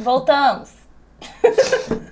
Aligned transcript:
Voltamos. 0.00 0.70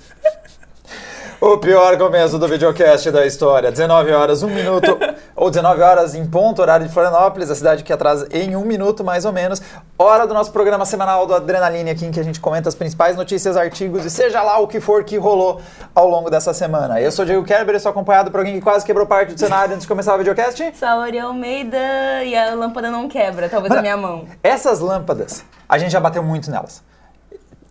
O 1.40 1.56
pior 1.56 1.96
começo 1.96 2.36
do 2.36 2.48
videocast 2.48 3.12
da 3.12 3.24
história. 3.24 3.70
19 3.70 4.10
horas, 4.10 4.42
1 4.42 4.48
minuto, 4.48 4.98
ou 5.36 5.48
19 5.48 5.80
horas 5.80 6.16
em 6.16 6.26
ponto, 6.26 6.60
horário 6.60 6.84
de 6.84 6.92
Florianópolis, 6.92 7.48
a 7.48 7.54
cidade 7.54 7.84
que 7.84 7.92
atrasa 7.92 8.26
em 8.32 8.56
um 8.56 8.64
minuto 8.64 9.04
mais 9.04 9.24
ou 9.24 9.32
menos. 9.32 9.62
Hora 9.96 10.26
do 10.26 10.34
nosso 10.34 10.50
programa 10.50 10.84
semanal 10.84 11.28
do 11.28 11.34
Adrenaline 11.36 11.90
aqui, 11.90 12.06
em 12.06 12.10
que 12.10 12.18
a 12.18 12.24
gente 12.24 12.40
comenta 12.40 12.68
as 12.68 12.74
principais 12.74 13.14
notícias, 13.16 13.56
artigos 13.56 14.04
e 14.04 14.10
seja 14.10 14.42
lá 14.42 14.58
o 14.58 14.66
que 14.66 14.80
for 14.80 15.04
que 15.04 15.16
rolou 15.16 15.60
ao 15.94 16.08
longo 16.08 16.28
dessa 16.28 16.52
semana. 16.52 17.00
Eu 17.00 17.12
sou 17.12 17.22
o 17.22 17.26
Diego 17.26 17.44
Kerber 17.44 17.76
e 17.76 17.78
sou 17.78 17.90
acompanhado 17.90 18.32
por 18.32 18.40
alguém 18.40 18.54
que 18.54 18.60
quase 18.60 18.84
quebrou 18.84 19.06
parte 19.06 19.32
do 19.32 19.38
cenário 19.38 19.74
antes 19.74 19.82
de 19.82 19.88
começar 19.88 20.16
o 20.16 20.18
videocast. 20.18 20.60
Saori 20.74 21.20
Almeida 21.20 22.24
e 22.24 22.36
a 22.36 22.52
lâmpada 22.52 22.90
não 22.90 23.08
quebra, 23.08 23.48
talvez 23.48 23.72
a 23.72 23.80
minha 23.80 23.96
mão. 23.96 24.24
Essas 24.42 24.80
lâmpadas, 24.80 25.44
a 25.68 25.78
gente 25.78 25.92
já 25.92 26.00
bateu 26.00 26.22
muito 26.22 26.50
nelas. 26.50 26.82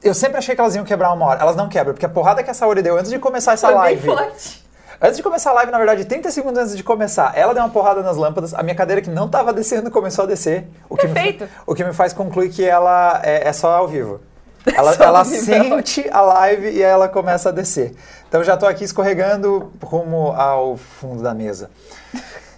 Eu 0.03 0.13
sempre 0.13 0.37
achei 0.37 0.53
que 0.55 0.61
elas 0.61 0.75
iam 0.75 0.85
quebrar 0.85 1.11
uma 1.13 1.25
hora. 1.25 1.41
Elas 1.41 1.55
não 1.55 1.67
quebram, 1.67 1.93
porque 1.93 2.05
a 2.05 2.09
porrada 2.09 2.43
que 2.43 2.49
a 2.51 2.53
Saori 2.53 2.81
deu 2.81 2.97
antes 2.97 3.11
de 3.11 3.17
começar 3.19 3.53
essa 3.53 3.67
Foi 3.67 3.75
live. 3.75 4.07
bem 4.07 4.15
forte. 4.15 4.65
Antes 5.01 5.17
de 5.17 5.23
começar 5.23 5.51
a 5.51 5.53
live, 5.53 5.71
na 5.71 5.77
verdade, 5.77 6.05
30 6.05 6.31
segundos 6.31 6.59
antes 6.59 6.75
de 6.75 6.83
começar, 6.83 7.31
ela 7.37 7.53
deu 7.53 7.61
uma 7.63 7.69
porrada 7.69 8.01
nas 8.01 8.17
lâmpadas. 8.17 8.53
A 8.53 8.63
minha 8.63 8.75
cadeira 8.75 9.01
que 9.01 9.09
não 9.09 9.25
estava 9.27 9.53
descendo 9.53 9.91
começou 9.91 10.23
a 10.23 10.27
descer. 10.27 10.67
O 10.89 10.95
que, 10.97 11.07
me, 11.07 11.13
Perfeito. 11.13 11.45
fa- 11.47 11.61
o 11.67 11.75
que 11.75 11.83
me 11.83 11.93
faz 11.93 12.13
concluir 12.13 12.49
que 12.49 12.63
ela 12.65 13.19
é, 13.23 13.47
é 13.47 13.53
só 13.53 13.75
ao 13.75 13.87
vivo. 13.87 14.19
Ela, 14.75 14.93
ao 14.93 15.01
ela 15.01 15.23
vivo, 15.23 15.35
é 15.35 15.39
sente 15.85 16.09
a 16.11 16.19
live 16.19 16.67
e 16.71 16.83
aí 16.83 16.91
ela 16.91 17.07
começa 17.07 17.47
a 17.47 17.51
descer. 17.53 17.95
Então 18.27 18.43
já 18.43 18.55
estou 18.55 18.67
aqui 18.67 18.83
escorregando 18.83 19.71
rumo 19.81 20.33
ao 20.33 20.75
fundo 20.75 21.23
da 21.23 21.33
mesa. 21.33 21.69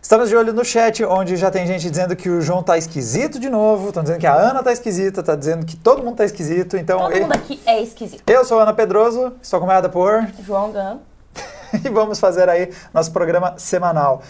Estamos 0.09 0.27
de 0.27 0.35
olho 0.35 0.51
no 0.51 0.65
chat, 0.65 1.05
onde 1.05 1.37
já 1.37 1.51
tem 1.51 1.67
gente 1.67 1.87
dizendo 1.87 2.15
que 2.15 2.31
o 2.31 2.41
João 2.41 2.63
tá 2.63 2.75
esquisito 2.75 3.39
de 3.39 3.47
novo, 3.47 3.89
estão 3.89 4.01
dizendo 4.01 4.19
que 4.19 4.25
a 4.25 4.33
Ana 4.33 4.63
tá 4.63 4.71
esquisita, 4.71 5.21
tá 5.21 5.35
dizendo 5.35 5.67
que 5.67 5.77
todo 5.77 6.01
mundo 6.01 6.17
tá 6.17 6.25
esquisito. 6.25 6.77
Então, 6.77 6.97
Todo 7.01 7.13
eu, 7.13 7.21
mundo 7.21 7.33
aqui 7.33 7.59
é 7.63 7.79
esquisito. 7.79 8.27
eu 8.27 8.43
sou 8.43 8.57
a 8.57 8.63
Ana 8.63 8.73
Pedroso, 8.73 9.33
estou 9.39 9.57
acompanhada 9.57 9.87
por 9.87 10.27
João 10.43 10.71
Gan. 10.71 10.97
e 11.85 11.89
vamos 11.89 12.19
fazer 12.19 12.49
aí 12.49 12.71
nosso 12.91 13.11
programa 13.11 13.53
semanal. 13.59 14.23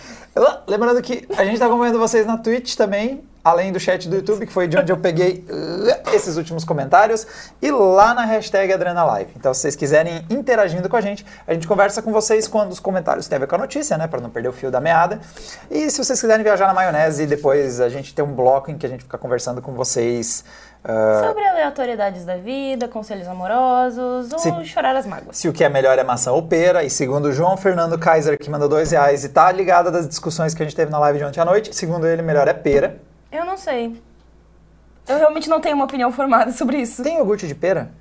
Lembrando 0.68 1.02
que 1.02 1.26
a 1.38 1.46
gente 1.46 1.54
está 1.54 1.68
acompanhando 1.68 1.98
vocês 1.98 2.26
na 2.26 2.38
Twitch 2.38 2.76
também, 2.76 3.24
além 3.44 3.72
do 3.72 3.80
chat 3.80 4.08
do 4.08 4.16
YouTube, 4.16 4.46
que 4.46 4.52
foi 4.52 4.68
de 4.68 4.78
onde 4.78 4.92
eu 4.92 4.98
peguei 4.98 5.46
uh, 5.50 6.14
esses 6.14 6.38
últimos 6.38 6.64
comentários, 6.64 7.26
e 7.62 7.72
lá 7.72 8.14
na 8.14 8.26
hashtag 8.26 8.74
AdrenaLive. 8.74 9.32
Então, 9.36 9.54
se 9.54 9.62
vocês 9.62 9.76
quiserem 9.76 10.26
interagindo 10.30 10.88
com 10.90 10.96
a 10.96 11.02
gente, 11.02 11.26
a 11.48 11.54
gente 11.54 11.68
conversa 11.68 12.02
com 12.02 12.12
vocês 12.12 12.48
quando 12.48 12.72
os 12.72 12.80
comentários 12.80 13.28
têm 13.28 13.38
a 13.38 13.40
ver 13.40 13.48
com 13.48 13.56
a 13.56 13.60
notícia, 13.60 13.98
né, 13.98 14.08
para 14.08 14.20
não 14.22 14.30
perder 14.30 14.50
o 14.50 14.54
fio 14.54 14.70
da 14.70 14.80
meada. 14.80 15.20
E 15.70 15.90
se 15.90 15.98
vocês 15.98 16.20
quiserem 16.20 16.44
viajar 16.44 16.68
na 16.68 16.74
maionese, 16.74 17.26
depois 17.26 17.80
a 17.82 17.90
gente 17.90 18.14
tem 18.14 18.24
um 18.24 18.34
bloco 18.34 18.70
em 18.72 18.78
que 18.78 18.86
a 18.86 18.90
gente 18.90 19.04
fica 19.04 19.18
conversando 19.18 19.62
com 19.62 19.74
vocês. 19.74 20.44
uh, 20.84 21.28
Sobre 21.28 21.46
aleatoriedades 21.46 22.26
da 22.26 22.38
vida, 22.38 22.88
conselhos 22.88 23.28
amorosos 23.28 24.32
ou 24.32 24.66
chorar 24.66 24.96
as 24.96 25.06
mágoas. 25.06 25.38
se 25.38 25.48
o 25.48 25.54
que 25.54 25.64
é 25.64 25.70
melhor 25.70 25.98
é 25.98 26.04
maçã 26.04 26.32
ou 26.32 26.44
pera. 26.44 26.84
E 26.84 26.90
segundo 26.90 27.26
o 27.26 27.32
João 27.32 27.58
Fernando 27.58 27.98
Kaiser, 27.98 28.38
que 28.38 28.50
mandou 28.50 28.70
dois 28.70 28.92
reais 28.92 29.24
e 29.24 29.30
tá 29.30 29.52
ligado 29.52 29.92
das 29.92 30.08
discussões 30.08 30.54
que 30.54 30.62
a 30.62 30.66
gente 30.66 30.76
teve 30.76 30.92
na 30.92 31.00
live 31.00 31.20
de 31.20 31.26
ontem 31.26 31.40
à 31.40 31.46
noite, 31.46 31.76
segundo 31.76 32.06
ele, 32.06 32.22
melhor 32.22 32.48
é 32.48 32.54
pera. 32.54 33.09
Eu 33.32 33.46
não 33.46 33.58
sei. 33.58 34.02
Eu 35.08 35.18
realmente 35.18 35.50
não 35.50 35.60
tenho 35.60 35.76
uma 35.76 35.86
opinião 35.86 36.12
formada 36.12 36.52
sobre 36.52 36.78
isso. 36.78 37.04
Tem 37.04 37.18
iogurte 37.18 37.48
de 37.48 37.56
pera? 37.56 37.92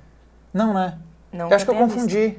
Não, 0.53 0.73
né? 0.73 0.97
Não 1.31 1.49
eu 1.49 1.55
acho 1.55 1.65
que 1.65 1.71
eu 1.71 1.75
confundi. 1.75 2.37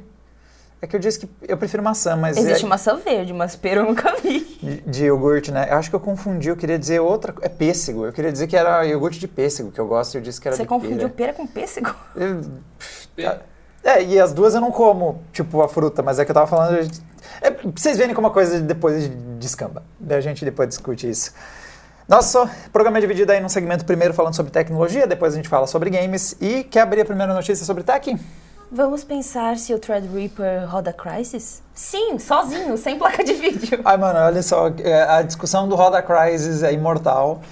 É 0.82 0.86
que 0.86 0.97
eu 0.97 1.00
disse 1.00 1.20
que 1.20 1.28
eu 1.47 1.58
prefiro 1.58 1.82
maçã, 1.82 2.16
mas 2.16 2.38
Existe 2.38 2.64
é 2.64 2.69
maçã 2.69 2.97
verde, 2.97 3.34
mas 3.34 3.55
pera 3.55 3.80
eu 3.80 3.86
nunca 3.86 4.16
vi. 4.16 4.41
de, 4.62 4.80
de 4.80 5.05
iogurte, 5.05 5.52
né? 5.52 5.66
Eu 5.70 5.77
acho 5.77 5.91
que 5.91 5.97
eu 5.97 6.00
confundi, 6.00 6.48
eu 6.48 6.56
queria 6.56 6.78
dizer 6.78 7.00
outra... 7.00 7.34
É 7.42 7.50
pêssego. 7.50 8.06
Eu 8.06 8.12
queria 8.12 8.32
dizer 8.32 8.47
que 8.47 8.56
era 8.56 8.82
iogurte 8.86 9.19
de 9.19 9.28
pêssego, 9.28 9.70
que 9.70 9.78
eu 9.78 9.86
gosto, 9.86 10.14
e 10.14 10.19
eu 10.19 10.22
disse 10.22 10.41
que 10.41 10.48
era 10.48 10.56
Você 10.56 10.62
de 10.62 10.69
confundiu 10.69 11.10
pera. 11.10 11.10
pera 11.10 11.32
com 11.34 11.47
pêssego? 11.47 11.94
Eu- 12.16 12.41
É, 13.84 14.02
e 14.02 14.19
as 14.19 14.32
duas 14.32 14.54
eu 14.54 14.60
não 14.60 14.70
como, 14.70 15.22
tipo, 15.32 15.60
a 15.60 15.69
fruta, 15.69 16.03
mas 16.03 16.19
é 16.19 16.25
que 16.25 16.31
eu 16.31 16.34
tava 16.34 16.47
falando. 16.47 16.78
É, 17.42 17.50
vocês 17.75 17.98
verem 17.98 18.15
como 18.15 18.26
a 18.28 18.31
coisa 18.31 18.59
depois 18.60 19.10
descamba. 19.38 19.82
Daí 19.98 20.16
a 20.19 20.20
gente 20.22 20.44
depois 20.44 20.69
discute 20.69 21.09
isso. 21.09 21.32
Nosso 22.10 22.44
programa 22.72 22.98
é 22.98 23.00
dividido 23.00 23.31
aí 23.31 23.41
num 23.41 23.48
segmento 23.48 23.84
primeiro 23.84 24.12
falando 24.12 24.34
sobre 24.34 24.50
tecnologia, 24.50 25.06
depois 25.06 25.32
a 25.32 25.37
gente 25.37 25.48
fala 25.48 25.69
sobre 25.69 25.91
games. 25.91 26.37
E 26.41 26.65
quer 26.65 26.81
abrir 26.81 27.03
a 27.03 27.04
primeira 27.04 27.32
notícia 27.32 27.65
sobre 27.65 27.84
tech? 27.84 28.19
Vamos 28.69 29.04
pensar 29.04 29.56
se 29.56 29.72
o 29.72 29.78
Threadripper 29.78 30.69
roda 30.69 30.93
Crysis? 30.93 31.62
Sim, 31.72 32.19
sozinho, 32.19 32.76
sem 32.76 32.98
placa 32.98 33.22
de 33.22 33.32
vídeo. 33.34 33.81
Ai, 33.84 33.97
mano, 33.97 34.19
olha 34.19 34.43
só, 34.43 34.72
é, 34.82 35.03
a 35.04 35.22
discussão 35.22 35.69
do 35.69 35.76
Roda 35.76 36.03
Crysis 36.03 36.65
é 36.65 36.72
imortal. 36.72 37.43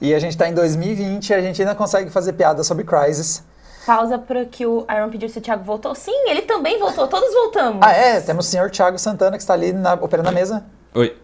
E 0.00 0.12
a 0.12 0.18
gente 0.18 0.36
tá 0.36 0.48
em 0.48 0.52
2020 0.52 1.30
e 1.30 1.34
a 1.34 1.40
gente 1.40 1.62
ainda 1.62 1.76
consegue 1.76 2.10
fazer 2.10 2.32
piada 2.32 2.64
sobre 2.64 2.82
Crysis. 2.82 3.44
Pausa 3.86 4.18
para 4.18 4.44
que 4.44 4.66
o 4.66 4.84
Iron 4.90 5.10
pediu 5.10 5.28
se 5.28 5.38
o 5.38 5.40
Thiago 5.40 5.62
voltou. 5.62 5.94
Sim, 5.94 6.28
ele 6.28 6.42
também 6.42 6.76
voltou, 6.80 7.06
todos 7.06 7.32
voltamos. 7.32 7.86
Ah, 7.86 7.92
é? 7.92 8.20
Temos 8.20 8.48
o 8.48 8.50
senhor 8.50 8.68
Thiago 8.68 8.98
Santana 8.98 9.36
que 9.36 9.44
está 9.44 9.54
ali 9.54 9.72
na, 9.72 9.94
operando 9.94 10.28
a 10.28 10.32
mesa. 10.32 10.64
Oi. 10.92 11.16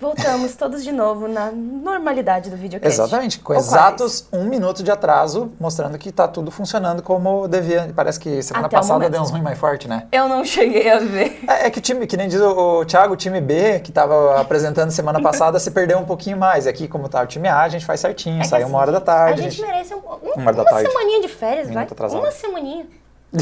Voltamos 0.00 0.56
todos 0.56 0.82
de 0.82 0.90
novo 0.90 1.28
na 1.28 1.50
normalidade 1.52 2.48
do 2.48 2.56
videocast. 2.56 2.90
Exatamente, 2.94 3.38
com 3.38 3.52
Ou 3.52 3.58
quase 3.58 3.68
exatos 3.68 4.28
um 4.32 4.44
minuto 4.44 4.82
de 4.82 4.90
atraso, 4.90 5.52
mostrando 5.60 5.98
que 5.98 6.10
tá 6.10 6.26
tudo 6.26 6.50
funcionando 6.50 7.02
como 7.02 7.46
devia. 7.46 7.92
Parece 7.94 8.18
que 8.18 8.42
semana 8.42 8.66
Até 8.66 8.76
passada 8.78 9.10
deu 9.10 9.20
uns 9.20 9.30
ruim 9.30 9.42
mais 9.42 9.58
forte, 9.58 9.86
né? 9.86 10.06
Eu 10.10 10.26
não 10.26 10.42
cheguei 10.42 10.90
a 10.90 10.98
ver. 11.00 11.40
É, 11.46 11.66
é 11.66 11.70
que 11.70 11.78
o 11.78 11.82
time, 11.82 12.06
que 12.06 12.16
nem 12.16 12.28
diz 12.28 12.40
o, 12.40 12.82
Thiago, 12.86 13.12
o 13.12 13.16
time 13.16 13.42
B, 13.42 13.80
que 13.80 13.92
tava 13.92 14.40
apresentando 14.40 14.90
semana 14.90 15.20
passada, 15.20 15.58
se 15.58 15.70
perdeu 15.70 15.98
um 15.98 16.06
pouquinho 16.06 16.38
mais. 16.38 16.66
Aqui, 16.66 16.88
como 16.88 17.06
tá 17.06 17.22
o 17.22 17.26
time 17.26 17.48
A, 17.48 17.60
a 17.60 17.68
gente 17.68 17.84
faz 17.84 18.00
certinho, 18.00 18.40
É 18.40 18.44
sai 18.44 18.62
assim, 18.62 18.70
uma 18.70 18.78
hora 18.78 18.92
da 18.92 19.00
tarde. 19.02 19.40
A 19.40 19.50
gente 19.50 19.60
merece 19.60 19.94
um, 19.94 19.98
um- 19.98 20.32
Uma 20.40 20.50
uma 20.52 20.80
semaninha 20.80 21.20
de 21.20 21.28
férias, 21.28 21.66
vai. 21.66 21.76
Minuto 21.76 21.92
atrasado. 21.92 22.20
Uma 22.20 22.30
semaninha. 22.30 22.86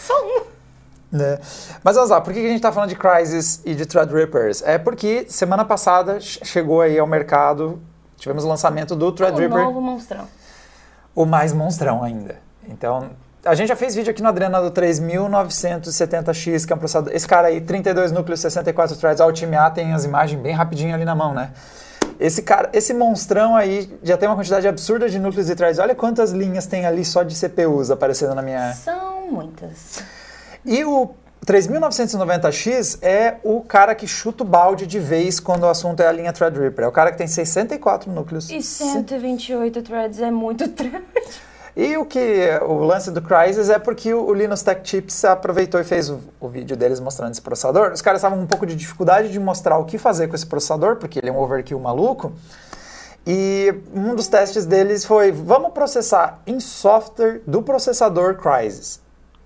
Só 0.00 0.14
uma. 0.24 0.57
Né? 1.10 1.38
Mas 1.82 1.94
vamos 1.96 2.10
lá, 2.10 2.20
por 2.20 2.32
que 2.32 2.38
a 2.38 2.48
gente 2.48 2.60
tá 2.60 2.70
falando 2.72 2.90
de 2.90 2.96
Crysis 2.96 3.60
e 3.64 3.74
de 3.74 3.86
Threadrippers? 3.86 4.62
É 4.62 4.76
porque 4.78 5.26
semana 5.28 5.64
passada 5.64 6.20
che- 6.20 6.44
chegou 6.44 6.80
aí 6.80 6.98
ao 6.98 7.06
mercado, 7.06 7.80
tivemos 8.16 8.44
o 8.44 8.48
lançamento 8.48 8.94
do 8.94 9.06
O 9.06 9.12
Threadripper. 9.12 9.58
novo 9.64 9.80
monstrão. 9.80 10.26
o 11.14 11.24
mais 11.26 11.52
monstrão 11.52 12.02
ainda. 12.04 12.36
Então, 12.68 13.10
a 13.44 13.54
gente 13.54 13.68
já 13.68 13.76
fez 13.76 13.94
vídeo 13.94 14.10
aqui 14.10 14.22
no 14.22 14.28
Adrena 14.28 14.60
do 14.60 14.70
3970X, 14.70 16.66
que 16.66 16.72
é 16.72 16.76
um 16.76 16.78
processador. 16.78 17.12
Esse 17.14 17.26
cara 17.26 17.48
aí, 17.48 17.60
32 17.60 18.12
núcleos, 18.12 18.40
64 18.40 18.96
threads, 18.96 19.20
o 19.20 19.32
time 19.32 19.56
A 19.56 19.70
tem 19.70 19.92
as 19.92 20.04
imagens 20.04 20.40
bem 20.40 20.52
rapidinho 20.54 20.94
ali 20.94 21.04
na 21.04 21.14
mão, 21.14 21.34
né? 21.34 21.50
Esse 22.20 22.42
cara, 22.42 22.68
esse 22.72 22.92
monstrão 22.92 23.54
aí 23.56 23.96
já 24.02 24.16
tem 24.16 24.28
uma 24.28 24.34
quantidade 24.34 24.66
absurda 24.66 25.08
de 25.08 25.18
núcleos 25.20 25.48
e 25.48 25.54
threads. 25.54 25.78
Olha 25.78 25.94
quantas 25.94 26.32
linhas 26.32 26.66
tem 26.66 26.84
ali 26.84 27.04
só 27.04 27.22
de 27.22 27.34
CPUs 27.34 27.90
aparecendo 27.90 28.34
na 28.34 28.42
minha. 28.42 28.72
São 28.74 29.26
muitas. 29.30 30.02
E 30.64 30.84
o 30.84 31.10
3990X 31.46 32.98
é 33.02 33.36
o 33.42 33.60
cara 33.62 33.94
que 33.94 34.06
chuta 34.06 34.44
o 34.44 34.46
balde 34.46 34.86
de 34.86 34.98
vez 34.98 35.40
quando 35.40 35.62
o 35.62 35.68
assunto 35.68 36.00
é 36.00 36.06
a 36.06 36.12
linha 36.12 36.32
Threadripper. 36.32 36.84
É 36.84 36.88
o 36.88 36.92
cara 36.92 37.10
que 37.10 37.18
tem 37.18 37.26
64 37.26 38.12
núcleos. 38.12 38.50
E 38.50 38.60
128 38.62 39.82
threads 39.82 40.20
é 40.20 40.30
muito 40.30 40.68
thread. 40.68 41.02
E 41.74 41.96
o 41.96 42.04
que 42.04 42.48
o 42.66 42.82
lance 42.82 43.08
do 43.12 43.22
Crysis 43.22 43.70
é 43.70 43.78
porque 43.78 44.12
o, 44.12 44.34
Linux 44.34 44.62
Tech 44.62 44.82
Tips 44.82 45.24
aproveitou 45.24 45.80
e 45.80 45.84
fez 45.84 46.10
o, 46.10 46.18
o 46.40 46.48
vídeo 46.48 46.76
deles 46.76 46.98
mostrando 46.98 47.30
esse 47.30 47.40
processador. 47.40 47.92
Os 47.92 48.02
caras 48.02 48.18
estavam 48.18 48.36
com 48.36 48.44
um 48.44 48.48
pouco 48.48 48.66
de 48.66 48.74
dificuldade 48.74 49.30
de 49.30 49.38
mostrar 49.38 49.78
o 49.78 49.84
que 49.84 49.96
fazer 49.96 50.26
com 50.26 50.34
esse 50.34 50.44
processador, 50.44 50.96
porque 50.96 51.20
ele 51.20 51.28
é 51.28 51.32
um 51.32 51.38
overkill 51.38 51.78
maluco. 51.78 52.32
E 53.24 53.72
um 53.94 54.14
dos 54.16 54.26
testes 54.26 54.66
deles 54.66 55.04
foi: 55.04 55.30
vamos 55.30 55.70
processar 55.72 56.40
em 56.46 56.58
software 56.58 57.42
do 57.46 57.62
processador 57.62 58.34
Crysis. 58.34 59.00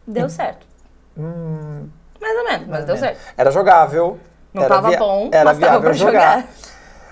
Deu 0.07 0.31
certo. 0.31 0.72
Mais 1.17 2.37
ou 2.39 2.45
menos, 2.45 2.67
mas 2.69 2.85
deu 2.85 2.97
certo. 2.97 3.19
Era 3.37 3.51
jogável. 3.51 4.19
Não 4.55 4.63
era 4.63 4.75
tava 4.75 4.97
bom, 4.97 5.29
era 5.33 5.45
mas 5.47 5.59
tava 5.59 5.71
viável 5.73 5.81
pra 5.81 5.93
jogar. 5.93 6.13
jogar. 6.41 6.49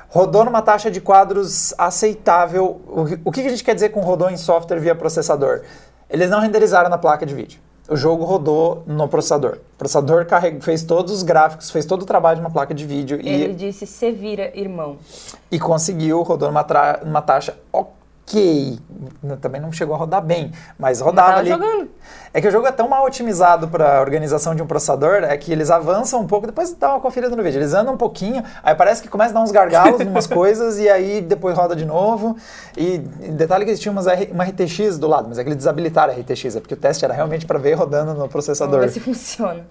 Rodou 0.09 0.45
numa 0.45 0.61
taxa 0.61 0.91
de 0.91 1.01
quadros 1.01 1.73
aceitável. 1.79 2.81
O, 2.87 3.05
que- 3.07 3.21
o 3.25 3.33
que 3.33 3.41
a 3.47 3.49
gente 3.51 3.63
quer 3.65 3.75
dizer 3.75 3.91
com 3.91 4.01
rodou 4.01 4.29
em 4.29 4.37
software 4.37 4.79
via 4.81 4.95
processador? 4.95 5.63
Eles 6.09 6.29
não 6.29 6.41
renderizaram 6.41 6.91
na 6.91 6.99
placa 6.99 7.25
de 7.25 7.35
vídeo. 7.35 7.61
O 7.89 7.97
jogo 7.97 8.25
rodou 8.25 8.83
no 8.87 9.09
processador. 9.09 9.59
O 9.75 9.79
processador 9.79 10.27
carreg- 10.27 10.61
fez 10.63 10.83
todos 10.83 11.13
os 11.13 11.23
gráficos, 11.23 11.71
fez 11.71 11.85
todo 11.87 12.03
o 12.03 12.07
trabalho 12.07 12.37
de 12.37 12.41
uma 12.43 12.51
placa 12.51 12.75
de 12.75 12.85
vídeo 12.87 13.19
Ele 13.21 13.51
e, 13.51 13.55
disse, 13.55 13.87
se 13.87 14.11
vira, 14.13 14.51
irmão. 14.57 14.97
e 15.51 15.59
conseguiu, 15.59 16.23
rodou 16.23 16.49
numa, 16.49 16.65
numa 17.05 17.23
taxa 17.23 17.57
ok. 17.73 17.93
N- 18.39 19.37
Também 19.39 19.61
não 19.61 19.73
chegou 19.73 19.95
a 19.95 19.99
rodar 19.99 20.23
bem, 20.23 20.53
mas 20.79 21.01
rodava 21.01 21.29
tava 21.29 21.41
ali. 21.41 21.51
jogando. 21.51 21.89
É 22.33 22.41
que 22.41 22.47
o 22.47 22.51
jogo 22.51 22.67
é 22.67 22.73
tão 22.73 22.89
mal 22.89 23.05
otimizado 23.05 23.67
para 23.69 24.01
organização 24.01 24.55
de 24.55 24.63
um 24.63 24.67
processador, 24.67 25.25
é 25.25 25.37
que 25.37 25.51
eles 25.51 25.71
avançam 25.71 26.21
um 26.21 26.27
pouco, 26.27 26.47
depois 26.47 26.73
dá 26.75 26.91
uma 26.91 27.01
conferida 27.01 27.35
no 27.35 27.43
vídeo. 27.43 27.59
Eles 27.59 27.75
andam 27.75 27.95
um 27.95 27.97
pouquinho, 27.97 28.45
aí 28.63 28.75
parece 28.75 29.03
que 29.03 29.09
começa 29.09 29.31
a 29.33 29.35
dar 29.35 29.41
uns 29.41 29.51
gargalos 29.51 30.01
em 30.03 30.07
umas 30.09 30.27
coisas 30.27 30.79
e 30.79 30.89
aí 30.89 31.21
depois 31.21 31.57
roda 31.57 31.75
de 31.75 31.85
novo. 31.85 32.37
E 32.77 32.99
detalhe 32.99 33.65
que 33.65 33.71
eles 33.73 33.81
tinham 33.81 33.93
umas 33.93 34.07
R- 34.07 34.31
uma 34.33 34.45
RTX 34.45 34.97
do 34.99 35.09
lado, 35.09 35.29
mas 35.29 35.39
é 35.39 35.43
que 35.43 35.49
eles 35.49 35.57
desabilitaram 35.59 36.13
a 36.13 36.17
RTX, 36.17 36.57
é 36.57 36.61
porque 36.61 36.75
o 36.75 36.77
teste 36.77 37.05
era 37.05 37.13
realmente 37.15 37.47
para 37.47 37.59
ver 37.59 37.75
rodando 37.75 38.13
no 38.13 38.17
Vamos 38.19 38.33
processador. 38.33 38.81
ver 38.81 38.91
se 38.91 39.01
funciona. 39.01 39.67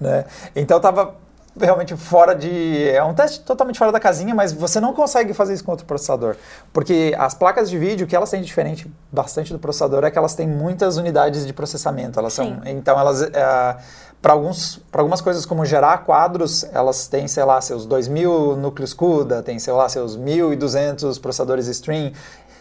né? 0.00 0.24
Então 0.56 0.80
tava 0.80 1.14
realmente 1.58 1.96
fora 1.96 2.34
de. 2.34 2.88
É 2.90 3.02
um 3.02 3.14
teste 3.14 3.40
totalmente 3.40 3.78
fora 3.78 3.92
da 3.92 4.00
casinha, 4.00 4.34
mas 4.34 4.52
você 4.52 4.80
não 4.80 4.92
consegue 4.92 5.34
fazer 5.34 5.54
isso 5.54 5.64
com 5.64 5.70
outro 5.70 5.86
processador. 5.86 6.36
Porque 6.72 7.14
as 7.18 7.34
placas 7.34 7.68
de 7.68 7.78
vídeo, 7.78 8.04
o 8.04 8.08
que 8.08 8.16
elas 8.16 8.30
têm 8.30 8.40
de 8.40 8.46
diferente 8.46 8.90
bastante 9.10 9.52
do 9.52 9.58
processador 9.58 10.04
é 10.04 10.10
que 10.10 10.18
elas 10.18 10.34
têm 10.34 10.46
muitas 10.46 10.96
unidades 10.96 11.46
de 11.46 11.52
processamento. 11.52 12.18
Elas 12.18 12.32
Sim. 12.32 12.56
são. 12.56 12.60
Então 12.66 12.98
elas. 12.98 13.22
É, 13.22 13.76
para 14.22 14.34
algumas 14.34 15.20
coisas 15.20 15.44
como 15.44 15.64
gerar 15.64 16.04
quadros, 16.04 16.64
elas 16.72 17.08
têm, 17.08 17.26
sei 17.26 17.42
lá, 17.42 17.60
seus 17.60 17.88
2.000 17.88 18.54
núcleos 18.54 18.94
CUDA, 18.94 19.42
tem, 19.42 19.58
sei 19.58 19.72
lá, 19.72 19.88
seus 19.88 20.16
1.200 20.16 21.20
processadores 21.20 21.66
stream. 21.66 22.12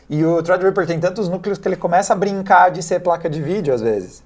E 0.09 0.25
o 0.25 0.41
Threadripper 0.41 0.87
tem 0.87 0.99
tantos 0.99 1.29
núcleos 1.29 1.59
que 1.59 1.67
ele 1.67 1.75
começa 1.75 2.13
a 2.13 2.15
brincar 2.15 2.71
de 2.71 2.81
ser 2.81 2.99
placa 2.99 3.29
de 3.29 3.39
vídeo 3.41 3.73
às 3.73 3.81
vezes. 3.81 4.23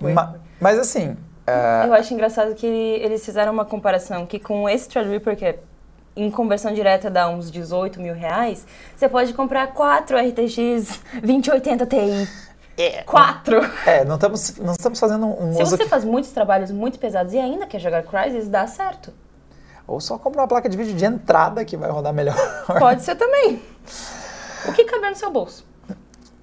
Ma 0.00 0.34
mas 0.60 0.78
assim, 0.78 1.16
é... 1.46 1.86
Eu 1.86 1.94
acho 1.94 2.12
engraçado 2.14 2.54
que 2.54 2.66
eles 2.66 3.24
fizeram 3.24 3.52
uma 3.52 3.64
comparação 3.64 4.26
que 4.26 4.38
com 4.38 4.68
esse 4.68 4.88
Threadripper, 4.88 5.36
que 5.36 5.44
é 5.44 5.58
em 6.16 6.30
conversão 6.30 6.72
direta 6.72 7.08
dá 7.08 7.28
uns 7.28 7.50
18 7.50 8.00
mil 8.00 8.14
reais, 8.14 8.66
você 8.96 9.08
pode 9.08 9.32
comprar 9.32 9.68
quatro 9.68 10.16
RTX 10.18 11.00
2080 11.22 11.86
Ti. 11.86 12.28
É, 12.76 13.02
Quatro! 13.02 13.60
É, 13.86 14.04
não 14.04 14.14
estamos, 14.14 14.56
não 14.56 14.72
estamos 14.72 14.98
fazendo 14.98 15.26
um 15.26 15.52
Se 15.52 15.62
uso 15.62 15.76
você 15.76 15.86
faz 15.86 16.04
muitos 16.04 16.30
trabalhos 16.30 16.70
muito 16.70 16.98
pesados 16.98 17.34
e 17.34 17.38
ainda 17.38 17.66
quer 17.66 17.78
jogar 17.78 18.02
Crysis, 18.04 18.48
dá 18.48 18.66
certo. 18.66 19.12
Ou 19.86 20.00
só 20.00 20.16
comprar 20.16 20.42
uma 20.42 20.48
placa 20.48 20.68
de 20.68 20.76
vídeo 20.76 20.94
de 20.94 21.04
entrada 21.04 21.64
que 21.64 21.76
vai 21.76 21.90
rodar 21.90 22.12
melhor. 22.12 22.36
Pode 22.78 23.02
ser 23.02 23.16
também. 23.16 23.60
O 24.66 24.72
que 24.72 24.84
cabe 24.84 25.10
no 25.10 25.16
seu 25.16 25.30
bolso? 25.30 25.66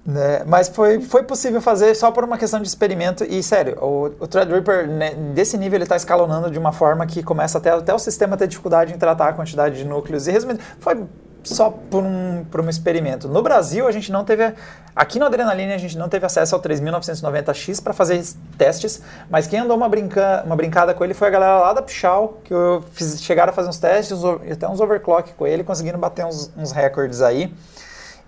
Né? 0.08 0.42
Mas 0.46 0.68
foi, 0.68 1.02
foi 1.02 1.22
possível 1.22 1.60
fazer 1.60 1.94
só 1.94 2.10
por 2.10 2.24
uma 2.24 2.38
questão 2.38 2.62
de 2.62 2.66
experimento. 2.66 3.24
E, 3.24 3.42
sério, 3.42 3.76
o, 3.78 4.06
o 4.20 4.26
Threadripper, 4.26 4.88
né, 4.88 5.10
desse 5.34 5.58
nível, 5.58 5.76
ele 5.76 5.84
está 5.84 5.96
escalonando 5.96 6.50
de 6.50 6.58
uma 6.58 6.72
forma 6.72 7.06
que 7.06 7.22
começa 7.22 7.58
até, 7.58 7.68
até 7.68 7.92
o 7.92 7.98
sistema 7.98 8.34
ter 8.34 8.48
dificuldade 8.48 8.94
em 8.94 8.96
tratar 8.96 9.28
a 9.28 9.32
quantidade 9.34 9.76
de 9.76 9.84
núcleos. 9.84 10.26
E, 10.26 10.30
resumindo, 10.30 10.60
foi 10.80 11.04
só 11.44 11.68
por 11.68 12.02
um, 12.02 12.42
por 12.50 12.62
um 12.62 12.70
experimento. 12.70 13.28
No 13.28 13.42
Brasil, 13.42 13.86
a 13.86 13.92
gente 13.92 14.10
não 14.10 14.24
teve. 14.24 14.54
Aqui 14.96 15.18
no 15.18 15.26
Adrenaline, 15.26 15.74
a 15.74 15.78
gente 15.78 15.98
não 15.98 16.08
teve 16.08 16.24
acesso 16.24 16.54
ao 16.54 16.62
3990X 16.62 17.82
para 17.82 17.92
fazer 17.92 18.24
testes, 18.56 19.02
mas 19.28 19.46
quem 19.46 19.60
andou 19.60 19.76
uma, 19.76 19.90
brinca, 19.90 20.42
uma 20.46 20.56
brincada 20.56 20.94
com 20.94 21.04
ele 21.04 21.12
foi 21.12 21.28
a 21.28 21.30
galera 21.30 21.58
lá 21.58 21.72
da 21.74 21.82
Pichal, 21.82 22.40
que 22.44 22.54
fiz, 22.92 23.22
chegaram 23.22 23.50
a 23.50 23.54
fazer 23.54 23.68
uns 23.68 23.78
testes, 23.78 24.18
até 24.50 24.66
uns 24.66 24.80
overclock 24.80 25.34
com 25.34 25.46
ele, 25.46 25.62
conseguiram 25.62 26.00
bater 26.00 26.24
uns, 26.24 26.50
uns 26.56 26.72
recordes 26.72 27.20
aí. 27.20 27.52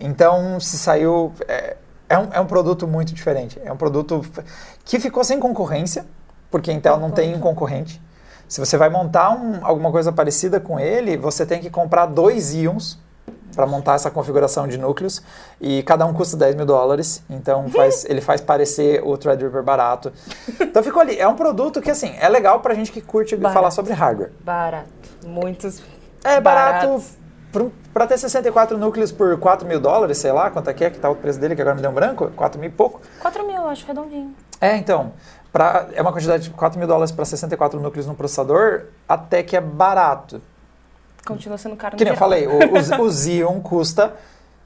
Então, 0.00 0.58
se 0.58 0.78
saiu. 0.78 1.32
É, 1.46 1.76
é, 2.08 2.18
um, 2.18 2.28
é 2.32 2.40
um 2.40 2.46
produto 2.46 2.88
muito 2.88 3.14
diferente. 3.14 3.60
É 3.64 3.70
um 3.70 3.76
produto 3.76 4.24
que 4.84 4.98
ficou 4.98 5.22
sem 5.22 5.38
concorrência, 5.38 6.06
porque 6.50 6.70
a 6.70 6.74
Intel 6.74 6.98
não 6.98 7.10
tem 7.10 7.34
um 7.34 7.38
concorrente. 7.40 8.02
Se 8.48 8.58
você 8.58 8.76
vai 8.76 8.88
montar 8.88 9.30
um, 9.30 9.64
alguma 9.64 9.92
coisa 9.92 10.10
parecida 10.10 10.58
com 10.58 10.80
ele, 10.80 11.16
você 11.16 11.46
tem 11.46 11.60
que 11.60 11.70
comprar 11.70 12.06
dois 12.06 12.52
íons 12.52 12.98
para 13.54 13.66
montar 13.66 13.94
essa 13.94 14.10
configuração 14.10 14.66
de 14.66 14.78
núcleos 14.78 15.22
e 15.60 15.82
cada 15.82 16.06
um 16.06 16.12
custa 16.12 16.36
10 16.36 16.54
mil 16.54 16.66
dólares, 16.66 17.22
então 17.28 17.68
faz, 17.68 18.04
ele 18.08 18.20
faz 18.20 18.40
parecer 18.40 19.02
o 19.04 19.16
Threadripper 19.16 19.62
barato. 19.62 20.12
Então 20.60 20.82
ficou 20.82 21.00
ali. 21.00 21.18
É 21.18 21.26
um 21.28 21.34
produto 21.34 21.80
que, 21.80 21.90
assim, 21.90 22.14
é 22.18 22.28
legal 22.28 22.60
para 22.60 22.74
gente 22.74 22.90
que 22.90 23.00
curte 23.00 23.36
barato. 23.36 23.54
falar 23.54 23.70
sobre 23.70 23.92
hardware. 23.92 24.32
Barato. 24.40 24.88
Muitos. 25.24 25.82
É 26.24 26.40
barato 26.40 27.02
para 27.92 28.06
ter 28.06 28.18
64 28.18 28.78
núcleos 28.78 29.10
por 29.10 29.38
4 29.38 29.66
mil 29.66 29.80
dólares, 29.80 30.18
sei 30.18 30.32
lá 30.32 30.50
quanto 30.50 30.70
é 30.70 30.74
que 30.74 30.84
é, 30.84 30.90
que 30.90 30.98
tá 30.98 31.10
o 31.10 31.16
preço 31.16 31.38
dele, 31.38 31.56
que 31.56 31.62
agora 31.62 31.74
me 31.74 31.82
deu 31.82 31.90
um 31.90 31.94
branco, 31.94 32.30
4 32.36 32.60
mil 32.60 32.68
e 32.68 32.72
pouco. 32.72 33.00
4 33.20 33.46
mil, 33.46 33.68
acho 33.68 33.86
redondinho. 33.86 34.34
É, 34.60 34.76
então. 34.76 35.12
Pra, 35.52 35.88
é 35.94 36.00
uma 36.00 36.12
quantidade 36.12 36.44
de 36.44 36.50
4 36.50 36.78
mil 36.78 36.86
dólares 36.86 37.10
para 37.10 37.24
64 37.24 37.80
núcleos 37.80 38.06
no 38.06 38.14
processador, 38.14 38.84
até 39.08 39.42
que 39.42 39.56
é 39.56 39.60
barato. 39.60 40.40
Continua 41.26 41.58
sendo 41.58 41.76
caro 41.76 41.96
Que 41.96 42.04
nem 42.04 42.12
eu 42.12 42.16
falei, 42.16 42.46
o, 42.46 42.52
o, 42.52 43.02
o 43.04 43.12
Xeon 43.12 43.60
custa 43.60 44.14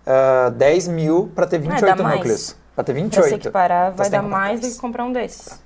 uh, 0.07 0.51
10 0.51 0.89
mil 0.89 1.33
para 1.35 1.47
ter 1.47 1.59
28 1.59 1.85
é, 1.85 1.95
núcleos. 1.95 2.57
Para 2.75 2.85
ter 2.85 2.93
28. 2.93 3.21
Pra 3.21 3.29
se 3.29 3.35
equiparar, 3.35 3.93
vai 3.93 4.11
dar 4.11 4.23
mais 4.23 4.61
do 4.61 4.69
que 4.69 4.77
comprar 4.77 5.05
um 5.05 5.13
desses. 5.13 5.59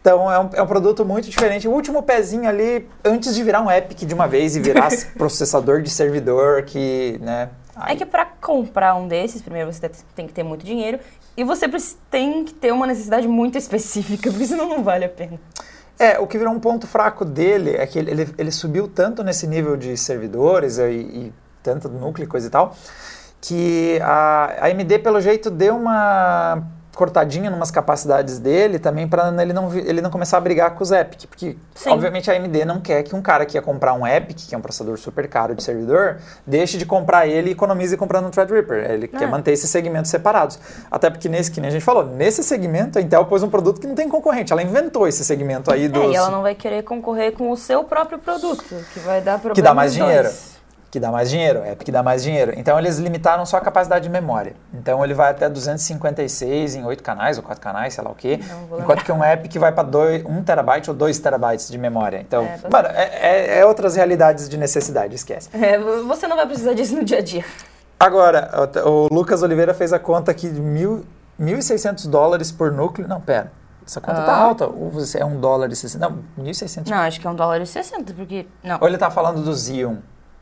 Então 0.00 0.30
é 0.30 0.38
um, 0.38 0.50
é 0.54 0.62
um 0.62 0.66
produto 0.66 1.04
muito 1.04 1.28
diferente. 1.28 1.66
O 1.66 1.72
último 1.72 2.02
pezinho 2.02 2.48
ali, 2.48 2.88
antes 3.04 3.34
de 3.34 3.42
virar 3.42 3.60
um 3.60 3.70
Epic 3.70 4.00
de 4.00 4.14
uma 4.14 4.26
vez 4.26 4.56
e 4.56 4.60
virar 4.60 4.88
processador 5.18 5.82
de 5.82 5.90
servidor, 5.90 6.62
que, 6.62 7.18
né? 7.20 7.50
Aí... 7.76 7.94
É 7.94 7.96
que 7.96 8.06
para 8.06 8.26
comprar 8.40 8.94
um 8.94 9.06
desses, 9.06 9.42
primeiro 9.42 9.72
você 9.72 9.90
tem 10.14 10.26
que 10.26 10.32
ter 10.32 10.42
muito 10.42 10.64
dinheiro 10.64 10.98
e 11.36 11.44
você 11.44 11.68
tem 12.10 12.44
que 12.44 12.54
ter 12.54 12.72
uma 12.72 12.86
necessidade 12.86 13.28
muito 13.28 13.56
específica, 13.58 14.30
porque 14.30 14.46
senão 14.46 14.68
não 14.68 14.82
vale 14.82 15.04
a 15.04 15.08
pena. 15.08 15.38
É, 15.98 16.18
o 16.18 16.26
que 16.26 16.38
virou 16.38 16.52
um 16.52 16.60
ponto 16.60 16.86
fraco 16.86 17.24
dele 17.24 17.74
é 17.76 17.84
que 17.86 17.98
ele, 17.98 18.10
ele, 18.10 18.34
ele 18.38 18.50
subiu 18.52 18.86
tanto 18.86 19.24
nesse 19.24 19.46
nível 19.48 19.76
de 19.76 19.96
servidores 19.96 20.78
e, 20.78 20.82
e 20.84 21.32
tanto 21.62 21.88
núcleo 21.88 22.24
e 22.24 22.28
coisa 22.28 22.46
e 22.46 22.50
tal, 22.50 22.76
que 23.40 23.98
a, 24.00 24.54
a 24.60 24.66
AMD, 24.68 25.00
pelo 25.00 25.20
jeito, 25.20 25.50
deu 25.50 25.76
uma 25.76 26.62
cortadinha 26.98 27.48
numas 27.48 27.70
capacidades 27.70 28.40
dele 28.40 28.76
também 28.76 29.06
para 29.06 29.30
ele 29.40 29.52
não, 29.52 29.72
ele 29.72 30.02
não 30.02 30.10
começar 30.10 30.36
a 30.36 30.40
brigar 30.40 30.74
com 30.74 30.82
os 30.82 30.90
Epic. 30.90 31.26
Porque, 31.28 31.56
Sim. 31.72 31.90
obviamente, 31.90 32.28
a 32.28 32.34
AMD 32.34 32.64
não 32.64 32.80
quer 32.80 33.04
que 33.04 33.14
um 33.14 33.22
cara 33.22 33.46
que 33.46 33.56
ia 33.56 33.62
comprar 33.62 33.92
um 33.92 34.04
Epic, 34.04 34.48
que 34.48 34.54
é 34.54 34.58
um 34.58 34.60
processador 34.60 34.98
super 34.98 35.28
caro 35.28 35.54
de 35.54 35.62
servidor, 35.62 36.18
deixe 36.44 36.76
de 36.76 36.84
comprar 36.84 37.28
ele 37.28 37.50
e 37.50 37.52
economize 37.52 37.96
comprando 37.96 38.26
um 38.26 38.30
Threadripper. 38.30 38.90
Ele 38.90 39.04
é. 39.04 39.16
quer 39.16 39.28
manter 39.28 39.52
esses 39.52 39.70
segmentos 39.70 40.10
separados. 40.10 40.58
Até 40.90 41.08
porque, 41.08 41.28
nesse 41.28 41.52
que 41.52 41.60
nem 41.60 41.68
a 41.68 41.72
gente 41.72 41.84
falou, 41.84 42.04
nesse 42.04 42.42
segmento, 42.42 42.98
a 42.98 43.00
Intel 43.00 43.24
pôs 43.26 43.44
um 43.44 43.48
produto 43.48 43.80
que 43.80 43.86
não 43.86 43.94
tem 43.94 44.08
concorrente. 44.08 44.52
Ela 44.52 44.64
inventou 44.64 45.06
esse 45.06 45.24
segmento 45.24 45.72
aí 45.72 45.86
dos... 45.86 46.02
É, 46.02 46.08
e 46.08 46.16
ela 46.16 46.30
não 46.30 46.42
vai 46.42 46.56
querer 46.56 46.82
concorrer 46.82 47.32
com 47.32 47.52
o 47.52 47.56
seu 47.56 47.84
próprio 47.84 48.18
produto, 48.18 48.64
que 48.92 48.98
vai 48.98 49.20
dar 49.20 49.34
problema 49.34 49.54
Que 49.54 49.62
dá 49.62 49.72
mais 49.72 49.94
dinheiro. 49.94 50.24
Dois 50.24 50.57
que 50.90 50.98
dá 50.98 51.12
mais 51.12 51.28
dinheiro, 51.28 51.62
é 51.64 51.74
porque 51.74 51.92
dá 51.92 52.02
mais 52.02 52.22
dinheiro. 52.22 52.52
Então 52.56 52.78
eles 52.78 52.98
limitaram 52.98 53.44
só 53.44 53.58
a 53.58 53.60
capacidade 53.60 54.04
de 54.04 54.10
memória. 54.10 54.54
Então 54.72 55.04
ele 55.04 55.12
vai 55.12 55.30
até 55.30 55.48
256 55.48 56.76
em 56.76 56.84
8 56.84 57.02
canais 57.02 57.36
ou 57.36 57.42
4 57.42 57.62
canais, 57.62 57.94
sei 57.94 58.04
lá 58.04 58.10
o 58.10 58.14
quê. 58.14 58.40
Enquanto 58.78 59.04
que 59.04 59.12
um 59.12 59.22
app 59.22 59.48
que 59.48 59.58
vai 59.58 59.70
para 59.70 59.86
1 59.86 60.42
terabyte 60.44 60.90
ou 60.90 60.96
2 60.96 61.18
terabytes 61.18 61.68
de 61.68 61.76
memória. 61.76 62.20
Então, 62.20 62.44
é, 62.44 62.58
mano, 62.70 62.88
é, 62.88 63.04
é, 63.04 63.58
é, 63.58 63.66
outras 63.66 63.96
realidades 63.96 64.48
de 64.48 64.56
necessidade, 64.56 65.14
esquece. 65.14 65.50
É, 65.52 65.78
você 65.78 66.26
não 66.26 66.36
vai 66.36 66.46
precisar 66.46 66.72
disso 66.72 66.96
no 66.96 67.04
dia 67.04 67.18
a 67.18 67.22
dia. 67.22 67.44
Agora, 68.00 68.50
o, 68.84 68.90
o 68.90 69.08
Lucas 69.14 69.42
Oliveira 69.42 69.74
fez 69.74 69.92
a 69.92 69.98
conta 69.98 70.30
aqui 70.30 70.48
de 70.48 70.60
mil, 70.60 71.04
1.600 71.38 72.08
dólares 72.08 72.50
por 72.50 72.72
núcleo. 72.72 73.06
Não, 73.06 73.20
pera. 73.20 73.52
Essa 73.84 74.00
conta 74.00 74.22
ah. 74.22 74.26
tá 74.26 74.36
alta. 74.36 74.66
Ou 74.66 74.92
é 75.16 75.24
um 75.24 75.38
dólar 75.38 75.70
e 75.70 75.76
60? 75.76 76.08
Não, 76.08 76.18
1.600. 76.38 76.88
Não, 76.88 76.98
acho 76.98 77.20
que 77.20 77.26
é 77.26 77.30
um 77.30 77.34
dólar 77.34 77.60
e 77.60 77.66
60, 77.66 78.14
porque... 78.14 78.46
Não. 78.62 78.78
Ou 78.80 78.88
ele 78.88 78.96
tá 78.96 79.10
falando 79.10 79.42
do 79.42 79.54
Xeon 79.54 79.96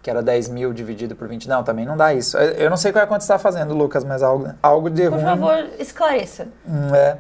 que 0.07 0.11
era 0.11 0.23
10 0.23 0.51
mil 0.51 0.73
dividido 0.73 1.17
por 1.17 1.27
20. 1.27 1.49
Não, 1.49 1.65
também 1.65 1.85
não 1.85 1.97
dá 1.97 2.15
isso. 2.15 2.39
Eu 2.39 2.71
não 2.71 2.77
sei 2.77 2.93
qual 2.93 3.03
é 3.03 3.07
conta 3.09 3.23
você 3.23 3.25
está 3.25 3.41
fazendo, 3.41 3.75
Lucas, 3.75 4.05
mas 4.05 4.23
algo, 4.23 4.55
algo 4.63 4.89
de 4.89 5.03
por 5.11 5.15
ruim... 5.15 5.25
Por 5.25 5.31
favor, 5.31 5.69
esclareça. 5.81 6.47
Hum, 6.65 6.95
é. 6.95 7.17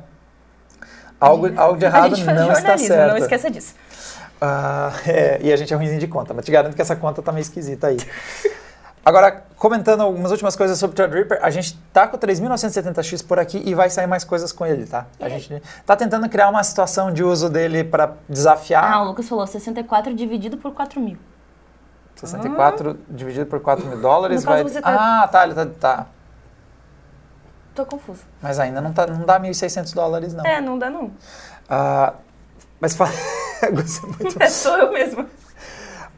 Algo, 1.18 1.50
algo 1.56 1.76
de 1.76 1.84
errado 1.84 2.16
não 2.16 2.52
está 2.52 2.78
certo. 2.78 3.10
Não 3.10 3.16
esqueça 3.16 3.50
disso. 3.50 3.74
Ah, 4.40 4.92
é, 5.04 5.40
e 5.42 5.52
a 5.52 5.56
gente 5.56 5.74
é 5.74 5.76
ruimzinho 5.76 5.98
de 5.98 6.06
conta, 6.06 6.32
mas 6.32 6.44
te 6.44 6.52
garanto 6.52 6.76
que 6.76 6.80
essa 6.80 6.94
conta 6.94 7.20
tá 7.20 7.32
meio 7.32 7.42
esquisita 7.42 7.88
aí. 7.88 7.96
Agora, 9.04 9.42
comentando 9.56 10.02
algumas 10.02 10.30
últimas 10.30 10.54
coisas 10.54 10.78
sobre 10.78 10.92
o 10.92 10.94
Threadripper, 10.94 11.40
a 11.42 11.50
gente 11.50 11.76
tá 11.92 12.06
com 12.06 12.16
o 12.16 12.20
3970X 12.20 13.26
por 13.26 13.40
aqui 13.40 13.60
e 13.66 13.74
vai 13.74 13.90
sair 13.90 14.06
mais 14.06 14.22
coisas 14.22 14.52
com 14.52 14.64
ele, 14.64 14.86
tá? 14.86 15.06
A 15.18 15.28
gente 15.28 15.60
tá 15.84 15.96
tentando 15.96 16.28
criar 16.28 16.50
uma 16.50 16.62
situação 16.62 17.12
de 17.12 17.24
uso 17.24 17.48
dele 17.50 17.82
para 17.82 18.14
desafiar. 18.28 18.84
Ah, 18.84 19.02
o 19.02 19.06
Lucas 19.06 19.28
falou 19.28 19.44
64 19.44 20.14
dividido 20.14 20.56
por 20.56 20.72
4 20.72 21.00
mil. 21.00 21.18
64 22.16 22.90
ah. 22.90 23.04
dividido 23.08 23.46
por 23.46 23.60
4 23.60 23.86
mil 23.86 24.00
dólares 24.00 24.42
vai. 24.42 24.64
Tá... 24.64 24.80
Ah, 25.22 25.28
tá, 25.28 25.44
ele 25.44 25.54
tá, 25.54 25.66
tá. 25.66 26.06
Tô 27.74 27.84
confuso. 27.84 28.22
Mas 28.40 28.58
ainda 28.58 28.80
não, 28.80 28.92
tá, 28.92 29.06
não 29.06 29.26
dá 29.26 29.38
1.600 29.38 29.94
dólares, 29.94 30.32
não. 30.32 30.44
É, 30.44 30.60
não 30.60 30.78
dá, 30.78 30.88
não. 30.88 31.10
Ah, 31.68 32.14
mas 32.80 32.96
fala. 32.96 33.10
muito... 33.70 34.42
É, 34.42 34.48
sou 34.48 34.76
eu 34.78 34.92
mesma. 34.92 35.26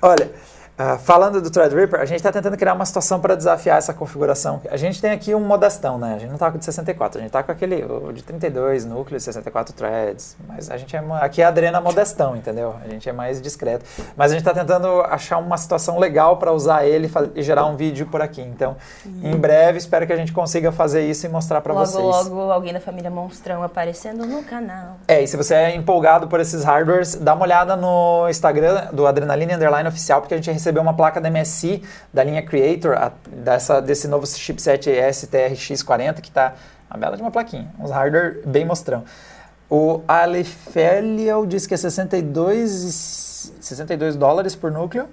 Olha, 0.00 0.31
Uh, 0.78 0.97
falando 0.99 1.42
do 1.42 1.50
Threadripper, 1.50 2.00
a 2.00 2.04
gente 2.04 2.18
está 2.18 2.30
tentando 2.30 2.56
criar 2.56 2.73
uma 2.73 2.87
situação 2.87 3.18
para 3.18 3.35
desafiar 3.35 3.78
essa 3.78 3.92
configuração. 3.92 4.61
A 4.70 4.76
gente 4.76 5.00
tem 5.00 5.11
aqui 5.11 5.35
um 5.35 5.40
modestão, 5.40 5.99
né? 5.99 6.14
A 6.14 6.18
gente 6.18 6.28
não 6.28 6.37
está 6.37 6.49
com 6.52 6.56
o 6.56 6.58
de 6.58 6.64
64, 6.64 7.18
a 7.18 7.20
gente 7.20 7.30
está 7.30 7.42
com 7.42 7.50
aquele 7.50 7.85
o 7.85 8.12
de 8.12 8.23
32 8.23 8.85
núcleos, 8.85 9.25
64 9.25 9.75
threads. 9.75 10.37
Mas 10.47 10.70
a 10.70 10.76
gente 10.76 10.94
é 10.94 11.02
aqui 11.20 11.42
é 11.42 11.44
a 11.47 11.49
Adrena 11.49 11.80
modestão, 11.80 12.37
entendeu? 12.37 12.76
A 12.85 12.88
gente 12.88 13.08
é 13.08 13.12
mais 13.12 13.42
discreto. 13.42 13.85
Mas 14.16 14.30
a 14.30 14.35
gente 14.35 14.47
está 14.47 14.54
tentando 14.54 15.00
achar 15.00 15.38
uma 15.38 15.58
situação 15.58 15.99
legal 15.99 16.37
para 16.37 16.52
usar 16.52 16.87
ele 16.87 17.11
e 17.35 17.42
gerar 17.42 17.66
um 17.66 17.75
vídeo 17.75 18.06
por 18.06 18.23
aqui. 18.23 18.40
Então, 18.40 18.76
uhum. 19.04 19.32
em 19.32 19.37
breve, 19.37 19.78
espero 19.78 20.06
que 20.06 20.12
a 20.12 20.16
gente 20.16 20.32
consiga 20.32 20.70
fazer 20.70 21.04
isso 21.04 21.26
e 21.26 21.28
mostrar 21.28 21.61
para 21.61 21.75
vocês. 21.75 22.00
Logo, 22.00 22.37
logo, 22.37 22.52
alguém 22.52 22.73
da 22.73 22.80
família 22.80 23.11
Monstrão 23.11 23.64
aparecendo 23.64 24.25
no 24.25 24.44
canal. 24.44 24.99
É, 25.08 25.20
e 25.20 25.26
se 25.26 25.37
você 25.37 25.54
é 25.54 25.75
empolgado 25.75 26.28
por 26.28 26.38
esses 26.38 26.62
hardwares, 26.62 27.16
dá 27.16 27.35
uma 27.35 27.42
olhada 27.42 27.75
no 27.75 28.28
Instagram 28.28 28.92
do 28.92 29.08
Adrenaline 29.08 29.54
Underline 29.54 29.88
Oficial, 29.88 30.20
porque 30.20 30.35
a 30.35 30.37
gente 30.37 30.52
recebeu 30.52 30.67
uma 30.76 30.94
placa 30.94 31.20
da 31.20 31.30
MSI, 31.30 31.82
da 32.12 32.22
linha 32.22 32.42
Creator, 32.42 32.96
a, 32.96 33.12
dessa, 33.26 33.80
desse 33.80 34.06
novo 34.08 34.26
chipset 34.26 34.90
STRX40, 34.90 36.20
que 36.20 36.28
está 36.28 36.54
uma 36.90 36.98
bela 36.98 37.16
de 37.16 37.22
uma 37.22 37.30
plaquinha, 37.30 37.70
uns 37.78 37.90
hardware 37.90 38.40
bem 38.46 38.64
mostrão. 38.64 39.04
O 39.70 40.02
Alefeliel 40.08 41.44
diz 41.46 41.66
que 41.66 41.75
é 41.75 41.76
62 41.76 43.52
62 43.60 44.16
dólares 44.16 44.54
por 44.54 44.70
núcleo. 44.70 45.08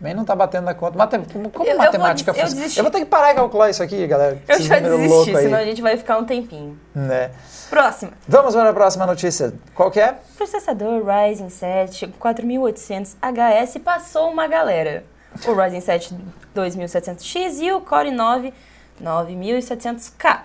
Também 0.00 0.14
não 0.14 0.24
tá 0.24 0.34
batendo 0.34 0.64
na 0.64 0.72
conta. 0.72 0.96
Mate, 0.96 1.18
como 1.30 1.50
como 1.50 1.68
Eu- 1.68 1.72
eu 1.72 1.78
matemática 1.78 2.32
vou- 2.32 2.40
eu 2.40 2.44
funciona? 2.46 2.62
desisti. 2.62 2.78
Eu 2.78 2.84
vou 2.84 2.90
ter 2.90 3.00
que 3.00 3.04
parar 3.04 3.32
e 3.32 3.34
calcular 3.34 3.68
isso 3.68 3.82
aqui, 3.82 4.06
galera. 4.06 4.38
Eu 4.48 4.58
já 4.58 4.78
desisti, 4.78 5.36
aí. 5.36 5.42
senão 5.42 5.58
a 5.58 5.64
gente 5.64 5.82
vai 5.82 5.94
ficar 5.98 6.16
um 6.16 6.24
tempinho. 6.24 6.78
Né? 6.94 7.30
Próxima. 7.68 8.12
Vamos 8.26 8.54
para 8.54 8.70
a 8.70 8.72
próxima 8.72 9.04
notícia. 9.04 9.52
Qual 9.74 9.90
que 9.90 10.00
é? 10.00 10.14
Processador 10.38 11.04
Ryzen 11.04 11.50
7 11.50 12.08
4800 12.18 13.14
HS 13.20 13.78
passou 13.78 14.30
uma 14.30 14.46
galera. 14.48 15.04
O 15.46 15.52
Ryzen 15.52 15.82
7 15.82 16.16
2700X 16.54 17.60
e 17.60 17.70
o 17.70 17.82
Core 17.82 18.10
9 18.10 18.54
9700K. 18.98 20.44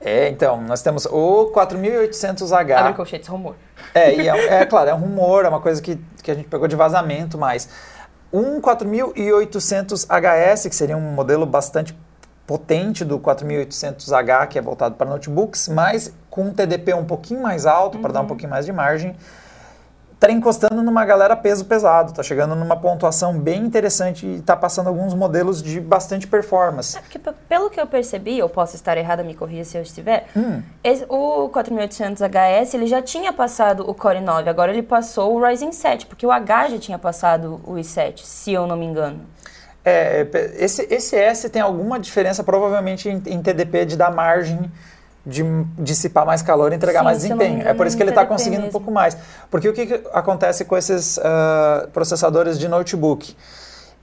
É, 0.00 0.28
então, 0.28 0.60
nós 0.60 0.82
temos 0.82 1.06
o 1.06 1.46
4800H. 1.52 2.76
Abre 2.78 2.92
colchetes, 2.94 3.28
rumor. 3.28 3.56
É, 3.94 4.14
é, 4.14 4.54
é 4.60 4.66
claro, 4.66 4.90
é 4.90 4.94
um 4.94 4.98
rumor, 4.98 5.44
é 5.44 5.48
uma 5.48 5.60
coisa 5.60 5.80
que, 5.82 5.98
que 6.22 6.30
a 6.30 6.34
gente 6.34 6.48
pegou 6.48 6.68
de 6.68 6.76
vazamento, 6.76 7.36
mas 7.38 7.68
um 8.32 8.60
4800HS, 8.60 10.68
que 10.68 10.76
seria 10.76 10.96
um 10.96 11.12
modelo 11.12 11.46
bastante 11.46 11.96
potente 12.46 13.04
do 13.04 13.18
4800H, 13.18 14.48
que 14.48 14.58
é 14.58 14.62
voltado 14.62 14.94
para 14.94 15.08
notebooks, 15.08 15.68
mas 15.68 16.12
com 16.30 16.44
um 16.44 16.54
TDP 16.54 16.94
um 16.94 17.04
pouquinho 17.04 17.42
mais 17.42 17.66
alto, 17.66 17.98
para 17.98 18.12
dar 18.12 18.20
um 18.22 18.26
pouquinho 18.26 18.50
mais 18.50 18.64
de 18.64 18.72
margem, 18.72 19.14
está 20.20 20.32
encostando 20.32 20.82
numa 20.82 21.04
galera 21.04 21.36
peso 21.36 21.64
pesado, 21.64 22.10
está 22.10 22.24
chegando 22.24 22.56
numa 22.56 22.76
pontuação 22.76 23.38
bem 23.38 23.62
interessante 23.64 24.26
e 24.26 24.34
está 24.38 24.56
passando 24.56 24.88
alguns 24.88 25.14
modelos 25.14 25.62
de 25.62 25.80
bastante 25.80 26.26
performance. 26.26 26.98
É 26.98 27.00
porque, 27.00 27.20
pelo 27.48 27.70
que 27.70 27.80
eu 27.80 27.86
percebi, 27.86 28.36
eu 28.36 28.48
posso 28.48 28.74
estar 28.74 28.98
errada, 28.98 29.22
me 29.22 29.32
corrija 29.32 29.64
se 29.64 29.76
eu 29.78 29.82
estiver, 29.82 30.26
Hum. 30.36 30.60
esse- 30.82 31.06
o 31.08 31.48
4800HS 31.50 32.74
ele 32.74 32.88
já 32.88 33.00
tinha 33.00 33.32
passado 33.32 33.88
o 33.88 33.94
Core 33.94 34.20
9, 34.20 34.50
agora 34.50 34.72
ele 34.72 34.82
passou 34.82 35.34
o 35.36 35.40
Ryzen 35.46 35.70
7, 35.70 36.06
porque 36.06 36.26
o 36.26 36.32
H 36.32 36.70
já 36.70 36.78
tinha 36.78 36.98
passado 36.98 37.60
o 37.64 37.74
i7, 37.74 38.24
se 38.24 38.52
eu 38.52 38.66
não 38.66 38.76
me 38.76 38.86
engano. 38.86 39.20
É, 39.84 40.26
esse, 40.56 40.82
esse 40.90 41.14
S 41.16 41.48
tem 41.48 41.62
alguma 41.62 41.98
diferença, 42.00 42.42
provavelmente, 42.42 43.08
em, 43.08 43.22
em 43.26 43.40
TDP 43.40 43.84
de 43.86 43.96
dar 43.96 44.10
margem 44.12 44.70
de 45.28 45.44
dissipar 45.78 46.24
mais 46.24 46.40
calor 46.42 46.72
e 46.72 46.76
entregar 46.76 47.00
Sim, 47.00 47.04
mais 47.04 47.18
se 47.18 47.26
eu 47.26 47.30
não 47.30 47.38
desempenho. 47.38 47.68
É 47.68 47.74
por 47.74 47.86
isso 47.86 47.96
que 47.96 48.02
é 48.02 48.04
ele 48.04 48.10
está 48.10 48.24
conseguindo 48.24 48.60
um 48.60 48.64
mesmo. 48.64 48.72
pouco 48.72 48.90
mais. 48.90 49.16
Porque 49.50 49.68
o 49.68 49.72
que, 49.74 49.86
que 49.86 50.00
acontece 50.12 50.64
com 50.64 50.76
esses 50.76 51.18
ah, 51.22 51.86
processadores 51.92 52.58
de 52.58 52.66
notebook? 52.66 53.36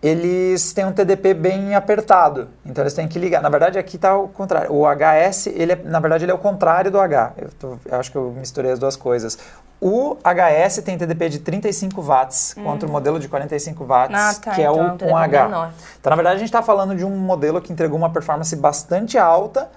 Eles 0.03 0.71
têm 0.71 0.85
um 0.85 0.91
TDP 0.91 1.33
bem 1.33 1.73
apertado, 1.73 2.49
então 2.63 2.83
eles 2.83 2.93
têm 2.93 3.07
que 3.07 3.17
ligar. 3.17 3.41
Na 3.41 3.49
verdade, 3.49 3.79
aqui 3.79 3.95
está 3.95 4.15
o 4.15 4.27
contrário. 4.27 4.71
O 4.71 4.83
HS, 4.85 5.47
ele 5.47 5.71
é, 5.71 5.75
na 5.83 5.99
verdade, 5.99 6.25
ele 6.25 6.31
é 6.31 6.35
o 6.35 6.37
contrário 6.37 6.91
do 6.91 6.99
H. 6.99 7.33
Eu, 7.37 7.49
tô- 7.57 7.77
eu 7.85 7.99
acho 7.99 8.11
que 8.11 8.17
eu 8.17 8.31
misturei 8.37 8.71
as 8.71 8.77
duas 8.77 8.95
coisas. 8.95 9.35
O 9.81 10.15
HS 10.23 10.81
tem 10.83 10.95
TDP 10.97 11.29
de 11.29 11.39
35 11.39 12.01
watts 12.03 12.53
contra 12.53 12.87
o 12.87 12.91
modelo 12.91 13.19
de 13.19 13.27
45 13.27 13.83
watts, 13.83 14.15
Ah, 14.19 14.33
tá, 14.39 14.51
que 14.51 14.61
é 14.61 14.65
então 14.65 14.77
é 14.79 14.83
um 14.83 14.87
o 14.87 14.97
TDP 14.97 15.09
com 15.11 15.17
H. 15.17 15.43
menor. 15.45 15.71
Então, 15.99 16.09
na 16.11 16.15
verdade, 16.15 16.35
a 16.35 16.39
gente 16.39 16.49
está 16.49 16.61
falando 16.61 16.95
de 16.95 17.03
um 17.03 17.09
modelo 17.17 17.59
que 17.59 17.73
entregou 17.73 17.97
uma 17.97 18.09
performance 18.11 18.55
bastante 18.55 19.17
alta, 19.17 19.69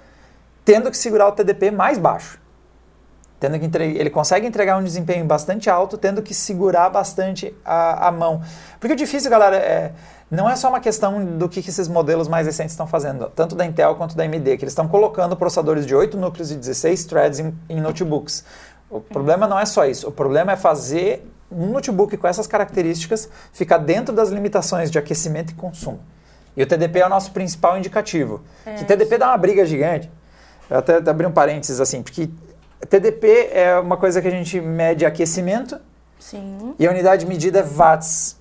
tendo 0.65 0.89
que 0.91 0.97
segurar 0.97 1.27
o 1.27 1.31
TDP 1.31 1.71
mais 1.71 1.97
baixo. 1.97 2.39
Tendo 3.39 3.57
que 3.57 3.65
entre- 3.65 3.97
ele 3.97 4.09
consegue 4.09 4.45
entregar 4.45 4.77
um 4.77 4.83
desempenho 4.83 5.23
bastante 5.25 5.69
alto, 5.69 5.97
tendo 5.97 6.21
que 6.21 6.33
segurar 6.33 6.89
bastante 6.89 7.55
a, 7.63 8.07
a 8.07 8.11
mão. 8.11 8.41
Porque 8.79 8.93
o 8.93 8.97
difícil, 8.97 9.31
galera, 9.31 9.55
é, 9.55 9.93
não 10.29 10.49
é 10.49 10.57
só 10.57 10.67
uma 10.67 10.81
questão 10.81 11.23
do 11.23 11.47
que, 11.47 11.61
que 11.61 11.69
esses 11.69 11.87
modelos 11.87 12.27
mais 12.27 12.45
recentes 12.45 12.73
estão 12.73 12.85
fazendo, 12.85 13.29
tanto 13.33 13.55
da 13.55 13.65
Intel 13.65 13.95
quanto 13.95 14.15
da 14.15 14.23
AMD, 14.23 14.57
que 14.57 14.63
eles 14.65 14.73
estão 14.73 14.89
colocando 14.89 15.37
processadores 15.37 15.85
de 15.85 15.95
8 15.95 16.17
núcleos 16.17 16.51
e 16.51 16.55
16 16.55 17.05
threads 17.05 17.39
em, 17.39 17.57
em 17.69 17.79
notebooks. 17.79 18.43
O 18.89 18.99
problema 18.99 19.47
não 19.47 19.57
é 19.57 19.65
só 19.65 19.85
isso, 19.85 20.07
o 20.09 20.11
problema 20.11 20.51
é 20.51 20.55
fazer 20.57 21.25
um 21.49 21.67
notebook 21.71 22.15
com 22.17 22.27
essas 22.27 22.45
características 22.45 23.29
ficar 23.53 23.77
dentro 23.77 24.13
das 24.13 24.29
limitações 24.29 24.91
de 24.91 24.99
aquecimento 24.99 25.51
e 25.51 25.55
consumo. 25.55 25.99
E 26.57 26.61
o 26.61 26.67
TDP 26.67 26.99
é 26.99 27.05
o 27.05 27.09
nosso 27.09 27.31
principal 27.31 27.77
indicativo. 27.77 28.41
Que 28.75 28.83
TDP 28.83 29.17
dá 29.17 29.27
uma 29.29 29.37
briga 29.37 29.65
gigante. 29.65 30.11
Eu 30.69 30.77
até 30.77 30.97
abri 30.97 31.25
um 31.25 31.31
parênteses 31.31 31.79
assim, 31.81 32.03
porque 32.03 32.29
TDP 32.89 33.49
é 33.51 33.79
uma 33.79 33.97
coisa 33.97 34.21
que 34.21 34.27
a 34.27 34.31
gente 34.31 34.59
mede 34.61 35.05
aquecimento 35.05 35.79
Sim. 36.19 36.75
e 36.77 36.87
a 36.87 36.91
unidade 36.91 37.23
de 37.25 37.27
medida 37.29 37.59
é 37.59 37.63
watts. 37.63 38.37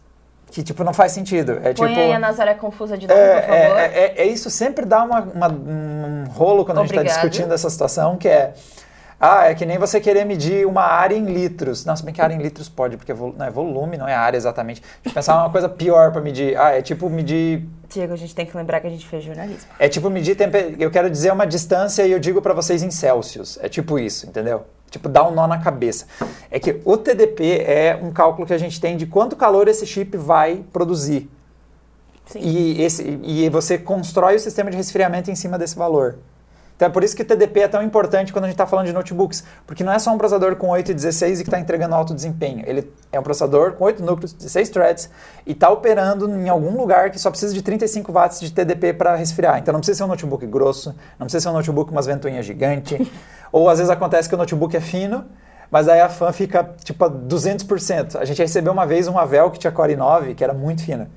Que, 0.51 0.63
tipo, 0.63 0.83
não 0.83 0.95
faz 0.95 1.13
sentido. 1.13 1.61
É 1.63 1.75
Põe 1.75 1.89
tipo... 1.89 2.01
aí 2.01 2.11
a 2.13 2.19
Nazaré 2.19 2.55
confusa 2.55 2.97
de 2.97 3.07
novo, 3.07 3.21
É, 3.21 3.41
por 3.43 3.49
favor. 3.49 3.79
é, 3.79 3.85
é, 3.85 4.15
é 4.23 4.27
isso 4.27 4.49
sempre 4.49 4.87
dá 4.87 5.03
uma, 5.05 5.21
uma- 5.21 5.49
um 5.53 6.25
rolo 6.31 6.65
quando 6.65 6.79
a 6.79 6.81
gente 6.83 6.91
está 6.93 7.03
discutindo 7.03 7.53
essa 7.53 7.69
situação, 7.69 8.17
que 8.17 8.29
é. 8.29 8.55
Ah, 9.21 9.51
é 9.51 9.55
que 9.55 9.67
nem 9.67 9.77
você 9.79 10.01
querer 10.01 10.25
medir 10.25 10.65
uma 10.67 10.83
área 10.85 11.15
em 11.15 11.25
litros. 11.27 11.85
Não, 11.85 11.95
se 11.95 12.03
bem 12.03 12.15
que 12.15 12.21
área 12.23 12.33
em 12.35 12.39
litros 12.39 12.67
pode, 12.69 12.97
porque 12.97 13.13
vol- 13.13 13.35
não 13.37 13.45
é 13.45 13.51
volume, 13.51 13.99
não 13.99 14.09
é 14.09 14.15
área 14.15 14.39
exatamente. 14.39 14.81
Deixa 14.81 15.11
eu 15.11 15.13
pensar 15.13 15.37
uma 15.39 15.51
coisa 15.51 15.69
pior 15.69 16.13
para 16.13 16.21
medir. 16.23 16.57
Ah, 16.57 16.71
é 16.71 16.81
tipo 16.81 17.11
medir. 17.11 17.69
Diego, 17.89 18.13
a 18.13 18.17
gente 18.17 18.35
tem 18.35 18.45
que 18.45 18.57
lembrar 18.57 18.81
que 18.81 18.87
a 18.87 18.91
gente 18.91 19.07
fez 19.07 19.25
jornalismo. 19.25 19.69
É 19.79 19.89
tipo 19.89 20.11
medir 20.11 20.37
temper... 20.37 20.77
Eu 20.79 20.91
quero 20.91 21.09
dizer 21.11 21.33
uma 21.33 21.47
distância 21.47 22.07
e 22.07 22.13
eu 22.13 22.19
digo 22.19 22.43
para 22.43 22.53
vocês 22.53 22.83
em 22.83 22.91
Celsius. 22.91 23.59
É 23.63 23.69
tipo 23.69 23.99
isso, 23.99 24.27
entendeu? 24.27 24.65
Tipo, 24.91 25.09
dá 25.09 25.27
um 25.27 25.33
nó 25.33 25.47
na 25.47 25.59
cabeça. 25.59 26.07
É 26.51 26.59
que 26.59 26.81
o 26.85 26.97
TDP 26.97 27.63
é 27.67 27.99
um 28.03 28.11
cálculo 28.11 28.47
que 28.47 28.53
a 28.53 28.59
gente 28.59 28.81
tem 28.81 28.97
de 28.97 29.07
quanto 29.07 29.37
calor 29.37 29.69
esse 29.69 29.87
chip 29.87 30.17
vai 30.17 30.65
produzir. 30.73 31.31
Sim. 32.27 32.41
E, 32.41 32.83
esse, 32.83 33.21
e 33.23 33.49
você 33.49 33.79
constrói 33.79 34.37
o 34.37 34.41
sistema 34.41 34.71
de 34.71 34.77
resfriamento 34.77 35.31
em 35.31 35.35
cima 35.35 35.59
desse 35.59 35.77
valor. 35.77 36.19
Então 36.79 36.87
é 36.87 36.91
por 36.93 37.03
isso 37.03 37.17
que 37.17 37.23
o 37.23 37.25
TDP 37.25 37.63
é 37.63 37.69
tão 37.69 37.83
importante 37.83 38.33
quando 38.33 38.45
a 38.45 38.47
gente 38.47 38.55
está 38.55 38.65
falando 38.65 38.87
de 38.87 38.93
notebooks, 38.93 39.43
porque 39.67 39.83
não 39.83 39.93
é 39.93 39.99
só 39.99 40.15
um 40.15 40.17
processador 40.17 40.55
com 40.55 40.69
8 40.69 40.93
e 40.93 40.95
16 40.95 41.41
e 41.41 41.43
que 41.43 41.49
está 41.49 41.59
entregando 41.59 41.93
alto 41.93 42.15
desempenho. 42.15 42.63
Ele 42.65 42.89
é 43.11 43.19
um 43.19 43.23
processador 43.25 43.73
com 43.73 43.83
8 43.83 44.01
núcleos, 44.01 44.33
16 44.33 44.69
threads 44.69 45.11
e 45.45 45.51
está 45.51 45.69
operando 45.71 46.31
em 46.31 46.49
algum 46.49 46.79
lugar 46.79 47.11
que 47.11 47.19
só 47.19 47.31
precisa 47.31 47.53
de 47.53 47.63
35 47.63 48.13
watts 48.13 48.39
de 48.39 48.53
TDP 48.53 48.93
para 48.93 49.17
resfriar. 49.17 49.59
Então 49.59 49.73
não 49.73 49.81
precisa 49.81 49.99
ser 49.99 50.05
um 50.05 50.07
notebook 50.07 50.47
grosso, 50.47 50.95
não 51.19 51.27
precisa 51.27 51.41
ser 51.41 51.49
um 51.49 51.55
notebook 51.55 51.91
com 51.91 51.97
umas 51.97 52.07
ventoinhas 52.07 52.47
gigantes. 52.47 53.09
Ou 53.51 53.69
às 53.69 53.79
vezes 53.79 53.91
acontece 53.91 54.29
que 54.29 54.37
o 54.37 54.39
notebook 54.39 54.77
é 54.77 54.81
fino, 54.81 55.25
mas 55.73 55.89
aí 55.89 56.01
a 56.01 56.09
fan 56.09 56.33
fica 56.33 56.77
tipo 56.85 57.05
a 57.05 57.11
200%. 57.11 58.21
A 58.21 58.25
gente 58.25 58.41
recebeu 58.41 58.73
uma 58.73 58.87
vez 58.87 59.09
um 59.09 59.19
Avel 59.19 59.51
que 59.51 59.59
tinha 59.59 59.73
Core 59.73 59.97
9, 59.97 60.35
que 60.35 60.45
era 60.45 60.55
muito 60.55 60.85
fina. 60.85 61.11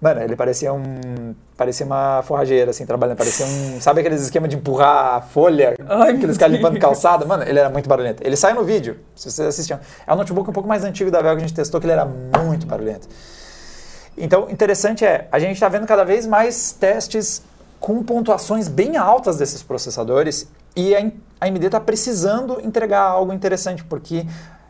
Mano, 0.00 0.22
ele 0.22 0.36
parecia 0.36 0.72
um. 0.72 1.34
Parecia 1.56 1.84
uma 1.84 2.22
forrageira, 2.22 2.70
assim, 2.70 2.86
trabalhando. 2.86 3.16
Parecia 3.16 3.44
um. 3.44 3.80
Sabe 3.80 4.00
aqueles 4.00 4.22
esquemas 4.22 4.48
de 4.48 4.56
empurrar 4.56 5.16
a 5.16 5.20
folha? 5.20 5.74
Ai, 5.88 6.12
aqueles 6.12 6.38
caras 6.38 6.54
limpando 6.54 6.78
calçada? 6.78 7.24
Mano, 7.24 7.42
ele 7.42 7.58
era 7.58 7.68
muito 7.68 7.88
barulhento. 7.88 8.22
Ele 8.24 8.36
sai 8.36 8.54
no 8.54 8.62
vídeo, 8.64 8.98
se 9.16 9.30
vocês 9.30 9.48
assistiam. 9.48 9.80
É 10.06 10.14
um 10.14 10.16
notebook 10.16 10.48
um 10.48 10.52
pouco 10.52 10.68
mais 10.68 10.84
antigo 10.84 11.10
da 11.10 11.20
Vel 11.20 11.32
que 11.32 11.38
a 11.38 11.46
gente 11.46 11.54
testou, 11.54 11.80
que 11.80 11.86
ele 11.86 11.92
era 11.92 12.04
muito 12.04 12.66
barulhento. 12.66 13.08
Então, 14.16 14.48
interessante 14.50 15.04
é, 15.04 15.28
a 15.32 15.38
gente 15.38 15.54
está 15.54 15.68
vendo 15.68 15.86
cada 15.86 16.04
vez 16.04 16.26
mais 16.26 16.72
testes 16.72 17.42
com 17.80 18.02
pontuações 18.02 18.68
bem 18.68 18.96
altas 18.96 19.36
desses 19.36 19.62
processadores 19.62 20.48
e 20.74 20.94
a 20.94 21.00
a 21.40 21.46
AMD 21.46 21.66
está 21.66 21.80
precisando 21.80 22.60
entregar 22.60 23.02
algo 23.02 23.32
interessante, 23.32 23.84
porque 23.84 24.26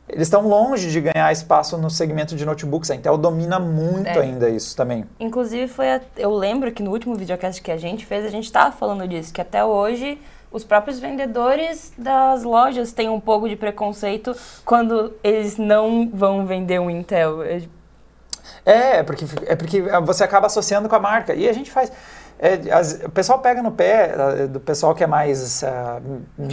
eles 0.08 0.22
estão 0.28 0.46
longe 0.48 0.90
de 0.90 1.00
ganhar 1.00 1.30
espaço 1.32 1.76
no 1.78 1.90
segmento 1.90 2.34
de 2.34 2.44
notebooks. 2.44 2.90
A 2.90 2.94
Intel 2.94 3.16
domina 3.18 3.58
muito 3.58 4.06
É. 4.08 4.18
ainda 4.20 4.48
isso 4.48 4.76
também. 4.76 5.04
Inclusive, 5.20 5.68
foi 5.68 5.90
a- 5.90 6.00
eu 6.16 6.34
lembro 6.34 6.72
que 6.72 6.82
no 6.82 6.90
último 6.90 7.14
videocast 7.14 7.60
que 7.62 7.70
a 7.70 7.76
gente 7.76 8.04
fez, 8.06 8.24
a 8.24 8.30
gente 8.30 8.44
estava 8.44 8.72
falando 8.74 9.06
disso, 9.06 9.32
que 9.32 9.40
até 9.40 9.64
hoje 9.64 10.18
os 10.50 10.64
próprios 10.64 10.98
vendedores 10.98 11.92
das 11.98 12.42
lojas 12.42 12.92
têm 12.92 13.08
um 13.08 13.20
pouco 13.20 13.48
de 13.48 13.54
preconceito 13.56 14.34
quando 14.64 15.12
eles 15.22 15.58
não 15.58 16.08
vão 16.12 16.46
vender 16.46 16.80
um 16.80 16.88
Intel. 16.90 17.42
É, 17.42 17.60
É, 18.64 19.02
porque, 19.02 19.24
é 19.46 19.54
porque 19.56 19.82
você 20.04 20.24
acaba 20.24 20.46
associando 20.46 20.88
com 20.88 20.94
a 20.96 20.98
marca. 21.00 21.34
E 21.34 21.48
a 21.48 21.52
gente 21.52 21.70
faz. 21.70 21.92
É, 22.38 22.72
as- 22.72 23.00
o 23.04 23.08
pessoal 23.10 23.38
pega 23.40 23.62
no 23.62 23.70
pé 23.72 24.14
ah, 24.16 24.46
do 24.46 24.60
pessoal 24.60 24.94
que 24.94 25.02
é 25.02 25.06
mais, 25.06 25.62
ah, 25.64 26.00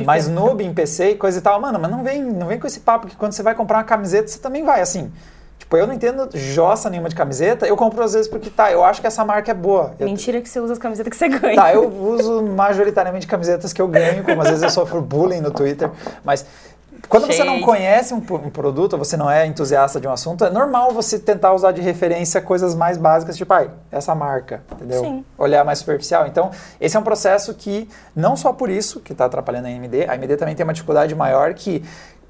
mais 0.05 0.27
noob 0.27 0.63
em 0.63 0.73
PC 0.73 1.11
e 1.11 1.15
coisa 1.15 1.37
e 1.37 1.41
tal. 1.41 1.59
Mano, 1.61 1.79
mas 1.79 1.91
não 1.91 2.03
vem, 2.03 2.23
não 2.23 2.47
vem 2.47 2.59
com 2.59 2.67
esse 2.67 2.79
papo 2.79 3.07
que 3.07 3.15
quando 3.15 3.33
você 3.33 3.43
vai 3.43 3.53
comprar 3.55 3.77
uma 3.77 3.83
camiseta, 3.83 4.27
você 4.27 4.39
também 4.39 4.63
vai 4.63 4.81
assim. 4.81 5.11
Tipo, 5.57 5.77
eu 5.77 5.87
não 5.87 5.93
entendo 5.93 6.29
jossa 6.33 6.89
nenhuma 6.89 7.07
de 7.09 7.15
camiseta. 7.15 7.65
Eu 7.65 7.75
compro 7.77 8.03
às 8.03 8.13
vezes 8.13 8.27
porque, 8.27 8.49
tá, 8.49 8.71
eu 8.71 8.83
acho 8.83 8.99
que 9.01 9.07
essa 9.07 9.23
marca 9.23 9.49
é 9.51 9.53
boa. 9.53 9.93
Eu- 9.99 10.05
Mentira 10.05 10.41
que 10.41 10.49
você 10.49 10.59
usa 10.59 10.73
as 10.73 10.79
camisetas 10.79 11.09
que 11.09 11.17
você 11.17 11.27
ganha. 11.29 11.55
Tá, 11.55 11.73
eu 11.73 11.87
uso 11.89 12.43
majoritariamente 12.43 13.25
camisetas 13.25 13.71
que 13.73 13.81
eu 13.81 13.87
ganho, 13.87 14.23
como 14.23 14.41
às 14.41 14.49
vezes 14.49 14.63
eu 14.63 14.69
sofro 14.69 15.01
bullying 15.01 15.39
no 15.41 15.51
Twitter, 15.51 15.89
mas 16.23 16.45
quando 17.07 17.27
você 17.27 17.43
não 17.43 17.61
conhece 17.61 18.13
um, 18.13 18.17
um 18.17 18.49
produto, 18.49 18.97
você 18.97 19.15
não 19.15 19.29
é 19.29 19.45
entusiasta 19.45 19.99
de 19.99 20.07
um 20.07 20.11
assunto, 20.11 20.45
é 20.45 20.49
normal 20.49 20.91
você 20.91 21.19
tentar 21.19 21.53
usar 21.53 21.71
de 21.71 21.81
referência 21.81 22.41
coisas 22.41 22.75
mais 22.75 22.97
básicas, 22.97 23.37
tipo, 23.37 23.53
ai, 23.53 23.69
essa 23.91 24.13
marca, 24.15 24.63
entendeu? 24.71 25.01
Sim. 25.01 25.25
Olhar 25.37 25.63
mais 25.63 25.79
superficial. 25.79 26.27
Então, 26.27 26.51
esse 26.79 26.95
é 26.97 26.99
um 26.99 27.03
processo 27.03 27.53
que, 27.53 27.87
não 28.15 28.35
só 28.35 28.53
por 28.53 28.69
isso 28.69 28.99
que 28.99 29.11
está 29.11 29.25
atrapalhando 29.25 29.67
a 29.67 29.71
AMD, 29.71 30.05
a 30.07 30.13
AMD 30.13 30.37
também 30.37 30.55
tem 30.55 30.63
uma 30.63 30.73
dificuldade 30.73 31.13
maior 31.15 31.53
que 31.53 31.83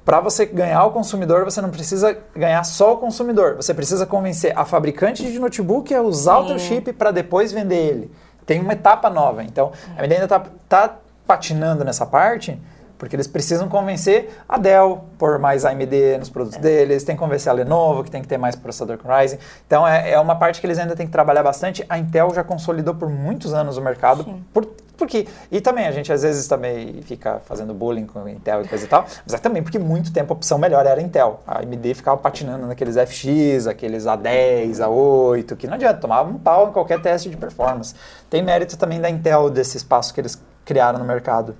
para 0.04 0.20
você 0.20 0.46
ganhar 0.46 0.84
o 0.84 0.92
consumidor, 0.92 1.44
você 1.44 1.60
não 1.60 1.70
precisa 1.70 2.16
ganhar 2.32 2.62
só 2.62 2.94
o 2.94 2.98
consumidor. 2.98 3.56
Você 3.56 3.74
precisa 3.74 4.06
convencer 4.06 4.56
a 4.56 4.64
fabricante 4.64 5.24
de 5.24 5.36
notebook 5.36 5.92
a 5.92 6.00
usar 6.00 6.38
o 6.38 6.46
teu 6.46 6.60
Sim. 6.60 6.66
chip 6.76 6.92
para 6.92 7.10
depois 7.10 7.50
vender 7.50 7.74
ele. 7.74 8.12
Tem 8.46 8.60
uma 8.60 8.74
etapa 8.74 9.10
nova. 9.10 9.42
Então, 9.42 9.72
a 9.96 10.02
AMD 10.02 10.14
ainda 10.14 10.42
está 10.62 10.96
patinando 11.26 11.84
nessa 11.84 12.06
parte, 12.06 12.56
porque 12.98 13.14
eles 13.16 13.26
precisam 13.26 13.68
convencer 13.68 14.30
a 14.48 14.58
Dell 14.58 15.04
por 15.18 15.38
mais 15.38 15.64
AMD 15.64 16.18
nos 16.18 16.30
produtos 16.30 16.58
é. 16.58 16.62
deles, 16.62 17.04
tem 17.04 17.14
que 17.14 17.20
convencer 17.20 17.50
a 17.50 17.54
Lenovo 17.54 18.04
que 18.04 18.10
tem 18.10 18.22
que 18.22 18.28
ter 18.28 18.38
mais 18.38 18.56
processador 18.56 18.98
com 18.98 19.08
Ryzen. 19.08 19.38
Então 19.66 19.86
é, 19.86 20.12
é, 20.12 20.20
uma 20.20 20.36
parte 20.36 20.60
que 20.60 20.66
eles 20.66 20.78
ainda 20.78 20.96
têm 20.96 21.06
que 21.06 21.12
trabalhar 21.12 21.42
bastante. 21.42 21.84
A 21.88 21.98
Intel 21.98 22.32
já 22.34 22.42
consolidou 22.42 22.94
por 22.94 23.08
muitos 23.08 23.52
anos 23.52 23.76
o 23.76 23.82
mercado, 23.82 24.24
por, 24.52 24.66
porque 24.96 25.28
e 25.50 25.60
também 25.60 25.86
a 25.86 25.92
gente 25.92 26.12
às 26.12 26.22
vezes 26.22 26.46
também 26.46 27.02
fica 27.02 27.40
fazendo 27.44 27.74
bullying 27.74 28.06
com 28.06 28.26
Intel 28.28 28.62
e 28.62 28.68
coisa 28.68 28.84
e 28.84 28.88
tal, 28.88 29.04
mas 29.24 29.34
é 29.34 29.38
também 29.38 29.62
porque 29.62 29.78
muito 29.78 30.12
tempo 30.12 30.32
a 30.32 30.36
opção 30.36 30.58
melhor 30.58 30.86
era 30.86 31.00
Intel. 31.00 31.40
A 31.46 31.58
AMD 31.58 31.94
ficava 31.94 32.16
patinando 32.16 32.66
naqueles 32.66 32.96
FX, 32.96 33.66
aqueles 33.66 34.04
A10, 34.04 34.76
A8, 34.76 35.56
que 35.56 35.66
não 35.66 35.74
adianta, 35.74 36.00
tomava 36.00 36.30
um 36.30 36.38
pau 36.38 36.68
em 36.68 36.72
qualquer 36.72 37.00
teste 37.00 37.28
de 37.28 37.36
performance. 37.36 37.94
Tem 38.30 38.42
mérito 38.42 38.76
também 38.76 39.00
da 39.00 39.10
Intel 39.10 39.50
desse 39.50 39.76
espaço 39.76 40.14
que 40.14 40.20
eles 40.20 40.40
criaram 40.64 40.98
no 40.98 41.04
mercado. 41.04 41.54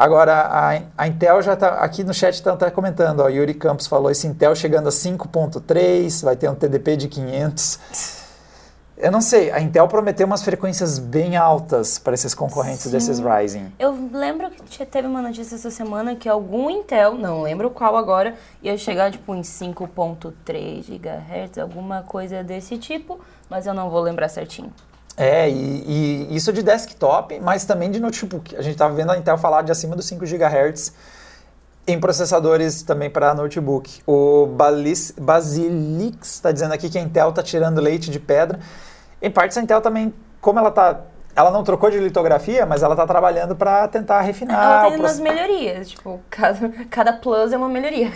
Agora, 0.00 0.32
a, 0.32 0.80
a 0.96 1.08
Intel 1.08 1.42
já 1.42 1.52
está 1.52 1.74
aqui 1.74 2.02
no 2.02 2.14
chat 2.14 2.32
está 2.32 2.56
tá 2.56 2.70
comentando, 2.70 3.20
ó, 3.20 3.28
Yuri 3.28 3.52
Campos 3.52 3.86
falou 3.86 4.10
esse 4.10 4.26
Intel 4.26 4.56
chegando 4.56 4.88
a 4.88 4.90
5.3, 4.90 6.24
vai 6.24 6.34
ter 6.36 6.48
um 6.48 6.54
TDP 6.54 6.96
de 6.96 7.06
500. 7.06 7.78
Eu 8.96 9.12
não 9.12 9.20
sei, 9.20 9.50
a 9.50 9.60
Intel 9.60 9.86
prometeu 9.88 10.26
umas 10.26 10.42
frequências 10.42 10.98
bem 10.98 11.36
altas 11.36 11.98
para 11.98 12.14
esses 12.14 12.34
concorrentes 12.34 12.84
Sim. 12.84 12.90
desses 12.92 13.18
Ryzen. 13.18 13.74
Eu 13.78 13.94
lembro 14.10 14.50
que 14.50 14.86
teve 14.86 15.06
uma 15.06 15.20
notícia 15.20 15.56
essa 15.56 15.70
semana 15.70 16.16
que 16.16 16.30
algum 16.30 16.70
Intel, 16.70 17.14
não 17.14 17.42
lembro 17.42 17.68
qual 17.68 17.94
agora, 17.94 18.34
ia 18.62 18.78
chegar 18.78 19.10
tipo 19.12 19.34
em 19.34 19.42
5.3 19.42 20.98
GHz, 20.98 21.58
alguma 21.58 22.02
coisa 22.02 22.42
desse 22.42 22.78
tipo, 22.78 23.20
mas 23.50 23.66
eu 23.66 23.74
não 23.74 23.90
vou 23.90 24.00
lembrar 24.00 24.30
certinho. 24.30 24.72
É, 25.20 25.50
e, 25.50 26.28
e, 26.30 26.34
isso 26.34 26.50
de 26.50 26.62
desktop, 26.62 27.38
mas 27.40 27.66
também 27.66 27.90
de 27.90 28.00
notebook. 28.00 28.56
A 28.56 28.62
gente 28.62 28.72
estava 28.72 28.94
vendo 28.94 29.12
a 29.12 29.18
Intel 29.18 29.36
falar 29.36 29.60
de 29.60 29.70
acima 29.70 29.94
dos 29.94 30.06
5 30.06 30.24
GHz 30.24 30.94
em 31.86 32.00
processadores 32.00 32.82
também 32.82 33.10
para 33.10 33.34
notebook. 33.34 34.00
O 34.06 34.46
Balis, 34.46 35.12
Basilix 35.20 36.36
está 36.36 36.50
dizendo 36.50 36.72
aqui 36.72 36.88
que 36.88 36.96
a 36.96 37.02
Intel 37.02 37.28
está 37.28 37.42
tirando 37.42 37.82
leite 37.82 38.10
de 38.10 38.18
pedra. 38.18 38.60
Em 39.20 39.30
parte, 39.30 39.58
a 39.58 39.62
Intel 39.62 39.82
também, 39.82 40.14
como 40.40 40.58
ela 40.58 40.70
está 40.70 41.00
ela 41.36 41.50
não 41.50 41.62
trocou 41.62 41.90
de 41.90 41.98
litografia, 41.98 42.64
mas 42.64 42.82
ela 42.82 42.94
está 42.94 43.06
trabalhando 43.06 43.54
para 43.54 43.86
tentar 43.88 44.22
refinar. 44.22 44.82
Ela 44.82 44.90
tem 44.90 45.00
umas 45.00 45.20
melhorias, 45.20 45.90
tipo, 45.90 46.18
cada, 46.30 46.68
cada 46.90 47.12
plus 47.12 47.52
é 47.52 47.58
uma 47.58 47.68
melhoria. 47.68 48.10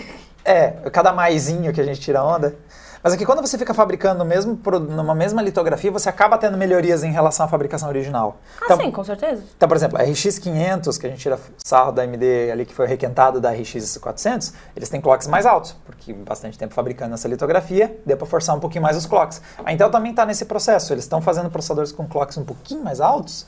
É, 0.44 0.70
cada 0.90 1.12
maisinho 1.12 1.72
que 1.72 1.80
a 1.80 1.84
gente 1.84 2.00
tira 2.00 2.24
onda. 2.24 2.56
Mas 3.04 3.12
aqui, 3.12 3.26
quando 3.26 3.42
você 3.42 3.58
fica 3.58 3.74
fabricando 3.74 4.24
mesmo, 4.24 4.58
numa 4.88 5.14
mesma 5.14 5.42
litografia, 5.42 5.92
você 5.92 6.08
acaba 6.08 6.38
tendo 6.38 6.56
melhorias 6.56 7.04
em 7.04 7.12
relação 7.12 7.44
à 7.44 7.48
fabricação 7.50 7.86
original. 7.86 8.38
Ah, 8.58 8.64
então, 8.64 8.76
sim, 8.78 8.90
com 8.90 9.04
certeza. 9.04 9.42
Então, 9.54 9.68
por 9.68 9.76
exemplo, 9.76 9.98
a 9.98 10.02
RX 10.02 10.38
500, 10.38 10.96
que 10.96 11.06
a 11.06 11.10
gente 11.10 11.18
tira 11.20 11.38
sarro 11.58 11.92
da 11.92 12.00
AMD 12.00 12.50
ali, 12.50 12.64
que 12.64 12.72
foi 12.72 12.86
requentado 12.86 13.42
da 13.42 13.50
RX 13.50 13.98
400, 13.98 14.54
eles 14.74 14.88
têm 14.88 15.02
clocks 15.02 15.26
mais 15.26 15.44
altos, 15.44 15.76
porque 15.84 16.14
bastante 16.14 16.56
tempo 16.56 16.72
fabricando 16.72 17.12
essa 17.12 17.28
litografia, 17.28 17.94
deu 18.06 18.16
para 18.16 18.26
forçar 18.26 18.56
um 18.56 18.60
pouquinho 18.60 18.80
mais 18.80 18.96
os 18.96 19.04
clocks. 19.04 19.42
A 19.62 19.70
Intel 19.70 19.90
também 19.90 20.12
está 20.12 20.24
nesse 20.24 20.46
processo, 20.46 20.90
eles 20.94 21.04
estão 21.04 21.20
fazendo 21.20 21.50
processadores 21.50 21.92
com 21.92 22.06
clocks 22.08 22.38
um 22.38 22.44
pouquinho 22.46 22.82
mais 22.82 23.02
altos, 23.02 23.46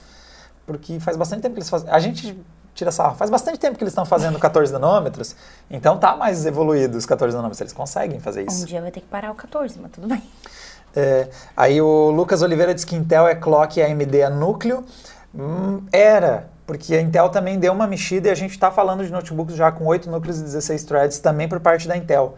porque 0.66 1.00
faz 1.00 1.16
bastante 1.16 1.40
tempo 1.40 1.54
que 1.54 1.60
eles 1.60 1.70
fazem. 1.70 1.88
A 1.88 1.98
gente 1.98 2.38
tira 2.76 2.92
sarro. 2.92 3.16
Faz 3.16 3.30
bastante 3.30 3.58
tempo 3.58 3.76
que 3.76 3.82
eles 3.82 3.92
estão 3.92 4.04
fazendo 4.04 4.38
14 4.38 4.72
nanômetros, 4.72 5.34
então 5.70 5.98
tá 5.98 6.14
mais 6.14 6.46
evoluído 6.46 6.96
os 6.96 7.06
14 7.06 7.34
nanômetros, 7.34 7.60
eles 7.60 7.72
conseguem 7.72 8.20
fazer 8.20 8.46
isso. 8.46 8.62
Um 8.62 8.66
dia 8.66 8.80
vai 8.80 8.90
ter 8.90 9.00
que 9.00 9.06
parar 9.06 9.32
o 9.32 9.34
14, 9.34 9.78
mas 9.80 9.90
tudo 9.90 10.06
bem. 10.06 10.22
É, 10.94 11.28
aí 11.56 11.80
o 11.80 12.10
Lucas 12.10 12.42
Oliveira 12.42 12.74
diz 12.74 12.84
que 12.84 12.96
Intel 12.96 13.26
é 13.26 13.34
clock 13.34 13.78
e 13.78 13.82
AMD 13.82 14.20
é 14.20 14.30
núcleo. 14.30 14.84
Hum, 15.34 15.82
era, 15.92 16.48
porque 16.66 16.94
a 16.94 17.00
Intel 17.00 17.28
também 17.28 17.58
deu 17.58 17.72
uma 17.72 17.86
mexida 17.86 18.28
e 18.28 18.30
a 18.30 18.34
gente 18.34 18.52
está 18.52 18.70
falando 18.70 19.04
de 19.04 19.12
notebooks 19.12 19.54
já 19.54 19.70
com 19.70 19.84
8 19.86 20.10
núcleos 20.10 20.40
e 20.40 20.42
16 20.44 20.84
threads 20.84 21.18
também 21.18 21.48
por 21.48 21.60
parte 21.60 21.86
da 21.86 21.96
Intel. 21.96 22.36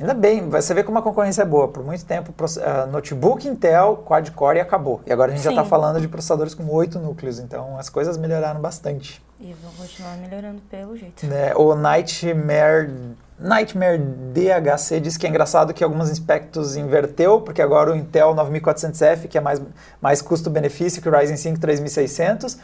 Ainda 0.00 0.14
bem, 0.14 0.48
você 0.48 0.72
vê 0.72 0.84
como 0.84 0.98
a 0.98 1.02
concorrência 1.02 1.42
é 1.42 1.44
boa. 1.44 1.66
Por 1.66 1.82
muito 1.82 2.04
tempo, 2.04 2.32
uh, 2.32 2.86
notebook 2.90 3.48
Intel, 3.48 3.96
quad-core 4.06 4.58
e 4.58 4.60
acabou. 4.60 5.00
E 5.04 5.12
agora 5.12 5.32
a 5.32 5.34
gente 5.34 5.42
Sim. 5.42 5.54
já 5.54 5.60
está 5.60 5.64
falando 5.64 6.00
de 6.00 6.06
processadores 6.06 6.54
com 6.54 6.64
oito 6.72 7.00
núcleos, 7.00 7.40
então 7.40 7.76
as 7.76 7.88
coisas 7.88 8.16
melhoraram 8.16 8.60
bastante. 8.60 9.20
E 9.40 9.52
vão 9.54 9.72
continuar 9.72 10.16
melhorando 10.16 10.60
pelo 10.70 10.96
jeito. 10.96 11.26
Né? 11.26 11.52
O 11.56 11.74
Nightmare, 11.74 12.90
Nightmare 13.38 13.98
DHC 13.98 15.00
diz 15.00 15.16
que 15.16 15.26
é 15.26 15.30
engraçado 15.30 15.74
que 15.74 15.82
alguns 15.82 16.08
aspectos 16.10 16.76
inverteu, 16.76 17.40
porque 17.40 17.60
agora 17.60 17.92
o 17.92 17.96
Intel 17.96 18.34
9400F, 18.36 19.26
que 19.26 19.36
é 19.36 19.40
mais, 19.40 19.60
mais 20.00 20.22
custo-benefício 20.22 21.02
que 21.02 21.08
o 21.08 21.12
Ryzen 21.12 21.36
5 21.36 21.58
3600, 21.58 22.56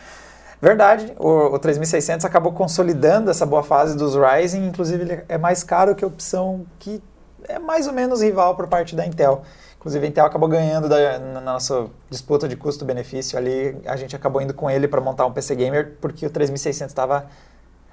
Verdade, 0.63 1.13
o, 1.19 1.55
o 1.55 1.59
3600 1.59 2.25
acabou 2.25 2.51
consolidando 2.53 3.31
essa 3.31 3.45
boa 3.45 3.63
fase 3.63 3.95
dos 3.97 4.15
Ryzen, 4.15 4.67
inclusive 4.67 5.03
ele 5.03 5.25
é 5.29 5.37
mais 5.37 5.63
caro 5.63 5.95
que 5.95 6.03
a 6.03 6.07
opção 6.07 6.65
que 6.79 7.03
é 7.49 7.59
mais 7.59 7.87
ou 7.87 7.93
menos 7.93 8.23
rival 8.23 8.55
por 8.57 8.67
parte 8.67 8.95
da 8.95 9.07
Intel. 9.07 9.43
Inclusive, 9.77 10.07
a 10.07 10.09
Intel 10.09 10.25
acabou 10.25 10.49
ganhando 10.49 10.89
da, 10.89 11.19
na 11.19 11.41
nossa 11.41 11.87
disputa 12.09 12.49
de 12.49 12.57
custo-benefício 12.57 13.39
ali. 13.39 13.77
A 13.85 13.97
gente 13.97 14.17
acabou 14.17 14.41
indo 14.41 14.55
com 14.55 14.71
ele 14.71 14.89
para 14.89 15.01
montar 15.01 15.27
um 15.27 15.33
PC 15.33 15.55
Gamer, 15.55 15.97
porque 16.01 16.25
o 16.27 16.31
3600 16.31 16.91
estava 16.91 17.27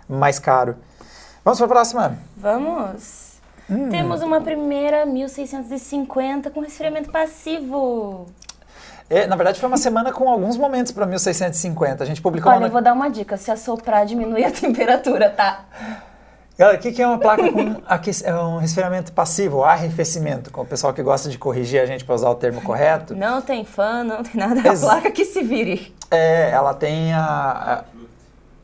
mais 0.07 0.39
caro. 0.39 0.77
Vamos 1.43 1.59
para 1.59 1.65
a 1.65 1.69
próxima? 1.69 2.17
Vamos. 2.37 3.31
Hum. 3.69 3.89
Temos 3.89 4.21
uma 4.21 4.41
primeira 4.41 5.05
1650 5.05 6.49
com 6.51 6.61
resfriamento 6.61 7.11
passivo. 7.11 8.27
É, 9.09 9.27
na 9.27 9.35
verdade, 9.35 9.59
foi 9.59 9.67
uma 9.67 9.77
semana 9.77 10.13
com 10.13 10.29
alguns 10.29 10.55
momentos 10.55 10.93
para 10.93 11.05
1650. 11.05 12.01
A 12.01 12.07
gente 12.07 12.21
publicou 12.21 12.49
Olha, 12.49 12.61
uma... 12.61 12.67
eu 12.67 12.71
vou 12.71 12.81
dar 12.81 12.93
uma 12.93 13.09
dica. 13.09 13.35
Se 13.35 13.51
assoprar, 13.51 14.05
diminui 14.05 14.45
a 14.45 14.51
temperatura, 14.51 15.29
tá? 15.29 15.65
Galera, 16.57 16.77
o 16.77 16.81
que, 16.81 16.91
que 16.91 17.01
é 17.01 17.07
uma 17.07 17.17
placa 17.17 17.51
com 17.51 17.81
é 18.23 18.35
um 18.35 18.57
resfriamento 18.57 19.11
passivo, 19.13 19.63
arrefecimento, 19.63 20.51
com 20.51 20.61
o 20.61 20.65
pessoal 20.65 20.93
que 20.93 21.01
gosta 21.01 21.29
de 21.29 21.37
corrigir 21.37 21.81
a 21.81 21.85
gente 21.85 22.03
para 22.05 22.13
usar 22.13 22.29
o 22.29 22.35
termo 22.35 22.61
correto? 22.61 23.15
Não 23.15 23.41
tem 23.41 23.65
fã, 23.65 24.03
não 24.03 24.21
tem 24.21 24.35
nada, 24.35 24.61
é 24.61 24.69
a 24.69 24.77
placa 24.77 25.09
que 25.09 25.25
se 25.25 25.41
vire. 25.41 25.95
É, 26.11 26.51
ela 26.51 26.73
tem 26.73 27.13
a, 27.13 27.23
a 27.23 28.01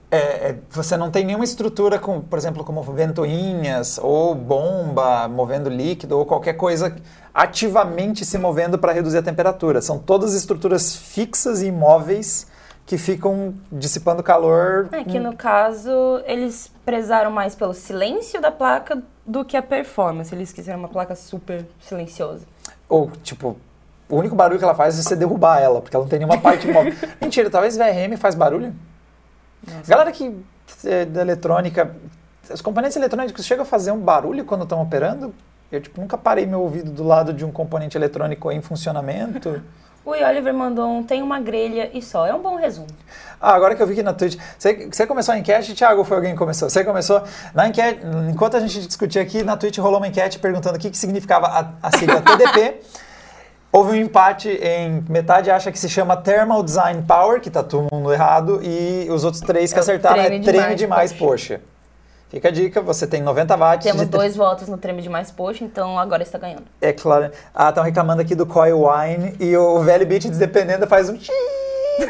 é, 0.10 0.17
é, 0.17 0.56
você 0.69 0.95
não 0.95 1.12
tem 1.12 1.26
nenhuma 1.26 1.43
estrutura, 1.43 2.00
com, 2.00 2.21
por 2.21 2.39
exemplo, 2.39 2.63
como 2.63 2.82
ventoinhas 2.82 4.00
ou 4.02 4.34
bomba 4.34 5.28
movendo 5.28 5.69
líquido 5.69 6.17
ou 6.17 6.26
qualquer 6.26 6.54
coisa 6.54 6.95
ativamente 7.34 8.23
se 8.23 8.38
movendo 8.38 8.80
para 8.80 8.93
reduzir 8.93 9.17
a 9.17 9.21
temperatura. 9.21 9.82
São 9.82 10.00
todas 10.00 10.34
estruturas 10.34 10.95
fixas 10.95 11.62
e 11.62 11.67
imóveis 11.67 12.47
que 12.88 12.97
ficam 12.97 13.54
dissipando 13.69 14.23
calor. 14.23 14.88
É 14.93 15.04
que 15.04 15.19
no 15.19 15.36
caso 15.36 16.23
eles 16.26 16.71
prezaram 16.86 17.30
mais 17.30 17.54
pelo 17.54 17.73
silêncio 17.73 18.41
da 18.41 18.50
placa 18.50 19.04
do 19.26 19.43
que 19.43 19.58
a 19.58 19.62
performance. 19.62 20.34
Eles 20.34 20.54
quiseram 20.54 20.80
uma 20.80 20.88
placa 20.88 21.13
super 21.13 21.67
silenciosa. 21.82 22.45
Ou, 22.88 23.12
tipo, 23.21 23.58
o 24.08 24.15
único 24.15 24.34
barulho 24.38 24.58
que 24.58 24.63
ela 24.63 24.73
faz 24.73 24.97
é 24.97 25.02
você 25.04 25.17
derrubar 25.17 25.60
ela, 25.60 25.82
porque 25.82 25.97
ela 25.97 26.06
não 26.06 26.10
tem 26.10 26.17
nenhuma 26.17 26.39
parte 26.39 26.65
móvel. 26.71 26.93
Mentira, 27.19 27.50
talvez 27.50 27.76
VRM 27.76 28.15
faz 28.17 28.36
barulho? 28.36 28.73
Nossa. 29.67 29.91
Galera 29.91 30.10
que 30.13 30.34
é 30.86 31.04
da 31.04 31.19
eletrônica, 31.19 31.93
os 32.50 32.62
componentes 32.62 32.95
eletrônicos 32.95 33.45
chegam 33.45 33.63
a 33.63 33.65
fazer 33.65 33.91
um 33.91 34.00
barulho 34.00 34.45
quando 34.45 34.63
estão 34.63 34.82
operando? 34.82 35.36
Eu 35.69 35.82
tipo, 35.82 36.00
nunca 36.00 36.17
parei 36.17 36.45
meu 36.45 36.62
ouvido 36.62 36.89
do 36.89 37.04
lado 37.04 37.34
de 37.34 37.43
um 37.43 37.52
componente 37.52 37.97
eletrônico 37.97 38.50
em 38.50 38.62
funcionamento. 38.62 39.62
O 40.08 40.12
Oliver 40.12 40.54
mandou 40.54 40.89
um 40.89 41.04
tem 41.04 41.22
uma 41.22 41.38
grelha 41.38 41.91
e 41.93 42.02
só. 42.02 42.26
É 42.26 42.34
um 42.34 42.41
bom 42.41 42.56
resumo. 42.56 42.88
Ah, 43.41 43.54
agora 43.54 43.76
que 43.76 43.84
eu 43.84 43.86
vi 43.86 43.91
aqui 43.91 44.02
na 44.02 44.13
Twitch. 44.13 44.39
Você, 44.58 44.88
você 44.89 45.06
começou 45.06 45.34
a 45.36 45.38
enquete, 45.38 45.76
Thiago, 45.76 46.06
foi 46.06 46.15
alguém 46.15 46.32
que 46.32 46.38
começou? 46.38 46.70
Você 46.70 46.82
começou. 46.82 47.22
Na 47.54 47.67
enquete, 47.67 48.00
enquanto 48.32 48.56
a 48.56 48.62
gente 48.62 48.88
discutia 48.88 49.22
aqui, 49.22 49.43
na 49.43 49.58
Twitch 49.58 49.78
rolou 49.80 49.98
uma 49.98 50.08
enquete 50.08 50.39
perguntando 50.39 50.78
o 50.78 50.80
que, 50.80 50.89
que 50.89 50.98
significava 50.98 51.48
a, 51.48 51.89
a 51.89 51.98
sigla 51.98 52.22
TDP. 52.22 52.80
Houve 53.70 53.91
um 53.91 53.96
empate 53.96 54.48
em 54.50 55.04
metade 55.10 55.52
acha 55.52 55.74
que 55.74 55.78
se 55.78 55.89
chama 55.89 56.15
Thermal 56.15 56.63
Design 56.63 57.04
Power, 57.06 57.41
que 57.41 57.50
tá 57.50 57.62
todo 57.62 57.93
mundo 57.93 58.13
errado, 58.13 58.62
e 58.63 59.10
os 59.12 59.26
outros 59.26 59.41
três 59.41 59.74
que 59.74 59.78
é 59.78 59.82
acertaram 59.82 60.24
treme 60.24 60.38
é 60.38 60.39
treme 60.39 60.76
demais, 60.76 60.80
demais 60.80 61.13
poxa. 61.13 61.56
poxa. 61.56 61.77
Fica 62.30 62.50
a 62.50 62.52
dica, 62.52 62.82
você 62.82 63.08
tem 63.08 63.22
90 63.22 63.56
watts. 63.56 63.84
Temos 63.86 64.04
de... 64.04 64.10
dois 64.10 64.36
votos 64.36 64.68
no 64.68 64.78
treme 64.78 65.02
de 65.02 65.08
mais 65.08 65.32
poxa, 65.32 65.63
então 65.63 65.98
agora 65.98 66.24
está 66.24 66.38
ganhando. 66.38 66.66
É 66.82 66.92
claro. 66.92 67.32
Ah, 67.56 67.70
estão 67.70 67.84
reclamando 67.84 68.22
aqui 68.22 68.36
do 68.36 68.46
Coil 68.46 68.84
Wine 68.86 69.36
e 69.40 69.56
o 69.56 69.80
velho 69.80 70.06
beat 70.06 70.28
dependendo 70.28 70.86
faz 70.88 71.10
um 71.10 71.18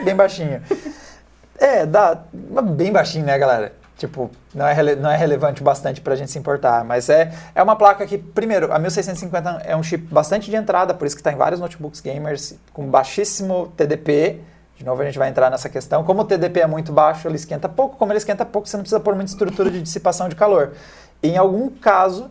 bem 0.03 0.15
baixinho. 0.15 0.61
é, 1.59 1.85
dá 1.85 2.19
bem 2.33 2.91
baixinho, 2.91 3.25
né, 3.25 3.37
galera? 3.37 3.73
Tipo, 3.95 4.29
não 4.53 4.67
é, 4.67 4.95
não 4.95 5.09
é 5.09 5.17
relevante 5.17 5.63
bastante 5.63 6.01
para 6.01 6.13
a 6.13 6.15
gente 6.15 6.29
se 6.29 6.37
importar, 6.37 6.83
mas 6.83 7.09
é, 7.09 7.33
é 7.55 7.63
uma 7.63 7.75
placa 7.75 8.05
que, 8.05 8.17
primeiro, 8.17 8.71
a 8.71 8.77
1650 8.77 9.63
é 9.65 9.75
um 9.75 9.81
chip 9.81 10.05
bastante 10.13 10.51
de 10.51 10.55
entrada, 10.55 10.93
por 10.93 11.07
isso 11.07 11.15
que 11.15 11.19
está 11.19 11.31
em 11.31 11.35
vários 11.35 11.59
notebooks 11.59 11.99
gamers 11.99 12.55
com 12.71 12.87
baixíssimo 12.87 13.73
TDP, 13.75 14.39
de 14.77 14.85
novo, 14.85 15.01
a 15.01 15.05
gente 15.05 15.17
vai 15.17 15.27
entrar 15.27 15.49
nessa 15.49 15.67
questão. 15.67 16.03
Como 16.03 16.21
o 16.21 16.25
TDP 16.25 16.59
é 16.59 16.67
muito 16.67 16.91
baixo, 16.91 17.27
ele 17.27 17.35
esquenta 17.35 17.67
pouco. 17.67 17.97
Como 17.97 18.11
ele 18.11 18.19
esquenta 18.19 18.45
pouco, 18.45 18.67
você 18.67 18.77
não 18.77 18.83
precisa 18.83 18.99
pôr 18.99 19.15
muita 19.15 19.31
estrutura 19.31 19.71
de 19.71 19.81
dissipação 19.81 20.29
de 20.29 20.35
calor. 20.35 20.73
Em 21.23 21.35
algum 21.35 21.67
caso, 21.69 22.29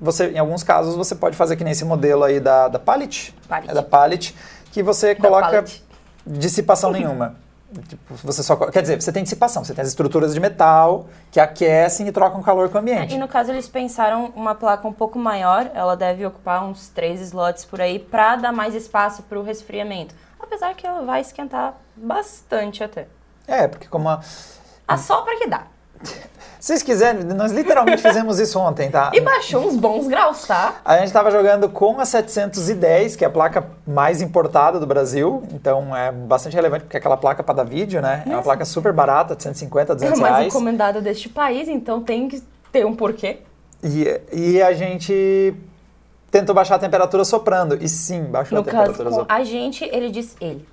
você, 0.00 0.30
em 0.30 0.38
alguns 0.38 0.64
casos, 0.64 0.96
você 0.96 1.14
pode 1.14 1.36
fazer 1.36 1.54
que 1.54 1.62
nem 1.62 1.70
esse 1.70 1.84
modelo 1.84 2.24
aí 2.24 2.40
da, 2.40 2.66
da 2.66 2.78
Pallet. 2.80 3.32
Pallet. 3.48 3.70
É 3.70 3.74
da 3.74 3.84
Pallet, 3.84 4.34
que 4.72 4.82
você 4.82 5.14
da 5.14 5.20
coloca 5.20 5.46
Pallet. 5.46 5.84
dissipação 6.26 6.90
nenhuma. 6.90 7.36
Tipo, 7.88 8.14
você 8.22 8.44
só, 8.44 8.56
quer 8.56 8.80
dizer, 8.80 9.00
você 9.00 9.12
tem 9.12 9.24
dissipação, 9.24 9.64
você 9.64 9.74
tem 9.74 9.82
as 9.82 9.88
estruturas 9.88 10.32
de 10.32 10.38
metal 10.38 11.08
que 11.32 11.40
aquecem 11.40 12.06
e 12.06 12.12
trocam 12.12 12.40
calor 12.40 12.68
com 12.68 12.78
o 12.78 12.80
ambiente. 12.80 13.14
E 13.14 13.18
no 13.18 13.26
caso 13.26 13.50
eles 13.50 13.68
pensaram 13.68 14.32
uma 14.36 14.54
placa 14.54 14.86
um 14.86 14.92
pouco 14.92 15.18
maior, 15.18 15.68
ela 15.74 15.96
deve 15.96 16.24
ocupar 16.24 16.64
uns 16.64 16.88
três 16.88 17.20
slots 17.20 17.64
por 17.64 17.80
aí 17.80 17.98
para 17.98 18.36
dar 18.36 18.52
mais 18.52 18.74
espaço 18.74 19.24
para 19.24 19.38
o 19.38 19.42
resfriamento. 19.42 20.14
Apesar 20.40 20.74
que 20.74 20.86
ela 20.86 21.02
vai 21.02 21.20
esquentar 21.20 21.74
bastante 21.96 22.82
até. 22.84 23.06
É, 23.46 23.66
porque 23.68 23.86
como 23.88 24.08
a... 24.08 24.20
A 24.86 24.96
sopra 24.96 25.36
que 25.36 25.46
dá. 25.48 25.62
Se 26.58 26.72
vocês 26.72 26.82
quiserem, 26.82 27.22
nós 27.22 27.52
literalmente 27.52 28.02
fizemos 28.02 28.40
isso 28.40 28.58
ontem, 28.58 28.90
tá? 28.90 29.12
E 29.14 29.20
baixou 29.20 29.68
uns 29.68 29.76
bons 29.76 30.08
graus, 30.08 30.46
tá? 30.46 30.76
A 30.84 30.96
gente 30.96 31.06
estava 31.06 31.30
jogando 31.30 31.68
com 31.68 32.00
a 32.00 32.04
710, 32.04 33.14
que 33.14 33.24
é 33.24 33.28
a 33.28 33.30
placa 33.30 33.68
mais 33.86 34.20
importada 34.20 34.80
do 34.80 34.86
Brasil, 34.86 35.44
então 35.52 35.94
é 35.96 36.10
bastante 36.10 36.54
relevante 36.56 36.84
porque 36.84 36.96
é 36.96 36.98
aquela 36.98 37.16
placa 37.16 37.42
para 37.42 37.56
dar 37.56 37.64
vídeo, 37.64 38.00
né? 38.02 38.24
É 38.26 38.30
uma 38.30 38.42
placa 38.42 38.64
super 38.64 38.92
barata, 38.92 39.36
de 39.36 39.42
150, 39.44 39.94
200 39.94 40.14
É 40.14 40.18
a 40.18 40.20
mais 40.22 40.36
reais. 40.38 40.52
encomendada 40.52 41.00
deste 41.00 41.28
país, 41.28 41.68
então 41.68 42.02
tem 42.02 42.26
que 42.28 42.42
ter 42.72 42.84
um 42.84 42.96
porquê. 42.96 43.40
E, 43.84 44.20
e 44.32 44.62
a 44.62 44.72
gente 44.72 45.54
tentou 46.40 46.54
baixar 46.54 46.76
a 46.76 46.78
temperatura 46.78 47.24
soprando. 47.24 47.76
E 47.82 47.88
sim, 47.88 48.24
baixou 48.24 48.56
No 48.56 48.62
a 48.62 48.64
caso, 48.64 48.76
temperatura 48.78 49.10
soprando. 49.10 49.40
a 49.40 49.44
gente, 49.44 49.84
ele 49.84 50.10
diz 50.10 50.36
ele. 50.40 50.66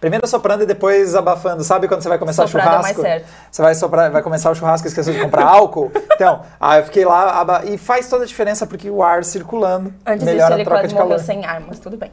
Primeiro 0.00 0.26
soprando 0.26 0.62
e 0.62 0.66
depois 0.66 1.14
abafando. 1.14 1.62
Sabe 1.62 1.86
quando 1.86 2.00
você 2.02 2.08
vai 2.08 2.18
começar 2.18 2.46
Soprado 2.46 2.66
é 2.76 2.78
o 2.78 2.82
mais 2.82 2.96
churrasco? 2.96 3.02
certo. 3.02 3.28
Você 3.50 3.60
vai 3.62 3.74
soprar, 3.74 4.10
vai 4.10 4.22
começar 4.22 4.50
o 4.50 4.54
churrasco 4.54 4.86
e 4.86 4.88
esqueceu 4.88 5.12
de 5.12 5.20
comprar 5.20 5.44
álcool? 5.46 5.90
Então, 6.20 6.42
aí 6.60 6.80
eu 6.80 6.84
fiquei 6.84 7.02
lá 7.04 7.40
aba- 7.40 7.64
e 7.64 7.78
faz 7.78 8.06
toda 8.08 8.24
a 8.24 8.26
diferença 8.26 8.66
porque 8.66 8.90
o 8.90 9.02
ar 9.02 9.24
circulando 9.24 9.92
Antes 10.06 10.22
melhora 10.24 10.56
disso, 10.56 10.68
a 10.68 10.70
troca 10.70 10.86
de 10.88 10.94
calor. 10.94 11.08
morreu 11.08 11.24
sem 11.24 11.46
ar, 11.46 11.60
mas 11.60 11.78
tudo 11.78 11.96
bem. 11.96 12.12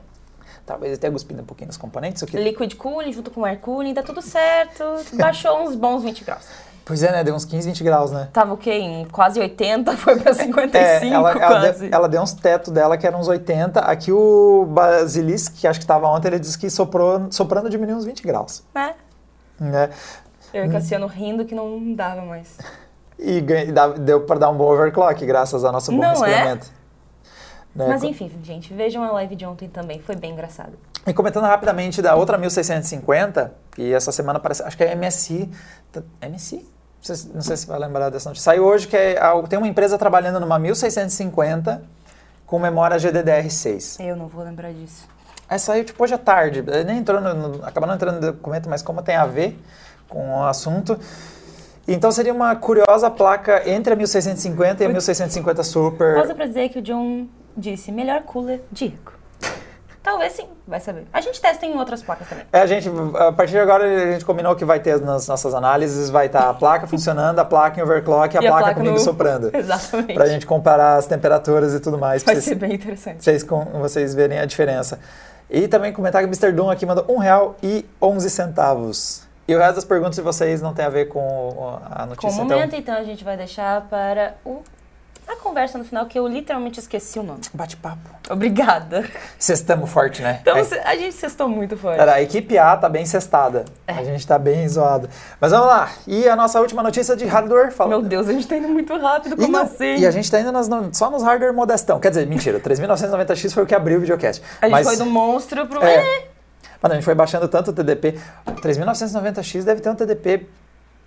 Talvez 0.65 0.93
eu 0.93 0.97
tenha 0.97 1.11
cuspido 1.11 1.41
um 1.41 1.45
pouquinho 1.45 1.67
nos 1.67 1.75
componentes. 1.77 2.21
O 2.21 2.25
que... 2.25 2.37
Liquid 2.37 2.73
cooling 2.75 3.11
junto 3.11 3.31
com 3.31 3.43
air 3.43 3.59
cooling, 3.59 3.93
dá 3.93 4.01
tudo 4.03 4.21
certo. 4.21 4.83
Baixou 5.13 5.61
uns 5.61 5.75
bons 5.75 6.03
20 6.03 6.23
graus. 6.23 6.45
Pois 6.87 7.03
é, 7.03 7.11
né? 7.11 7.21
Deu 7.21 7.35
uns 7.35 7.43
15, 7.43 7.67
20 7.67 7.83
graus, 7.83 8.11
né? 8.11 8.29
Tava 8.31 8.53
o 8.53 8.57
quê? 8.57 8.71
Em 8.71 9.03
quase 9.03 9.41
80, 9.41 9.97
foi 9.97 10.17
pra 10.17 10.33
55 10.33 10.71
É, 10.77 11.09
ela, 11.09 11.31
ela, 11.31 11.61
quase. 11.61 11.79
deu, 11.81 11.89
ela 11.91 12.07
deu 12.07 12.21
uns 12.21 12.31
tetos 12.31 12.71
dela 12.71 12.97
que 12.97 13.05
eram 13.05 13.19
uns 13.19 13.27
80. 13.27 13.81
Aqui 13.81 14.09
o 14.09 14.65
Basilis, 14.69 15.49
que 15.49 15.67
acho 15.67 15.79
que 15.79 15.83
estava 15.83 16.07
ontem, 16.07 16.29
ele 16.29 16.39
disse 16.39 16.57
que 16.57 16.69
soprou, 16.69 17.27
soprando 17.29 17.69
diminuiu 17.69 17.97
uns 17.97 18.05
20 18.05 18.23
graus. 18.23 18.63
Né? 18.73 18.95
Né? 19.59 19.89
Eu 20.53 20.63
e 20.63 20.69
Cassiano 20.69 21.07
rindo 21.07 21.43
que 21.43 21.53
não 21.53 21.93
dava 21.93 22.21
mais. 22.21 22.57
E, 23.19 23.43
deu 23.99 24.21
para 24.21 24.39
dar 24.39 24.49
um 24.49 24.55
bom 24.55 24.71
overclock, 24.71 25.25
graças 25.25 25.65
ao 25.65 25.73
nosso 25.73 25.91
bom 25.91 25.97
Não 25.97 26.25
é? 26.25 26.55
Né? 26.55 26.59
Mas 27.89 28.01
enfim, 28.01 28.31
gente, 28.41 28.73
vejam 28.73 29.03
a 29.03 29.11
live 29.11 29.35
de 29.35 29.45
ontem 29.45 29.67
também, 29.67 29.99
foi 29.99 30.15
bem 30.15 30.31
engraçado. 30.31 30.71
E 31.05 31.13
comentando 31.13 31.43
rapidamente 31.43 32.01
da 32.01 32.15
outra 32.15 32.37
1650, 32.37 33.53
e 33.77 33.93
essa 33.93 34.11
semana 34.13 34.39
parece, 34.39 34.63
acho 34.63 34.77
que 34.77 34.83
é 34.83 34.95
MSI. 34.95 35.51
MSI? 36.21 36.76
Não 37.33 37.41
sei, 37.41 37.57
se- 37.57 37.67
vai 37.67 37.79
lembrar 37.79 38.09
dessa 38.09 38.29
notícia. 38.29 38.45
Saiu 38.51 38.63
hoje 38.65 38.87
que 38.87 38.95
é, 38.97 39.19
tem 39.49 39.57
uma 39.59 39.67
empresa 39.67 39.97
trabalhando 39.97 40.39
numa 40.39 40.57
1650 40.59 41.81
com 42.45 42.59
memória 42.59 42.97
GDDR6. 42.97 44.03
Eu 44.03 44.15
não 44.15 44.27
vou 44.27 44.43
lembrar 44.43 44.71
disso. 44.73 45.07
Essa 45.49 45.67
saiu 45.67 45.83
tipo 45.85 46.03
hoje 46.03 46.13
à 46.13 46.17
tarde, 46.17 46.61
nem 46.85 46.97
entrou 46.97 47.21
no, 47.21 47.63
acabou 47.65 47.87
não 47.87 47.95
entrando 47.95 48.15
no 48.21 48.33
documento, 48.33 48.69
mas 48.69 48.81
como 48.81 49.01
tem 49.01 49.15
a 49.15 49.25
ver 49.25 49.57
com 50.09 50.39
o 50.39 50.43
assunto. 50.43 50.99
Então 51.87 52.11
seria 52.11 52.33
uma 52.33 52.53
curiosa 52.55 53.09
placa 53.09 53.69
entre 53.69 53.93
a 53.93 53.95
1650 53.95 54.83
e 54.83 54.85
a 54.85 54.89
1650 54.89 55.63
Super. 55.63 56.15
Pausa 56.15 56.35
pra 56.35 56.45
dizer 56.45 56.67
que 56.69 56.79
o 56.79 56.81
John 56.81 57.27
disse 57.55 57.91
melhor 57.93 58.23
cooler 58.23 58.61
Diego. 58.71 59.13
Talvez 60.09 60.31
sim, 60.31 60.47
vai 60.65 60.79
saber. 60.79 61.05
A 61.11 61.19
gente 61.19 61.41
testa 61.41 61.65
em 61.65 61.77
outras 61.77 62.01
placas 62.01 62.29
também. 62.29 62.45
É, 62.53 62.61
a 62.61 62.65
gente, 62.65 62.89
a 63.19 63.29
partir 63.33 63.51
de 63.51 63.59
agora, 63.59 63.83
a 63.83 64.11
gente 64.13 64.23
combinou 64.23 64.55
que 64.55 64.63
vai 64.63 64.79
ter 64.79 65.01
nas 65.01 65.27
nossas 65.27 65.53
análises, 65.53 66.09
vai 66.09 66.27
estar 66.27 66.49
a 66.49 66.53
placa 66.53 66.87
funcionando, 66.87 67.37
a 67.39 67.43
placa 67.43 67.77
em 67.77 67.83
overclock 67.83 68.33
e 68.33 68.37
a, 68.37 68.41
E 68.41 68.47
placa, 68.47 68.73
comigo 68.75 68.93
no- 68.93 68.99
soprando. 69.01 69.51
Exatamente. 69.53 70.13
Pra 70.13 70.25
gente 70.27 70.45
comparar 70.45 70.95
as 70.95 71.07
temperaturas 71.07 71.73
e 71.73 71.81
tudo 71.81 71.97
mais. 71.97 72.23
Vai 72.23 72.35
vocês, 72.35 72.45
ser 72.45 72.55
bem 72.55 72.75
interessante. 72.75 73.21
vocês, 73.21 73.43
com- 73.43 73.65
vocês 73.81 74.15
verem 74.15 74.39
a 74.39 74.45
diferença. 74.45 74.97
E 75.49 75.67
também 75.67 75.91
comentar 75.91 76.21
que 76.21 76.25
o 76.25 76.29
Mr. 76.29 76.53
Doom 76.53 76.69
aqui 76.69 76.85
mandou 76.85 77.03
R$ 77.05 77.83
1,11. 78.01 79.23
E 79.47 79.55
o 79.55 79.59
resto 79.59 79.75
das 79.75 79.85
perguntas 79.85 80.15
de 80.15 80.21
vocês 80.21 80.61
não 80.61 80.73
tem 80.73 80.85
a 80.85 80.89
ver 80.89 81.05
com 81.09 81.77
a 81.85 81.99
Com 81.99 82.05
notícia. 82.07 82.29
o 82.43 82.45
momento, 82.45 82.75
então, 82.75 82.95
a 82.95 83.03
gente 83.03 83.23
vai 83.23 83.35
deixar 83.37 83.81
para 83.89 84.35
o, 84.45 84.61
a 85.27 85.35
conversa 85.35 85.77
no 85.77 85.83
final, 85.83 86.05
que 86.05 86.17
eu 86.17 86.27
literalmente 86.27 86.79
esqueci 86.79 87.19
o 87.19 87.23
nome. 87.23 87.41
Bate-papo. 87.53 88.09
Obrigada. 88.29 89.05
Cestamos 89.37 89.89
forte, 89.89 90.21
né? 90.21 90.39
Então, 90.41 90.55
É. 90.57 90.61
a 90.85 90.95
gente 90.95 91.13
cestou 91.15 91.47
muito 91.49 91.75
forte. 91.77 91.99
Era, 91.99 92.13
a 92.13 92.21
equipe 92.21 92.57
A 92.57 92.75
tá 92.77 92.87
bem 92.89 93.05
cestada. 93.05 93.65
É. 93.85 93.93
A 93.93 94.03
gente 94.03 94.25
tá 94.25 94.37
bem 94.39 94.67
zoado. 94.67 95.09
Mas 95.39 95.51
vamos 95.51 95.67
lá. 95.67 95.89
E 96.07 96.27
a 96.29 96.35
nossa 96.35 96.59
última 96.61 96.81
notícia 96.81 97.15
de 97.15 97.25
hardware. 97.25 97.71
Fala... 97.71 97.89
Meu 97.89 98.01
Deus, 98.01 98.27
a 98.27 98.31
gente 98.33 98.47
tá 98.47 98.55
indo 98.57 98.69
muito 98.69 98.95
rápido, 98.97 99.33
E, 99.33 99.35
como 99.37 99.51
não- 99.51 99.61
assim? 99.61 99.97
e 99.97 100.05
a 100.05 100.11
gente 100.11 100.29
tá 100.31 100.39
indo 100.39 100.51
nas- 100.51 100.69
só 100.93 101.09
nos 101.09 101.23
hardware 101.23 101.53
modestão. 101.53 101.99
Quer 101.99 102.09
dizer, 102.09 102.25
mentira, 102.27 102.57
o 102.57 102.61
3990X 102.61 103.53
foi 103.53 103.63
o 103.63 103.65
que 103.65 103.75
abriu 103.75 103.97
o 103.97 104.01
videocast. 104.01 104.41
A 104.61 104.65
gente 104.65 104.71
Mas, 104.71 104.87
foi 104.87 104.97
do 104.97 105.05
monstro 105.05 105.65
pro... 105.67 105.83
É. 105.83 106.27
Mano, 106.81 106.93
a 106.93 106.95
gente 106.95 107.05
foi 107.05 107.15
baixando 107.15 107.47
tanto 107.47 107.71
o 107.71 107.73
TDP. 107.73 108.19
O 108.45 108.51
3990X 108.51 109.63
deve 109.63 109.81
ter 109.81 109.89
um 109.89 109.95
TDP. 109.95 110.47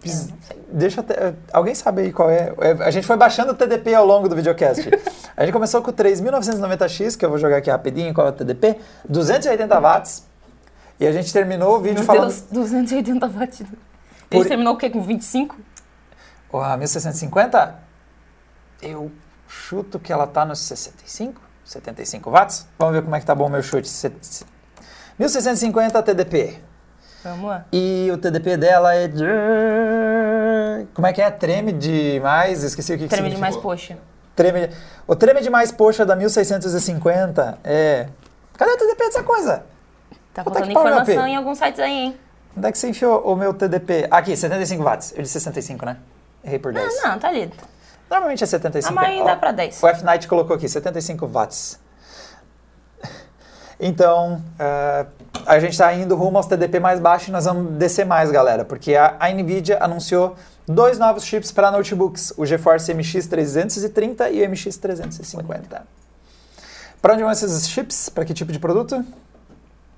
Sei. 0.09 0.35
Deixa 0.73 1.01
eu 1.01 1.05
ter- 1.05 1.35
Alguém 1.53 1.75
sabe 1.75 2.03
aí 2.03 2.13
qual 2.13 2.31
é? 2.31 2.53
É, 2.61 2.71
A 2.85 2.91
gente 2.91 3.07
foi 3.07 3.17
baixando 3.17 3.53
o 3.53 3.55
TDP 3.55 3.95
ao 3.95 4.07
longo 4.07 4.29
do 4.29 4.37
videocast. 4.37 4.81
a 5.37 5.43
gente 5.45 5.53
começou 5.53 5.83
com 5.83 5.91
o 5.91 5.95
3990X, 5.95 7.17
que 7.19 7.25
eu 7.25 7.29
vou 7.29 7.39
jogar 7.39 7.59
aqui 7.59 7.71
rapidinho 7.71 8.15
qual 8.15 8.27
é 8.27 8.31
o 8.31 8.33
TDP, 8.33 8.79
280 9.09 9.79
watts. 9.81 10.25
E 10.99 11.07
a 11.07 11.13
gente 11.13 11.33
terminou 11.33 11.77
o 11.77 11.81
vídeo 11.81 11.97
Meu 11.97 12.05
falando. 12.05 12.29
Deus, 12.29 12.43
280 12.51 13.29
watts. 13.29 13.63
A 13.63 13.65
Por- 14.31 14.39
gente 14.39 14.49
terminou 14.49 14.75
o 14.75 14.77
quê? 14.77 14.89
Com 14.91 15.03
25? 15.03 15.57
Ó, 16.53 16.63
A 16.63 16.77
1650, 16.77 17.75
eu 18.83 19.11
chuto 19.49 19.99
que 19.99 20.13
ela 20.13 20.27
tá 20.27 20.45
nos 20.45 20.59
65, 20.61 21.41
75 21.65 22.31
watts. 22.31 22.67
Vamos 22.79 22.95
ver 22.95 23.03
como 23.03 23.17
é 23.17 23.21
que 23.21 23.27
tá 23.27 23.35
bom 23.35 23.47
o 23.47 23.51
meu 23.51 23.63
chute. 23.63 23.89
Se- 23.89 24.13
se- 24.21 24.45
1650 25.19 26.03
TDP. 26.03 26.59
Vamos 27.22 27.50
lá. 27.50 27.64
E 27.72 28.11
o 28.12 28.18
TDP 28.18 28.56
dela 28.56 28.94
é 28.94 29.06
de... 29.09 29.24
Como 30.94 31.06
é 31.06 31.12
que 31.12 31.20
é? 31.20 31.30
Treme 31.30 31.72
demais? 31.72 32.62
Esqueci 32.64 32.94
o 32.94 32.98
que, 32.98 33.09
Treme 33.09 33.30
demais, 33.30 33.56
poxa. 33.56 33.98
Treme... 34.35 34.70
O 35.06 35.14
treme 35.14 35.40
demais, 35.40 35.70
poxa, 35.70 36.06
da 36.06 36.16
1650 36.16 37.59
é... 37.62 38.09
Cadê 38.56 38.72
o 38.72 38.76
TDP 38.76 39.04
dessa 39.04 39.22
coisa? 39.22 39.64
Tá 40.33 40.44
faltando 40.44 40.70
informação 40.70 41.26
em 41.26 41.37
alguns 41.37 41.59
sites 41.59 41.80
aí, 41.80 41.92
hein? 41.92 42.16
Onde 42.56 42.66
é 42.68 42.72
que 42.72 42.78
você 42.78 42.88
enfiou 42.88 43.20
o 43.20 43.37
meu 43.37 43.52
TDP? 43.54 44.06
Aqui, 44.11 44.37
75 44.37 44.83
watts. 44.83 45.12
Eu 45.12 45.22
disse 45.22 45.35
65, 45.35 45.85
né? 45.85 45.96
Errei 46.44 46.59
por 46.59 46.72
10. 46.72 47.04
Ah, 47.04 47.09
não, 47.11 47.18
tá 47.18 47.30
lido. 47.30 47.54
Normalmente 48.11 48.42
é 48.42 48.44
A 48.44 48.48
75. 48.48 48.94
maioria 48.94 49.22
Ó, 49.22 49.26
dá 49.26 49.37
pra 49.37 49.52
10. 49.52 49.83
O 49.83 49.87
F-Night 49.87 50.26
colocou 50.26 50.56
aqui, 50.56 50.68
75 50.68 51.26
watts. 51.26 51.78
Então, 53.78 54.42
eh, 54.59 55.06
a 55.46 55.59
gente 55.59 55.72
está 55.72 55.92
indo 55.94 56.14
rumo 56.16 56.37
aos 56.37 56.46
TDP 56.46 56.81
mais 56.81 57.00
baixos 57.00 57.29
e 57.29 57.31
nós 57.31 57.44
vamos 57.44 57.72
descer 57.72 58.05
mais, 58.05 58.31
galera, 58.31 58.64
porque 58.64 58.94
a, 58.94 59.16
a 59.18 59.31
NVIDIA 59.31 59.79
anunciou 59.81 60.37
dois 60.66 60.98
novos 60.98 61.24
chips 61.24 61.50
para 61.53 61.70
notebooks, 61.70 62.33
o 62.37 62.46
GeForce 62.46 62.92
MX 62.94 63.26
330 63.26 64.31
e 64.31 64.46
o 64.46 64.50
MX 64.50 64.76
350. 64.76 65.83
Para 67.00 67.14
onde 67.14 67.22
vão 67.22 67.33
esses 67.33 67.68
chips? 67.68 68.09
Para 68.09 68.24
que 68.24 68.35
tipo 68.35 68.53
de 68.53 68.59
produto? 68.59 69.05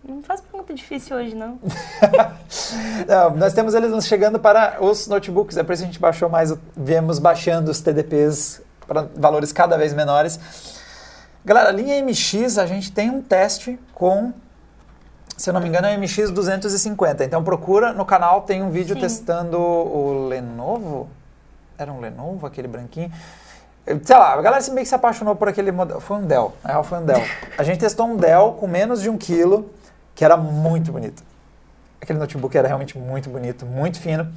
Não 0.05 0.22
faz 0.22 0.40
pergunta 0.40 0.74
difícil 0.74 1.16
hoje, 1.16 1.35
não. 1.35 1.61
Não, 3.07 3.37
nós 3.37 3.52
temos 3.52 3.72
eles 3.72 4.07
chegando 4.07 4.38
para 4.38 4.78
os 4.81 5.07
notebooks, 5.07 5.57
é 5.57 5.62
por 5.62 5.72
isso 5.72 5.83
que 5.83 5.88
a 5.88 5.92
gente 5.92 6.00
baixou 6.00 6.28
mais, 6.28 6.52
viemos 6.76 7.20
baixando 7.20 7.70
os 7.70 7.81
TDPs 7.81 8.61
para 8.87 9.09
valores 9.14 9.52
cada 9.52 9.76
vez 9.76 9.94
menores. 9.94 10.40
Galera, 11.44 11.70
a 11.70 11.72
linha 11.72 12.02
MX, 12.02 12.59
a 12.59 12.66
gente 12.66 12.92
tem 12.92 13.11
um 13.11 13.22
teste 13.22 13.78
com, 13.94 14.33
se 15.42 15.50
eu 15.50 15.55
não 15.55 15.61
me 15.61 15.66
engano, 15.66 15.88
é 15.88 15.96
MX 15.96 16.31
250. 16.31 17.24
Então 17.24 17.42
procura 17.42 17.92
no 17.92 18.05
canal, 18.05 18.42
tem 18.42 18.62
um 18.62 18.70
vídeo 18.70 18.94
Sim. 18.94 19.00
testando 19.00 19.59
o 19.59 20.28
Lenovo. 20.28 21.09
Era 21.76 21.92
um 21.92 21.98
Lenovo, 21.98 22.46
aquele 22.46 22.68
branquinho. 22.68 23.11
Sei 24.05 24.16
lá, 24.16 24.35
a 24.35 24.40
galera 24.40 24.64
meio 24.66 24.85
que 24.85 24.88
se 24.88 24.94
apaixonou 24.94 25.35
por 25.35 25.48
aquele 25.48 25.72
modelo. 25.72 25.98
Foi 25.98 26.18
um 26.18 26.22
Dell, 26.24 26.52
na 26.62 26.70
real 26.70 26.85
foi 26.85 26.98
um 26.98 27.05
Dell. 27.05 27.20
A 27.59 27.64
gente 27.64 27.81
testou 27.81 28.07
um 28.07 28.16
Dell 28.16 28.52
com 28.52 28.68
menos 28.68 29.02
de 29.02 29.11
um 29.11 29.18
quilo, 29.18 29.68
que 30.14 30.24
era 30.24 30.37
muito 30.37 30.92
bonito. 30.92 31.24
Aquele 32.00 32.20
notebook 32.20 32.57
era 32.57 32.68
realmente 32.68 32.96
muito 32.96 33.28
bonito, 33.28 33.66
muito 33.66 33.98
fino. 33.98 34.33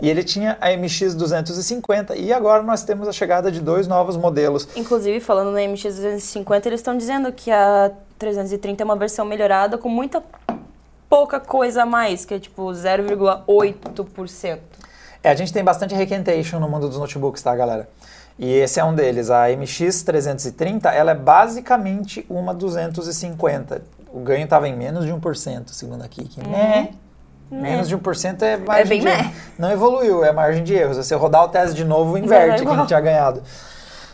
E 0.00 0.08
ele 0.08 0.24
tinha 0.24 0.56
a 0.58 0.74
MX 0.74 1.14
250 1.16 2.16
e 2.16 2.32
agora 2.32 2.62
nós 2.62 2.82
temos 2.82 3.06
a 3.06 3.12
chegada 3.12 3.52
de 3.52 3.60
dois 3.60 3.86
novos 3.86 4.16
modelos. 4.16 4.66
Inclusive, 4.74 5.20
falando 5.20 5.50
no 5.50 5.58
MX 5.58 5.82
250, 5.96 6.66
eles 6.66 6.80
estão 6.80 6.96
dizendo 6.96 7.30
que 7.30 7.50
a 7.50 7.92
330 8.18 8.82
é 8.82 8.84
uma 8.84 8.96
versão 8.96 9.24
melhorada 9.24 9.78
com 9.78 9.88
muita 9.88 10.22
pouca 11.08 11.38
coisa 11.38 11.82
a 11.82 11.86
mais, 11.86 12.24
que 12.24 12.34
é 12.34 12.38
tipo 12.38 12.62
0,8%. 12.62 14.58
É, 15.22 15.30
a 15.30 15.34
gente 15.34 15.52
tem 15.52 15.64
bastante 15.64 15.94
requentation 15.94 16.58
no 16.60 16.68
mundo 16.68 16.88
dos 16.88 16.98
notebooks, 16.98 17.42
tá, 17.42 17.54
galera? 17.54 17.88
E 18.38 18.52
esse 18.52 18.78
é 18.78 18.84
um 18.84 18.94
deles. 18.94 19.30
A 19.30 19.48
MX 19.48 20.02
330, 20.02 20.90
ela 20.90 21.12
é 21.12 21.14
basicamente 21.14 22.24
uma 22.28 22.52
250. 22.52 23.82
O 24.12 24.20
ganho 24.20 24.44
estava 24.44 24.68
em 24.68 24.76
menos 24.76 25.04
de 25.04 25.12
1%, 25.12 25.68
segundo 25.68 26.04
a 26.04 26.08
Kik. 26.08 26.46
Né? 26.46 26.90
Menos 27.50 27.88
de 27.88 27.96
1% 27.96 28.42
é 28.42 28.56
margem 28.56 28.86
bem 28.86 29.00
de 29.00 29.08
erro. 29.08 29.32
Não 29.58 29.70
evoluiu, 29.70 30.24
é 30.24 30.32
margem 30.32 30.64
de 30.64 30.74
erro. 30.74 30.94
Se 30.94 31.04
você 31.04 31.14
rodar 31.14 31.44
o 31.44 31.48
teste 31.48 31.76
de 31.76 31.84
novo, 31.84 32.18
inverte 32.18 32.62
igual. 32.62 32.76
quem 32.76 32.86
tinha 32.86 33.00
ganhado. 33.00 33.42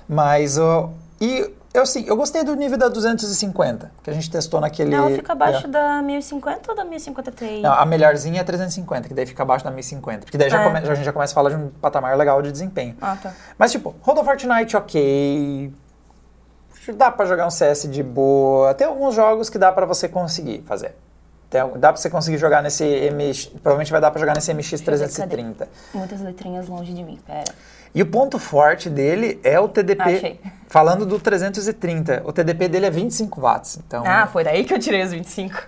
Mas, 0.08 0.58
ó, 0.58 0.90
e 1.20 1.50
eu, 1.74 1.86
sim, 1.86 2.04
eu 2.06 2.16
gostei 2.16 2.44
do 2.44 2.54
nível 2.54 2.76
da 2.76 2.88
250, 2.88 3.90
que 4.02 4.10
a 4.10 4.12
gente 4.12 4.30
testou 4.30 4.60
naquele... 4.60 4.94
Ela 4.94 5.10
fica 5.10 5.32
abaixo 5.32 5.66
é. 5.66 5.70
da 5.70 6.02
1050 6.02 6.70
ou 6.70 6.76
da 6.76 6.84
1050 6.84 7.32
Ti? 7.32 7.60
Não, 7.62 7.72
a 7.72 7.84
melhorzinha 7.86 8.40
é 8.40 8.44
350, 8.44 9.08
que 9.08 9.14
daí 9.14 9.24
fica 9.26 9.42
abaixo 9.42 9.64
da 9.64 9.70
1050. 9.70 10.20
Porque 10.26 10.36
daí 10.36 10.50
já 10.50 10.60
É. 10.60 10.64
come- 10.66 10.78
a 10.78 10.94
gente 10.94 11.04
já 11.04 11.12
começa 11.12 11.32
a 11.32 11.34
falar 11.34 11.50
de 11.50 11.56
um 11.56 11.68
patamar 11.80 12.16
legal 12.16 12.42
de 12.42 12.52
desempenho. 12.52 12.96
Ah, 13.00 13.16
tá. 13.22 13.32
Mas, 13.58 13.72
tipo, 13.72 13.94
rodou 14.02 14.22
Fortnite, 14.24 14.76
ok. 14.76 15.72
Dá 16.96 17.10
pra 17.12 17.26
jogar 17.26 17.46
um 17.46 17.50
CS 17.50 17.88
de 17.88 18.02
boa. 18.02 18.74
Tem 18.74 18.86
alguns 18.86 19.14
jogos 19.14 19.48
que 19.48 19.56
dá 19.56 19.70
pra 19.70 19.86
você 19.86 20.08
conseguir 20.08 20.62
fazer. 20.66 20.94
Tem, 21.48 21.60
dá 21.78 21.92
pra 21.92 21.96
você 22.00 22.10
conseguir 22.10 22.38
jogar 22.38 22.62
nesse 22.62 22.84
MX... 23.12 23.46
Provavelmente 23.46 23.92
vai 23.92 24.00
dar 24.00 24.10
pra 24.10 24.18
jogar 24.18 24.34
nesse 24.34 24.52
MX330. 24.52 25.68
Muitas 25.94 26.20
letrinhas 26.20 26.66
longe 26.66 26.92
de 26.92 27.04
mim, 27.04 27.20
pera. 27.26 27.44
E 27.94 28.00
o 28.02 28.06
ponto 28.06 28.38
forte 28.38 28.88
dele 28.88 29.38
é 29.44 29.60
o 29.60 29.68
TDP. 29.68 30.02
Achei. 30.02 30.40
Falando 30.68 31.04
do 31.04 31.18
330, 31.20 32.22
o 32.24 32.32
TDP 32.32 32.68
dele 32.68 32.86
é 32.86 32.90
25 32.90 33.40
watts. 33.40 33.78
Então, 33.86 34.02
Ah, 34.06 34.26
foi 34.26 34.42
daí 34.44 34.64
que 34.64 34.72
eu 34.72 34.78
tirei 34.78 35.02
os 35.02 35.10
25. 35.12 35.62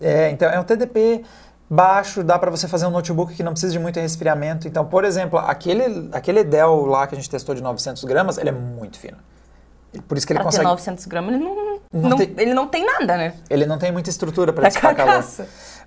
é, 0.00 0.30
então 0.30 0.48
é 0.48 0.58
um 0.58 0.64
TDP 0.64 1.22
baixo, 1.68 2.22
dá 2.24 2.38
para 2.38 2.50
você 2.50 2.66
fazer 2.66 2.86
um 2.86 2.90
notebook 2.90 3.34
que 3.34 3.42
não 3.42 3.52
precisa 3.52 3.72
de 3.72 3.78
muito 3.78 4.00
resfriamento. 4.00 4.66
Então, 4.66 4.86
por 4.86 5.04
exemplo, 5.04 5.38
aquele, 5.38 6.08
aquele 6.12 6.42
Dell 6.44 6.86
lá 6.86 7.06
que 7.06 7.14
a 7.14 7.18
gente 7.18 7.28
testou 7.28 7.54
de 7.54 7.62
900 7.62 8.04
gramas, 8.04 8.38
ele 8.38 8.48
é 8.48 8.52
muito 8.52 8.98
fino. 8.98 9.18
Por 10.08 10.16
isso 10.16 10.26
que 10.26 10.32
ele 10.32 10.38
pra 10.38 10.44
consegue... 10.44 10.64
ter 10.64 10.70
900 10.70 11.06
gramas, 11.06 11.34
ele 11.34 11.44
não, 11.44 11.54
Não 11.92 12.10
não- 12.10 12.16
tem- 12.16 12.34
ele 12.38 12.54
não 12.54 12.66
tem 12.68 12.84
nada, 12.86 13.16
né? 13.16 13.34
Ele 13.50 13.66
não 13.66 13.78
tem 13.78 13.90
muita 13.92 14.10
estrutura 14.10 14.52
para 14.52 14.68
dissipar 14.68 14.94
calor. 14.94 15.24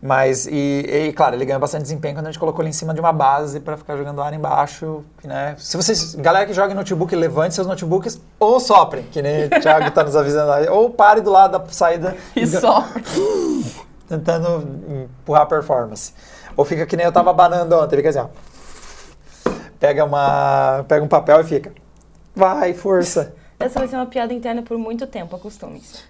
Mas, 0.02 0.48
e, 0.48 0.86
e, 0.88 1.14
claro, 1.14 1.36
ele 1.36 1.44
ganha 1.44 1.60
bastante 1.60 1.82
desempenho 1.82 2.16
quando 2.16 2.28
a 2.28 2.32
gente 2.32 2.40
colocou 2.40 2.62
ele 2.62 2.70
em 2.70 2.74
cima 2.74 2.94
de 2.94 3.02
uma 3.02 3.12
base 3.12 3.60
para 3.60 3.76
ficar 3.76 3.98
jogando 3.98 4.22
ar 4.22 4.34
embaixo, 4.34 5.04
né? 5.24 5.56
Se 5.58 5.76
vocês, 5.76 6.16
galera 6.16 6.46
que 6.46 6.54
joga 6.54 6.72
em 6.72 6.76
notebook, 6.76 7.14
levante 7.14 7.54
seus 7.54 7.68
notebooks 7.68 8.22
ou 8.40 8.62
soprem, 8.62 9.04
que 9.04 9.22
nem 9.22 9.46
o 9.46 9.50
Thiago 9.50 9.92
tá 9.92 10.04
nos 10.04 10.16
avisando 10.16 10.54
aí, 10.54 10.70
ou 10.70 10.90
pare 10.90 11.20
do 11.20 11.30
lado 11.30 11.60
da 11.60 11.66
saída 11.70 12.16
E 12.34 12.48
só. 12.48 12.88
tentando 14.08 14.66
empurrar 15.04 15.44
a 15.44 15.46
performance. 15.46 16.14
Ou 16.56 16.64
fica 16.64 16.86
que 16.86 16.96
nem 16.96 17.06
eu 17.06 17.12
tava 17.12 17.34
banando 17.34 17.76
ontem, 17.76 17.98
fica 17.98 18.10
assim, 18.10 18.20
ó. 18.20 18.28
Pega, 19.80 20.04
uma, 20.06 20.84
pega 20.88 21.04
um 21.04 21.08
papel 21.08 21.42
e 21.42 21.44
fica. 21.44 21.74
Vai, 22.34 22.74
força. 22.74 23.34
Essa 23.60 23.80
vai 23.80 23.88
ser 23.88 23.98
uma 23.98 24.06
piada 24.06 24.34
interna 24.34 24.62
por 24.62 24.78
muito 24.78 25.06
tempo, 25.06 25.36
acostume-se. 25.36 26.04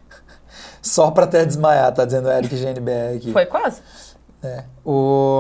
Só 0.90 1.12
pra 1.12 1.26
até 1.26 1.46
desmaiar, 1.46 1.94
tá 1.94 2.04
dizendo 2.04 2.28
o 2.28 2.32
Eric 2.32 2.56
GNBR 2.56 3.18
aqui. 3.18 3.32
Foi 3.32 3.46
quase? 3.46 3.80
É. 4.42 4.64
O... 4.84 5.40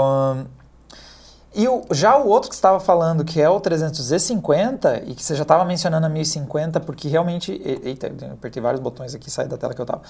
E 1.55 1.67
o, 1.67 1.81
já 1.89 2.15
o 2.17 2.27
outro 2.27 2.49
que 2.49 2.55
você 2.55 2.59
estava 2.59 2.79
falando, 2.79 3.25
que 3.25 3.41
é 3.41 3.49
o 3.49 3.59
350, 3.59 5.05
e 5.07 5.15
que 5.15 5.23
você 5.23 5.33
já 5.33 5.41
estava 5.41 5.65
mencionando 5.65 6.05
a 6.05 6.09
1050, 6.09 6.79
porque 6.81 7.07
realmente. 7.07 7.59
Eita, 7.83 8.11
eu 8.21 8.33
apertei 8.33 8.61
vários 8.61 8.79
botões 8.79 9.15
aqui, 9.15 9.31
saí 9.31 9.47
da 9.47 9.57
tela 9.57 9.73
que 9.73 9.81
eu 9.81 9.85
estava. 9.85 10.03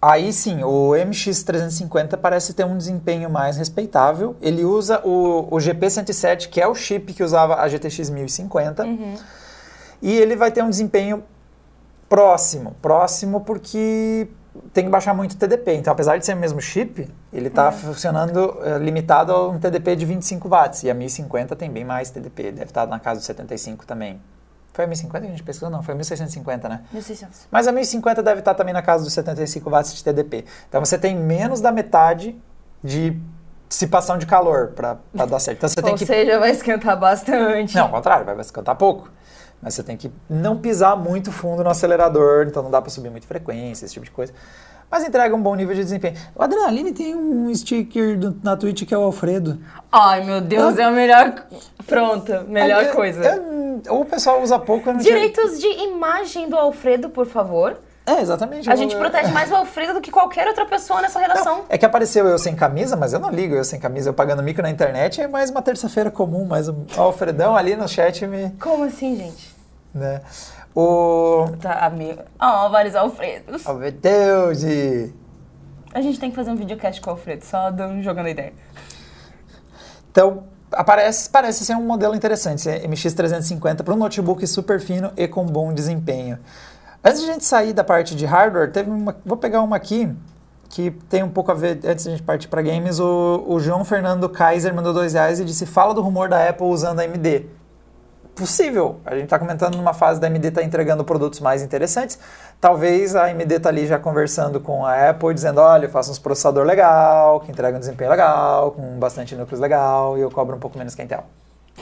Aí 0.00 0.32
sim, 0.32 0.62
o 0.62 0.90
MX350 0.90 2.16
parece 2.16 2.54
ter 2.54 2.64
um 2.64 2.78
desempenho 2.78 3.28
mais 3.28 3.56
respeitável. 3.56 4.36
Ele 4.40 4.64
usa 4.64 5.00
o, 5.04 5.48
o 5.52 5.58
GP107, 5.58 6.48
que 6.48 6.60
é 6.60 6.68
o 6.68 6.74
chip 6.76 7.12
que 7.12 7.24
usava 7.24 7.56
a 7.56 7.66
GTX 7.66 8.10
1050, 8.10 8.86
e 10.00 10.12
ele 10.12 10.36
vai 10.36 10.52
ter 10.52 10.62
um 10.62 10.70
desempenho 10.70 11.24
próximo. 12.08 12.76
Próximo 12.80 13.40
porque 13.40 14.28
tem 14.72 14.84
que 14.84 14.90
baixar 14.90 15.14
muito 15.14 15.36
TDP. 15.36 15.74
Então, 15.74 15.92
apesar 15.92 16.16
de 16.18 16.24
ser 16.24 16.34
o 16.34 16.36
mesmo 16.36 16.60
chip, 16.60 17.08
ele 17.32 17.48
está 17.48 17.70
funcionando 17.72 18.58
eh, 18.62 18.78
limitado 18.78 19.32
a 19.32 19.48
um 19.48 19.58
TDP 19.58 19.96
de 19.96 20.04
25 20.04 20.48
watts. 20.48 20.82
E 20.82 20.90
a 20.90 20.94
1050 20.94 21.56
tem 21.56 21.70
bem 21.70 21.84
mais 21.84 22.10
TDP, 22.10 22.52
deve 22.52 22.64
estar 22.66 22.86
na 22.86 22.98
casa 22.98 23.20
dos 23.20 23.26
75 23.26 23.86
também. 23.86 24.20
Foi 24.72 24.84
a 24.84 24.88
1050 24.88 25.20
que 25.20 25.26
a 25.26 25.30
gente 25.30 25.42
pesquisou? 25.42 25.70
Não, 25.70 25.82
foi 25.82 25.92
a 25.92 25.96
1650, 25.96 26.68
né? 26.68 26.82
1600. 26.92 27.48
Mas 27.50 27.66
a 27.66 27.72
1050 27.72 28.22
deve 28.22 28.38
estar 28.40 28.54
também 28.54 28.72
na 28.72 28.82
casa 28.82 29.02
dos 29.02 29.12
75 29.12 29.68
watts 29.68 29.94
de 29.94 30.04
TDP. 30.04 30.44
Então 30.68 30.84
você 30.84 30.96
tem 30.96 31.16
menos 31.16 31.60
da 31.60 31.72
metade 31.72 32.40
de 32.82 33.20
dissipação 33.68 34.16
de 34.16 34.26
calor 34.26 34.68
para 34.68 34.98
dar 35.12 35.40
certo. 35.40 35.58
Então 35.58 35.68
você 35.68 35.82
tem 35.82 35.92
Ou 35.92 35.98
que 35.98 36.06
seja, 36.06 36.38
vai 36.38 36.50
esquentar 36.50 36.98
bastante. 36.98 37.74
não, 37.74 37.84
ao 37.84 37.90
contrário, 37.90 38.24
vai 38.24 38.40
esquentar 38.40 38.76
pouco. 38.76 39.10
Mas 39.60 39.74
você 39.74 39.82
tem 39.82 39.96
que 39.96 40.10
não 40.30 40.56
pisar 40.56 40.96
muito 40.96 41.32
fundo 41.32 41.64
no 41.64 41.70
acelerador, 41.70 42.46
então 42.46 42.62
não 42.62 42.70
dá 42.70 42.80
para 42.80 42.90
subir 42.90 43.10
muito 43.10 43.26
frequência, 43.26 43.84
esse 43.84 43.94
tipo 43.94 44.04
de 44.04 44.10
coisa. 44.12 44.32
Mas 44.90 45.04
entrega 45.04 45.34
um 45.34 45.42
bom 45.42 45.54
nível 45.54 45.74
de 45.74 45.82
desempenho. 45.82 46.16
O 46.34 46.42
Adrenaline 46.42 46.92
tem 46.92 47.14
um 47.14 47.54
sticker 47.54 48.18
do- 48.18 48.36
na 48.42 48.56
Twitch 48.56 48.86
que 48.86 48.94
é 48.94 48.98
o 48.98 49.02
Alfredo. 49.02 49.58
Ai, 49.92 50.24
meu 50.24 50.40
Deus, 50.40 50.78
é 50.78 50.84
a 50.84 50.90
melhor. 50.90 51.34
Pronto, 51.86 52.32
melhor 52.48 52.84
É, 52.84 52.86
coisa. 52.88 53.22
é, 53.24 53.90
ou 53.90 54.00
o 54.02 54.04
pessoal 54.06 54.42
usa 54.42 54.58
pouco, 54.58 54.88
eu 54.88 54.94
não 54.94 55.00
tinha- 55.00 55.12
Direitos 55.14 55.58
de 55.60 55.66
imagem 55.66 56.48
do 56.48 56.56
Alfredo, 56.56 57.10
por 57.10 57.26
favor. 57.26 57.76
É, 58.08 58.20
exatamente. 58.22 58.68
A 58.70 58.72
eu- 58.72 58.76
gente 58.76 58.96
protege 58.96 59.30
mais 59.32 59.50
o 59.50 59.54
Alfredo 59.56 59.94
do 59.94 60.00
que 60.00 60.10
qualquer 60.10 60.46
outra 60.48 60.64
pessoa 60.64 61.00
nessa 61.02 61.18
redação. 61.18 61.64
É 61.68 61.76
que 61.76 61.84
apareceu 61.84 62.26
eu 62.26 62.38
sem 62.38 62.54
camisa, 62.56 62.96
mas 62.96 63.12
eu 63.12 63.18
não 63.18 63.30
ligo 63.30 63.54
eu 63.54 63.64
sem 63.64 63.78
camisa, 63.78 64.08
eu 64.10 64.14
pagando 64.14 64.42
mico 64.42 64.62
na 64.62 64.70
internet, 64.70 65.20
é 65.20 65.28
mais 65.28 65.50
uma 65.50 65.60
terça-feira 65.60 66.10
comum, 66.10 66.44
mas 66.46 66.68
o 66.68 66.76
Alfredão 66.96 67.54
ali 67.56 67.76
no 67.76 67.86
chat 67.88 68.26
me. 68.26 68.50
Como 68.60 68.84
assim, 68.84 69.16
gente? 69.16 69.54
Né? 69.94 70.22
O. 70.74 71.46
Tá, 71.60 71.84
amigo. 71.86 72.22
Ó, 72.40 72.68
vários 72.68 72.94
Alfredos. 72.94 73.66
Oh, 73.66 73.74
meu 73.74 73.90
Deus! 73.92 74.60
de- 74.60 75.12
A 75.92 76.00
gente 76.00 76.20
tem 76.20 76.30
que 76.30 76.36
fazer 76.36 76.50
um 76.50 76.56
videocast 76.56 77.00
com 77.00 77.10
o 77.10 77.12
Alfredo, 77.14 77.44
só 77.44 77.70
dando, 77.70 78.02
jogando 78.02 78.28
ideia. 78.28 78.52
Então, 80.10 80.44
aparece, 80.72 81.28
parece 81.30 81.64
ser 81.64 81.74
um 81.74 81.82
modelo 81.82 82.14
interessante, 82.14 82.68
esse 82.68 82.86
MX350 82.86 83.82
para 83.82 83.94
um 83.94 83.96
notebook 83.96 84.46
super 84.46 84.80
fino 84.80 85.12
e 85.16 85.26
com 85.28 85.44
bom 85.44 85.72
desempenho. 85.72 86.38
Antes 87.04 87.20
de 87.22 87.30
a 87.30 87.32
gente 87.32 87.44
sair 87.44 87.72
da 87.72 87.84
parte 87.84 88.14
de 88.14 88.26
hardware, 88.26 88.72
teve 88.72 88.90
uma, 88.90 89.16
vou 89.24 89.36
pegar 89.36 89.62
uma 89.62 89.76
aqui 89.76 90.12
que 90.68 90.90
tem 91.08 91.22
um 91.22 91.30
pouco 91.30 91.50
a 91.50 91.54
ver, 91.54 91.80
antes 91.84 92.04
de 92.04 92.10
a 92.10 92.12
gente 92.12 92.22
partir 92.22 92.48
para 92.48 92.60
games, 92.60 92.98
o, 92.98 93.44
o 93.46 93.58
João 93.58 93.84
Fernando 93.84 94.28
Kaiser 94.28 94.74
mandou 94.74 94.92
dois 94.92 95.14
reais 95.14 95.40
e 95.40 95.44
disse, 95.44 95.64
fala 95.64 95.94
do 95.94 96.02
rumor 96.02 96.28
da 96.28 96.48
Apple 96.48 96.66
usando 96.66 97.00
a 97.00 97.04
AMD. 97.04 97.46
Possível, 98.34 99.00
a 99.04 99.14
gente 99.14 99.24
está 99.24 99.38
comentando 99.38 99.76
numa 99.76 99.92
fase 99.92 100.20
da 100.20 100.28
AMD 100.28 100.50
tá 100.52 100.62
entregando 100.62 101.02
produtos 101.04 101.40
mais 101.40 101.62
interessantes, 101.62 102.18
talvez 102.60 103.16
a 103.16 103.24
AMD 103.24 103.58
tá 103.58 103.68
ali 103.68 103.86
já 103.86 103.98
conversando 103.98 104.60
com 104.60 104.84
a 104.84 105.10
Apple, 105.10 105.32
dizendo, 105.32 105.60
olha, 105.60 105.86
eu 105.86 105.90
faço 105.90 106.10
uns 106.10 106.18
processador 106.18 106.64
legal, 106.64 107.40
que 107.40 107.50
entrega 107.50 107.76
um 107.76 107.80
desempenho 107.80 108.10
legal, 108.10 108.72
com 108.72 108.98
bastante 108.98 109.34
núcleos 109.34 109.60
legal, 109.60 110.18
e 110.18 110.20
eu 110.20 110.30
cobro 110.30 110.54
um 110.54 110.60
pouco 110.60 110.78
menos 110.78 110.94
que 110.94 111.02
a 111.02 111.04
Intel. 111.04 111.24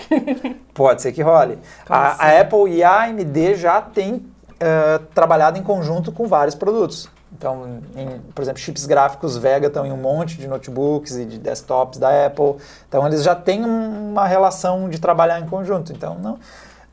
Pode 0.73 1.03
ser 1.03 1.13
que 1.13 1.23
role. 1.23 1.59
A, 1.89 2.27
a 2.27 2.41
Apple 2.41 2.71
e 2.71 2.85
a 2.85 3.03
AMD 3.03 3.57
já 3.57 3.83
têm 3.83 4.25
eh, 4.61 5.01
trabalhado 5.15 5.59
em 5.59 5.63
conjunto 5.63 6.11
com 6.13 6.27
vários 6.27 6.55
produtos. 6.55 7.09
Então, 7.33 7.81
em, 7.97 8.21
por 8.35 8.43
exemplo, 8.43 8.61
chips 8.61 8.87
gráficos 8.87 9.37
Vega 9.37 9.67
estão 9.67 9.85
em 9.85 9.93
um 9.93 9.97
monte 9.97 10.37
de 10.39 10.47
notebooks 10.49 11.17
e 11.17 11.25
de 11.27 11.39
desktops 11.39 11.99
da 11.99 12.27
Apple. 12.27 12.57
Então, 12.89 13.07
eles 13.07 13.23
já 13.23 13.35
têm 13.35 13.65
um- 13.65 14.13
uma 14.13 14.27
relação 14.27 14.89
de 14.89 14.99
trabalhar 15.01 15.41
em 15.41 15.47
conjunto. 15.47 15.93
Então, 15.93 16.15
não, 16.19 16.39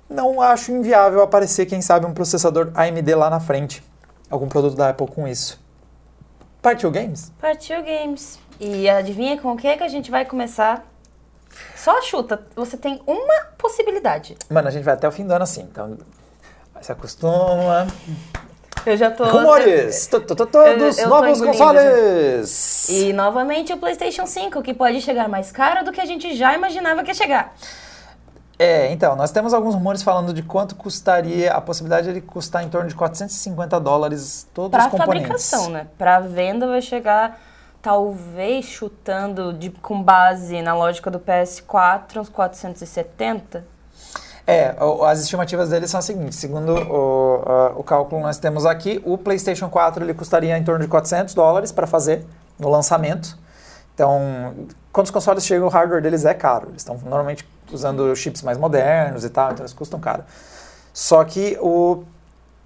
não 0.09 0.41
acho 0.41 0.71
inviável 0.71 1.21
aparecer, 1.21 1.65
quem 1.65 1.81
sabe, 1.81 2.05
um 2.05 2.13
processador 2.13 2.71
AMD 2.75 3.15
lá 3.15 3.29
na 3.29 3.39
frente. 3.39 3.83
Algum 4.29 4.47
produto 4.49 4.75
da 4.75 4.89
Apple 4.89 5.07
com 5.07 5.27
isso. 5.27 5.61
Partiu 6.61 6.89
Games? 6.91 7.31
Partiu 7.39 7.81
Games. 7.83 8.39
E 8.59 8.89
adivinha 8.89 9.39
com 9.39 9.51
o 9.51 9.57
que, 9.57 9.77
que 9.77 9.83
a 9.83 9.87
gente 9.87 10.09
vai 10.09 10.25
começar? 10.25 10.85
Só 11.75 12.01
chuta. 12.01 12.41
Você 12.55 12.75
tem 12.77 13.01
uma 13.05 13.45
possibilidade. 13.57 14.35
Mano, 14.49 14.67
a 14.67 14.71
gente 14.71 14.83
vai 14.83 14.93
até 14.95 15.07
o 15.07 15.11
fim 15.11 15.25
do 15.25 15.31
ano 15.33 15.43
assim. 15.43 15.61
Então, 15.61 15.97
se 16.83 16.91
acostuma. 16.91 17.87
Eu 18.85 18.97
já 18.97 19.09
tô. 19.09 19.23
Rumores! 19.23 20.07
Todos 20.07 20.97
eu 20.97 21.09
novos 21.09 21.41
consoles! 21.41 22.89
E 22.89 23.13
novamente 23.13 23.71
o 23.71 23.77
PlayStation 23.77 24.27
5, 24.27 24.61
que 24.61 24.73
pode 24.73 24.99
chegar 25.01 25.29
mais 25.29 25.51
caro 25.51 25.85
do 25.85 25.91
que 25.91 26.01
a 26.01 26.05
gente 26.05 26.35
já 26.35 26.53
imaginava 26.53 27.01
que 27.01 27.11
ia 27.11 27.15
chegar. 27.15 27.55
É, 28.59 28.91
então, 28.91 29.15
nós 29.15 29.31
temos 29.31 29.53
alguns 29.53 29.73
rumores 29.73 30.03
falando 30.03 30.33
de 30.33 30.43
quanto 30.43 30.75
custaria, 30.75 31.51
a 31.51 31.59
possibilidade 31.59 32.05
de 32.05 32.11
ele 32.11 32.21
custar 32.21 32.63
em 32.63 32.69
torno 32.69 32.87
de 32.87 32.95
450 32.95 33.79
dólares 33.79 34.47
todos 34.53 34.71
Para 34.71 34.85
os 34.85 34.91
componentes. 34.91 35.27
fabricação, 35.27 35.69
né? 35.69 35.87
Para 35.97 36.19
venda 36.19 36.67
vai 36.67 36.81
chegar, 36.81 37.41
talvez 37.81 38.65
chutando 38.65 39.53
de, 39.53 39.69
com 39.69 40.01
base 40.01 40.61
na 40.61 40.75
lógica 40.75 41.09
do 41.09 41.19
PS4, 41.19 42.17
uns 42.17 42.29
470. 42.29 43.72
É, 44.45 44.75
as 45.07 45.21
estimativas 45.21 45.69
deles 45.69 45.89
são 45.89 45.99
as 45.99 46.05
seguintes. 46.05 46.37
Segundo 46.37 46.73
o, 46.73 47.79
o 47.79 47.83
cálculo 47.83 48.21
que 48.21 48.27
nós 48.27 48.37
temos 48.37 48.65
aqui, 48.65 49.01
o 49.05 49.17
PlayStation 49.17 49.69
4 49.69 50.03
ele 50.03 50.13
custaria 50.13 50.57
em 50.57 50.63
torno 50.63 50.83
de 50.83 50.89
400 50.89 51.33
dólares 51.33 51.71
para 51.71 51.87
fazer 51.87 52.25
no 52.59 52.69
lançamento. 52.69 53.37
Então, 53.93 54.53
quando 54.91 55.05
os 55.05 55.11
consoles 55.11 55.45
chegam, 55.45 55.67
o 55.67 55.69
hardware 55.69 56.01
deles 56.01 56.25
é 56.25 56.33
caro. 56.33 56.69
Eles 56.69 56.81
estão 56.81 56.97
normalmente 57.03 57.47
usando 57.71 58.13
chips 58.15 58.41
mais 58.41 58.57
modernos 58.57 59.23
e 59.23 59.29
tal, 59.29 59.51
então 59.51 59.63
eles 59.63 59.73
custam 59.73 59.99
caro. 59.99 60.23
Só 60.93 61.23
que 61.23 61.57
o 61.61 62.03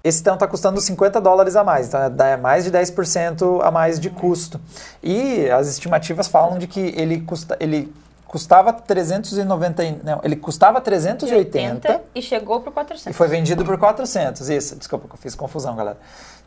esse 0.02 0.20
então 0.20 0.34
está 0.34 0.46
custando 0.46 0.80
50 0.80 1.20
dólares 1.20 1.56
a 1.56 1.64
mais, 1.64 1.88
então 1.88 2.00
é 2.24 2.36
mais 2.36 2.64
de 2.64 2.70
10% 2.70 3.60
a 3.62 3.70
mais 3.70 3.98
de 3.98 4.08
custo. 4.08 4.60
E 5.02 5.50
as 5.50 5.68
estimativas 5.68 6.28
falam 6.28 6.56
de 6.56 6.66
que 6.66 6.94
ele, 6.96 7.20
custa, 7.20 7.56
ele 7.58 7.92
custava 8.28 8.74
390, 8.74 9.82
não, 10.04 10.20
ele 10.22 10.36
custava 10.36 10.80
380 10.80 12.02
e 12.14 12.20
chegou 12.20 12.60
por 12.60 12.72
400. 12.72 13.06
E 13.06 13.12
foi 13.12 13.26
vendido 13.26 13.64
por 13.64 13.78
400, 13.78 14.48
isso. 14.50 14.76
Desculpa 14.76 15.08
eu 15.10 15.16
fiz 15.16 15.34
confusão, 15.34 15.74
galera. 15.74 15.96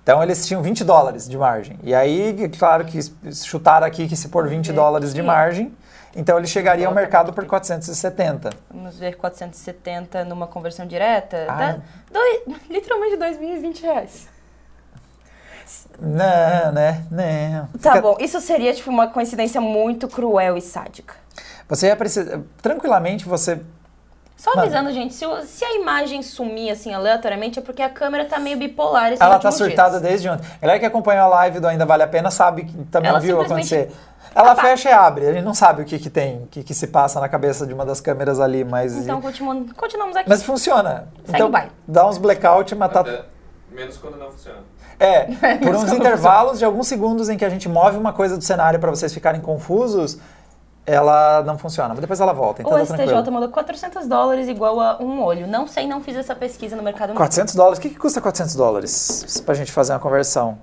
Então 0.03 0.21
eles 0.21 0.45
tinham 0.45 0.61
20 0.61 0.83
dólares 0.83 1.27
de 1.27 1.37
margem. 1.37 1.77
E 1.83 1.93
aí, 1.93 2.49
claro 2.57 2.85
que 2.85 2.99
chutaram 3.33 3.85
aqui 3.85 4.07
que 4.07 4.15
se 4.15 4.29
por 4.29 4.47
20 4.47 4.71
dólares 4.71 5.13
de 5.13 5.21
margem, 5.23 5.75
então 6.15 6.37
ele 6.37 6.47
chegaria 6.47 6.87
ao 6.87 6.93
mercado 6.93 7.33
por 7.33 7.45
470. 7.45 8.51
Vamos 8.69 8.97
ver 8.97 9.15
470 9.17 10.23
numa 10.25 10.45
conversão 10.45 10.85
direta? 10.85 11.47
Ah. 11.49 11.57
Dá 11.57 11.79
dois, 12.11 12.41
literalmente 12.69 13.17
2.020 13.17 13.81
reais. 13.81 14.27
Não, 15.99 16.71
né? 16.73 17.05
Não. 17.09 17.67
Tá 17.79 17.93
Fica... 17.93 18.01
bom, 18.01 18.17
isso 18.19 18.39
seria 18.41 18.73
tipo 18.73 18.89
uma 18.89 19.07
coincidência 19.07 19.61
muito 19.61 20.07
cruel 20.07 20.57
e 20.57 20.61
sádica. 20.61 21.15
Você 21.71 21.87
ia 21.87 21.95
precisar. 21.95 22.41
Tranquilamente 22.61 23.25
você 23.25 23.61
só 24.35 24.51
avisando, 24.57 24.85
Mano. 24.85 24.95
gente, 24.95 25.13
se, 25.13 25.25
se, 25.45 25.63
a 25.63 25.75
imagem 25.75 26.21
sumir 26.21 26.69
assim 26.71 26.93
aleatoriamente 26.93 27.59
é 27.59 27.61
porque 27.61 27.81
a 27.81 27.89
câmera 27.89 28.25
tá 28.25 28.39
meio 28.39 28.57
bipolar. 28.57 29.13
Ela 29.17 29.39
tá 29.39 29.51
surtada 29.51 29.91
dias. 29.91 30.01
desde 30.01 30.29
ontem. 30.29 30.45
Galera 30.59 30.79
que 30.79 30.85
acompanhou 30.85 31.25
a 31.25 31.27
live 31.27 31.61
do 31.61 31.67
Ainda 31.67 31.85
Vale 31.85 32.03
a 32.03 32.07
Pena 32.07 32.29
sabe 32.29 32.65
que 32.65 32.77
também 32.85 33.09
Ela 33.09 33.19
viu 33.19 33.39
acontecer. 33.39 33.89
Ela 34.35 34.53
fecha 34.55 34.89
e 34.89 34.91
abre. 34.91 35.27
A 35.27 35.33
gente 35.33 35.45
não 35.45 35.53
sabe 35.53 35.83
o 35.83 35.85
que, 35.85 35.97
que 35.97 36.09
tem, 36.09 36.43
o 36.43 36.47
que, 36.47 36.63
que 36.63 36.73
se 36.73 36.87
passa 36.87 37.21
na 37.21 37.29
cabeça 37.29 37.65
de 37.65 37.73
uma 37.73 37.85
das 37.85 38.01
câmeras 38.01 38.39
ali, 38.39 38.65
mas. 38.65 38.93
Então 38.97 39.21
continuamos, 39.21 39.71
continuamos 39.73 40.17
aqui. 40.17 40.27
Mas 40.27 40.43
funciona. 40.43 41.07
Segue 41.23 41.37
então, 41.37 41.51
vai. 41.51 41.69
dá 41.87 42.05
uns 42.05 42.17
blackout 42.17 42.73
e 42.73 42.77
matar. 42.77 43.01
Até 43.01 43.23
menos 43.71 43.95
quando 43.97 44.17
não 44.17 44.31
funciona. 44.31 44.59
É, 44.99 45.25
por 45.57 45.75
uns 45.75 45.91
intervalos 45.93 46.59
de 46.59 46.65
alguns 46.65 46.87
segundos 46.87 47.29
em 47.29 47.37
que 47.37 47.45
a 47.45 47.49
gente 47.49 47.69
move 47.69 47.97
uma 47.97 48.13
coisa 48.13 48.37
do 48.37 48.43
cenário 48.43 48.79
para 48.79 48.89
vocês 48.89 49.13
ficarem 49.13 49.41
confusos, 49.41 50.19
ela 50.85 51.43
não 51.43 51.57
funciona. 51.57 51.93
Depois 51.95 52.19
ela 52.19 52.33
volta, 52.33 52.61
então 52.61 52.73
O 52.73 52.75
tá 52.77 52.83
STJ 52.83 53.05
tranquilo. 53.05 53.31
mandou 53.31 53.49
400 53.49 54.07
dólares 54.07 54.47
igual 54.47 54.79
a 54.79 54.97
um 55.01 55.21
olho. 55.23 55.47
Não 55.47 55.67
sei, 55.67 55.87
não 55.87 56.01
fiz 56.01 56.15
essa 56.15 56.35
pesquisa 56.35 56.75
no 56.75 56.83
mercado. 56.83 57.13
400 57.13 57.55
dólares? 57.55 57.79
O 57.79 57.81
que, 57.81 57.89
que 57.89 57.95
custa 57.99 58.19
400 58.21 58.55
dólares 58.55 59.41
pra 59.45 59.53
gente 59.53 59.71
fazer 59.71 59.93
uma 59.93 59.99
conversão? 59.99 60.57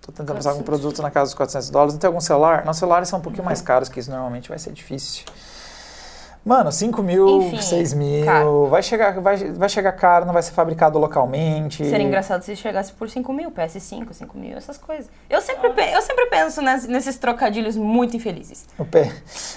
Tô 0.00 0.12
tentando 0.12 0.36
pensar 0.36 0.50
algum 0.50 0.62
produto 0.62 1.02
na 1.02 1.10
casa 1.10 1.26
dos 1.26 1.34
400 1.34 1.70
dólares. 1.70 1.94
Não 1.94 2.00
tem 2.00 2.08
algum 2.08 2.20
celular? 2.20 2.64
Nossos 2.64 2.78
celulares 2.78 3.08
são 3.08 3.18
um 3.18 3.22
pouquinho 3.22 3.44
mais 3.44 3.60
caros 3.60 3.88
que 3.88 4.00
isso, 4.00 4.10
normalmente 4.10 4.48
vai 4.48 4.58
ser 4.58 4.72
difícil. 4.72 5.24
Mano, 6.44 6.72
5 6.72 7.02
mil, 7.02 7.42
Enfim, 7.42 7.60
6 7.60 7.94
mil, 7.94 8.24
caro. 8.24 8.66
vai 8.68 8.82
chegar, 8.82 9.20
vai, 9.20 9.36
vai 9.52 9.68
chegar 9.68 9.92
caro, 9.92 10.24
não 10.24 10.32
vai 10.32 10.42
ser 10.42 10.52
fabricado 10.52 10.98
localmente. 10.98 11.84
Seria 11.84 12.06
engraçado 12.06 12.42
se 12.42 12.56
chegasse 12.56 12.92
por 12.92 13.08
5 13.10 13.32
mil, 13.32 13.50
PS5, 13.50 14.12
5 14.12 14.38
mil, 14.38 14.56
essas 14.56 14.78
coisas. 14.78 15.10
Eu 15.28 15.42
sempre, 15.42 15.68
eu 15.92 16.00
sempre 16.00 16.26
penso 16.26 16.62
nesses 16.62 17.18
trocadilhos 17.18 17.76
muito 17.76 18.16
infelizes. 18.16 18.66
O, 18.78 18.84
P, 18.84 19.12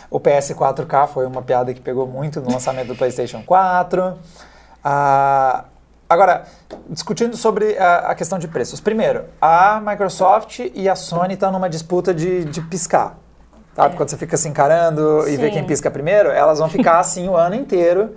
o 0.10 0.20
PS4K 0.20 1.08
foi 1.08 1.26
uma 1.26 1.42
piada 1.42 1.74
que 1.74 1.80
pegou 1.80 2.06
muito 2.06 2.42
no 2.42 2.52
lançamento 2.52 2.88
do 2.88 2.96
PlayStation 2.96 3.42
4. 3.44 4.18
Ah, 4.84 5.66
agora, 6.10 6.46
discutindo 6.90 7.38
sobre 7.38 7.78
a, 7.78 8.12
a, 8.12 8.16
questão 8.16 8.38
de 8.38 8.48
preços. 8.48 8.82
Primeiro, 8.82 9.26
a 9.40 9.80
Microsoft 9.80 10.60
e 10.74 10.90
a 10.90 10.96
Sony 10.96 11.36
estão 11.36 11.52
numa 11.52 11.70
disputa 11.70 12.14
de, 12.14 12.44
de 12.46 12.62
piscar. 12.62 13.21
Sabe? 13.76 13.94
É. 13.94 13.98
Quando 13.98 14.10
você 14.10 14.18
fica 14.18 14.38
se 14.38 14.48
encarando 14.48 15.24
Sim. 15.24 15.34
e 15.34 15.38
vê 15.38 15.50
quem 15.50 15.66
pisca 15.66 15.90
primeiro, 15.90 16.30
elas 16.30 16.60
vão 16.60 16.70
ficar 16.70 17.00
assim 17.02 17.28
o 17.28 17.36
ano 17.36 17.56
inteiro 17.56 18.16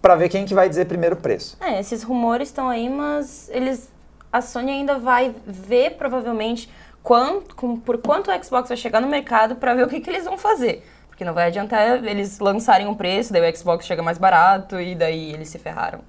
para 0.00 0.16
ver 0.16 0.28
quem 0.28 0.44
que 0.44 0.54
vai 0.54 0.68
dizer 0.68 0.86
primeiro 0.86 1.16
preço. 1.16 1.56
É, 1.60 1.78
esses 1.78 2.02
rumores 2.02 2.48
estão 2.48 2.68
aí, 2.68 2.88
mas 2.88 3.48
eles 3.52 3.90
a 4.32 4.40
Sony 4.40 4.70
ainda 4.70 4.98
vai 4.98 5.34
ver 5.46 5.92
provavelmente 5.92 6.68
quanto, 7.02 7.54
com, 7.54 7.78
por 7.78 7.98
quanto 7.98 8.30
o 8.30 8.44
Xbox 8.44 8.68
vai 8.68 8.76
chegar 8.76 9.00
no 9.00 9.06
mercado 9.06 9.56
para 9.56 9.74
ver 9.74 9.84
o 9.84 9.88
que, 9.88 10.00
que 10.00 10.08
eles 10.08 10.24
vão 10.24 10.38
fazer. 10.38 10.84
Porque 11.08 11.24
não 11.24 11.34
vai 11.34 11.48
adiantar 11.48 12.02
eles 12.04 12.38
lançarem 12.38 12.86
um 12.86 12.94
preço, 12.94 13.32
daí 13.32 13.52
o 13.52 13.56
Xbox 13.56 13.84
chega 13.84 14.02
mais 14.02 14.16
barato 14.16 14.80
e 14.80 14.94
daí 14.94 15.32
eles 15.32 15.50
se 15.50 15.58
ferraram. 15.58 16.00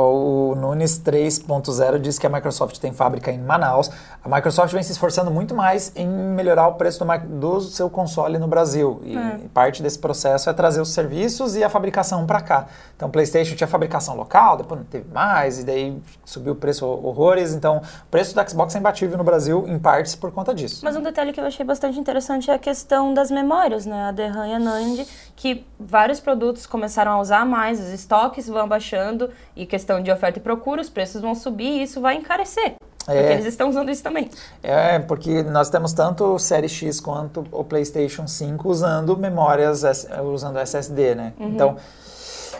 O 0.00 0.54
Nunes 0.54 1.00
3.0 1.00 1.98
diz 1.98 2.18
que 2.18 2.26
a 2.26 2.30
Microsoft 2.30 2.78
tem 2.78 2.92
fábrica 2.92 3.32
em 3.32 3.38
Manaus. 3.38 3.90
A 4.22 4.28
Microsoft 4.28 4.72
vem 4.72 4.82
se 4.82 4.92
esforçando 4.92 5.28
muito 5.28 5.56
mais 5.56 5.90
em 5.96 6.06
melhorar 6.06 6.68
o 6.68 6.74
preço 6.74 7.04
do, 7.04 7.38
do 7.40 7.60
seu 7.62 7.90
console 7.90 8.38
no 8.38 8.46
Brasil. 8.46 9.00
E 9.02 9.16
é. 9.16 9.40
parte 9.52 9.82
desse 9.82 9.98
processo 9.98 10.48
é 10.48 10.52
trazer 10.52 10.80
os 10.80 10.90
serviços 10.90 11.56
e 11.56 11.64
a 11.64 11.68
fabricação 11.68 12.24
para 12.26 12.40
cá. 12.40 12.66
Então, 12.94 13.08
o 13.08 13.10
PlayStation 13.10 13.56
tinha 13.56 13.66
fabricação 13.66 14.16
local, 14.16 14.56
depois 14.56 14.80
não 14.80 14.86
teve 14.86 15.12
mais, 15.12 15.58
e 15.58 15.64
daí 15.64 16.00
subiu 16.24 16.52
o 16.52 16.56
preço 16.56 16.86
horrores. 16.86 17.52
Então, 17.52 17.78
o 17.78 18.10
preço 18.10 18.36
do 18.36 18.48
Xbox 18.48 18.76
é 18.76 18.78
imbatível 18.78 19.18
no 19.18 19.24
Brasil, 19.24 19.66
em 19.66 19.78
partes 19.78 20.14
por 20.14 20.30
conta 20.30 20.54
disso. 20.54 20.84
Mas 20.84 20.94
um 20.94 21.02
detalhe 21.02 21.32
que 21.32 21.40
eu 21.40 21.44
achei 21.44 21.66
bastante 21.66 21.98
interessante 21.98 22.50
é 22.50 22.54
a 22.54 22.58
questão 22.58 23.12
das 23.12 23.32
memórias, 23.32 23.84
né? 23.84 24.08
A 24.08 24.12
DRAM 24.12 24.46
e 24.46 24.54
a 24.54 24.58
NAND, 24.60 25.06
que 25.34 25.66
vários 25.78 26.20
produtos 26.20 26.66
começaram 26.66 27.12
a 27.12 27.20
usar 27.20 27.44
mais, 27.44 27.80
os 27.80 27.88
estoques 27.88 28.48
vão 28.48 28.68
baixando 28.68 29.30
e 29.56 29.66
que 29.66 29.87
questão 29.88 30.02
de 30.02 30.10
oferta 30.10 30.38
e 30.38 30.42
procura, 30.42 30.82
os 30.82 30.90
preços 30.90 31.22
vão 31.22 31.34
subir 31.34 31.80
e 31.80 31.82
isso 31.82 32.00
vai 32.00 32.16
encarecer. 32.16 32.74
É, 33.06 33.20
porque 33.20 33.32
eles 33.32 33.46
estão 33.46 33.70
usando 33.70 33.90
isso 33.90 34.02
também. 34.02 34.30
É, 34.62 34.98
porque 34.98 35.42
nós 35.42 35.70
temos 35.70 35.94
tanto 35.94 36.34
o 36.34 36.38
Série 36.38 36.68
X 36.68 37.00
quanto 37.00 37.46
o 37.50 37.64
PlayStation 37.64 38.26
5 38.26 38.68
usando 38.68 39.16
memórias, 39.16 39.82
usando 40.30 40.58
SSD, 40.58 41.14
né? 41.14 41.32
Uhum. 41.40 41.48
Então, 41.48 41.76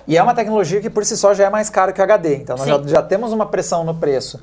e 0.07 0.17
é 0.17 0.23
uma 0.23 0.35
tecnologia 0.35 0.81
que 0.81 0.89
por 0.89 1.05
si 1.05 1.19
só 1.19 1.35
já 1.35 1.45
é 1.45 1.51
mais 1.51 1.69
cara 1.69 1.93
que 1.93 2.01
o 2.01 2.05
HD. 2.05 2.37
Então, 2.37 2.57
nós 2.57 2.67
já, 2.67 2.81
já, 2.87 3.03
temos 3.03 3.31
uma 3.31 3.45
pressão 3.45 3.85
no 3.85 3.95
preço. 3.95 4.41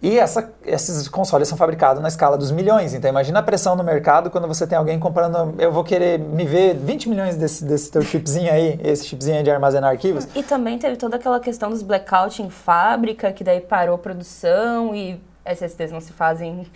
E 0.00 0.16
essa, 0.16 0.52
esses 0.64 1.08
consoles 1.08 1.48
são 1.48 1.58
fabricados 1.58 2.00
na 2.00 2.08
escala 2.08 2.38
dos 2.38 2.52
milhões. 2.52 2.94
Então 2.94 3.10
imagina 3.10 3.40
a 3.40 3.42
pressão 3.42 3.74
no 3.74 3.82
mercado 3.82 4.30
quando 4.30 4.46
você 4.46 4.64
tem 4.64 4.78
alguém 4.78 4.98
comprando. 4.98 5.54
Eu 5.58 5.72
vou 5.72 5.82
querer 5.82 6.20
me 6.20 6.44
ver 6.44 6.76
20 6.76 7.08
milhões 7.08 7.36
desse, 7.36 7.64
desse 7.64 7.90
teu 7.90 8.02
chipzinho 8.02 8.52
aí, 8.52 8.78
esse 8.82 9.06
chipzinho 9.06 9.42
de 9.42 9.50
armazenar 9.50 9.90
arquivos. 9.90 10.28
E 10.36 10.42
também 10.44 10.78
teve 10.78 10.96
toda 10.96 11.16
aquela 11.16 11.40
questão 11.40 11.68
dos 11.68 11.82
blackout 11.82 12.40
em 12.40 12.48
fábrica, 12.48 13.32
que 13.32 13.42
daí 13.42 13.60
parou 13.60 13.96
a 13.96 13.98
produção 13.98 14.94
e 14.94 15.20
SSDs 15.44 15.90
não 15.90 16.00
se 16.00 16.12
fazem 16.12 16.66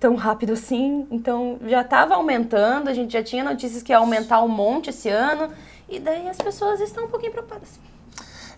tão 0.00 0.16
rápido 0.16 0.54
assim. 0.54 1.06
Então 1.08 1.58
já 1.68 1.82
estava 1.82 2.16
aumentando, 2.16 2.88
a 2.88 2.94
gente 2.94 3.12
já 3.12 3.22
tinha 3.22 3.44
notícias 3.44 3.80
que 3.80 3.92
ia 3.92 3.98
aumentar 3.98 4.42
um 4.42 4.48
monte 4.48 4.90
esse 4.90 5.08
ano. 5.08 5.50
E 5.88 6.00
daí 6.00 6.28
as 6.28 6.38
pessoas 6.38 6.80
estão 6.80 7.04
um 7.04 7.08
pouquinho 7.08 7.30
preocupadas. 7.30 7.78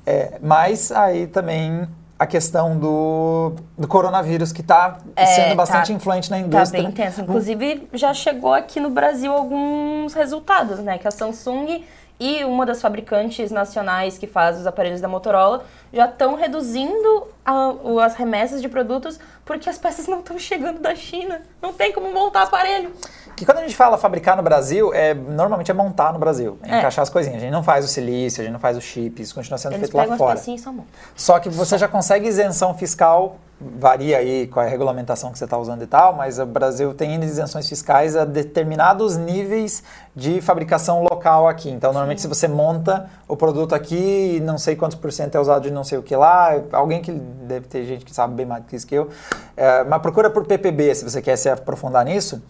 É, 0.07 0.39
mas 0.41 0.91
aí 0.91 1.27
também 1.27 1.87
a 2.19 2.27
questão 2.27 2.79
do, 2.79 3.53
do 3.77 3.89
coronavírus, 3.89 4.53
que 4.53 4.61
está 4.61 4.99
é, 5.17 5.27
sendo 5.27 5.57
bastante 5.57 5.89
tá, 5.89 5.93
influente 5.93 6.31
na 6.31 6.39
indústria. 6.39 6.63
Está 6.63 6.79
bem 6.79 6.87
intenso. 6.87 7.21
Inclusive, 7.23 7.89
já 7.93 8.15
chegou 8.15 8.53
aqui 8.53 8.79
no 8.79 8.91
Brasil 8.91 9.33
alguns 9.33 10.15
resultados, 10.15 10.79
né? 10.79 10.97
Que 10.97 11.09
a 11.09 11.11
Samsung 11.11 11.83
e 12.19 12.45
uma 12.45 12.65
das 12.65 12.81
fabricantes 12.81 13.51
nacionais 13.51 14.17
que 14.17 14.27
faz 14.27 14.59
os 14.59 14.67
aparelhos 14.67 15.01
da 15.01 15.09
Motorola 15.09 15.65
já 15.93 16.07
estão 16.07 16.37
reduzindo 16.37 17.27
a, 17.45 17.75
as 18.05 18.15
remessas 18.15 18.63
de 18.63 18.69
produtos 18.69 19.19
porque 19.45 19.69
as 19.69 19.79
peças 19.79 20.07
não 20.07 20.21
estão 20.21 20.39
chegando 20.39 20.81
da 20.81 20.95
China. 20.95 21.43
Não 21.61 21.73
tem 21.73 21.93
como 21.93 22.11
montar 22.13 22.43
aparelho. 22.43 22.93
Que 23.37 23.45
quando 23.45 23.59
a 23.59 23.63
gente 23.63 23.77
fala 23.77 23.99
fabricar 23.99 24.37
no 24.37 24.43
Brasil, 24.43 24.95
é, 24.95 25.13
normalmente 25.13 25.71
é 25.71 25.75
montar 25.75 26.13
no 26.13 26.19
Brasil, 26.19 26.59
é, 26.63 26.77
é. 26.77 26.79
encaixar 26.79 27.03
as 27.03 27.11
coisinhas. 27.11 27.39
A 27.39 27.41
gente 27.41 27.53
não 27.53 27.63
faz 27.63 27.85
o 27.85 27.89
silício, 27.89 28.41
a 28.41 28.45
gente 28.45 28.53
não 28.53 28.61
faz 28.61 28.77
o 28.77 28.81
chip, 28.81 29.21
isso 29.21 29.35
continua 29.35 29.59
sendo 29.59 29.73
Eles 29.75 29.91
feito 29.91 29.97
lá 29.97 30.17
fora. 30.17 30.41
Bons. 30.41 30.85
Só 31.17 31.39
que 31.39 31.49
você 31.49 31.77
já 31.77 31.89
consegue 31.89 32.29
isenção 32.29 32.75
fiscal 32.75 33.39
varia 33.61 34.19
aí 34.19 34.47
qual 34.47 34.65
é 34.65 34.69
a 34.69 34.71
regulamentação 34.71 35.31
que 35.31 35.39
você 35.39 35.45
está 35.45 35.57
usando 35.57 35.83
e 35.83 35.87
tal, 35.87 36.15
mas 36.15 36.39
o 36.39 36.47
Brasil 36.47 36.93
tem 36.93 37.23
isenções 37.23 37.69
fiscais 37.69 38.17
a 38.17 38.25
determinados 38.25 39.17
níveis 39.17 39.83
de 40.15 40.41
fabricação 40.41 41.03
local 41.03 41.49
aqui. 41.49 41.71
Então, 41.71 41.93
normalmente, 41.93 42.21
Sim. 42.21 42.29
se 42.29 42.35
você 42.35 42.49
monta 42.49 43.09
o 43.29 43.37
produto 43.37 43.75
aqui, 43.75 44.41
não 44.45 44.59
sei 44.59 44.77
quantos 44.77 44.99
por 44.99 45.13
cento 45.13 45.37
é 45.37 45.41
usado 45.41 45.63
de 45.63 45.71
não 45.71 45.85
sei 45.85 45.99
o 45.99 46.03
que 46.03 46.15
lá, 46.15 46.51
alguém 46.73 47.01
que 47.01 47.13
deve 47.13 47.67
ter 47.67 47.85
gente 47.85 48.05
que 48.05 48.15
sabe 48.15 48.35
bem 48.35 48.47
mais 48.47 48.63
do 48.63 48.69
que 48.69 48.77
isso 48.77 48.87
que 48.87 48.95
eu, 48.95 49.09
é, 49.57 49.85
mas 49.85 50.01
procura 50.03 50.31
por 50.31 50.47
PPB 50.47 50.95
se 50.95 51.05
você 51.05 51.23
quer 51.23 51.37
se 51.37 51.49
aprofundar 51.49 52.05
nisso. 52.05 52.43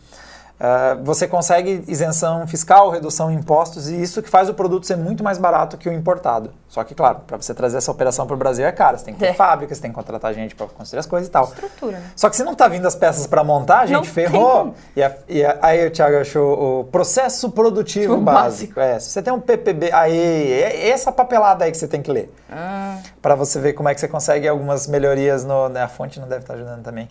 Uh, 0.54 1.02
você 1.02 1.26
consegue 1.26 1.82
isenção 1.88 2.46
fiscal, 2.46 2.88
redução 2.88 3.28
em 3.28 3.34
impostos 3.34 3.88
e 3.88 4.00
isso 4.00 4.22
que 4.22 4.30
faz 4.30 4.48
o 4.48 4.54
produto 4.54 4.86
ser 4.86 4.96
muito 4.96 5.24
mais 5.24 5.36
barato 5.36 5.76
que 5.76 5.88
o 5.88 5.92
importado. 5.92 6.50
Só 6.68 6.82
que, 6.84 6.94
claro, 6.94 7.20
para 7.26 7.36
você 7.36 7.52
trazer 7.52 7.78
essa 7.78 7.90
operação 7.90 8.24
para 8.24 8.34
o 8.34 8.36
Brasil 8.36 8.64
é 8.64 8.70
caro. 8.70 8.96
Você 8.96 9.04
tem 9.04 9.14
que 9.14 9.20
ter 9.20 9.26
é. 9.26 9.34
fábrica, 9.34 9.74
você 9.74 9.80
tem 9.80 9.90
que 9.90 9.94
contratar 9.94 10.32
gente 10.32 10.54
para 10.54 10.66
construir 10.68 11.00
as 11.00 11.06
coisas 11.06 11.28
e 11.28 11.30
tal. 11.30 11.44
Estrutura. 11.44 11.98
Né? 11.98 12.10
Só 12.14 12.30
que 12.30 12.36
se 12.36 12.44
não 12.44 12.52
está 12.52 12.68
vindo 12.68 12.86
as 12.86 12.94
peças 12.94 13.26
para 13.26 13.42
montar, 13.42 13.80
a 13.80 13.86
gente 13.86 13.96
não 13.96 14.04
ferrou. 14.04 14.74
E, 14.94 15.02
a, 15.02 15.16
e 15.28 15.44
a, 15.44 15.58
aí 15.60 15.86
o 15.86 15.90
Thiago 15.90 16.18
achou 16.18 16.80
o 16.80 16.84
processo 16.84 17.50
produtivo 17.50 18.16
básico. 18.16 18.74
básico. 18.74 18.80
É, 18.80 19.00
se 19.00 19.10
você 19.10 19.22
tem 19.22 19.32
um 19.32 19.40
PPB, 19.40 19.92
aí 19.92 20.52
é 20.52 20.88
essa 20.88 21.10
papelada 21.10 21.64
aí 21.64 21.72
que 21.72 21.76
você 21.76 21.88
tem 21.88 22.00
que 22.00 22.12
ler. 22.12 22.32
Ah. 22.50 22.98
Para 23.20 23.34
você 23.34 23.58
ver 23.58 23.72
como 23.72 23.88
é 23.88 23.94
que 23.94 24.00
você 24.00 24.08
consegue 24.08 24.46
algumas 24.46 24.86
melhorias 24.86 25.44
no, 25.44 25.68
né, 25.68 25.82
a 25.82 25.88
fonte 25.88 26.20
não 26.20 26.28
deve 26.28 26.42
estar 26.42 26.54
tá 26.54 26.60
ajudando 26.60 26.82
também. 26.82 27.08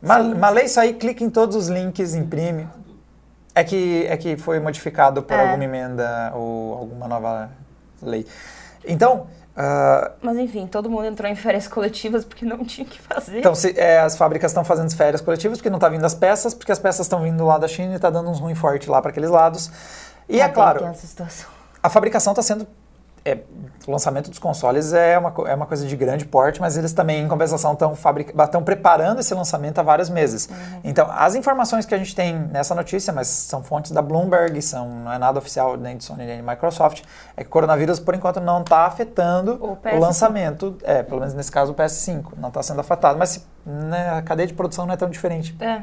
Mas, 0.00 0.26
mas 0.36 0.54
lê 0.54 0.64
isso 0.64 0.78
aí, 0.78 0.94
clica 0.94 1.24
em 1.24 1.30
todos 1.30 1.56
os 1.56 1.68
links, 1.68 2.14
imprime. 2.14 2.68
É 3.54 3.64
que, 3.64 4.06
é 4.06 4.16
que 4.16 4.36
foi 4.36 4.60
modificado 4.60 5.22
por 5.22 5.34
é. 5.34 5.40
alguma 5.40 5.64
emenda 5.64 6.32
ou 6.34 6.74
alguma 6.74 7.08
nova 7.08 7.50
lei. 8.00 8.24
Então, 8.86 9.26
ah, 9.60 10.12
Mas 10.22 10.38
enfim, 10.38 10.68
todo 10.68 10.88
mundo 10.88 11.06
entrou 11.06 11.28
em 11.28 11.34
férias 11.34 11.66
coletivas 11.66 12.24
porque 12.24 12.44
não 12.44 12.64
tinha 12.64 12.86
o 12.86 12.88
que 12.88 13.00
fazer. 13.02 13.40
então 13.40 13.56
se, 13.56 13.76
é, 13.76 13.98
as 13.98 14.16
fábricas 14.16 14.52
estão 14.52 14.64
fazendo 14.64 14.94
férias 14.94 15.20
coletivas 15.20 15.58
porque 15.58 15.68
não 15.68 15.80
tá 15.80 15.88
vindo 15.88 16.04
as 16.04 16.14
peças, 16.14 16.54
porque 16.54 16.70
as 16.70 16.78
peças 16.78 17.06
estão 17.06 17.22
vindo 17.22 17.44
lá 17.44 17.58
da 17.58 17.66
China 17.66 17.96
e 17.96 17.98
tá 17.98 18.08
dando 18.08 18.30
uns 18.30 18.38
ruim 18.38 18.54
forte 18.54 18.88
lá 18.88 19.02
para 19.02 19.10
aqueles 19.10 19.30
lados. 19.30 19.68
E 20.28 20.38
Tá 20.38 20.44
é 20.44 20.48
claro, 20.48 20.92
a 21.82 21.90
fabricação 21.90 22.32
está 22.32 22.42
sendo. 22.42 22.68
É, 23.28 23.44
o 23.86 23.90
lançamento 23.90 24.28
dos 24.28 24.38
consoles 24.38 24.92
é 24.92 25.18
uma, 25.18 25.32
é 25.46 25.54
uma 25.54 25.66
coisa 25.66 25.86
de 25.86 25.96
grande 25.96 26.24
porte, 26.24 26.60
mas 26.60 26.76
eles 26.76 26.92
também, 26.92 27.22
em 27.22 27.28
compensação, 27.28 27.72
estão 27.72 27.92
estão 27.92 28.62
preparando 28.62 29.20
esse 29.20 29.32
lançamento 29.34 29.78
há 29.78 29.82
vários 29.82 30.10
meses. 30.10 30.48
Então, 30.84 31.08
as 31.10 31.34
informações 31.34 31.86
que 31.86 31.94
a 31.94 31.98
gente 31.98 32.14
tem 32.14 32.34
nessa 32.34 32.74
notícia, 32.74 33.12
mas 33.12 33.28
são 33.28 33.62
fontes 33.62 33.90
da 33.90 34.02
Bloomberg, 34.02 34.60
são, 34.60 34.88
não 34.88 35.12
é 35.12 35.18
nada 35.18 35.38
oficial 35.38 35.76
nem 35.76 35.96
de 35.96 36.04
Sony 36.04 36.26
nem 36.26 36.36
de 36.36 36.42
Microsoft, 36.42 37.02
é 37.36 37.42
que 37.42 37.48
o 37.48 37.50
coronavírus, 37.50 37.98
por 37.98 38.14
enquanto, 38.14 38.40
não 38.40 38.60
está 38.60 38.86
afetando 38.86 39.58
O 39.60 39.72
o, 39.72 39.76
PS5. 39.76 39.98
lançamento, 39.98 40.76
é, 40.82 41.02
pelo 41.02 41.20
menos 41.20 41.34
nesse 41.34 41.50
caso 41.50 41.72
o 41.72 41.74
PS5, 41.74 42.32
não 42.36 42.48
está 42.48 42.62
sendo 42.62 42.80
afetado. 42.80 43.18
Mas 43.18 43.46
né, 43.68 44.10
a 44.10 44.22
cadeia 44.22 44.46
de 44.46 44.54
produção 44.54 44.86
não 44.86 44.94
é 44.94 44.96
tão 44.96 45.10
diferente. 45.10 45.56
É. 45.60 45.82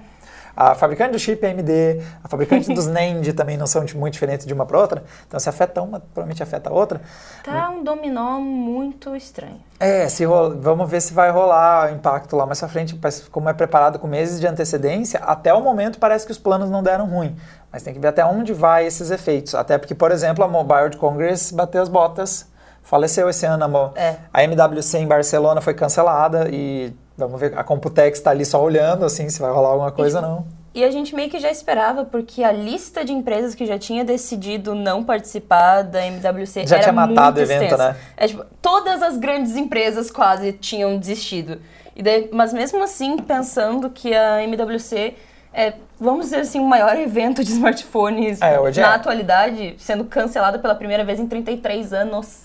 A 0.58 0.74
fabricante 0.74 1.12
do 1.12 1.20
chip 1.20 1.46
AMD, 1.46 2.02
a 2.24 2.30
fabricante 2.30 2.74
dos 2.74 2.88
NAND 2.88 3.34
também 3.36 3.58
não 3.58 3.68
são 3.68 3.84
muito 3.96 4.14
diferentes 4.14 4.46
de 4.46 4.54
uma 4.54 4.66
para 4.66 4.80
outra. 4.80 5.04
Então, 5.28 5.38
se 5.38 5.50
afeta 5.50 5.82
uma, 5.82 6.00
provavelmente 6.00 6.42
afeta 6.42 6.70
a 6.70 6.74
outra. 6.74 7.02
Tá 7.44 7.70
um 7.72 7.84
dominó 7.84 8.40
muito 8.40 9.14
estranho. 9.18 9.60
É, 9.78 10.08
se 10.08 10.24
rola- 10.24 10.56
vamos 10.58 10.90
ver 10.90 11.02
se 11.02 11.14
vai 11.14 11.30
rolar 11.30 11.92
impacto 11.92 12.38
lá 12.38 12.46
mais 12.46 12.58
pra 12.58 12.70
frente. 12.70 12.98
Como 13.32 13.50
é 13.50 13.54
preparado 13.54 14.00
com 14.00 14.08
meses 14.08 14.40
de 14.40 14.48
antecedência, 14.48 15.20
até 15.26 15.54
o 15.54 15.60
momento 15.62 16.00
parece 16.00 16.26
que 16.26 16.32
os 16.32 16.38
planos 16.38 16.70
não 16.70 16.82
deram 16.82 17.06
ruim. 17.06 17.36
Mas 17.70 17.84
tem 17.84 17.94
que 17.94 18.00
ver 18.00 18.08
até 18.08 18.24
onde 18.26 18.54
vai 18.54 18.86
esses 18.86 19.12
efeitos. 19.12 19.54
Até 19.56 19.78
porque, 19.78 19.94
por 19.94 20.10
exemplo, 20.10 20.42
a 20.42 20.48
Mobile 20.48 20.96
Congress 20.98 21.54
bateu 21.54 21.82
as 21.82 21.90
botas, 21.90 22.50
faleceu 22.82 23.30
esse 23.30 23.46
ano. 23.46 23.66
A, 23.66 23.68
Mo- 23.68 23.92
É. 23.94 24.16
a 24.34 24.42
MWC 24.42 25.00
em 25.00 25.08
Barcelona 25.08 25.60
foi 25.60 25.74
cancelada 25.74 26.48
e 26.50 26.96
vamos 27.18 27.40
ver, 27.40 27.58
a 27.58 27.64
Computex 27.64 28.18
está 28.20 28.32
ali 28.32 28.46
só 28.46 28.62
olhando 28.64 29.06
assim 29.06 29.30
se 29.30 29.40
vai 29.40 29.52
rolar 29.52 29.70
alguma 29.70 29.92
coisa 29.92 30.20
ou 30.20 30.22
não. 30.28 30.48
E 30.74 30.84
a 30.84 30.92
gente 30.92 31.16
meio 31.16 31.30
que 31.30 31.40
já 31.40 31.50
esperava, 31.50 32.04
porque 32.04 32.44
a 32.44 32.52
lista 32.52 33.06
de 33.06 33.14
empresas 33.14 33.56
que 33.56 33.66
já 33.66 33.80
tinha 33.80 34.04
decidido 34.04 34.76
não 34.76 35.04
participar 35.06 35.84
da 35.84 36.06
MWC 36.06 36.68
Já 36.68 36.76
era 36.76 36.84
tinha 36.84 36.94
matado 36.94 37.40
o 37.40 37.44
evento, 37.44 37.64
extensa. 37.64 37.90
né? 37.94 37.96
É, 38.18 38.28
tipo, 38.28 38.44
todas 38.62 39.02
as 39.02 39.16
grandes 39.18 39.56
empresas 39.56 40.12
quase 40.12 40.52
tinham 40.52 40.98
desistido. 41.00 41.62
E 41.96 42.04
daí- 42.04 42.30
mas 42.34 42.52
mesmo 42.52 42.84
assim, 42.84 43.16
pensando 43.18 43.90
que 43.90 44.14
a 44.14 44.44
MWC 44.44 45.16
é, 45.54 45.76
vamos 45.98 46.26
dizer 46.26 46.42
assim, 46.42 46.60
o 46.60 46.66
maior 46.66 46.98
evento 47.00 47.42
de 47.42 47.52
smartphones 47.54 48.42
É, 48.42 48.60
na 48.82 48.92
é. 48.92 48.96
atualidade, 48.96 49.76
sendo 49.78 50.04
cancelado 50.04 50.60
pela 50.60 50.76
primeira 50.76 51.06
vez 51.06 51.18
em 51.22 51.26
33 51.28 51.94
anos. 51.94 52.44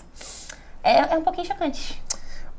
É, 0.81 1.13
é 1.13 1.17
um 1.17 1.21
pouquinho 1.21 1.45
chocante. 1.45 2.00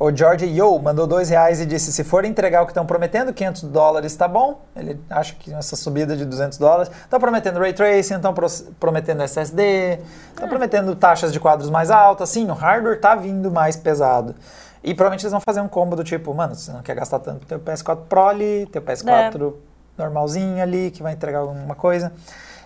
O 0.03 0.11
George 0.11 0.47
Yo 0.47 0.81
mandou 0.81 1.07
dois 1.07 1.29
reais 1.29 1.61
e 1.61 1.65
disse: 1.65 1.93
se 1.93 2.03
for 2.03 2.25
entregar 2.25 2.63
o 2.63 2.67
que 2.67 2.73
estão 2.73 2.85
prometendo, 2.85 3.33
500 3.33 3.63
dólares 3.63 4.17
tá 4.17 4.27
bom. 4.27 4.61
Ele 4.75 5.01
acha 5.09 5.33
que 5.33 5.55
essa 5.55 5.77
subida 5.77 6.17
de 6.17 6.25
200 6.25 6.59
dólares. 6.59 6.91
Estão 7.05 7.21
prometendo 7.21 7.61
ray 7.61 7.73
tracing, 7.73 8.17
estão 8.17 8.35
prometendo 8.81 9.23
SSD, 9.23 10.01
estão 10.31 10.49
prometendo 10.49 10.97
taxas 10.97 11.33
de 11.33 11.39
quadros 11.39 11.71
mais 11.71 11.89
altas. 11.89 12.31
Sim, 12.31 12.51
o 12.51 12.53
hardware 12.53 13.01
tá 13.01 13.15
vindo 13.15 13.49
mais 13.49 13.77
pesado. 13.77 14.35
E 14.83 14.93
provavelmente 14.93 15.23
eles 15.23 15.31
vão 15.31 15.41
fazer 15.41 15.61
um 15.61 15.69
combo 15.69 15.95
do 15.95 16.03
tipo: 16.03 16.35
mano, 16.35 16.57
você 16.57 16.73
não 16.73 16.83
quer 16.83 16.97
gastar 16.97 17.21
tanto 17.21 17.47
teu 17.47 17.61
PS4 17.61 17.99
Pro 18.09 18.27
ali, 18.27 18.67
teu 18.73 18.83
PS4 18.83 19.55
normalzinho 19.97 20.61
ali, 20.61 20.91
que 20.91 21.01
vai 21.01 21.13
entregar 21.13 21.39
alguma 21.39 21.77
coisa. 21.77 22.13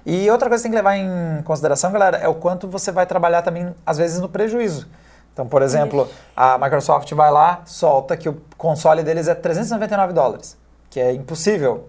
E 0.06 0.30
outra 0.30 0.48
coisa 0.48 0.62
que 0.62 0.70
tem 0.70 0.72
que 0.72 0.82
levar 0.82 0.96
em 0.96 1.42
consideração, 1.42 1.92
galera, 1.92 2.16
é 2.16 2.28
o 2.28 2.34
quanto 2.36 2.66
você 2.66 2.90
vai 2.90 3.04
trabalhar 3.04 3.42
também, 3.42 3.74
às 3.84 3.98
vezes, 3.98 4.20
no 4.20 4.28
prejuízo. 4.30 4.88
Então, 5.36 5.46
por 5.46 5.60
exemplo, 5.60 6.08
a 6.34 6.56
Microsoft 6.56 7.12
vai 7.12 7.30
lá, 7.30 7.60
solta 7.66 8.16
que 8.16 8.26
o 8.26 8.40
console 8.56 9.02
deles 9.02 9.28
é 9.28 9.34
399 9.34 10.14
dólares, 10.14 10.56
que 10.88 10.98
é 10.98 11.12
impossível. 11.12 11.88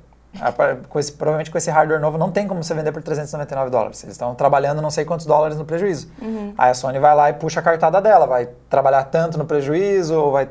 Com 0.89 0.99
esse- 0.99 1.13
provavelmente 1.13 1.49
com 1.49 1.57
esse 1.57 1.71
hardware 1.71 2.01
novo 2.01 2.17
não 2.17 2.29
tem 2.29 2.45
como 2.45 2.61
você 2.61 2.73
vender 2.73 2.91
por 2.91 3.01
399 3.01 3.71
dólares. 3.71 4.03
Eles 4.03 4.15
estão 4.15 4.35
trabalhando 4.35 4.81
não 4.81 4.91
sei 4.91 5.05
quantos 5.05 5.25
dólares 5.25 5.55
no 5.57 5.63
prejuízo. 5.63 6.11
Aí 6.57 6.69
a 6.71 6.73
Sony 6.73 6.99
vai 6.99 7.15
lá 7.15 7.29
e 7.29 7.33
puxa 7.35 7.61
a 7.61 7.63
cartada 7.63 8.01
dela, 8.01 8.27
vai 8.27 8.49
trabalhar 8.69 9.05
tanto 9.05 9.37
no 9.37 9.45
prejuízo 9.45 10.13
ou 10.19 10.33
vai 10.33 10.49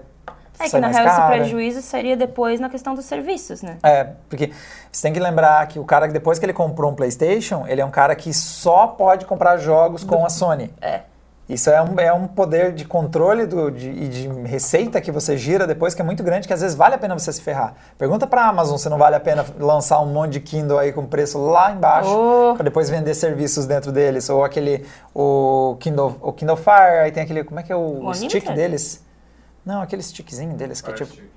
É 0.58 0.66
que 0.70 0.80
na 0.80 0.88
real 0.88 1.06
esse 1.06 1.16
cara. 1.16 1.34
prejuízo 1.36 1.82
seria 1.82 2.16
depois 2.16 2.58
na 2.58 2.70
questão 2.70 2.94
dos 2.94 3.04
serviços, 3.04 3.60
né? 3.60 3.76
É, 3.82 4.04
porque 4.30 4.50
você 4.90 5.02
tem 5.02 5.12
que 5.12 5.20
lembrar 5.20 5.66
que 5.66 5.78
o 5.78 5.84
cara 5.84 6.06
que 6.06 6.14
depois 6.14 6.38
que 6.38 6.46
ele 6.46 6.54
comprou 6.54 6.90
um 6.90 6.94
PlayStation, 6.94 7.66
ele 7.68 7.82
é 7.82 7.84
um 7.84 7.90
cara 7.90 8.16
que 8.16 8.32
só 8.32 8.86
pode 8.86 9.26
comprar 9.26 9.58
jogos 9.58 10.02
com 10.02 10.24
a 10.24 10.30
Sony. 10.30 10.72
É. 10.80 11.02
Isso 11.48 11.70
é 11.70 11.80
um, 11.80 12.00
é 12.00 12.12
um 12.12 12.26
poder 12.26 12.72
de 12.72 12.84
controle 12.84 13.46
do, 13.46 13.70
de, 13.70 13.88
e 13.88 14.08
de 14.08 14.28
receita 14.48 15.00
que 15.00 15.12
você 15.12 15.36
gira 15.36 15.64
depois 15.64 15.94
que 15.94 16.02
é 16.02 16.04
muito 16.04 16.20
grande, 16.24 16.48
que 16.48 16.52
às 16.52 16.60
vezes 16.60 16.76
vale 16.76 16.96
a 16.96 16.98
pena 16.98 17.16
você 17.16 17.32
se 17.32 17.40
ferrar. 17.40 17.74
Pergunta 17.96 18.26
pra 18.26 18.46
Amazon 18.48 18.76
se 18.76 18.88
não 18.88 18.98
vale 18.98 19.14
a 19.14 19.20
pena 19.20 19.46
lançar 19.56 20.00
um 20.00 20.06
monte 20.06 20.32
de 20.32 20.40
Kindle 20.40 20.76
aí 20.76 20.92
com 20.92 21.06
preço 21.06 21.38
lá 21.38 21.70
embaixo 21.70 22.10
Oh. 22.10 22.54
pra 22.54 22.64
depois 22.64 22.90
vender 22.90 23.14
serviços 23.14 23.64
dentro 23.64 23.92
deles. 23.92 24.28
Ou 24.28 24.42
aquele, 24.42 24.84
o 25.14 25.76
Kindle, 25.78 26.16
o 26.20 26.32
Kindle 26.32 26.56
Fire, 26.56 26.98
aí 27.04 27.12
tem 27.12 27.22
aquele, 27.22 27.44
como 27.44 27.60
é 27.60 27.62
que 27.62 27.70
é 27.72 27.76
o, 27.76 28.04
O 28.06 28.12
stick 28.14 28.52
deles? 28.52 29.04
Não, 29.64 29.80
aquele 29.82 30.02
stickzinho 30.02 30.54
deles 30.54 30.80
que 30.80 30.90
é 30.90 30.94
Fire 30.96 31.06
tipo 31.06 31.16
Stick. 31.16 31.30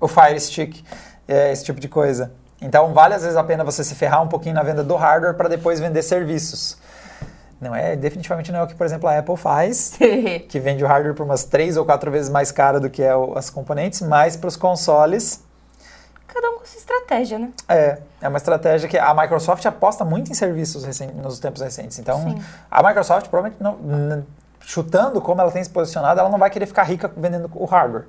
o 0.00 0.08
Fire 0.08 0.40
Stick, 0.40 0.84
é, 1.28 1.52
esse 1.52 1.64
tipo 1.64 1.78
de 1.80 1.86
coisa. 1.88 2.32
Então 2.60 2.92
vale 2.92 3.14
às 3.14 3.22
vezes 3.22 3.36
a 3.36 3.44
pena 3.44 3.62
você 3.62 3.84
se 3.84 3.94
ferrar 3.94 4.20
um 4.20 4.28
pouquinho 4.28 4.54
na 4.56 4.62
venda 4.64 4.82
do 4.82 4.96
hardware 4.96 5.34
para 5.36 5.48
depois 5.48 5.78
vender 5.78 6.02
serviços. 6.02 6.76
Não 7.64 7.74
é, 7.74 7.96
definitivamente 7.96 8.52
não 8.52 8.60
é 8.60 8.62
o 8.62 8.66
que, 8.66 8.74
por 8.74 8.84
exemplo, 8.84 9.08
a 9.08 9.18
Apple 9.18 9.36
faz, 9.38 9.94
que 10.50 10.60
vende 10.60 10.84
o 10.84 10.86
hardware 10.86 11.14
por 11.14 11.24
umas 11.24 11.44
três 11.44 11.78
ou 11.78 11.84
quatro 11.84 12.10
vezes 12.10 12.30
mais 12.30 12.52
caro 12.52 12.78
do 12.78 12.90
que 12.90 13.02
é 13.02 13.16
o- 13.16 13.36
as 13.38 13.48
componentes, 13.48 14.02
mas 14.02 14.36
para 14.36 14.48
os 14.48 14.56
consoles 14.56 15.42
Cada 16.26 16.50
um 16.50 16.58
com 16.58 16.64
sua 16.66 16.78
estratégia, 16.78 17.38
né? 17.38 17.50
é, 17.68 17.98
é 18.20 18.28
uma 18.28 18.36
estratégia 18.38 18.88
que 18.88 18.98
a 18.98 19.14
Microsoft 19.14 19.64
aposta 19.64 20.04
muito 20.04 20.30
em 20.30 20.34
serviços 20.34 20.84
nos 21.14 21.38
tempos 21.38 21.62
recentes. 21.62 21.98
Então, 21.98 22.20
Sim. 22.22 22.42
a 22.70 22.82
Microsoft 22.82 23.28
provavelmente 23.28 23.62
não, 23.62 24.24
chutando 24.60 25.20
como 25.20 25.40
ela 25.40 25.50
tem 25.52 25.62
se 25.64 25.70
posicionado, 25.70 26.18
ela 26.20 26.28
não 26.28 26.38
vai 26.38 26.50
querer 26.50 26.66
ficar 26.66 26.82
rica 26.82 27.10
vendendo 27.16 27.48
o 27.54 27.64
hardware. 27.64 28.04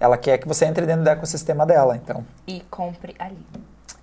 Ela 0.00 0.16
quer 0.16 0.38
que 0.38 0.48
você 0.48 0.64
entre 0.64 0.86
dentro 0.86 1.04
do 1.04 1.10
ecossistema 1.10 1.66
dela. 1.66 1.94
Então, 1.96 2.24
E 2.46 2.60
compre 2.70 3.14
ali. 3.18 3.46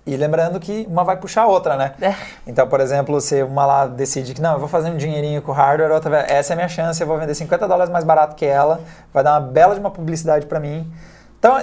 E 0.06 0.16
lembrando 0.16 0.58
que 0.58 0.86
uma 0.88 1.04
vai 1.04 1.16
puxar 1.18 1.42
a 1.42 1.46
outra, 1.46 1.76
né? 1.76 1.92
É. 2.00 2.14
Então, 2.46 2.66
por 2.66 2.80
exemplo, 2.80 3.20
se 3.20 3.42
uma 3.42 3.66
lá 3.66 3.86
decide 3.86 4.32
que 4.32 4.40
não, 4.40 4.54
eu 4.54 4.58
vou 4.58 4.68
fazer 4.68 4.88
um 4.90 4.96
dinheirinho 4.96 5.42
com 5.42 5.52
o 5.52 5.54
hardware, 5.54 5.92
outra 5.92 6.10
vai, 6.10 6.26
essa 6.28 6.52
é 6.52 6.54
a 6.54 6.56
minha 6.56 6.68
chance, 6.68 7.00
eu 7.00 7.06
vou 7.06 7.18
vender 7.18 7.34
50 7.34 7.68
dólares 7.68 7.92
mais 7.92 8.04
barato 8.04 8.34
que 8.34 8.46
ela, 8.46 8.80
vai 9.12 9.22
dar 9.22 9.38
uma 9.38 9.40
bela 9.40 9.74
de 9.74 9.80
uma 9.80 9.90
publicidade 9.90 10.46
pra 10.46 10.58
mim. 10.58 10.90
Então, 11.38 11.62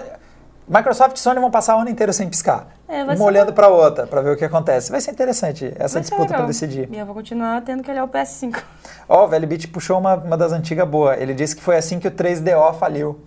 Microsoft 0.68 1.16
e 1.18 1.20
Sony 1.20 1.40
vão 1.40 1.52
passar 1.52 1.78
o 1.78 1.80
ano 1.80 1.90
inteiro 1.90 2.12
sem 2.12 2.28
piscar. 2.28 2.68
É, 2.88 3.04
uma 3.04 3.16
ser 3.16 3.24
olhando 3.24 3.54
pra 3.54 3.68
outra, 3.68 4.08
pra 4.08 4.22
ver 4.22 4.32
o 4.32 4.38
que 4.38 4.46
acontece. 4.46 4.92
Vai 4.92 5.00
ser 5.00 5.12
interessante 5.12 5.72
essa 5.78 5.96
Vai 5.96 6.02
disputa 6.02 6.32
legal. 6.34 6.48
decidir. 6.48 6.90
E 6.92 6.98
eu 6.98 7.06
vou 7.06 7.14
continuar 7.14 7.62
tendo 7.62 7.84
que 7.84 7.92
olhar 7.92 8.04
o 8.04 8.08
PS5. 8.08 8.62
Ó, 9.08 9.26
o 9.26 9.28
Velho 9.28 9.48
Beat 9.48 9.68
puxou 9.68 9.98
uma, 10.00 10.16
uma 10.16 10.38
das 10.38 10.52
antigas 10.52 10.88
boa. 10.88 11.16
Ele 11.16 11.34
disse 11.34 11.56
que 11.56 11.62
foi 11.62 11.78
assim 11.78 12.00
que 12.00 12.08
o 12.08 12.12
3DO 12.12 12.74
faliu. 12.76 13.20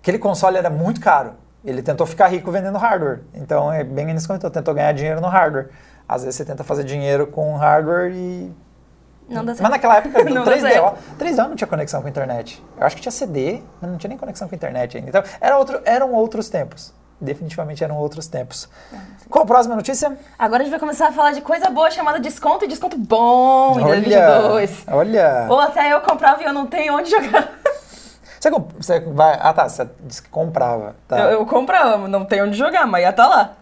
Aquele 0.00 0.18
console 0.18 0.56
era 0.56 0.70
muito 0.70 1.00
caro. 1.00 1.32
Ele 1.68 1.82
tentou 1.82 2.06
ficar 2.06 2.28
rico 2.28 2.50
vendendo 2.50 2.78
hardware. 2.78 3.20
Então, 3.34 3.70
é 3.70 3.84
bem 3.84 4.06
nisso 4.06 4.26
que 4.26 4.50
tentou 4.50 4.72
ganhar 4.72 4.92
dinheiro 4.92 5.20
no 5.20 5.28
hardware. 5.28 5.68
Às 6.08 6.22
vezes 6.22 6.36
você 6.36 6.44
tenta 6.44 6.64
fazer 6.64 6.82
dinheiro 6.82 7.26
com 7.26 7.54
hardware 7.56 8.10
e. 8.10 8.50
Não 9.28 9.44
dá 9.44 9.50
Mas 9.52 9.58
certo. 9.58 9.70
naquela 9.70 9.96
época, 9.98 10.24
Não 10.32 10.44
dá 10.44 10.52
3DO, 10.52 10.60
certo. 10.60 10.98
3DO 11.18 11.48
não 11.48 11.54
tinha 11.54 11.68
conexão 11.68 12.00
com 12.00 12.06
a 12.06 12.10
internet. 12.10 12.64
Eu 12.80 12.86
acho 12.86 12.96
que 12.96 13.02
tinha 13.02 13.12
CD, 13.12 13.60
mas 13.78 13.90
não 13.90 13.98
tinha 13.98 14.08
nem 14.08 14.16
conexão 14.16 14.48
com 14.48 14.54
a 14.54 14.56
internet 14.56 14.96
ainda. 14.96 15.10
Então, 15.10 15.22
era 15.38 15.58
outro, 15.58 15.78
eram 15.84 16.14
outros 16.14 16.48
tempos. 16.48 16.94
Definitivamente 17.20 17.84
eram 17.84 17.96
outros 17.98 18.26
tempos. 18.28 18.66
Qual 19.28 19.42
a 19.42 19.46
próxima 19.46 19.76
notícia? 19.76 20.16
Agora 20.38 20.62
a 20.62 20.64
gente 20.64 20.70
vai 20.70 20.80
começar 20.80 21.08
a 21.08 21.12
falar 21.12 21.32
de 21.32 21.42
coisa 21.42 21.68
boa 21.68 21.90
chamada 21.90 22.18
desconto 22.18 22.64
e 22.64 22.68
desconto 22.68 22.96
bom 22.96 23.78
em 23.78 23.82
Olha, 23.82 24.00
2022. 24.00 24.84
olha. 24.88 25.46
Ou 25.50 25.60
até 25.60 25.92
eu 25.92 26.00
comprava 26.00 26.40
e 26.42 26.46
eu 26.46 26.52
não 26.54 26.66
tenho 26.66 26.94
onde 26.96 27.10
jogar. 27.10 27.52
Você, 28.40 28.50
comp- 28.50 28.72
você 28.80 29.00
vai. 29.00 29.38
Ah, 29.40 29.52
tá. 29.52 29.68
Você 29.68 29.88
disse 30.04 30.22
que 30.22 30.28
comprava. 30.28 30.94
Tá. 31.06 31.18
Eu, 31.18 31.40
eu 31.40 31.46
comprava, 31.46 32.06
não 32.08 32.24
tenho 32.24 32.46
onde 32.46 32.56
jogar, 32.56 32.86
mas 32.86 33.02
ia 33.02 33.10
estar 33.10 33.26
lá. 33.26 33.54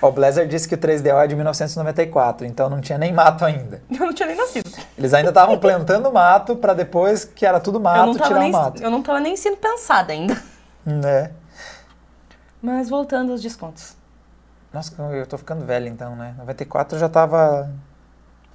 Ó, 0.00 0.08
O 0.08 0.12
Blazer 0.12 0.46
disse 0.46 0.68
que 0.68 0.74
o 0.74 0.78
3DO 0.78 1.24
é 1.24 1.26
de 1.26 1.34
1994, 1.34 2.46
então 2.46 2.70
não 2.70 2.80
tinha 2.80 2.96
nem 2.96 3.12
mato 3.12 3.44
ainda. 3.44 3.82
Eu 3.90 4.06
não 4.06 4.12
tinha 4.14 4.28
nem 4.28 4.36
nascido. 4.36 4.70
Eles 4.96 5.12
ainda 5.12 5.30
estavam 5.30 5.58
plantando 5.58 6.10
mato 6.12 6.54
para 6.56 6.72
depois 6.72 7.24
que 7.24 7.44
era 7.44 7.58
tudo 7.60 7.80
mato, 7.80 8.12
tirar 8.14 8.38
nem, 8.38 8.50
o 8.50 8.52
mato. 8.52 8.82
eu 8.82 8.90
não 8.90 9.02
tava 9.02 9.18
nem 9.20 9.36
sendo 9.36 9.56
pensada 9.56 10.12
ainda. 10.12 10.40
Né? 10.86 11.32
Mas 12.62 12.88
voltando 12.88 13.32
aos 13.32 13.42
descontos. 13.42 13.96
Nossa, 14.72 14.92
eu 15.12 15.26
tô 15.26 15.36
ficando 15.38 15.64
velho 15.64 15.88
então, 15.88 16.14
né? 16.16 16.34
94 16.38 16.96
eu 16.96 17.00
já 17.00 17.08
tava. 17.08 17.70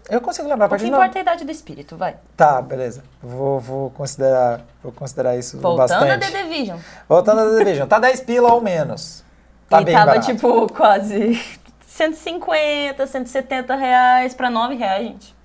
Eu 0.10 0.20
consigo 0.22 0.48
lembrar 0.48 0.66
a 0.66 0.76
O 0.76 0.78
que 0.78 0.86
importa 0.86 1.18
é 1.18 1.20
a 1.20 1.22
idade 1.22 1.46
do 1.46 1.52
espírito, 1.52 1.96
vai. 1.96 2.18
Tá, 2.36 2.62
beleza. 2.62 3.04
Vou, 3.22 3.60
vou 3.60 3.90
considerar, 3.92 4.62
vou 4.84 4.92
considerar 4.92 5.38
isso 5.38 5.58
Voltando 5.60 6.04
a 6.04 6.18
bastante. 6.18 6.32
The 6.32 6.44
Division. 6.44 6.78
Voltando 7.08 7.40
a 7.42 7.46
The 7.52 7.58
Division. 7.60 7.88
Tá 7.88 8.00
10 8.00 8.20
pila 8.22 8.54
ou 8.54 8.62
menos. 8.62 9.24
Tá 9.70 9.82
e 9.82 9.86
bem 9.86 9.94
tava 9.94 10.08
barato. 10.08 10.26
tipo 10.26 10.68
quase 10.74 11.42
150, 11.88 13.06
170 13.08 13.76
reais 13.76 14.34
pra 14.34 14.50
9 14.50 14.76
reais, 14.76 15.08
gente. 15.08 15.36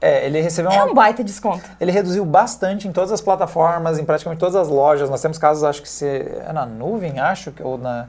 É, 0.00 0.24
ele 0.26 0.40
recebeu 0.40 0.70
É 0.70 0.82
uma 0.82 0.92
um 0.92 0.94
baita 0.94 1.22
desconto. 1.22 1.68
Ele 1.78 1.92
reduziu 1.92 2.24
bastante 2.24 2.88
em 2.88 2.92
todas 2.92 3.12
as 3.12 3.20
plataformas, 3.20 3.98
em 3.98 4.04
praticamente 4.04 4.40
todas 4.40 4.56
as 4.56 4.68
lojas. 4.68 5.10
Nós 5.10 5.20
temos 5.20 5.36
casos, 5.36 5.62
acho 5.62 5.82
que 5.82 5.88
se 5.88 6.06
é 6.06 6.52
na 6.54 6.64
nuvem, 6.64 7.18
acho, 7.20 7.52
que- 7.52 7.62
ou 7.62 7.76
na. 7.76 8.06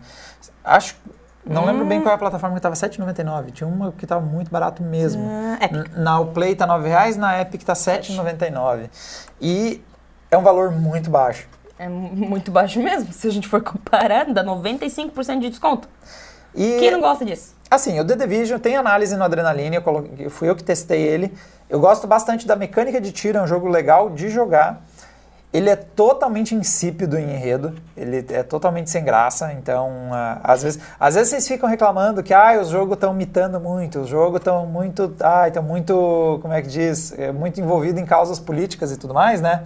Acho. 0.63 0.95
Não 1.45 1.65
lembro 1.65 1.85
bem 1.85 2.01
qual 2.01 2.11
é 2.11 2.15
a 2.15 2.17
plataforma 2.17 2.55
que 2.55 2.59
estava 2.67 2.75
R$ 2.75 2.81
7,99. 3.13 3.51
Tinha 3.51 3.67
uma 3.67 3.91
que 3.91 4.05
estava 4.05 4.21
muito 4.21 4.51
barato 4.51 4.83
mesmo. 4.83 5.27
Ah, 5.27 5.57
Epic. 5.65 5.75
N- 5.77 6.03
Na 6.03 6.23
Play 6.23 6.55
tá 6.55 6.67
9 6.67 6.87
reais, 6.87 7.17
na 7.17 7.41
Epic 7.41 7.63
tá 7.63 7.73
R$ 7.73 7.79
7,99. 7.79 8.89
E 9.41 9.81
é 10.29 10.37
um 10.37 10.43
valor 10.43 10.71
muito 10.71 11.09
baixo. 11.09 11.47
É 11.79 11.89
mu- 11.89 12.11
muito 12.15 12.51
baixo 12.51 12.79
mesmo. 12.79 13.11
Se 13.11 13.27
a 13.27 13.31
gente 13.31 13.47
for 13.47 13.61
comparar, 13.63 14.25
dá 14.31 14.43
95% 14.43 15.39
de 15.39 15.49
desconto. 15.49 15.89
E 16.53 16.77
Quem 16.79 16.91
não 16.91 16.99
gosta 17.01 17.25
disso? 17.25 17.55
Assim, 17.71 17.99
o 17.99 18.05
The 18.05 18.15
Division 18.17 18.59
tem 18.59 18.75
análise 18.75 19.15
no 19.15 19.23
Adrenaline, 19.23 19.77
eu 19.77 19.81
coloquei- 19.81 20.29
fui 20.29 20.49
eu 20.49 20.55
que 20.55 20.63
testei 20.63 21.01
ele. 21.01 21.33
Eu 21.69 21.79
gosto 21.79 22.05
bastante 22.05 22.45
da 22.45 22.55
mecânica 22.55 22.99
de 23.01 23.11
tiro, 23.13 23.37
é 23.37 23.41
um 23.41 23.47
jogo 23.47 23.67
legal 23.69 24.09
de 24.09 24.29
jogar. 24.29 24.81
Ele 25.53 25.69
é 25.69 25.75
totalmente 25.75 26.55
insípido 26.55 27.19
em 27.19 27.29
enredo, 27.33 27.75
ele 27.97 28.25
é 28.29 28.41
totalmente 28.41 28.89
sem 28.89 29.03
graça, 29.03 29.51
então 29.51 29.91
ah, 30.13 30.39
às, 30.41 30.63
vezes, 30.63 30.79
às 30.97 31.15
vezes 31.15 31.29
vocês 31.29 31.45
ficam 31.45 31.67
reclamando 31.67 32.23
que 32.23 32.33
ah, 32.33 32.57
os 32.61 32.69
jogos 32.69 32.93
estão 32.93 33.13
mitando 33.13 33.59
muito, 33.59 33.99
os 33.99 34.07
jogos 34.07 34.37
estão 34.39 34.65
muito, 34.65 35.13
ah, 35.19 35.49
estão 35.49 35.61
muito, 35.61 36.39
como 36.41 36.53
é 36.53 36.61
que 36.61 36.69
diz, 36.69 37.13
é, 37.19 37.33
muito 37.33 37.59
envolvido 37.59 37.99
em 37.99 38.05
causas 38.05 38.39
políticas 38.39 38.93
e 38.93 38.97
tudo 38.97 39.13
mais, 39.13 39.41
né? 39.41 39.65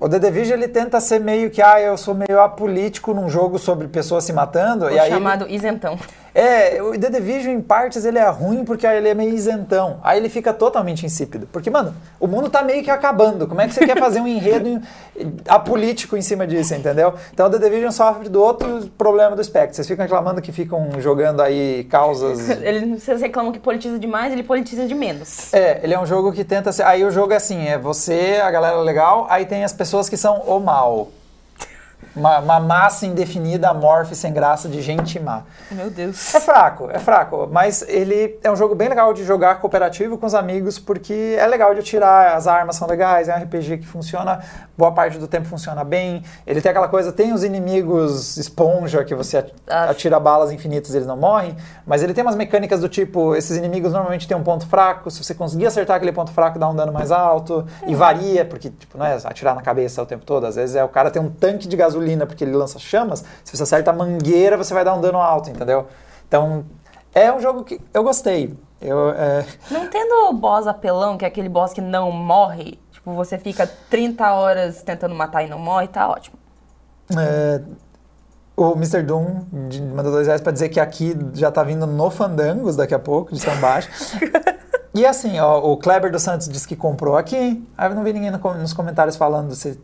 O 0.00 0.08
The 0.08 0.18
Division 0.18 0.56
ele 0.58 0.68
tenta 0.68 1.00
ser 1.00 1.20
meio 1.20 1.48
que, 1.50 1.62
ah, 1.62 1.80
eu 1.80 1.96
sou 1.96 2.14
meio 2.14 2.40
apolítico 2.40 3.12
num 3.14 3.28
jogo 3.28 3.58
sobre 3.58 3.86
pessoas 3.88 4.24
se 4.24 4.32
matando, 4.32 4.86
O 4.86 4.90
e 4.90 4.98
aí 4.98 5.06
ele- 5.06 5.14
chamado 5.14 5.48
isentão. 5.48 5.96
É, 6.38 6.80
o 6.80 6.96
The 6.96 7.10
Division, 7.10 7.52
em 7.52 7.60
partes, 7.60 8.04
ele 8.04 8.16
é 8.16 8.28
ruim 8.28 8.64
porque 8.64 8.86
ele 8.86 9.08
é 9.08 9.14
meio 9.14 9.34
isentão. 9.34 9.98
Aí 10.04 10.20
ele 10.20 10.28
fica 10.28 10.52
totalmente 10.52 11.04
insípido. 11.04 11.48
Porque, 11.50 11.68
mano, 11.68 11.92
o 12.20 12.28
mundo 12.28 12.48
tá 12.48 12.62
meio 12.62 12.80
que 12.84 12.92
acabando. 12.92 13.48
Como 13.48 13.60
é 13.60 13.66
que 13.66 13.74
você 13.74 13.84
quer 13.84 13.98
fazer 13.98 14.20
um 14.20 14.26
enredo 14.28 14.80
apolítico 15.48 16.16
em 16.16 16.22
cima 16.22 16.46
disso, 16.46 16.76
entendeu? 16.76 17.12
Então 17.34 17.48
o 17.48 17.50
The 17.50 17.58
Division 17.58 17.90
sofre 17.90 18.28
do 18.28 18.40
outro 18.40 18.88
problema 18.96 19.34
do 19.34 19.42
Spectre. 19.42 19.74
Vocês 19.74 19.88
ficam 19.88 20.04
reclamando 20.04 20.40
que 20.40 20.52
ficam 20.52 20.88
jogando 21.00 21.42
aí 21.42 21.82
causas... 21.90 22.48
Ele, 22.62 22.96
vocês 23.00 23.20
reclamam 23.20 23.50
que 23.50 23.58
politiza 23.58 23.98
demais, 23.98 24.32
ele 24.32 24.44
politiza 24.44 24.86
de 24.86 24.94
menos. 24.94 25.52
É, 25.52 25.80
ele 25.82 25.92
é 25.92 25.98
um 25.98 26.06
jogo 26.06 26.32
que 26.32 26.44
tenta 26.44 26.70
ser... 26.70 26.84
Aí 26.84 27.04
o 27.04 27.10
jogo 27.10 27.32
é 27.32 27.36
assim, 27.36 27.66
é 27.66 27.76
você, 27.76 28.40
a 28.40 28.50
galera 28.50 28.80
legal, 28.80 29.26
aí 29.28 29.44
tem 29.44 29.64
as 29.64 29.72
pessoas 29.72 30.08
que 30.08 30.16
são 30.16 30.38
o 30.42 30.60
mal. 30.60 31.08
Uma, 32.16 32.38
uma 32.40 32.58
massa 32.60 33.06
indefinida, 33.06 33.68
amorfa 33.68 34.12
e 34.12 34.16
sem 34.16 34.32
graça 34.32 34.68
de 34.68 34.82
gente 34.82 35.20
má. 35.20 35.42
Meu 35.70 35.88
Deus. 35.90 36.34
É 36.34 36.40
fraco, 36.40 36.88
é 36.90 36.98
fraco, 36.98 37.48
mas 37.50 37.82
ele 37.86 38.38
é 38.42 38.50
um 38.50 38.56
jogo 38.56 38.74
bem 38.74 38.88
legal 38.88 39.12
de 39.14 39.24
jogar 39.24 39.60
cooperativo 39.60 40.18
com 40.18 40.26
os 40.26 40.34
amigos, 40.34 40.78
porque 40.78 41.36
é 41.38 41.46
legal 41.46 41.72
de 41.74 41.80
atirar, 41.80 42.34
as 42.36 42.46
armas 42.48 42.74
são 42.76 42.88
legais, 42.88 43.28
é 43.28 43.36
um 43.36 43.42
RPG 43.42 43.78
que 43.78 43.86
funciona, 43.86 44.40
boa 44.76 44.90
parte 44.90 45.16
do 45.18 45.28
tempo 45.28 45.46
funciona 45.46 45.84
bem. 45.84 46.24
Ele 46.46 46.60
tem 46.60 46.70
aquela 46.70 46.88
coisa, 46.88 47.12
tem 47.12 47.32
os 47.32 47.44
inimigos 47.44 48.36
esponja 48.36 49.04
que 49.04 49.14
você 49.14 49.44
Ah. 49.68 49.90
atira 49.90 50.18
balas 50.18 50.50
infinitas 50.50 50.94
e 50.94 50.96
eles 50.96 51.06
não 51.06 51.16
morrem, 51.16 51.56
mas 51.86 52.02
ele 52.02 52.12
tem 52.14 52.24
umas 52.24 52.34
mecânicas 52.34 52.80
do 52.80 52.88
tipo, 52.88 53.36
esses 53.36 53.56
inimigos 53.56 53.92
normalmente 53.92 54.26
têm 54.26 54.36
um 54.36 54.42
ponto 54.42 54.66
fraco, 54.66 55.10
se 55.10 55.22
você 55.22 55.34
conseguir 55.34 55.66
acertar 55.66 55.96
aquele 55.96 56.12
ponto 56.12 56.32
fraco, 56.32 56.58
dá 56.58 56.68
um 56.68 56.74
dano 56.74 56.92
mais 56.92 57.12
alto, 57.12 57.64
e 57.86 57.94
varia, 57.94 58.44
porque 58.44 58.70
tipo, 58.70 58.98
não 58.98 59.06
é 59.06 59.16
atirar 59.24 59.54
na 59.54 59.62
cabeça 59.62 60.02
o 60.02 60.06
tempo 60.06 60.24
todo, 60.24 60.46
às 60.46 60.56
vezes 60.56 60.74
é 60.74 60.82
o 60.82 60.88
cara 60.88 61.10
tem 61.10 61.20
um 61.22 61.30
tanque 61.30 61.68
de 61.68 61.76
gasolina 61.76 61.97
porque 62.26 62.44
ele 62.44 62.52
lança 62.52 62.78
chamas, 62.78 63.24
se 63.44 63.56
você 63.56 63.62
acerta 63.62 63.90
a 63.90 63.94
mangueira, 63.94 64.56
você 64.56 64.72
vai 64.72 64.84
dar 64.84 64.94
um 64.94 65.00
dano 65.00 65.18
alto, 65.18 65.50
entendeu? 65.50 65.86
Então, 66.26 66.64
é 67.14 67.32
um 67.32 67.40
jogo 67.40 67.64
que 67.64 67.80
eu 67.92 68.02
gostei. 68.02 68.56
Eu, 68.80 69.10
é, 69.10 69.44
Não 69.70 69.88
tendo 69.88 70.28
o 70.28 70.32
boss 70.32 70.66
apelão, 70.66 71.18
que 71.18 71.24
é 71.24 71.28
aquele 71.28 71.48
boss 71.48 71.72
que 71.72 71.80
não 71.80 72.12
morre, 72.12 72.78
tipo, 72.92 73.12
você 73.12 73.36
fica 73.36 73.66
30 73.90 74.32
horas 74.32 74.82
tentando 74.82 75.14
matar 75.14 75.42
e 75.42 75.48
não 75.48 75.58
morre, 75.58 75.88
tá 75.88 76.08
ótimo. 76.08 76.38
é, 77.18 77.60
o 78.58 78.72
Mr. 78.72 79.02
Doom 79.02 79.44
mandou 79.94 80.10
dois 80.10 80.26
reais 80.26 80.40
pra 80.40 80.52
dizer 80.52 80.68
que 80.68 80.80
aqui 80.80 81.16
já 81.32 81.50
tá 81.50 81.62
vindo 81.62 81.86
no 81.86 82.10
Fandangos 82.10 82.74
daqui 82.74 82.92
a 82.92 82.98
pouco, 82.98 83.32
de 83.32 83.40
São 83.40 83.56
Baixo. 83.60 83.88
e 84.92 85.06
assim, 85.06 85.38
ó, 85.38 85.60
o 85.60 85.76
Kleber 85.76 86.10
dos 86.10 86.22
Santos 86.22 86.48
disse 86.48 86.66
que 86.66 86.74
comprou 86.74 87.16
aqui. 87.16 87.64
Aí 87.76 87.88
eu 87.88 87.94
não 87.94 88.02
vi 88.02 88.12
ninguém 88.12 88.32
no 88.32 88.38
nos 88.54 88.72
comentários 88.72 89.14
falando 89.14 89.54
se 89.54 89.78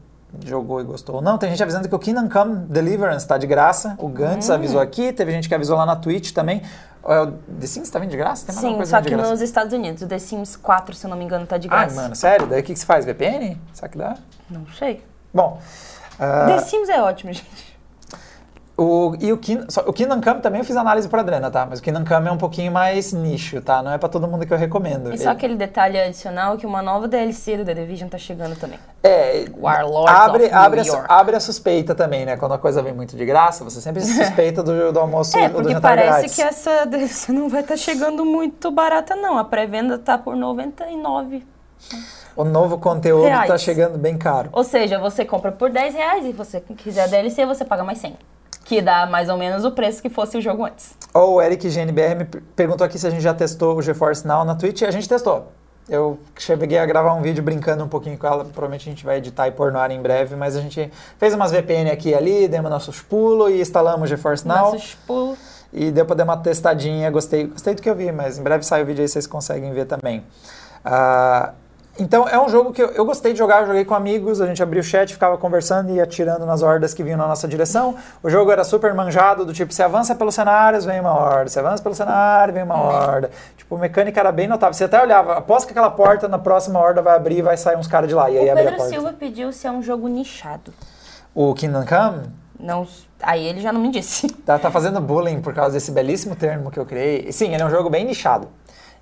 jogou 0.44 0.80
e 0.80 0.84
gostou 0.84 1.16
ou 1.16 1.22
não. 1.22 1.38
Tem 1.38 1.50
gente 1.50 1.62
avisando 1.62 1.88
que 1.88 1.94
o 1.94 1.98
Kingdom 1.98 2.28
Come 2.28 2.56
Deliverance 2.66 3.26
tá 3.26 3.36
de 3.38 3.46
graça. 3.46 3.94
O 3.98 4.08
Gantz 4.08 4.50
avisou 4.50 4.80
aqui, 4.80 5.12
teve 5.12 5.30
gente 5.32 5.48
que 5.48 5.54
avisou 5.54 5.76
lá 5.76 5.86
na 5.86 5.96
Twitch 5.96 6.32
também. 6.32 6.62
É, 7.06 7.20
o 7.20 7.32
The 7.32 7.66
Sims 7.66 7.90
tá 7.90 7.98
vindo 7.98 8.10
de 8.10 8.16
graça? 8.16 8.46
Tem 8.46 8.54
Sim, 8.54 8.76
coisa 8.76 8.90
só 8.90 9.02
que 9.02 9.14
nos 9.14 9.40
Estados 9.42 9.72
Unidos, 9.72 10.02
o 10.02 10.06
The 10.06 10.18
Sims 10.18 10.56
4, 10.56 10.94
se 10.94 11.04
eu 11.06 11.10
não 11.10 11.16
me 11.16 11.24
engano, 11.24 11.46
tá 11.46 11.58
de 11.58 11.68
Ai, 11.70 11.86
graça. 11.86 12.00
mano, 12.00 12.14
sério? 12.14 12.46
Daí 12.46 12.60
o 12.60 12.64
que, 12.64 12.72
que 12.72 12.78
se 12.78 12.86
faz? 12.86 13.04
VPN? 13.04 13.60
Será 13.72 13.88
que 13.88 13.98
dá? 13.98 14.16
Não 14.50 14.66
sei. 14.78 15.04
Bom, 15.32 15.60
ah, 16.18 16.46
The 16.46 16.58
Sims 16.60 16.88
é 16.88 17.02
ótimo, 17.02 17.30
gente. 17.34 17.73
O, 18.76 19.14
e 19.20 19.32
o, 19.32 19.38
Kin, 19.38 19.60
o 19.86 19.92
Kingdom 19.92 20.20
Come 20.20 20.40
também 20.40 20.58
eu 20.60 20.64
fiz 20.64 20.76
análise 20.76 21.08
por 21.08 21.18
Adrena, 21.20 21.48
tá? 21.50 21.64
Mas 21.68 21.78
o 21.78 21.82
Kingdom 21.82 22.04
Come 22.04 22.28
é 22.28 22.32
um 22.32 22.36
pouquinho 22.36 22.72
mais 22.72 23.12
nicho, 23.12 23.60
tá? 23.60 23.82
Não 23.82 23.92
é 23.92 23.98
pra 23.98 24.08
todo 24.08 24.26
mundo 24.26 24.44
que 24.44 24.52
eu 24.52 24.58
recomendo. 24.58 25.14
E 25.14 25.18
só 25.18 25.24
Ele- 25.24 25.30
aquele 25.30 25.56
detalhe 25.56 26.00
adicional 26.00 26.56
que 26.56 26.66
uma 26.66 26.82
nova 26.82 27.06
DLC 27.06 27.56
do 27.58 27.64
The 27.64 27.72
Division 27.74 28.08
tá 28.08 28.18
chegando 28.18 28.56
também. 28.58 28.78
É, 29.02 29.44
Warlords 29.56 30.12
abre, 30.12 30.50
abre, 30.50 30.80
a, 30.90 31.04
abre 31.20 31.36
a 31.36 31.40
suspeita 31.40 31.94
também, 31.94 32.26
né? 32.26 32.36
Quando 32.36 32.54
a 32.54 32.58
coisa 32.58 32.82
vem 32.82 32.92
muito 32.92 33.16
de 33.16 33.24
graça, 33.24 33.62
você 33.62 33.80
sempre 33.80 34.02
suspeita 34.04 34.62
do, 34.62 34.90
do 34.92 34.98
almoço 34.98 35.38
É, 35.38 35.44
ou 35.54 35.62
do 35.62 35.68
jantar 35.68 35.96
parece 35.96 36.08
grátis. 36.10 36.34
que 36.34 36.42
essa 36.42 36.84
DLC 36.84 37.32
não 37.32 37.48
vai 37.48 37.60
estar 37.60 37.76
chegando 37.76 38.24
muito 38.24 38.70
barata, 38.72 39.14
não. 39.14 39.38
A 39.38 39.44
pré-venda 39.44 39.98
tá 39.98 40.18
por 40.18 40.34
99. 40.34 41.46
O 42.36 42.42
novo 42.42 42.78
conteúdo 42.78 43.26
Reais. 43.26 43.46
tá 43.46 43.56
chegando 43.56 43.96
bem 43.96 44.18
caro. 44.18 44.48
Ou 44.52 44.64
seja, 44.64 44.98
você 44.98 45.24
compra 45.24 45.52
por 45.52 45.70
10 45.70 45.94
reais 45.94 46.26
e 46.26 46.32
você 46.32 46.60
quiser 46.60 47.04
a 47.04 47.06
DLC, 47.06 47.46
você 47.46 47.64
paga 47.64 47.84
mais 47.84 47.98
100. 47.98 48.16
Que 48.64 48.80
dá 48.80 49.06
mais 49.06 49.28
ou 49.28 49.36
menos 49.36 49.64
o 49.64 49.70
preço 49.72 50.00
que 50.00 50.08
fosse 50.08 50.36
o 50.38 50.40
jogo 50.40 50.64
antes. 50.64 50.94
Ou 51.12 51.34
o 51.34 51.42
Eric 51.42 51.68
GNBR 51.68 52.14
me 52.14 52.24
per- 52.24 52.42
perguntou 52.56 52.84
aqui 52.84 52.98
se 52.98 53.06
a 53.06 53.10
gente 53.10 53.22
já 53.22 53.34
testou 53.34 53.76
o 53.76 53.82
GeForce 53.82 54.26
Now 54.26 54.44
na 54.44 54.54
Twitch. 54.54 54.82
A 54.82 54.90
gente 54.90 55.08
testou. 55.08 55.52
Eu 55.86 56.18
cheguei 56.38 56.78
a 56.78 56.86
gravar 56.86 57.12
um 57.12 57.20
vídeo 57.20 57.42
brincando 57.42 57.84
um 57.84 57.88
pouquinho 57.88 58.16
com 58.16 58.26
ela. 58.26 58.42
Provavelmente 58.44 58.88
a 58.88 58.90
gente 58.92 59.04
vai 59.04 59.18
editar 59.18 59.46
e 59.48 59.50
pôr 59.52 59.70
no 59.70 59.78
ar 59.78 59.90
em 59.90 60.00
breve. 60.00 60.34
Mas 60.34 60.56
a 60.56 60.60
gente 60.62 60.90
fez 61.18 61.34
umas 61.34 61.52
VPN 61.52 61.90
aqui 61.90 62.08
e 62.08 62.14
ali, 62.14 62.48
demos 62.48 62.70
nossos 62.70 63.02
pulos 63.02 63.50
e 63.52 63.60
instalamos 63.60 64.04
o 64.04 64.06
GeForce 64.06 64.48
Now. 64.48 64.72
Nossos 64.72 64.94
pulos. 65.06 65.38
E 65.70 65.90
deu 65.90 66.06
pra 66.06 66.14
dar 66.14 66.24
uma 66.24 66.36
testadinha, 66.38 67.10
gostei, 67.10 67.46
gostei 67.48 67.74
do 67.74 67.82
que 67.82 67.90
eu 67.90 67.94
vi, 67.96 68.10
mas 68.12 68.38
em 68.38 68.42
breve 68.42 68.64
sai 68.64 68.82
o 68.82 68.86
vídeo 68.86 69.02
aí, 69.02 69.08
vocês 69.08 69.26
conseguem 69.26 69.72
ver 69.74 69.84
também. 69.86 70.24
Ah, 70.84 71.52
então 71.98 72.28
é 72.28 72.40
um 72.40 72.48
jogo 72.48 72.72
que 72.72 72.82
eu, 72.82 72.88
eu 72.90 73.04
gostei 73.04 73.32
de 73.32 73.38
jogar, 73.38 73.60
eu 73.60 73.66
joguei 73.68 73.84
com 73.84 73.94
amigos, 73.94 74.40
a 74.40 74.46
gente 74.46 74.62
abria 74.62 74.80
o 74.80 74.84
chat, 74.84 75.12
ficava 75.12 75.38
conversando 75.38 75.92
e 75.92 76.00
atirando 76.00 76.44
nas 76.44 76.60
hordas 76.60 76.92
que 76.92 77.02
vinham 77.02 77.16
na 77.16 77.28
nossa 77.28 77.46
direção. 77.46 77.94
O 78.22 78.28
jogo 78.28 78.50
era 78.50 78.64
super 78.64 78.92
manjado, 78.94 79.44
do 79.44 79.52
tipo, 79.52 79.72
você 79.72 79.82
avança 79.82 80.14
pelos 80.14 80.34
cenários, 80.34 80.84
vem 80.84 81.00
uma 81.00 81.12
horda, 81.12 81.48
você 81.48 81.60
avança 81.60 81.82
pelo 81.82 81.94
cenário, 81.94 82.52
vem 82.52 82.64
uma 82.64 82.80
horda. 82.80 83.30
Tipo, 83.56 83.76
a 83.76 83.78
mecânica 83.78 84.18
era 84.18 84.32
bem 84.32 84.48
notável. 84.48 84.74
Você 84.74 84.84
até 84.84 85.00
olhava, 85.00 85.38
após 85.38 85.64
que 85.64 85.70
aquela 85.70 85.90
porta 85.90 86.26
na 86.26 86.38
próxima 86.38 86.80
horda 86.80 87.00
vai 87.00 87.14
abrir, 87.14 87.42
vai 87.42 87.56
sair 87.56 87.76
uns 87.76 87.86
caras 87.86 88.08
de 88.08 88.14
lá, 88.14 88.28
e 88.28 88.38
aí 88.38 88.50
O 88.50 88.54
Pedro. 88.54 88.88
Silva 88.88 89.12
pediu 89.12 89.52
se 89.52 89.66
é 89.66 89.70
um 89.70 89.82
jogo 89.82 90.08
nichado. 90.08 90.72
O 91.32 91.54
Kingdom 91.54 91.84
Come 91.84 92.22
Não, 92.58 92.86
aí 93.22 93.46
ele 93.46 93.60
já 93.60 93.72
não 93.72 93.80
me 93.80 93.90
disse. 93.90 94.28
Tá, 94.44 94.58
tá 94.58 94.70
fazendo 94.70 95.00
bullying 95.00 95.40
por 95.40 95.54
causa 95.54 95.72
desse 95.72 95.90
belíssimo 95.90 96.36
termo 96.36 96.70
que 96.70 96.78
eu 96.78 96.84
criei. 96.84 97.32
Sim, 97.32 97.54
ele 97.54 97.62
é 97.62 97.66
um 97.66 97.70
jogo 97.70 97.88
bem 97.88 98.04
nichado. 98.04 98.48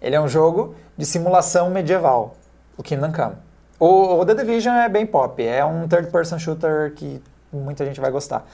Ele 0.00 0.14
é 0.14 0.20
um 0.20 0.28
jogo 0.28 0.74
de 0.96 1.04
simulação 1.04 1.68
medieval, 1.70 2.34
o 2.76 2.82
Kingdom 2.82 3.12
Come. 3.12 3.36
O, 3.78 4.20
o 4.20 4.26
The 4.26 4.34
Division 4.34 4.74
é 4.74 4.88
bem 4.88 5.04
pop, 5.06 5.44
é 5.44 5.64
um 5.64 5.88
third-person 5.88 6.38
shooter 6.38 6.92
que 6.94 7.22
muita 7.52 7.84
gente 7.84 8.00
vai 8.00 8.10
gostar. 8.10 8.44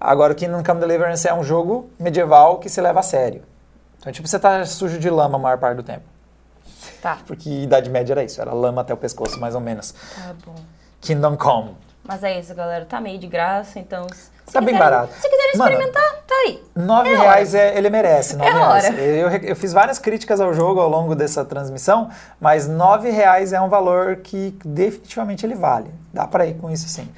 Agora, 0.00 0.32
o 0.32 0.36
Kingdom 0.36 0.62
Come 0.64 0.80
Deliverance 0.80 1.28
é 1.28 1.34
um 1.34 1.44
jogo 1.44 1.90
medieval 1.98 2.58
que 2.58 2.68
se 2.68 2.80
leva 2.80 3.00
a 3.00 3.02
sério. 3.02 3.42
Então, 4.00 4.12
tipo, 4.12 4.26
você 4.26 4.38
tá 4.38 4.64
sujo 4.64 4.98
de 4.98 5.08
lama 5.08 5.36
a 5.36 5.40
maior 5.40 5.58
parte 5.58 5.76
do 5.76 5.82
tempo. 5.82 6.04
Tá, 7.00 7.18
Porque 7.26 7.48
Idade 7.50 7.88
Média 7.90 8.14
era 8.14 8.24
isso, 8.24 8.40
era 8.40 8.52
lama 8.52 8.80
até 8.80 8.92
o 8.92 8.96
pescoço, 8.96 9.38
mais 9.38 9.54
ou 9.54 9.60
menos. 9.60 9.92
tá 10.14 10.34
bom. 10.44 10.54
Kingdom 11.00 11.36
Come. 11.36 11.76
Mas 12.04 12.24
é 12.24 12.38
isso, 12.38 12.54
galera. 12.54 12.84
Tá 12.84 13.00
meio 13.00 13.18
de 13.18 13.26
graça, 13.26 13.78
então. 13.78 14.06
Se- 14.46 14.52
Tá 14.52 14.60
bem 14.60 14.76
barato. 14.78 15.12
Se 15.14 15.28
quiserem 15.28 15.56
Mano, 15.56 15.70
experimentar, 15.70 16.12
tá 16.26 16.34
aí. 16.46 16.62
Nove 16.76 17.10
É 17.10 17.16
reais 17.16 17.54
é, 17.54 17.76
ele 17.76 17.88
merece, 17.90 18.36
nove 18.36 18.50
É 18.50 18.52
reais. 18.54 18.84
hora. 18.86 18.94
Eu, 19.00 19.28
eu 19.28 19.56
fiz 19.56 19.72
várias 19.72 19.98
críticas 19.98 20.40
ao 20.40 20.52
jogo 20.54 20.80
ao 20.80 20.88
longo 20.88 21.14
dessa 21.14 21.44
transmissão, 21.44 22.10
mas 22.40 22.66
nove 22.68 23.10
reais 23.10 23.52
é 23.52 23.60
um 23.60 23.68
valor 23.68 24.16
que 24.16 24.54
definitivamente 24.64 25.44
ele 25.46 25.54
vale. 25.54 25.90
Dá 26.12 26.26
pra 26.26 26.46
ir 26.46 26.54
com 26.54 26.70
isso 26.70 26.88
sim. 26.88 27.08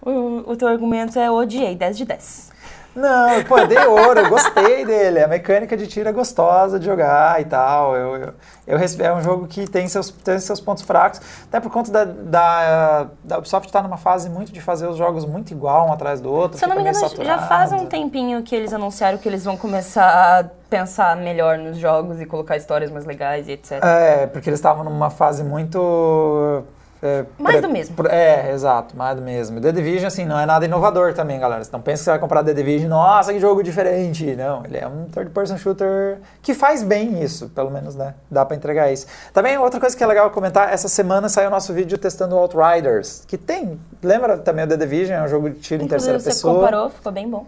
O, 0.00 0.50
o 0.50 0.56
teu 0.56 0.66
argumento 0.68 1.18
é 1.18 1.30
odiei, 1.30 1.76
10 1.76 1.96
de 1.96 2.04
10. 2.04 2.50
Não, 2.94 3.42
pô, 3.44 3.58
eu 3.58 3.66
dei 3.66 3.78
ouro, 3.78 4.20
eu 4.20 4.28
gostei 4.28 4.84
dele. 4.84 5.20
A 5.20 5.28
mecânica 5.28 5.76
de 5.76 5.86
tiro 5.86 6.08
é 6.08 6.12
gostosa 6.12 6.78
de 6.78 6.84
jogar 6.84 7.40
e 7.40 7.44
tal. 7.44 7.96
Eu, 7.96 8.16
eu, 8.16 8.34
eu 8.66 8.78
é 8.78 9.14
um 9.14 9.22
jogo 9.22 9.46
que 9.46 9.68
tem 9.68 9.88
seus, 9.88 10.10
tem 10.10 10.38
seus 10.38 10.60
pontos 10.60 10.82
fracos. 10.82 11.20
Até 11.44 11.58
por 11.58 11.70
conta 11.70 11.90
da, 11.90 12.04
da, 12.04 13.06
da 13.24 13.38
Ubisoft 13.38 13.66
estar 13.66 13.82
numa 13.82 13.96
fase 13.96 14.28
muito 14.28 14.52
de 14.52 14.60
fazer 14.60 14.86
os 14.86 14.96
jogos 14.96 15.24
muito 15.24 15.52
igual 15.52 15.88
um 15.88 15.92
atrás 15.92 16.20
do 16.20 16.30
outro. 16.30 16.58
Se 16.58 16.64
eu 16.64 16.68
não 16.68 16.76
me 16.76 16.82
engano, 16.82 17.24
já 17.24 17.38
faz 17.38 17.72
um 17.72 17.86
tempinho 17.86 18.42
que 18.42 18.54
eles 18.54 18.72
anunciaram 18.72 19.16
que 19.16 19.28
eles 19.28 19.44
vão 19.44 19.56
começar 19.56 20.40
a 20.40 20.44
pensar 20.68 21.16
melhor 21.16 21.58
nos 21.58 21.78
jogos 21.78 22.20
e 22.20 22.26
colocar 22.26 22.56
histórias 22.56 22.90
mais 22.90 23.04
legais 23.06 23.48
e 23.48 23.52
etc. 23.52 23.72
É, 23.82 24.26
porque 24.26 24.48
eles 24.48 24.58
estavam 24.58 24.84
numa 24.84 25.10
fase 25.10 25.42
muito. 25.42 26.62
É, 27.02 27.24
Mais 27.36 27.60
do 27.60 27.68
mesmo. 27.68 27.96
É, 28.08 28.52
exato, 28.52 28.96
mais 28.96 29.16
do 29.16 29.22
mesmo. 29.22 29.60
The 29.60 29.72
Division, 29.72 30.06
assim, 30.06 30.24
não 30.24 30.38
é 30.38 30.46
nada 30.46 30.64
inovador 30.64 31.12
também, 31.14 31.40
galera. 31.40 31.64
Você 31.64 31.70
não 31.72 31.80
pensa 31.80 31.98
que 31.98 32.04
você 32.04 32.10
vai 32.10 32.18
comprar 32.20 32.44
The 32.44 32.54
Division, 32.54 32.88
nossa, 32.88 33.32
que 33.32 33.40
jogo 33.40 33.62
diferente. 33.62 34.36
Não, 34.36 34.64
ele 34.64 34.78
é 34.78 34.86
um 34.86 35.06
third-person 35.06 35.56
shooter 35.58 36.18
que 36.40 36.54
faz 36.54 36.82
bem 36.82 37.22
isso, 37.22 37.48
pelo 37.48 37.70
menos, 37.70 37.96
né? 37.96 38.14
Dá 38.30 38.44
pra 38.44 38.56
entregar 38.56 38.92
isso. 38.92 39.06
Também, 39.34 39.58
outra 39.58 39.80
coisa 39.80 39.96
que 39.96 40.02
é 40.04 40.06
legal 40.06 40.30
comentar, 40.30 40.72
essa 40.72 40.88
semana 40.88 41.28
saiu 41.28 41.48
o 41.48 41.50
nosso 41.50 41.72
vídeo 41.72 41.98
testando 41.98 42.36
o 42.36 42.38
Outriders, 42.38 43.24
que 43.26 43.36
tem, 43.36 43.80
lembra 44.02 44.38
também 44.38 44.64
o 44.64 44.68
The 44.68 44.76
Division, 44.76 45.18
é 45.18 45.22
um 45.24 45.28
jogo 45.28 45.50
de 45.50 45.58
tiro 45.58 45.82
em 45.82 45.86
Inclusive, 45.86 46.12
terceira 46.12 46.20
você 46.20 46.28
pessoa. 46.30 46.54
comparou, 46.54 46.88
ficou 46.90 47.10
bem 47.10 47.28
bom. 47.28 47.46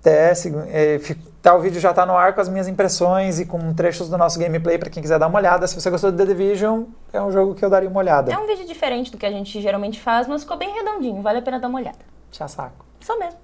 Até, 0.00 0.34
segu- 0.34 0.64
é, 0.72 0.98
fi- 0.98 1.16
tá, 1.42 1.54
o 1.54 1.60
vídeo 1.60 1.80
já 1.80 1.92
tá 1.92 2.06
no 2.06 2.16
ar 2.16 2.34
com 2.34 2.40
as 2.40 2.48
minhas 2.48 2.68
impressões 2.68 3.40
e 3.40 3.44
com 3.44 3.74
trechos 3.74 4.08
do 4.08 4.16
nosso 4.16 4.38
gameplay 4.38 4.78
para 4.78 4.88
quem 4.88 5.02
quiser 5.02 5.18
dar 5.18 5.26
uma 5.26 5.38
olhada. 5.38 5.66
Se 5.66 5.74
você 5.74 5.90
gostou 5.90 6.12
do 6.12 6.16
The 6.16 6.24
Division, 6.24 6.84
é 7.12 7.20
um 7.20 7.32
jogo 7.32 7.54
que 7.54 7.64
eu 7.64 7.68
daria 7.68 7.88
uma 7.88 7.98
olhada. 7.98 8.32
É 8.32 8.38
um 8.38 8.46
vídeo 8.46 8.66
diferente 8.66 9.10
do 9.10 9.18
que 9.18 9.26
a 9.26 9.30
gente 9.30 9.60
geralmente 9.60 10.00
faz, 10.00 10.28
mas 10.28 10.42
ficou 10.42 10.56
bem 10.56 10.72
redondinho, 10.72 11.20
vale 11.20 11.40
a 11.40 11.42
pena 11.42 11.58
dar 11.58 11.68
uma 11.68 11.80
olhada. 11.80 11.98
Tchau, 12.30 12.48
saco. 12.48 12.86
Só 13.00 13.18
mesmo. 13.18 13.38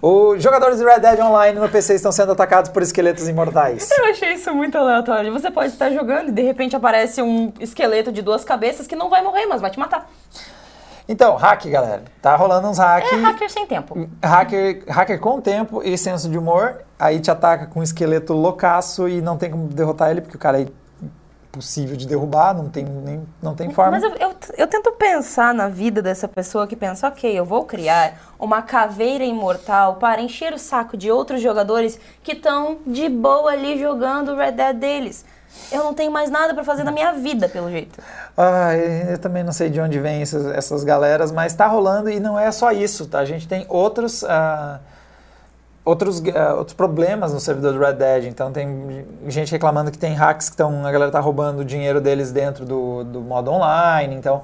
Os 0.00 0.42
jogadores 0.42 0.78
de 0.78 0.84
Red 0.84 1.00
Dead 1.00 1.20
Online 1.20 1.58
no 1.58 1.68
PC 1.68 1.94
estão 1.94 2.12
sendo 2.12 2.32
atacados 2.32 2.70
por 2.70 2.82
esqueletos 2.82 3.28
imortais. 3.28 3.90
Eu 3.96 4.06
achei 4.06 4.34
isso 4.34 4.52
muito 4.54 4.76
aleatório. 4.78 5.32
Você 5.32 5.50
pode 5.50 5.68
estar 5.68 5.90
jogando 5.90 6.28
e 6.28 6.32
de 6.32 6.42
repente 6.42 6.76
aparece 6.76 7.20
um 7.22 7.52
esqueleto 7.58 8.12
de 8.12 8.22
duas 8.22 8.44
cabeças 8.44 8.86
que 8.86 8.94
não 8.94 9.08
vai 9.08 9.22
morrer, 9.22 9.46
mas 9.46 9.60
vai 9.60 9.70
te 9.70 9.78
matar. 9.78 10.08
Então, 11.08 11.36
hack, 11.36 11.64
galera. 11.66 12.02
Tá 12.20 12.36
rolando 12.36 12.68
uns 12.68 12.78
hack. 12.78 13.12
É 13.12 13.16
hacker 13.16 13.50
sem 13.50 13.66
tempo. 13.66 14.08
Hacker, 14.22 14.84
hacker 14.88 15.18
com 15.18 15.40
tempo 15.40 15.82
e 15.82 15.96
senso 15.96 16.28
de 16.28 16.36
humor, 16.36 16.82
aí 16.98 17.20
te 17.20 17.30
ataca 17.30 17.66
com 17.66 17.80
um 17.80 17.82
esqueleto 17.82 18.32
loucaço 18.32 19.08
e 19.08 19.20
não 19.20 19.36
tem 19.36 19.50
como 19.50 19.68
derrotar 19.68 20.10
ele, 20.10 20.20
porque 20.20 20.36
o 20.36 20.40
cara 20.40 20.60
é 20.60 20.66
impossível 21.58 21.96
de 21.96 22.06
derrubar, 22.06 22.54
não 22.54 22.68
tem, 22.68 22.84
nem, 22.84 23.26
não 23.42 23.54
tem 23.54 23.70
forma. 23.70 23.92
Mas 23.92 24.02
eu, 24.02 24.14
eu, 24.16 24.34
eu 24.56 24.66
tento 24.66 24.92
pensar 24.92 25.54
na 25.54 25.68
vida 25.68 26.02
dessa 26.02 26.28
pessoa 26.28 26.66
que 26.66 26.76
pensa, 26.76 27.08
ok, 27.08 27.36
eu 27.36 27.44
vou 27.44 27.64
criar 27.64 28.14
uma 28.38 28.62
caveira 28.62 29.24
imortal 29.24 29.96
para 29.96 30.20
encher 30.20 30.52
o 30.52 30.58
saco 30.58 30.96
de 30.96 31.10
outros 31.10 31.40
jogadores 31.40 31.98
que 32.22 32.32
estão 32.32 32.78
de 32.86 33.08
boa 33.08 33.50
ali 33.52 33.78
jogando 33.78 34.32
o 34.32 34.36
Red 34.36 34.52
Dead 34.52 34.76
deles. 34.76 35.24
Eu 35.72 35.82
não 35.82 35.94
tenho 35.94 36.12
mais 36.12 36.30
nada 36.30 36.54
para 36.54 36.62
fazer 36.62 36.84
na 36.84 36.92
minha 36.92 37.12
vida, 37.12 37.48
pelo 37.48 37.70
jeito. 37.70 37.98
Ah, 38.36 38.76
eu 38.76 39.18
também 39.18 39.42
não 39.42 39.52
sei 39.52 39.70
de 39.70 39.80
onde 39.80 39.98
vem 39.98 40.22
essas, 40.22 40.46
essas 40.46 40.84
galeras, 40.84 41.32
mas 41.32 41.54
tá 41.54 41.66
rolando 41.66 42.10
e 42.10 42.20
não 42.20 42.38
é 42.38 42.52
só 42.52 42.70
isso, 42.70 43.06
tá? 43.06 43.18
A 43.18 43.24
gente 43.24 43.48
tem 43.48 43.64
outros, 43.68 44.22
ah, 44.24 44.78
outros, 45.88 46.22
ah, 46.34 46.54
outros 46.54 46.74
problemas 46.74 47.32
no 47.32 47.40
servidor 47.40 47.72
do 47.72 47.78
Red 47.78 47.94
Dead. 47.94 48.24
Então 48.24 48.52
tem 48.52 49.06
gente 49.26 49.50
reclamando 49.50 49.90
que 49.90 49.98
tem 49.98 50.14
hacks 50.14 50.48
que 50.48 50.54
estão, 50.54 50.84
a 50.86 50.92
galera 50.92 51.10
tá 51.10 51.20
roubando 51.20 51.60
o 51.60 51.64
dinheiro 51.64 52.00
deles 52.00 52.30
dentro 52.30 52.64
do, 52.64 53.04
do 53.04 53.20
modo 53.20 53.50
online. 53.50 54.14
Então, 54.14 54.42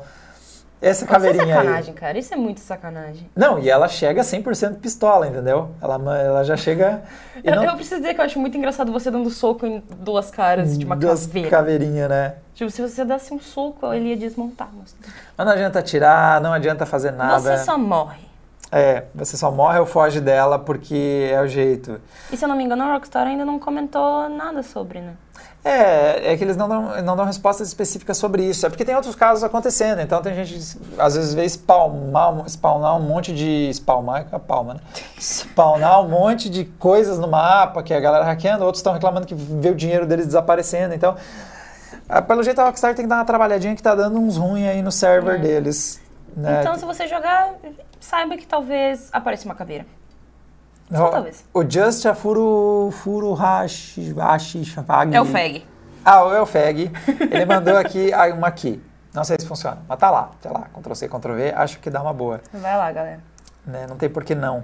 essa 0.80 1.04
Isso 1.04 1.04
é 1.04 1.06
caveirinha 1.14 1.44
aí. 1.44 1.52
sacanagem, 1.64 1.94
cara. 1.94 2.18
Isso 2.18 2.34
é 2.34 2.36
muito 2.36 2.60
sacanagem. 2.60 3.30
Não, 3.34 3.58
e 3.58 3.70
ela 3.70 3.88
chega 3.88 4.22
100% 4.22 4.76
pistola, 4.80 5.26
entendeu? 5.26 5.70
Ela, 5.80 6.18
ela 6.18 6.44
já 6.44 6.56
chega. 6.56 7.02
Eu, 7.42 7.56
não, 7.56 7.64
eu 7.64 7.74
preciso 7.74 8.00
dizer 8.00 8.14
que 8.14 8.20
eu 8.20 8.24
acho 8.24 8.38
muito 8.38 8.56
engraçado 8.58 8.92
você 8.92 9.10
dando 9.10 9.30
soco 9.30 9.66
em 9.66 9.82
duas 9.98 10.30
caras 10.30 10.76
de 10.76 10.84
uma 10.84 10.96
duas 10.96 11.26
caveira. 11.26 11.48
caveirinha, 11.50 12.08
né? 12.08 12.34
Tipo, 12.54 12.70
se 12.70 12.82
você 12.82 13.04
desse 13.04 13.32
um 13.32 13.40
soco, 13.40 13.92
ele 13.92 14.10
ia 14.10 14.16
desmontar. 14.16 14.68
Mas 14.78 14.94
Mas 15.36 15.46
não 15.46 15.52
adianta 15.54 15.78
atirar, 15.78 16.40
não 16.40 16.52
adianta 16.52 16.84
fazer 16.86 17.12
nada. 17.12 17.40
você 17.40 17.64
só 17.64 17.78
morre. 17.78 18.33
É, 18.76 19.04
você 19.14 19.36
só 19.36 19.52
morre 19.52 19.78
ou 19.78 19.86
foge 19.86 20.20
dela 20.20 20.58
porque 20.58 21.30
é 21.32 21.40
o 21.40 21.46
jeito. 21.46 22.00
E 22.32 22.36
se 22.36 22.44
eu 22.44 22.48
não 22.48 22.56
me 22.56 22.64
engano, 22.64 22.82
a 22.82 22.92
Rockstar 22.94 23.24
ainda 23.24 23.44
não 23.44 23.56
comentou 23.56 24.28
nada 24.28 24.64
sobre, 24.64 25.00
né? 25.00 25.12
É, 25.64 26.32
é 26.32 26.36
que 26.36 26.42
eles 26.42 26.56
não 26.56 26.68
dão, 26.68 27.02
não 27.02 27.16
dão 27.16 27.24
respostas 27.24 27.68
específicas 27.68 28.18
sobre 28.18 28.42
isso. 28.42 28.66
É 28.66 28.68
porque 28.68 28.84
tem 28.84 28.96
outros 28.96 29.14
casos 29.14 29.44
acontecendo. 29.44 30.00
Então 30.00 30.20
tem 30.20 30.34
gente 30.34 30.54
que 30.76 31.00
às 31.00 31.14
vezes 31.14 31.32
vê 31.34 31.48
spawnar, 31.48 32.44
spawnar 32.48 32.96
um 32.96 33.00
monte 33.02 33.32
de. 33.32 33.70
Spawnar 33.72 34.26
é 34.32 34.34
a 34.36 34.40
palma, 34.40 34.74
né? 34.74 34.80
Spawnar 35.20 36.00
um 36.02 36.08
monte 36.08 36.50
de 36.50 36.64
coisas 36.64 37.16
no 37.18 37.28
mapa 37.28 37.80
que 37.80 37.94
a 37.94 38.00
galera 38.00 38.24
hackeando, 38.24 38.64
outros 38.64 38.80
estão 38.80 38.92
reclamando 38.92 39.24
que 39.24 39.34
vê 39.36 39.70
o 39.70 39.74
dinheiro 39.76 40.04
deles 40.04 40.26
desaparecendo. 40.26 40.94
Então, 40.94 41.14
ah, 42.08 42.20
pelo 42.20 42.42
jeito 42.42 42.60
a 42.60 42.64
Rockstar 42.64 42.92
tem 42.94 43.04
que 43.04 43.08
dar 43.08 43.16
uma 43.16 43.24
trabalhadinha 43.24 43.74
que 43.76 43.82
tá 43.82 43.94
dando 43.94 44.18
uns 44.18 44.36
ruins 44.36 44.66
aí 44.68 44.82
no 44.82 44.90
server 44.90 45.36
É. 45.36 45.38
deles. 45.38 46.02
Né? 46.36 46.60
Então, 46.60 46.76
se 46.76 46.84
você 46.84 47.06
jogar, 47.06 47.54
saiba 48.00 48.36
que 48.36 48.46
talvez 48.46 49.08
apareça 49.12 49.44
uma 49.44 49.54
caveira. 49.54 49.86
Só 50.92 51.08
talvez. 51.08 51.44
O 51.54 51.68
Just 51.68 52.04
a 52.06 52.14
Furu, 52.14 52.90
Furu 52.92 53.32
Hashi, 53.32 54.12
Hashi, 54.12 54.64
Shafag. 54.64 55.14
É 55.14 55.20
o 55.20 55.24
FEG. 55.24 55.66
Ah, 56.04 56.24
o 56.24 56.34
Elfeg. 56.34 56.92
Ele 57.30 57.46
mandou 57.46 57.76
aqui 57.78 58.10
uma 58.36 58.48
aqui. 58.48 58.82
Não 59.14 59.24
sei 59.24 59.36
se 59.40 59.46
funciona, 59.46 59.78
mas 59.88 59.98
tá 59.98 60.10
lá. 60.10 60.30
Tá 60.42 60.50
lá. 60.50 60.68
Ctrl 60.74 60.94
C, 60.94 61.08
Ctrl 61.08 61.32
V. 61.34 61.52
Acho 61.56 61.78
que 61.78 61.88
dá 61.88 62.02
uma 62.02 62.12
boa. 62.12 62.40
Vai 62.52 62.76
lá, 62.76 62.92
galera. 62.92 63.20
Né? 63.64 63.86
Não 63.88 63.96
tem 63.96 64.10
por 64.10 64.22
que 64.24 64.34
não. 64.34 64.62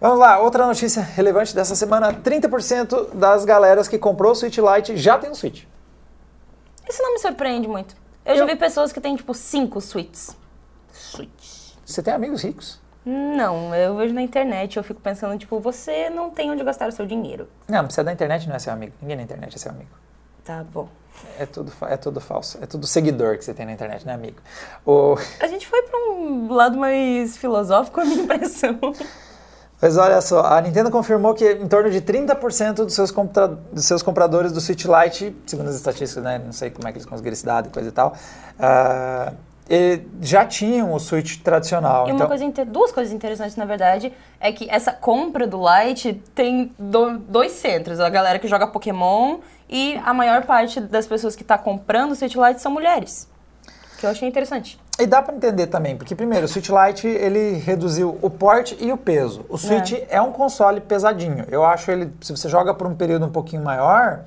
Vamos 0.00 0.18
lá, 0.18 0.38
outra 0.38 0.66
notícia 0.66 1.00
relevante 1.00 1.54
dessa 1.54 1.74
semana: 1.74 2.12
30% 2.12 3.14
das 3.14 3.44
galeras 3.46 3.88
que 3.88 3.98
comprou 3.98 4.32
o 4.32 4.34
Switch 4.34 4.58
Lite 4.58 4.96
já 4.96 5.16
tem 5.16 5.30
um 5.30 5.34
Switch. 5.34 5.64
Isso 6.88 7.02
não 7.02 7.14
me 7.14 7.18
surpreende 7.18 7.66
muito. 7.66 7.96
Eu, 8.24 8.36
já 8.36 8.42
Eu- 8.42 8.46
vi 8.46 8.56
pessoas 8.56 8.92
que 8.92 9.00
têm, 9.00 9.16
tipo, 9.16 9.32
cinco 9.32 9.80
suítes. 9.80 10.36
Suítes. 10.92 11.76
Você 11.84 12.02
tem 12.02 12.12
amigos 12.12 12.42
ricos? 12.42 12.80
Não, 13.04 13.74
eu 13.74 13.96
vejo 13.96 14.12
na 14.12 14.20
internet, 14.20 14.76
eu 14.76 14.82
fico 14.82 15.00
pensando, 15.00 15.38
tipo, 15.38 15.58
você 15.58 16.10
não 16.10 16.28
tem 16.28 16.50
onde 16.50 16.62
gastar 16.62 16.88
o 16.88 16.92
seu 16.92 17.06
dinheiro. 17.06 17.48
Não, 17.66 17.88
você 17.88 18.02
é 18.02 18.04
da 18.04 18.12
internet, 18.12 18.46
não 18.46 18.56
é 18.56 18.58
seu 18.58 18.72
amigo. 18.72 18.92
Ninguém 19.00 19.16
na 19.16 19.22
internet 19.22 19.54
é 19.54 19.58
seu 19.58 19.72
amigo. 19.72 19.90
Tá 20.44 20.62
bom. 20.62 20.88
É 21.38 21.46
tudo, 21.46 21.72
é 21.82 21.96
tudo 21.96 22.20
falso. 22.20 22.58
É 22.60 22.66
tudo 22.66 22.86
seguidor 22.86 23.38
que 23.38 23.44
você 23.44 23.54
tem 23.54 23.64
na 23.64 23.72
internet, 23.72 24.06
né, 24.06 24.12
amigo? 24.12 24.36
O... 24.84 25.16
A 25.40 25.46
gente 25.46 25.66
foi 25.66 25.82
pra 25.82 25.98
um 25.98 26.52
lado 26.52 26.76
mais 26.76 27.36
filosófico, 27.36 27.98
a 28.02 28.04
minha 28.04 28.22
impressão. 28.22 28.78
Mas 29.80 29.96
olha 29.96 30.20
só, 30.20 30.44
a 30.44 30.60
Nintendo 30.60 30.90
confirmou 30.90 31.34
que 31.34 31.52
em 31.52 31.68
torno 31.68 31.88
de 31.90 32.02
30% 32.02 32.74
dos 32.74 32.94
seus, 32.94 33.10
dos 33.72 33.84
seus 33.84 34.02
compradores 34.02 34.50
do 34.50 34.60
Switch 34.60 34.84
Lite, 34.84 35.34
segundo 35.46 35.68
as 35.68 35.76
estatísticas, 35.76 36.22
né, 36.22 36.38
não 36.44 36.52
sei 36.52 36.68
como 36.68 36.88
é 36.88 36.92
que 36.92 36.98
eles 36.98 37.06
conseguiram 37.06 37.32
esse 37.32 37.46
dado 37.46 37.68
e 37.68 37.70
coisa 37.70 37.88
e 37.88 37.92
tal, 37.92 38.12
e 38.58 39.32
já 40.20 40.44
tinham 40.46 40.92
o 40.92 40.98
Switch 40.98 41.38
tradicional. 41.42 42.08
E 42.08 42.12
uma 42.12 42.16
então, 42.16 42.26
coisa, 42.26 42.64
duas 42.64 42.90
coisas 42.90 43.12
interessantes, 43.12 43.56
na 43.56 43.64
verdade, 43.64 44.12
é 44.40 44.50
que 44.50 44.68
essa 44.70 44.92
compra 44.92 45.46
do 45.46 45.58
Lite 45.58 46.14
tem 46.34 46.72
do- 46.78 47.18
dois 47.18 47.52
centros. 47.52 48.00
A 48.00 48.08
galera 48.08 48.38
que 48.38 48.48
joga 48.48 48.66
Pokémon 48.66 49.38
e 49.68 50.00
a 50.04 50.14
maior 50.14 50.44
parte 50.44 50.80
das 50.80 51.06
pessoas 51.06 51.36
que 51.36 51.42
está 51.42 51.58
comprando 51.58 52.12
o 52.12 52.14
Switch 52.14 52.34
Lite 52.34 52.60
são 52.60 52.72
mulheres. 52.72 53.28
Que 53.98 54.06
eu 54.06 54.10
achei 54.10 54.28
interessante. 54.28 54.78
E 54.98 55.06
dá 55.06 55.20
pra 55.20 55.34
entender 55.34 55.66
também, 55.66 55.96
porque 55.96 56.14
primeiro, 56.14 56.46
o 56.46 56.48
Switch 56.48 56.70
Lite 56.70 57.06
ele 57.06 57.58
reduziu 57.58 58.18
o 58.22 58.30
porte 58.30 58.76
e 58.80 58.90
o 58.90 58.96
peso. 58.96 59.44
O 59.48 59.58
Switch 59.58 59.92
é. 60.08 60.20
um 60.20 60.32
console 60.32 60.80
pesadinho. 60.80 61.44
Eu 61.50 61.64
acho 61.64 61.90
ele, 61.90 62.12
se 62.20 62.32
você 62.32 62.48
joga 62.48 62.72
por 62.74 62.86
um 62.86 62.94
período 62.94 63.26
um 63.26 63.30
pouquinho 63.30 63.62
maior, 63.62 64.24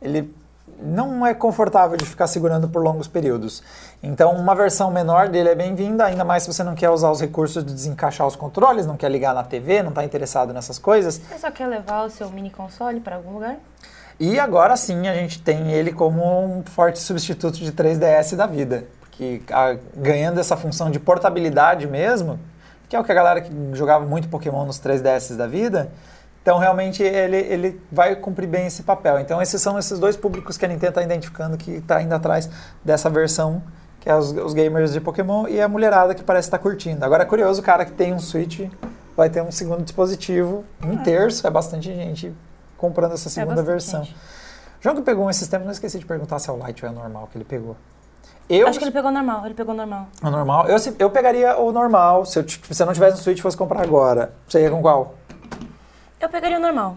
ele 0.00 0.32
não 0.80 1.26
é 1.26 1.34
confortável 1.34 1.96
de 1.96 2.04
ficar 2.04 2.26
segurando 2.26 2.68
por 2.68 2.82
longos 2.82 3.08
períodos. 3.08 3.62
Então, 4.02 4.32
uma 4.32 4.54
versão 4.54 4.90
menor 4.90 5.28
dele 5.28 5.48
é 5.50 5.54
bem-vinda, 5.54 6.04
ainda 6.04 6.24
mais 6.24 6.44
se 6.44 6.52
você 6.52 6.62
não 6.62 6.74
quer 6.74 6.90
usar 6.90 7.10
os 7.10 7.20
recursos 7.20 7.64
de 7.64 7.72
desencaixar 7.74 8.26
os 8.26 8.36
controles, 8.36 8.86
não 8.86 8.96
quer 8.96 9.10
ligar 9.10 9.34
na 9.34 9.42
TV, 9.42 9.82
não 9.82 9.90
está 9.90 10.04
interessado 10.04 10.52
nessas 10.52 10.78
coisas. 10.78 11.18
Você 11.18 11.38
só 11.38 11.50
quer 11.50 11.66
levar 11.66 12.04
o 12.04 12.10
seu 12.10 12.30
mini 12.30 12.50
console 12.50 13.00
para 13.00 13.16
algum 13.16 13.32
lugar? 13.32 13.56
E 14.20 14.38
agora 14.38 14.76
sim 14.76 15.06
a 15.08 15.14
gente 15.14 15.40
tem 15.42 15.72
ele 15.72 15.92
como 15.92 16.22
um 16.44 16.62
forte 16.64 16.98
substituto 16.98 17.54
de 17.58 17.72
3DS 17.72 18.34
da 18.36 18.46
vida. 18.46 18.84
Porque 19.00 19.42
a- 19.52 19.76
ganhando 19.96 20.38
essa 20.40 20.56
função 20.56 20.90
de 20.90 20.98
portabilidade 20.98 21.86
mesmo, 21.86 22.38
que 22.88 22.96
é 22.96 23.00
o 23.00 23.04
que 23.04 23.12
a 23.12 23.14
galera 23.14 23.40
que 23.40 23.52
jogava 23.74 24.04
muito 24.06 24.28
Pokémon 24.28 24.64
nos 24.64 24.78
3DS 24.80 25.36
da 25.36 25.46
vida, 25.46 25.90
então 26.48 26.56
realmente 26.56 27.02
ele, 27.02 27.36
ele 27.36 27.80
vai 27.92 28.16
cumprir 28.16 28.46
bem 28.46 28.66
esse 28.66 28.82
papel. 28.82 29.20
Então 29.20 29.42
esses 29.42 29.60
são 29.60 29.78
esses 29.78 29.98
dois 29.98 30.16
públicos 30.16 30.56
que 30.56 30.64
a 30.64 30.68
Nintendo 30.68 30.92
está 30.92 31.02
identificando 31.02 31.58
que 31.58 31.72
está 31.72 32.00
indo 32.00 32.14
atrás 32.14 32.48
dessa 32.82 33.10
versão, 33.10 33.62
que 34.00 34.08
é 34.08 34.16
os, 34.16 34.30
os 34.32 34.54
gamers 34.54 34.94
de 34.94 34.98
Pokémon 34.98 35.46
e 35.46 35.60
a 35.60 35.68
mulherada 35.68 36.14
que 36.14 36.22
parece 36.22 36.46
estar 36.46 36.58
curtindo. 36.58 37.04
Agora 37.04 37.24
é 37.24 37.26
curioso, 37.26 37.60
o 37.60 37.62
cara 37.62 37.84
que 37.84 37.92
tem 37.92 38.14
um 38.14 38.18
Switch 38.18 38.60
vai 39.14 39.28
ter 39.28 39.42
um 39.42 39.52
segundo 39.52 39.82
dispositivo, 39.82 40.64
um 40.82 40.96
terço, 40.96 41.46
é 41.46 41.50
bastante 41.50 41.94
gente 41.94 42.34
comprando 42.78 43.12
essa 43.12 43.28
segunda 43.28 43.56
bastante 43.56 43.70
versão. 43.70 44.04
gente. 44.04 44.16
João 44.80 44.96
que 44.96 45.02
pegou 45.02 45.26
um 45.26 45.30
esses 45.30 45.46
tempos, 45.48 45.66
não 45.66 45.72
esqueci 45.72 45.98
de 45.98 46.06
perguntar 46.06 46.38
se 46.38 46.48
é 46.48 46.52
o 46.54 46.66
Lite 46.66 46.82
ou 46.82 46.90
é 46.90 46.94
o 46.94 46.98
normal 46.98 47.28
que 47.30 47.36
ele 47.36 47.44
pegou. 47.44 47.76
Eu, 48.48 48.68
Acho 48.68 48.78
que 48.78 48.86
ele 48.86 48.92
pegou 48.92 49.10
normal, 49.10 49.44
ele 49.44 49.52
pegou 49.52 49.74
normal. 49.74 50.06
o 50.22 50.30
normal, 50.30 50.66
eu, 50.66 50.78
eu 50.98 51.10
pegaria 51.10 51.58
o 51.58 51.70
normal, 51.72 52.24
se 52.24 52.38
eu, 52.38 52.48
se 52.48 52.82
eu 52.82 52.86
não 52.86 52.94
tivesse 52.94 53.18
um 53.18 53.22
Switch 53.22 53.38
e 53.38 53.42
fosse 53.42 53.56
comprar 53.58 53.82
agora. 53.82 54.32
Você 54.48 54.62
ia 54.62 54.70
com 54.70 54.80
qual? 54.80 55.18
Eu 56.20 56.28
pegaria 56.28 56.58
o 56.58 56.60
normal. 56.60 56.96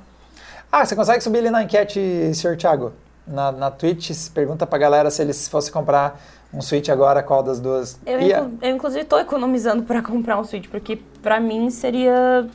Ah, 0.71 0.85
você 0.85 0.95
consegue 0.95 1.21
subir 1.21 1.39
ali 1.39 1.49
na 1.49 1.63
enquete, 1.63 1.99
senhor 2.33 2.55
Thiago? 2.57 2.93
Na, 3.27 3.51
na 3.51 3.69
Twitch, 3.71 4.11
pergunta 4.33 4.65
pra 4.65 4.79
galera 4.79 5.11
se 5.11 5.21
eles 5.21 5.47
fossem 5.47 5.71
comprar 5.71 6.19
um 6.53 6.61
Switch 6.61 6.89
agora, 6.89 7.21
qual 7.21 7.43
das 7.43 7.59
duas 7.59 7.99
Eu, 8.05 8.19
inclu- 8.19 8.57
eu, 8.61 8.75
inclusive, 8.75 9.05
tô 9.05 9.17
economizando 9.19 9.83
pra 9.83 10.01
comprar 10.03 10.39
um 10.39 10.43
Switch, 10.43 10.67
porque 10.69 10.97
pra 11.21 11.39
mim 11.39 11.69
seria 11.69 12.47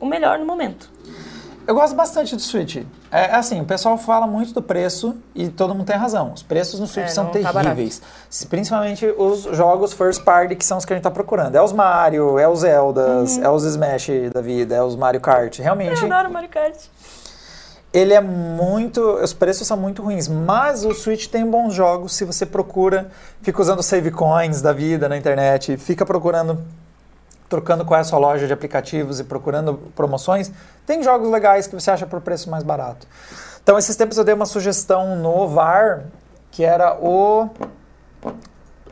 o 0.00 0.06
melhor 0.06 0.38
no 0.38 0.46
momento. 0.46 0.90
Eu 1.68 1.74
gosto 1.74 1.94
bastante 1.94 2.34
do 2.34 2.40
Switch. 2.40 2.76
É 3.12 3.26
é 3.26 3.34
assim, 3.34 3.60
o 3.60 3.64
pessoal 3.66 3.98
fala 3.98 4.26
muito 4.26 4.54
do 4.54 4.62
preço 4.62 5.14
e 5.34 5.48
todo 5.50 5.74
mundo 5.74 5.86
tem 5.86 5.96
razão. 5.96 6.32
Os 6.32 6.42
preços 6.42 6.80
no 6.80 6.86
Switch 6.86 7.04
É, 7.08 7.10
são 7.10 7.26
tá 7.26 7.32
terríveis. 7.52 8.00
Se- 8.30 8.46
Principalmente 8.46 9.04
os 9.18 9.42
jogos 9.54 9.92
first 9.92 10.22
party, 10.24 10.56
que 10.56 10.64
são 10.64 10.78
os 10.78 10.86
que 10.86 10.94
a 10.94 10.96
gente 10.96 11.02
tá 11.04 11.10
procurando. 11.10 11.54
É 11.54 11.60
os 11.62 11.70
Mario, 11.72 12.38
é 12.38 12.48
os 12.48 12.60
Zeldas, 12.60 13.36
Uhum. 13.36 13.44
é 13.44 13.50
os 13.50 13.64
Smash 13.64 14.08
da 14.32 14.40
vida, 14.40 14.74
é 14.76 14.82
os 14.82 14.96
Mario 14.96 15.20
Kart. 15.20 15.58
Realmente, 15.58 16.00
Eu 16.02 16.10
adoro 16.10 16.32
Mario 16.32 16.48
Kart. 16.48 16.74
ele 17.92 18.14
é 18.14 18.20
muito. 18.22 19.02
Os 19.02 19.34
preços 19.34 19.66
são 19.66 19.76
muito 19.76 20.00
ruins, 20.02 20.26
mas 20.26 20.86
o 20.86 20.94
Switch 20.94 21.26
tem 21.26 21.44
bons 21.44 21.74
jogos 21.74 22.14
se 22.14 22.24
você 22.24 22.46
procura, 22.46 23.10
fica 23.42 23.60
usando 23.60 23.82
save 23.82 24.10
coins 24.10 24.62
da 24.62 24.72
vida 24.72 25.06
na 25.06 25.18
internet, 25.18 25.76
fica 25.76 26.06
procurando, 26.06 26.58
trocando 27.46 27.84
qual 27.84 27.98
é 27.98 28.00
a 28.00 28.04
sua 28.04 28.18
loja 28.18 28.46
de 28.46 28.54
aplicativos 28.54 29.20
e 29.20 29.24
procurando 29.24 29.74
promoções. 29.94 30.50
Tem 30.88 31.02
jogos 31.02 31.28
legais 31.30 31.66
que 31.66 31.74
você 31.74 31.90
acha 31.90 32.06
por 32.06 32.18
preço 32.22 32.48
mais 32.50 32.64
barato. 32.64 33.06
Então, 33.62 33.76
esses 33.78 33.94
tempos 33.94 34.16
eu 34.16 34.24
dei 34.24 34.34
uma 34.34 34.46
sugestão 34.46 35.16
no 35.16 35.46
VAR, 35.46 36.04
que 36.50 36.64
era 36.64 36.96
o 36.98 37.50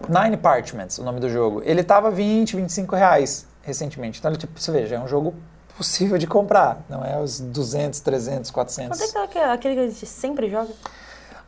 Nine 0.07 0.37
Parchments, 0.37 0.99
o 0.99 1.03
nome 1.03 1.21
do 1.21 1.31
jogo. 1.31 1.63
Ele 1.65 1.83
tava 1.83 2.11
20, 2.11 2.55
25 2.55 2.95
reais 2.95 3.47
recentemente. 3.63 4.19
Então, 4.19 4.31
ele, 4.31 4.37
tipo, 4.39 4.61
você 4.61 4.71
veja, 4.71 4.97
é 4.97 5.01
um 5.01 5.09
jogo 5.09 5.33
possível 5.75 6.19
de 6.19 6.27
comprar. 6.27 6.83
Não 6.87 7.03
é 7.03 7.19
os 7.19 7.41
200, 7.41 7.99
300, 8.01 8.51
400. 8.51 8.99
Quanto 9.01 9.19
é 9.19 9.27
que 9.27 9.39
é 9.39 9.51
aquele- 9.51 9.75
que 9.75 9.81
a 9.81 9.89
gente 9.89 10.05
sempre 10.07 10.51
joga? 10.51 10.69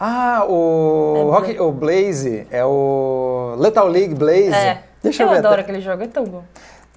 Ah, 0.01 0.47
o, 0.49 1.15
É 1.19 1.23
Rock, 1.31 1.61
o 1.61 1.71
Blaze, 1.73 2.47
é 2.51 2.65
o 2.65 3.55
Lethal 3.59 3.87
League 3.89 4.15
Blaze. 4.15 4.55
É. 4.55 4.83
Deixa 5.03 5.23
eu 5.23 5.27
eu, 5.27 5.33
ver. 5.33 5.39
adoro 5.41 5.55
até- 5.61 5.63
aquele 5.65 5.81
jogo, 5.83 6.03
é 6.03 6.07
tão 6.07 6.25
bom. 6.25 6.43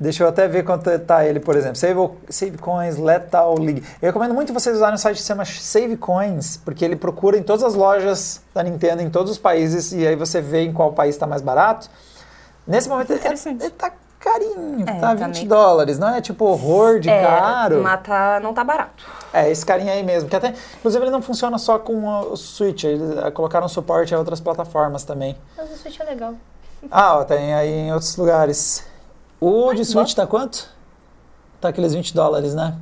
Deixa 0.02 0.24
eu 0.24 0.28
até 0.30 0.48
ver 0.48 0.64
quanto 0.64 0.90
tá 1.02 1.24
ele, 1.26 1.40
por 1.40 1.56
exemplo. 1.56 1.76
Save, 1.76 2.10
Save 2.28 2.58
Coins, 2.58 2.98
Lethal 2.98 3.54
League. 3.60 3.84
Eu 4.02 4.08
recomendo 4.08 4.34
muito 4.34 4.52
vocês 4.52 4.76
usarem 4.76 4.96
um 4.96 4.98
site 4.98 5.18
que 5.18 5.22
se 5.22 5.28
chama 5.28 5.46
Save 5.46 5.96
Coins, 5.96 6.58
porque 6.58 6.84
ele 6.84 6.96
procura 6.96 7.38
em 7.38 7.44
todas 7.44 7.64
as 7.64 7.76
lojas 7.76 8.42
da 8.52 8.64
Nintendo, 8.64 9.04
em 9.04 9.12
todos 9.12 9.32
os 9.32 9.38
países, 9.38 9.92
e 9.92 10.08
aí 10.08 10.16
você 10.16 10.42
vê 10.42 10.64
em 10.64 10.74
qual 10.74 10.92
país 10.94 11.14
está 11.14 11.28
mais 11.28 11.44
barato. 11.44 11.88
Nesse 12.66 12.90
momento 12.90 13.12
ele, 13.12 13.20
Interessante. 13.20 13.62
ele 13.62 13.70
tá 13.70 13.92
carinho, 14.20 14.84
É, 14.88 14.94
tá 14.94 15.16
tá 15.16 15.28
20 15.28 15.36
meio- 15.36 15.50
dólares, 15.50 16.00
não 16.00 16.10
é 16.10 16.20
tipo 16.20 16.46
horror 16.46 17.00
de 17.00 17.10
é, 17.10 17.22
caro. 17.22 17.84
Mas 17.84 18.02
tá- 18.02 18.40
não 18.42 18.56
tá 18.56 18.64
barato. 18.64 19.04
É, 19.32 19.52
esse 19.52 19.64
carinha 19.64 19.94
aí 19.94 20.02
mesmo. 20.04 20.28
Que 20.30 20.36
até, 20.36 20.54
inclusive, 20.80 21.04
ele 21.04 21.12
não 21.12 21.22
funciona 21.22 21.60
só 21.60 21.78
com 21.78 22.08
o 22.08 22.36
Switch, 22.36 22.84
eles 22.86 23.18
eh, 23.18 23.30
colocaram 23.32 23.68
suporte 23.68 24.14
a 24.16 24.18
outras 24.20 24.40
plataformas 24.40 25.04
também. 25.04 25.38
Mas 25.56 25.72
o 25.72 25.78
Switch 25.78 26.00
é 26.00 26.04
legal. 26.06 26.34
Ah, 26.90 27.18
ó, 27.20 27.24
tem 27.24 27.54
aí 27.54 27.70
em 27.72 27.94
outros 27.94 28.16
lugares. 28.18 28.84
O 29.42 29.70
Ai, 29.70 29.76
de 29.76 29.84
Switch 29.84 30.14
tá 30.14 30.28
quanto? 30.28 30.70
Tá 31.60 31.70
aqueles 31.70 31.96
20 31.96 32.14
dólares, 32.14 32.54
né? 32.54 32.78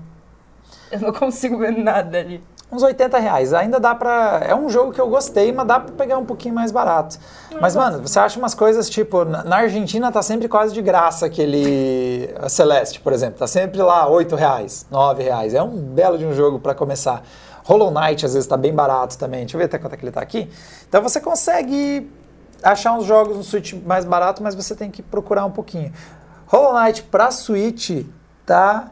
Eu 0.91 0.99
não 0.99 1.13
consigo 1.13 1.57
ver 1.57 1.71
nada 1.71 2.17
ali. 2.19 2.43
Uns 2.69 2.83
80 2.83 3.17
reais. 3.17 3.53
Ainda 3.53 3.79
dá 3.79 3.95
pra. 3.95 4.41
É 4.45 4.53
um 4.53 4.69
jogo 4.69 4.91
que 4.91 4.99
eu 4.99 5.07
gostei, 5.07 5.53
mas 5.53 5.65
dá 5.65 5.79
pra 5.79 5.93
pegar 5.93 6.17
um 6.17 6.25
pouquinho 6.25 6.53
mais 6.53 6.69
barato. 6.69 7.17
Mas, 7.61 7.75
mano, 7.75 7.99
você 8.05 8.19
acha 8.19 8.37
umas 8.37 8.53
coisas 8.53 8.89
tipo. 8.89 9.23
Na 9.23 9.43
na 9.43 9.55
Argentina 9.55 10.11
tá 10.11 10.21
sempre 10.21 10.49
quase 10.49 10.73
de 10.73 10.81
graça 10.81 11.25
aquele. 11.25 12.29
A 12.41 12.49
Celeste, 12.49 12.99
por 12.99 13.13
exemplo. 13.13 13.39
Tá 13.39 13.47
sempre 13.47 13.81
lá 13.81 14.07
8 14.07 14.35
reais, 14.35 14.85
9 14.91 15.23
reais. 15.23 15.53
É 15.53 15.63
um 15.63 15.69
belo 15.69 16.17
de 16.17 16.25
um 16.25 16.33
jogo 16.33 16.59
pra 16.59 16.75
começar. 16.75 17.23
Hollow 17.63 17.89
Knight 17.89 18.25
às 18.25 18.33
vezes 18.33 18.47
tá 18.47 18.57
bem 18.57 18.73
barato 18.73 19.17
também. 19.17 19.41
Deixa 19.41 19.55
eu 19.55 19.59
ver 19.59 19.65
até 19.65 19.77
quanto 19.77 19.93
é 19.93 19.97
que 19.97 20.03
ele 20.03 20.11
tá 20.11 20.21
aqui. 20.21 20.49
Então 20.87 21.01
você 21.01 21.21
consegue 21.21 22.11
achar 22.61 22.93
uns 22.93 23.05
jogos 23.05 23.37
no 23.37 23.43
Switch 23.43 23.73
mais 23.73 24.05
barato, 24.05 24.43
mas 24.43 24.53
você 24.53 24.75
tem 24.75 24.91
que 24.91 25.01
procurar 25.01 25.45
um 25.45 25.51
pouquinho. 25.51 25.91
Hollow 26.51 26.73
Knight 26.83 27.03
pra 27.03 27.31
Switch 27.31 28.05
tá. 28.45 28.89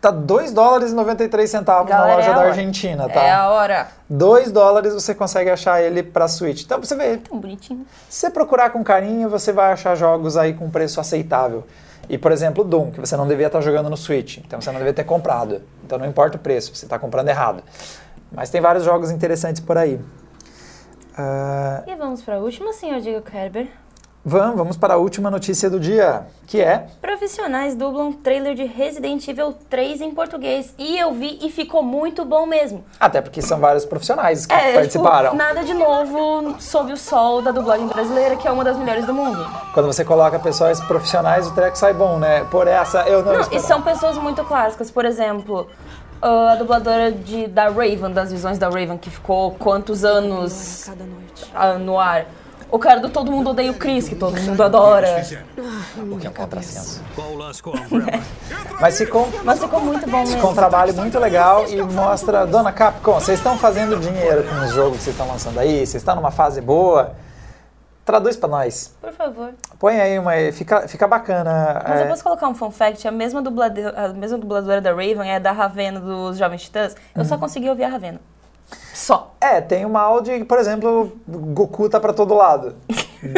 Tá 0.00 0.10
2 0.10 0.52
dólares 0.54 0.92
e 0.92 0.94
93 0.94 1.50
centavos 1.50 1.90
na 1.90 1.96
Galera, 1.98 2.14
loja 2.16 2.28
é 2.28 2.32
a 2.32 2.36
da. 2.36 2.42
Argentina, 2.44 3.06
tá? 3.06 3.20
É 3.22 3.30
a 3.32 3.50
hora. 3.50 3.88
2 4.08 4.50
dólares 4.50 4.94
você 4.94 5.14
consegue 5.14 5.50
achar 5.50 5.82
ele 5.82 6.02
pra 6.02 6.26
Switch. 6.26 6.62
Então 6.62 6.80
você 6.82 6.94
vê, 6.96 7.18
Tão 7.18 7.38
bonitinho. 7.38 7.84
se 8.08 8.20
você 8.20 8.30
procurar 8.30 8.70
com 8.70 8.82
carinho, 8.82 9.28
você 9.28 9.52
vai 9.52 9.72
achar 9.74 9.94
jogos 9.96 10.38
aí 10.38 10.54
com 10.54 10.70
preço 10.70 11.00
aceitável. 11.00 11.66
E, 12.08 12.16
por 12.16 12.32
exemplo, 12.32 12.64
Doom, 12.64 12.92
que 12.92 12.98
você 12.98 13.14
não 13.14 13.28
devia 13.28 13.48
estar 13.48 13.60
jogando 13.60 13.90
no 13.90 13.96
Switch. 13.96 14.38
Então 14.38 14.58
você 14.58 14.70
não 14.70 14.78
devia 14.78 14.94
ter 14.94 15.04
comprado. 15.04 15.60
Então 15.84 15.98
não 15.98 16.06
importa 16.06 16.38
o 16.38 16.40
preço, 16.40 16.74
você 16.74 16.86
está 16.86 16.98
comprando 16.98 17.28
errado. 17.28 17.62
Mas 18.32 18.48
tem 18.48 18.60
vários 18.62 18.84
jogos 18.84 19.10
interessantes 19.10 19.60
por 19.60 19.76
aí. 19.76 20.00
Ah, 21.18 21.82
E 21.86 21.94
vamos 21.94 22.22
pra 22.22 22.38
última, 22.38 22.72
senhor 22.72 23.00
Diego 23.02 23.20
Kerber. 23.22 23.68
Vamos, 24.24 24.56
vamos 24.56 24.76
para 24.76 24.94
a 24.94 24.96
última 24.96 25.30
notícia 25.30 25.68
do 25.70 25.78
dia, 25.80 26.26
que 26.46 26.60
é 26.60 26.86
Profissionais 27.00 27.74
dublam 27.74 28.12
trailer 28.12 28.54
de 28.54 28.64
Resident 28.64 29.26
Evil 29.28 29.54
3 29.68 30.00
em 30.00 30.10
português. 30.12 30.74
E 30.78 30.98
eu 30.98 31.12
vi 31.12 31.38
e 31.42 31.50
ficou 31.50 31.82
muito 31.82 32.24
bom 32.24 32.46
mesmo. 32.46 32.84
até 32.98 33.20
porque 33.20 33.40
são 33.42 33.58
vários 33.58 33.84
profissionais 33.84 34.46
que 34.46 34.54
É, 34.54 34.74
participaram. 34.74 35.30
tipo, 35.30 35.36
nada 35.42 35.62
de 35.64 35.74
novo 35.74 36.56
sob 36.60 36.92
o 36.92 36.96
sol 36.96 37.40
da 37.42 37.50
dublagem 37.50 37.86
brasileira, 37.86 38.36
que 38.36 38.46
é 38.46 38.50
uma 38.50 38.64
das 38.64 38.76
melhores 38.76 39.06
do 39.06 39.14
mundo. 39.14 39.46
Quando 39.72 39.86
você 39.86 40.04
coloca 40.04 40.38
pessoas 40.38 40.80
profissionais, 40.80 41.46
o 41.46 41.54
treco 41.54 41.76
sai 41.76 41.92
bom, 41.94 42.18
né? 42.18 42.44
Por 42.50 42.66
essa 42.66 43.00
eu 43.08 43.24
não, 43.24 43.32
Não, 43.32 43.48
e 43.52 43.60
são 43.60 43.80
pessoas 43.82 44.18
muito 44.18 44.44
clássicas. 44.44 44.90
Por 44.90 45.04
exemplo, 45.04 45.68
a 46.20 46.54
dubladora 46.56 47.10
de, 47.12 47.46
da 47.46 47.68
Raven, 47.68 48.12
das 48.12 48.30
visões 48.32 48.58
da 48.58 48.68
Raven, 48.68 48.98
que 48.98 49.08
ficou 49.10 49.52
quantos 49.52 50.04
anos 50.04 50.84
Cada 50.86 51.04
noite. 51.04 51.50
ah, 51.54 51.74
no 51.78 51.98
ar. 51.98 52.26
O 52.72 52.78
cara 52.78 53.00
do 53.00 53.08
Todo 53.08 53.30
Mundo 53.32 53.50
Odeia 53.50 53.70
o 53.70 53.74
Chris, 53.74 54.08
que 54.08 54.14
todo 54.14 54.40
mundo 54.40 54.62
adora. 54.62 55.22
O 56.10 56.16
que 56.18 56.26
é 56.26 56.30
um 56.30 56.32
contrassenso. 56.32 57.02
Mas 58.80 58.96
ficou, 58.96 59.28
Mas 59.44 59.58
ficou 59.60 59.80
muito 59.80 60.08
bom 60.08 60.18
mesmo. 60.20 60.36
ficou 60.36 60.50
um 60.50 60.54
trabalho 60.54 60.94
muito 60.94 61.18
legal 61.18 61.66
e 61.68 61.82
mostra, 61.82 62.46
dona 62.46 62.72
Capcom, 62.72 63.14
vocês 63.14 63.38
estão 63.38 63.58
fazendo 63.58 63.98
dinheiro 63.98 64.44
com 64.44 64.54
os 64.64 64.72
jogos 64.72 64.98
que 64.98 65.04
vocês 65.04 65.14
estão 65.16 65.28
lançando 65.28 65.58
aí, 65.58 65.78
vocês 65.86 65.96
estão 65.96 66.14
numa 66.16 66.30
fase 66.30 66.60
boa. 66.60 67.12
Traduz 68.04 68.36
pra 68.36 68.48
nós. 68.48 68.94
Por 69.00 69.12
favor. 69.12 69.52
Põe 69.78 70.00
aí 70.00 70.18
uma. 70.18 70.32
Fica, 70.52 70.88
fica 70.88 71.06
bacana. 71.06 71.82
Mas 71.86 72.00
é, 72.00 72.04
eu 72.04 72.08
posso 72.08 72.22
colocar 72.24 72.48
um 72.48 72.54
fun 72.54 72.70
fact, 72.70 73.06
a 73.06 73.12
mesma, 73.12 73.40
dublade- 73.42 73.82
a 73.84 74.08
mesma 74.08 74.38
dubladora 74.38 74.80
da 74.80 74.90
Raven 74.90 75.30
é 75.30 75.38
da 75.38 75.52
Ravena 75.52 76.00
dos 76.00 76.36
Jovens 76.38 76.62
Titãs. 76.62 76.96
Eu 77.14 77.22
Uhum. 77.22 77.28
só 77.28 77.36
consegui 77.38 77.68
ouvir 77.68 77.84
a 77.84 77.88
Ravena. 77.88 78.20
Só. 79.00 79.32
É, 79.40 79.62
tem 79.62 79.86
uma 79.86 80.00
áudio, 80.02 80.44
por 80.44 80.58
exemplo, 80.58 81.12
Goku 81.26 81.88
tá 81.88 81.98
pra 81.98 82.12
todo 82.12 82.34
lado. 82.34 82.74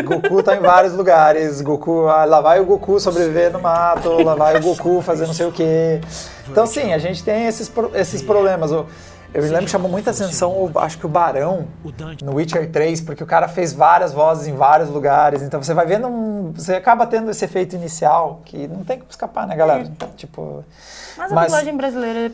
Goku 0.05 0.43
tá 0.43 0.57
em 0.57 0.61
vários 0.61 0.93
lugares. 0.95 1.61
Goku, 1.61 2.07
ah, 2.09 2.25
lá 2.25 2.41
vai 2.41 2.59
o 2.61 2.65
Goku 2.67 2.99
sobreviver 2.99 3.53
no 3.53 3.61
mato, 3.61 4.11
lá 4.25 4.35
vai 4.35 4.57
o 4.57 4.61
Goku 4.61 5.01
fazer 5.03 5.25
não 5.27 5.35
sei 5.35 5.47
o 5.47 5.53
quê. 5.53 6.01
Então, 6.49 6.67
sim, 6.67 6.93
a 6.93 6.99
gente 6.99 7.23
tem 7.23 7.47
esses, 7.47 7.71
esses 7.95 8.21
problemas. 8.23 8.73
Eu 8.73 8.87
me 9.35 9.41
lembro 9.49 9.65
que 9.67 9.71
chamou 9.71 9.89
muita 9.91 10.11
atenção, 10.11 10.51
o- 10.51 10.79
acho 10.81 10.99
que 10.99 11.07
o 11.07 11.09
Barão, 11.09 11.67
no 12.23 12.35
Witcher 12.35 12.71
3, 12.71 13.01
porque 13.01 13.23
o 13.23 13.27
cara 13.27 13.47
fez 13.47 13.73
várias 13.73 14.13
vozes 14.13 14.49
em 14.49 14.55
vários 14.57 14.91
lugares. 14.91 15.43
Então 15.43 15.63
você 15.63 15.73
vai 15.73 15.87
vendo 15.87 16.09
um. 16.09 16.53
Você 16.53 16.75
acaba 16.75 17.07
tendo 17.07 17.31
esse 17.31 17.45
efeito 17.45 17.77
inicial 17.77 18.41
que 18.45 18.67
não 18.67 18.83
tem 18.85 18.99
como 18.99 19.11
escapar, 19.11 19.47
né, 19.47 19.55
galera? 19.57 19.91
Tipo. 20.17 20.65
Mas 21.17 21.31
a 21.31 21.35
Mas- 21.37 21.47
dublagem 21.47 21.77
brasileira 21.77 22.19
é 22.27 22.31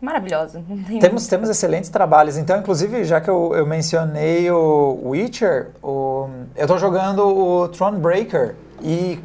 maravilhosa. 0.00 0.62
Temos, 1.00 1.26
temos 1.26 1.48
excelentes 1.48 1.90
trabalhos. 1.90 2.36
Então, 2.36 2.58
inclusive, 2.58 3.04
já 3.04 3.20
que 3.20 3.28
eu, 3.28 3.54
eu 3.54 3.66
mencionei 3.66 4.50
o 4.50 5.00
Witcher, 5.04 5.70
o, 5.82 6.28
eu 6.56 6.66
tô 6.66 6.78
jogando 6.78 7.26
o 7.26 7.68
Thronebreaker 7.68 8.54
e 8.82 9.18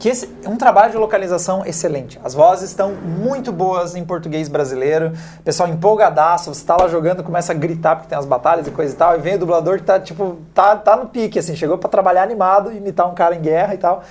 que 0.00 0.08
esse, 0.08 0.34
um 0.46 0.56
trabalho 0.56 0.90
de 0.90 0.96
localização 0.96 1.62
excelente. 1.64 2.18
As 2.24 2.32
vozes 2.32 2.70
estão 2.70 2.94
muito 2.94 3.52
boas 3.52 3.94
em 3.94 4.02
português 4.02 4.48
brasileiro. 4.48 5.12
O 5.38 5.42
pessoal 5.42 5.68
empolgadaço, 5.68 6.52
você 6.52 6.64
tá 6.64 6.74
lá 6.74 6.88
jogando, 6.88 7.22
começa 7.22 7.52
a 7.52 7.54
gritar 7.54 7.96
porque 7.96 8.08
tem 8.08 8.16
as 8.16 8.24
batalhas 8.24 8.66
e 8.66 8.70
coisa 8.70 8.94
e 8.94 8.96
tal, 8.96 9.14
e 9.14 9.20
vem 9.20 9.34
o 9.34 9.38
dublador 9.38 9.76
que 9.76 9.84
tá, 9.84 10.00
tipo, 10.00 10.38
tá, 10.54 10.74
tá 10.74 10.96
no 10.96 11.06
pique, 11.06 11.38
assim, 11.38 11.54
chegou 11.54 11.76
para 11.76 11.90
trabalhar 11.90 12.22
animado, 12.22 12.72
imitar 12.72 13.06
um 13.06 13.14
cara 13.14 13.36
em 13.36 13.42
guerra 13.42 13.74
e 13.74 13.78
tal. 13.78 14.02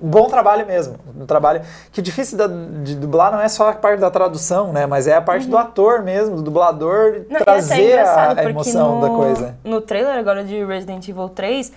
Um 0.00 0.08
bom 0.10 0.26
trabalho 0.28 0.66
mesmo. 0.66 0.96
Um 1.18 1.24
trabalho 1.24 1.62
que 1.90 2.02
difícil 2.02 2.36
da- 2.36 2.46
de 2.48 2.94
dublar 2.96 3.32
não 3.32 3.40
é 3.40 3.48
só 3.48 3.70
a 3.70 3.72
parte 3.72 3.98
da 4.00 4.10
tradução, 4.10 4.72
né? 4.72 4.84
Mas 4.86 5.06
é 5.06 5.14
a 5.14 5.22
parte 5.22 5.46
do 5.48 5.56
ator 5.56 6.02
mesmo, 6.02 6.36
do 6.36 6.42
dublador, 6.42 7.12
Uhum. 7.14 7.24
Não, 7.30 7.40
é 7.40 7.44
trazer 7.44 7.92
engraçado, 7.92 8.38
a, 8.38 8.42
a 8.42 8.44
emoção 8.44 8.96
no, 8.96 9.00
da 9.00 9.08
coisa. 9.08 9.56
No 9.64 9.80
trailer 9.80 10.16
agora 10.18 10.44
de 10.44 10.62
Resident 10.64 11.08
Evil 11.08 11.28
3, 11.30 11.72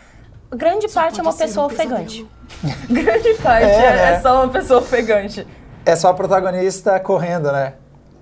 grande 0.52 0.88
parte 0.90 1.20
é 1.20 1.24
uma 1.24 1.34
pessoa 1.34 1.68
um 1.68 1.70
ofegante. 1.72 2.28
grande 2.90 3.34
parte 3.36 3.66
É, 3.66 3.86
é, 3.86 3.92
né? 3.96 4.14
é 4.16 4.20
só 4.20 4.44
uma 4.44 4.50
pessoa 4.52 4.80
ofegante. 4.82 5.48
É 5.86 5.96
só 5.96 6.10
a 6.10 6.14
protagonista 6.14 7.00
correndo, 7.00 7.52
né? 7.52 7.74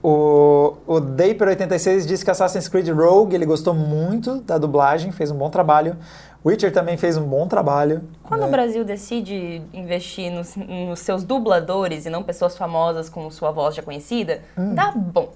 O, 0.03 0.75
o 0.85 0.95
Daper86 1.01 2.05
disse 2.05 2.23
que 2.23 2.31
Assassin's 2.31 2.67
Creed 2.67 2.87
Rogue 2.89 3.35
ele 3.35 3.45
gostou 3.45 3.73
muito 3.73 4.41
da 4.41 4.57
dublagem, 4.57 5.11
fez 5.11 5.31
um 5.31 5.37
bom 5.37 5.49
trabalho. 5.49 5.97
Witcher 6.45 6.71
também 6.71 6.95
fez 6.97 7.17
um 7.17 7.23
bom 7.23 7.47
trabalho. 7.47 8.03
Quando 8.23 8.41
né? 8.41 8.47
o 8.47 8.51
Brasil 8.51 8.85
decide 8.85 9.61
investir 9.73 10.31
nos, 10.31 10.55
nos 10.55 10.99
seus 10.99 11.23
dubladores 11.23 12.05
e 12.05 12.09
não 12.09 12.23
pessoas 12.23 12.57
famosas 12.57 13.09
com 13.09 13.29
sua 13.31 13.51
voz 13.51 13.75
já 13.75 13.81
conhecida, 13.81 14.41
Hum. 14.57 14.73
dá 14.73 14.91
bom. 14.91 15.33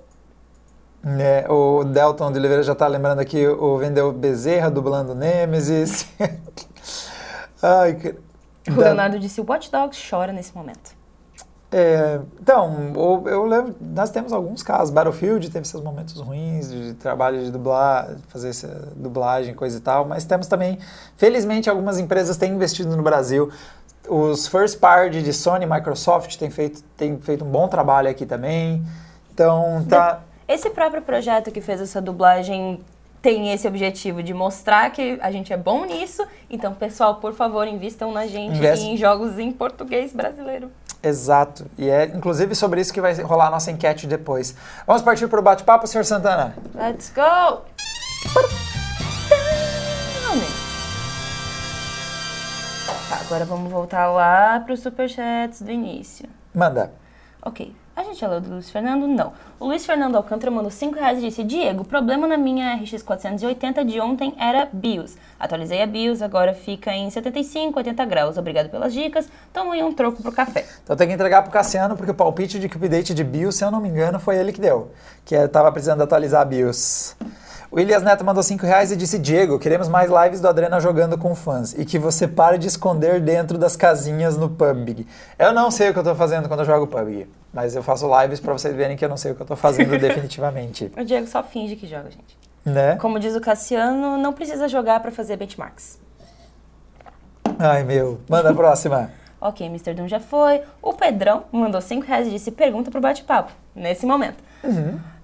É, 1.04 1.52
o 1.52 1.84
Delton 1.84 2.32
de 2.32 2.38
Oliveira 2.38 2.62
já 2.62 2.76
tá 2.76 2.86
lembrando 2.88 3.20
aqui 3.20 3.48
o 3.48 3.78
Vendeu 3.80 4.12
Bezerra 4.12 4.70
dublando 4.70 5.16
Nemesis. 5.16 6.08
Ai, 7.62 7.96
que... 7.96 8.16
O 8.72 8.80
Leonardo 8.80 9.18
disse, 9.18 9.42
Watch 9.42 9.72
Dogs 9.72 10.00
chora 10.08 10.32
nesse 10.32 10.56
momento. 10.56 11.01
É, 11.74 12.20
então, 12.42 12.92
o- 12.96 13.30
eu 13.30 13.46
lembro, 13.46 13.74
nós 13.80 14.10
temos 14.10 14.34
alguns 14.34 14.62
casos. 14.62 14.90
Battlefield 14.94 15.50
teve 15.50 15.66
seus 15.66 15.82
momentos 15.82 16.20
ruins 16.20 16.70
de 16.70 16.94
trabalho 16.96 17.42
de 17.42 17.50
dublar, 17.50 18.10
fazer 18.28 18.50
essa 18.50 18.90
dublagem, 18.96 19.54
coisa 19.54 19.78
e 19.78 19.82
tal, 19.82 20.04
mas 20.06 20.26
temos 20.26 20.48
também, 20.48 20.78
felizmente, 21.16 21.70
algumas 21.70 21.98
empresas 21.98 22.36
têm 22.36 22.52
investido 22.54 22.96
no 22.98 23.02
Brasil. 23.04 23.50
Os 24.10 24.48
first 24.48 24.80
party 24.80 25.22
de 25.22 25.32
Sony 25.32 25.64
e 25.64 25.68
Microsoft 25.70 26.36
têm 26.36 26.50
feito, 26.50 26.84
têm 26.98 27.18
feito 27.22 27.46
um 27.46 27.50
bom 27.50 27.68
trabalho 27.70 28.10
aqui 28.10 28.26
também. 28.26 28.84
Então, 29.34 29.86
tá. 29.88 30.20
Esse 30.48 30.70
próprio 30.72 31.02
projeto 31.02 31.52
que 31.52 31.62
fez 31.62 31.80
essa 31.80 32.02
dublagem 32.02 32.82
tem 33.22 33.54
esse 33.54 33.68
objetivo 33.68 34.22
de 34.24 34.34
mostrar 34.34 34.90
que 34.92 35.18
a 35.22 35.32
gente 35.32 35.54
é 35.54 35.58
bom 35.58 35.86
nisso. 35.86 36.26
Então, 36.50 36.74
pessoal, 36.74 37.16
por 37.16 37.34
favor, 37.34 37.66
invistam 37.68 38.12
na 38.12 38.26
gente 38.26 38.58
Investe. 38.58 38.86
e 38.86 38.90
em 38.90 38.98
jogos 38.98 39.38
em 39.40 39.52
português 39.52 40.12
brasileiro. 40.12 40.70
Exato. 41.04 41.66
E 41.78 41.90
é 41.90 42.06
inclusive 42.06 42.54
sobre 42.54 42.80
isso 42.82 42.94
que 42.94 43.02
vai 43.02 43.14
rolar 43.22 43.48
a 43.48 43.52
nossa 43.52 43.72
enquete 43.72 44.06
depois. 44.06 44.56
Vamos 44.86 45.02
partir 45.02 45.28
para 45.28 45.40
o 45.40 45.44
bate-papo, 45.44 45.88
senhor 45.88 46.04
Santana? 46.04 46.56
Let's 46.76 47.10
go! 47.10 47.62
Tá, 53.10 53.20
agora 53.26 53.44
vamos 53.44 53.72
voltar 53.72 54.10
lá 54.12 54.60
para 54.60 54.74
os 54.74 54.80
superchats 54.80 55.62
do 55.62 55.72
início. 55.72 56.30
Manda. 56.54 56.94
Ok. 57.42 57.76
A 58.02 58.04
gente 58.04 58.20
já 58.20 58.28
leu 58.28 58.42
do 58.42 58.50
Luiz 58.50 58.68
Fernando? 58.68 59.08
Não. 59.08 59.32
O 59.60 59.68
Luiz 59.68 59.86
Fernando 59.86 60.16
Alcântara 60.16 60.50
mandou 60.50 60.72
5 60.72 60.96
reais 60.96 61.20
e 61.20 61.22
disse: 61.22 61.44
Diego, 61.44 61.84
o 61.84 61.86
problema 61.86 62.26
na 62.26 62.36
minha 62.36 62.74
RX 62.74 63.04
480 63.04 63.86
de 63.86 64.02
ontem 64.02 64.34
era 64.40 64.68
BIOS. 64.74 65.16
Atualizei 65.40 65.84
a 65.84 65.86
BIOS, 65.86 66.24
agora 66.24 66.56
fica 66.56 66.92
em 66.92 67.12
75, 67.12 67.78
80 67.78 68.04
graus. 68.06 68.38
Obrigado 68.40 68.70
pelas 68.72 68.92
dicas. 68.92 69.30
Toma 69.54 69.76
aí 69.76 69.84
um 69.84 69.94
troco 69.94 70.24
pro 70.24 70.32
café. 70.32 70.66
Então 70.84 70.96
tem 70.96 71.08
que 71.08 71.14
entregar 71.14 71.44
pro 71.44 71.52
Cassiano, 71.52 71.96
porque 71.96 72.10
o 72.10 72.16
palpite 72.16 72.60
de 72.60 72.68
que 72.68 72.76
update 72.76 73.14
de 73.14 73.24
BIOS, 73.24 73.58
se 73.58 73.64
eu 73.64 73.70
não 73.70 73.80
me 73.80 73.90
engano, 73.90 74.20
foi 74.20 74.36
ele 74.36 74.52
que 74.52 74.60
deu. 74.60 74.92
Que 75.24 75.36
é, 75.36 75.48
tava 75.48 75.72
precisando 75.72 76.02
atualizar 76.02 76.42
a 76.42 76.46
BIOS. 76.46 77.16
O 77.72 77.80
Elias 77.80 78.04
Neto 78.04 78.26
mandou 78.26 78.44
5 78.44 78.66
reais 78.66 78.92
e 78.92 78.98
disse: 78.98 79.18
Diego, 79.18 79.58
queremos 79.58 79.88
mais 79.88 80.12
lives 80.12 80.42
do 80.42 80.50
Adrena 80.50 80.78
jogando 80.82 81.18
com 81.18 81.34
fãs. 81.34 81.74
E 81.74 81.86
que 81.86 81.98
você 81.98 82.28
pare 82.28 82.58
de 82.58 82.68
esconder 82.68 83.22
dentro 83.22 83.58
das 83.58 83.78
casinhas 83.78 84.36
no 84.36 84.50
PUBG. 84.50 85.08
Eu 85.40 85.54
não 85.54 85.72
sei 85.72 85.90
o 85.90 85.94
que 85.94 86.00
eu 86.00 86.04
tô 86.04 86.14
fazendo 86.14 86.50
quando 86.50 86.60
eu 86.60 86.66
jogo 86.66 86.86
PUBG. 86.86 87.30
Mas 87.54 87.74
eu 87.74 87.82
faço 87.82 88.10
lives 88.22 88.42
pra 88.42 88.52
vocês 88.52 88.76
verem 88.76 88.98
que 88.98 89.06
eu 89.06 89.08
não 89.08 89.16
sei 89.16 89.32
o 89.32 89.36
que 89.36 89.42
eu 89.42 89.46
tô 89.46 89.56
fazendo 89.56 89.92
definitivamente. 89.98 90.92
O 90.98 91.06
Diego 91.06 91.26
só 91.28 91.42
finge 91.42 91.78
que 91.78 91.88
joga, 91.88 92.12
gente. 92.12 92.38
Né? 92.66 92.98
Como 92.98 93.18
diz 93.18 93.38
o 93.38 93.40
Cassiano, 93.40 94.18
não 94.18 94.34
precisa 94.34 94.68
jogar 94.68 95.00
para 95.00 95.10
fazer 95.10 95.38
benchmarks. 95.38 95.98
Ai, 97.58 97.86
meu. 97.86 98.20
Manda 98.28 98.50
a 98.50 98.54
próxima. 98.54 99.12
Ok, 99.44 99.66
Mr. 99.66 99.96
Doom 99.96 100.08
já 100.08 100.20
foi. 100.20 100.62
O 100.84 100.94
Pedrão 100.94 101.46
mandou 101.52 101.82
5 101.82 102.06
reais 102.06 102.28
e 102.28 102.30
disse 102.30 102.52
pergunta 102.52 102.92
pro 102.92 103.02
bate-papo, 103.02 103.52
nesse 103.76 104.06
momento. 104.06 104.38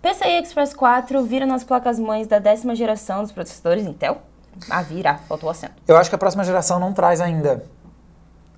PCI 0.07 0.41
Express 0.41 0.73
4 0.73 1.21
vira 1.25 1.45
nas 1.45 1.65
placas-mães 1.65 2.27
da 2.27 2.39
décima 2.39 2.73
geração 2.73 3.23
dos 3.23 3.33
processadores 3.33 3.85
Intel? 3.85 4.21
Ah, 4.69 4.81
vira, 4.81 5.17
faltou 5.27 5.49
o 5.49 5.51
acento. 5.51 5.73
Eu 5.85 5.97
acho 5.97 6.09
que 6.09 6.15
a 6.15 6.17
próxima 6.17 6.45
geração 6.45 6.79
não 6.79 6.93
traz 6.93 7.19
ainda. 7.19 7.65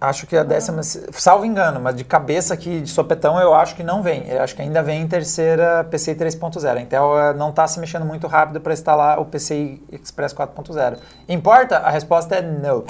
Acho 0.02 0.26
que 0.26 0.38
a 0.38 0.44
décima, 0.44 0.82
salvo 0.82 1.44
engano, 1.44 1.82
mas 1.82 1.94
de 1.94 2.06
cabeça 2.06 2.54
aqui, 2.54 2.80
de 2.80 2.90
sopetão, 2.90 3.38
eu 3.38 3.54
acho 3.54 3.76
que 3.76 3.84
não 3.84 4.02
vem. 4.02 4.26
Eu 4.30 4.42
acho 4.42 4.56
que 4.56 4.62
ainda 4.62 4.82
vem 4.82 5.02
em 5.02 5.08
terceira 5.08 5.84
PCI 5.84 6.16
3.0. 6.16 6.78
A 6.78 6.82
Intel 6.82 7.20
eh, 7.20 7.34
não 7.34 7.50
está 7.50 7.68
se 7.68 7.82
mexendo 7.82 8.06
muito 8.06 8.26
rápido 8.26 8.62
para 8.62 8.72
instalar 8.72 9.20
o 9.20 9.26
PCI 9.26 9.84
Express 9.92 10.34
4.0. 10.34 11.00
Importa? 11.28 11.80
A 11.80 11.90
resposta 11.90 12.36
é 12.36 12.42
não. 12.42 12.86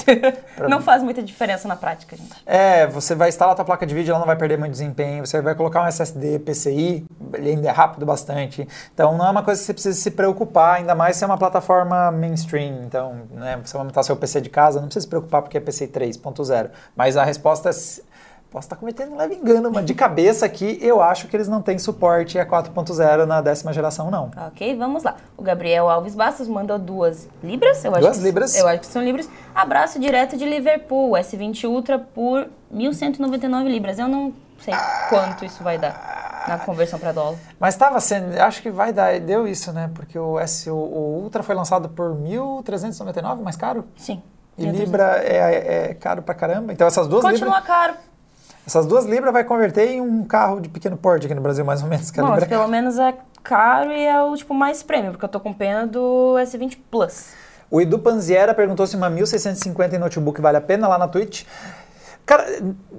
Não 0.69 0.81
faz 0.81 1.01
muita 1.01 1.23
diferença 1.23 1.67
na 1.67 1.75
prática, 1.75 2.15
gente. 2.15 2.43
É, 2.45 2.85
você 2.85 3.15
vai 3.15 3.29
instalar 3.29 3.53
a 3.53 3.55
tua 3.55 3.65
placa 3.65 3.87
de 3.87 3.95
vídeo, 3.95 4.11
ela 4.11 4.19
não 4.19 4.27
vai 4.27 4.35
perder 4.35 4.57
muito 4.57 4.71
desempenho. 4.71 5.25
Você 5.25 5.41
vai 5.41 5.55
colocar 5.55 5.81
um 5.83 5.87
SSD 5.87 6.39
PCI, 6.39 7.05
ele 7.33 7.49
ainda 7.51 7.69
é 7.69 7.71
rápido 7.71 8.05
bastante. 8.05 8.67
Então 8.93 9.17
não 9.17 9.25
é 9.25 9.29
uma 9.31 9.41
coisa 9.41 9.59
que 9.59 9.65
você 9.65 9.73
precisa 9.73 9.99
se 9.99 10.11
preocupar, 10.11 10.75
ainda 10.77 10.93
mais 10.93 11.15
se 11.15 11.23
é 11.23 11.27
uma 11.27 11.37
plataforma 11.37 12.11
mainstream. 12.11 12.83
Então, 12.85 13.21
né, 13.31 13.59
você 13.63 13.75
vai 13.75 13.85
montar 13.85 14.03
seu 14.03 14.15
PC 14.15 14.41
de 14.41 14.49
casa, 14.49 14.79
não 14.79 14.87
precisa 14.87 15.03
se 15.03 15.09
preocupar 15.09 15.41
porque 15.41 15.57
é 15.57 15.61
PCI 15.61 15.87
3.0. 15.87 16.69
Mas 16.99 17.15
a 17.15 17.23
resposta 17.23 17.69
é. 17.69 17.71
Posso 18.51 18.65
estar 18.65 18.75
cometendo 18.75 19.13
um 19.13 19.15
leve 19.15 19.35
engano, 19.35 19.71
mas 19.71 19.85
de 19.85 19.93
cabeça 19.93 20.43
aqui 20.45 20.77
eu 20.81 21.01
acho 21.01 21.27
que 21.29 21.37
eles 21.37 21.47
não 21.47 21.61
têm 21.61 21.77
suporte 21.77 22.37
a 22.39 22.45
4.0 22.45 23.25
na 23.25 23.39
décima 23.41 23.71
geração, 23.71 24.09
não. 24.11 24.31
Ok, 24.47 24.75
vamos 24.75 25.03
lá. 25.03 25.15
O 25.37 25.41
Gabriel 25.43 25.87
Alves 25.87 26.13
Bastos 26.15 26.47
mandou 26.49 26.77
duas 26.79 27.29
libras. 27.43 27.85
Eu 27.85 27.91
acho 27.91 28.01
Duas 28.01 28.17
que- 28.17 28.23
libras. 28.23 28.55
Eu 28.57 28.67
acho 28.67 28.79
que 28.81 28.87
são 28.87 29.01
libras. 29.03 29.29
Abraço 29.55 29.97
direto 29.99 30.35
de 30.35 30.43
Liverpool, 30.45 31.11
S20 31.11 31.65
Ultra 31.69 31.99
por 31.99 32.47
1.199 32.73 33.69
libras. 33.69 33.97
Eu 33.99 34.07
não 34.09 34.33
sei 34.59 34.73
quanto 35.09 35.45
isso 35.45 35.63
vai 35.63 35.77
dar 35.77 36.43
na 36.47 36.57
conversão 36.57 36.97
para 36.99 37.11
dólar. 37.11 37.37
Mas 37.59 37.75
estava 37.75 37.99
sendo, 38.01 38.35
acho 38.41 38.61
que 38.63 38.71
vai 38.71 38.91
dar, 38.91 39.19
deu 39.21 39.47
isso, 39.47 39.71
né? 39.71 39.91
Porque 39.93 40.17
o, 40.19 40.39
S, 40.39 40.67
o, 40.71 40.75
o 40.75 41.21
Ultra 41.21 41.43
foi 41.43 41.53
lançado 41.53 41.87
por 41.87 42.11
1.399, 42.15 43.41
mais 43.43 43.55
caro. 43.55 43.85
Sim. 43.95 44.21
E 44.65 44.71
Libra 44.71 45.21
é, 45.23 45.89
é 45.89 45.93
caro 45.93 46.21
pra 46.21 46.33
caramba. 46.33 46.73
Então 46.73 46.87
essas 46.87 47.07
duas 47.07 47.23
Continua 47.23 47.59
libras, 47.59 47.65
caro. 47.65 47.93
essas 48.65 48.85
duas 48.85 49.05
libras 49.05 49.33
vai 49.33 49.43
converter 49.43 49.89
em 49.89 50.01
um 50.01 50.23
carro 50.23 50.59
de 50.59 50.69
pequeno 50.69 50.97
porte 50.97 51.25
aqui 51.25 51.35
no 51.35 51.41
Brasil, 51.41 51.63
mais 51.65 51.81
ou 51.81 51.89
menos. 51.89 52.11
Que 52.11 52.21
mas 52.21 52.43
pelo 52.45 52.67
menos 52.67 52.97
é 52.97 53.15
caro 53.43 53.91
e 53.91 54.05
é 54.05 54.21
o 54.21 54.35
tipo 54.35 54.53
mais 54.53 54.83
prêmio, 54.83 55.11
porque 55.11 55.25
eu 55.25 55.29
tô 55.29 55.39
com 55.39 55.53
pena 55.53 55.87
do 55.87 56.35
S20 56.37 56.77
Plus. 56.89 57.33
O 57.71 57.79
Edu 57.79 57.99
Panziera 57.99 58.53
perguntou 58.53 58.87
se 58.87 58.95
uma 58.95 59.09
1650 59.11 59.95
em 59.95 59.99
notebook 59.99 60.41
vale 60.41 60.57
a 60.57 60.61
pena 60.61 60.87
lá 60.87 60.97
na 60.97 61.07
Twitch. 61.07 61.43
Cara, 62.29 62.45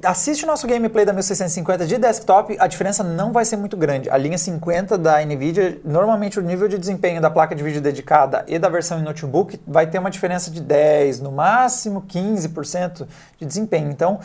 assiste 0.05 0.43
o 0.43 0.47
nosso 0.49 0.66
gameplay 0.66 1.05
da 1.05 1.12
1650 1.12 1.87
de 1.87 1.99
desktop, 1.99 2.57
a 2.59 2.66
diferença 2.66 3.05
não 3.05 3.33
vai 3.33 3.45
ser 3.45 3.57
muito 3.57 3.76
grande. 3.76 4.11
A 4.11 4.16
linha 4.16 4.37
50 4.37 4.99
da 4.99 5.24
NVIDIA, 5.24 5.78
normalmente 5.85 6.41
o 6.41 6.43
nível 6.43 6.66
de 6.66 6.76
desempenho 6.76 7.20
da 7.20 7.31
placa 7.31 7.55
de 7.55 7.62
vídeo 7.62 7.81
dedicada 7.81 8.45
e 8.49 8.59
da 8.59 8.68
versão 8.68 8.99
em 8.99 9.05
notebook 9.05 9.61
vai 9.64 9.87
ter 9.87 10.01
uma 10.01 10.11
diferença 10.11 10.51
de 10.51 10.61
10, 10.61 11.20
no 11.20 11.31
máximo 11.31 12.03
15% 12.09 13.07
de 13.39 13.47
desempenho. 13.47 13.89
Então, 13.93 14.18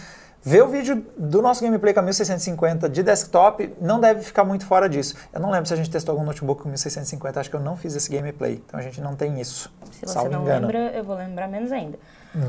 Ver 0.48 0.62
o 0.62 0.68
vídeo 0.68 1.04
do 1.18 1.42
nosso 1.42 1.64
gameplay 1.64 1.92
com 1.92 2.02
a 2.02 2.04
1650 2.04 2.88
de 2.88 3.02
desktop 3.02 3.74
não 3.82 4.00
deve 4.00 4.22
ficar 4.22 4.44
muito 4.44 4.64
fora 4.64 4.88
disso. 4.88 5.16
Eu 5.34 5.40
não 5.40 5.50
lembro 5.50 5.66
se 5.66 5.74
a 5.74 5.76
gente 5.76 5.90
testou 5.90 6.14
algum 6.14 6.24
notebook 6.24 6.62
com 6.62 6.70
1650, 6.70 7.40
acho 7.40 7.50
que 7.50 7.56
eu 7.56 7.60
não 7.60 7.76
fiz 7.76 7.96
esse 7.96 8.12
gameplay, 8.12 8.62
então 8.64 8.80
a 8.80 8.84
gente 8.84 9.02
não 9.02 9.16
tem 9.16 9.42
isso. 9.42 9.74
Se 9.92 10.06
você 10.06 10.30
não 10.30 10.44
engano. 10.44 10.68
lembra, 10.68 10.92
eu 10.96 11.04
vou 11.04 11.16
lembrar 11.16 11.48
menos 11.48 11.72
ainda. 11.72 11.98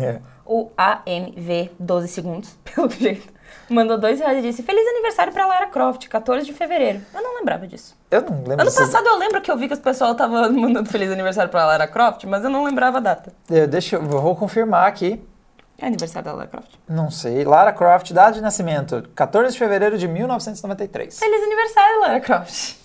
É. 0.03 0.21
O 0.45 0.71
AMV 0.77 1.71
12 1.79 2.09
segundos, 2.09 2.57
pelo 2.75 2.89
jeito, 2.91 3.27
mandou 3.69 3.99
dois 3.99 4.21
reais 4.21 4.39
e 4.39 4.43
disse 4.43 4.63
Feliz 4.63 4.87
aniversário 4.89 5.33
pra 5.33 5.47
Lara 5.47 5.67
Croft, 5.67 6.07
14 6.09 6.45
de 6.47 6.53
fevereiro. 6.53 7.01
Eu 7.15 7.23
não 7.23 7.37
lembrava 7.37 7.67
disso. 7.67 7.97
Eu 8.11 8.23
não 8.23 8.39
lembro. 8.45 8.63
Ano 8.63 8.71
se- 8.71 8.79
passado 8.79 9.07
eu 9.07 9.17
lembro 9.19 9.41
que 9.41 9.51
eu 9.51 9.57
vi 9.57 9.67
que 9.69 9.75
os 9.75 9.81
pessoal 9.81 10.13
estavam 10.13 10.51
mandando 10.55 10.89
feliz 10.89 11.11
aniversário 11.11 11.51
pra 11.51 11.65
Lara 11.67 11.87
Croft, 11.89 12.25
mas 12.25 12.45
eu 12.45 12.51
não 12.51 12.63
lembrava 12.65 12.99
a 12.99 13.01
data. 13.01 13.33
Eu- 13.51 13.67
Deixa 13.67 13.97
eu 13.97 14.03
vou 14.03 14.37
confirmar 14.37 14.87
aqui. 14.87 15.21
É 15.79 15.87
aniversário 15.87 16.25
da 16.25 16.33
Lara 16.33 16.49
Croft. 16.49 16.71
Não 16.89 17.11
sei. 17.11 17.45
Lara 17.45 17.73
Croft, 17.73 18.11
data 18.13 18.33
de 18.33 18.41
nascimento, 18.41 19.07
14 19.15 19.53
de 19.53 19.59
fevereiro 19.59 19.99
de 19.99 20.09
1993. 20.09 21.19
Feliz 21.19 21.43
aniversário, 21.45 22.01
Lara 22.01 22.21
Croft. 22.21 22.77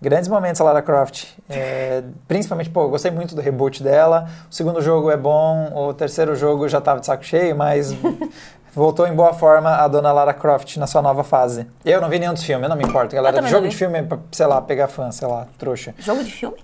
Grandes 0.00 0.28
momentos 0.28 0.60
a 0.60 0.64
Lara 0.64 0.82
Croft. 0.82 1.24
É, 1.48 2.02
principalmente, 2.28 2.68
pô, 2.68 2.82
eu 2.82 2.90
gostei 2.90 3.10
muito 3.10 3.34
do 3.34 3.40
reboot 3.40 3.82
dela. 3.82 4.28
O 4.50 4.54
segundo 4.54 4.80
jogo 4.82 5.10
é 5.10 5.16
bom, 5.16 5.72
o 5.74 5.94
terceiro 5.94 6.36
jogo 6.36 6.68
já 6.68 6.80
tava 6.80 7.00
de 7.00 7.06
saco 7.06 7.24
cheio, 7.24 7.56
mas 7.56 7.96
voltou 8.74 9.06
em 9.06 9.14
boa 9.14 9.32
forma 9.32 9.70
a 9.70 9.88
dona 9.88 10.12
Lara 10.12 10.34
Croft 10.34 10.76
na 10.76 10.86
sua 10.86 11.00
nova 11.00 11.24
fase. 11.24 11.66
Eu 11.82 12.00
não 12.00 12.10
vi 12.10 12.18
nenhum 12.18 12.34
dos 12.34 12.42
filmes, 12.44 12.64
eu 12.64 12.68
não 12.68 12.76
me 12.76 12.84
importo, 12.84 13.14
galera. 13.16 13.40
Jogo 13.46 13.66
de 13.68 13.74
filme 13.74 13.98
é 13.98 14.02
pra, 14.02 14.18
sei 14.32 14.46
lá, 14.46 14.60
pegar 14.60 14.88
fã, 14.88 15.10
sei 15.10 15.26
lá, 15.26 15.46
trouxa. 15.56 15.94
Jogo 15.98 16.22
de 16.22 16.30
filme? 16.30 16.56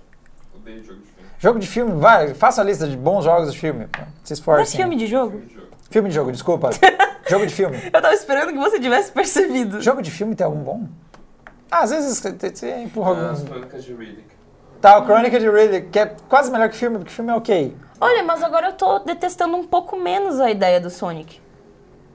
Odeio 0.55 0.83
jogo 0.83 0.99
de 1.01 1.07
filme. 1.07 1.29
Jogo 1.39 1.59
de 1.59 1.67
filme, 1.67 1.91
vai, 1.99 2.33
faça 2.35 2.61
a 2.61 2.63
lista 2.63 2.87
de 2.87 2.95
bons 2.95 3.23
jogos 3.25 3.51
de 3.51 3.59
filme. 3.59 3.87
pô. 3.87 3.97
Se 3.97 4.03
Não 4.03 4.07
é 4.29 4.33
esforcem. 4.33 4.79
filme 4.79 4.95
de 4.95 5.07
jogo? 5.07 5.31
Filme 5.31 5.47
de 5.47 5.53
jogo. 5.55 5.67
Filme 5.89 6.09
de 6.09 6.15
jogo, 6.15 6.31
desculpa. 6.31 6.69
jogo 7.27 7.47
de 7.47 7.53
filme. 7.53 7.77
Eu 7.91 8.01
tava 8.01 8.13
esperando 8.13 8.51
que 8.53 8.59
você 8.59 8.79
tivesse 8.79 9.11
percebido. 9.11 9.81
Jogo 9.81 10.01
de 10.03 10.11
filme 10.11 10.35
tem 10.35 10.45
algum 10.45 10.59
bom? 10.63 10.87
Ah, 11.73 11.83
às 11.83 11.89
vezes 11.89 12.19
você- 12.19 12.81
empurra 12.81 13.11
Ah, 13.11 13.13
As 13.13 13.19
alguns. 13.39 13.49
crônicas 13.49 13.83
de 13.83 13.93
Riddick. 13.93 14.27
Tá, 14.79 14.99
o 14.99 15.05
Chronicle 15.05 15.39
de 15.39 15.49
Riddick, 15.49 15.89
que 15.89 15.99
é 15.99 16.13
quase 16.29 16.51
melhor 16.51 16.69
que 16.69 16.75
filme, 16.75 16.97
porque 16.97 17.11
filme 17.11 17.31
é 17.31 17.35
ok. 17.35 17.75
Olha, 18.01 18.21
mas 18.21 18.43
agora 18.43 18.67
eu 18.67 18.73
tô 18.73 18.99
detestando 18.99 19.55
um 19.55 19.63
pouco 19.65 19.97
menos 19.97 20.39
a 20.41 20.51
ideia 20.51 20.79
do 20.81 20.89
Sonic. 20.89 21.41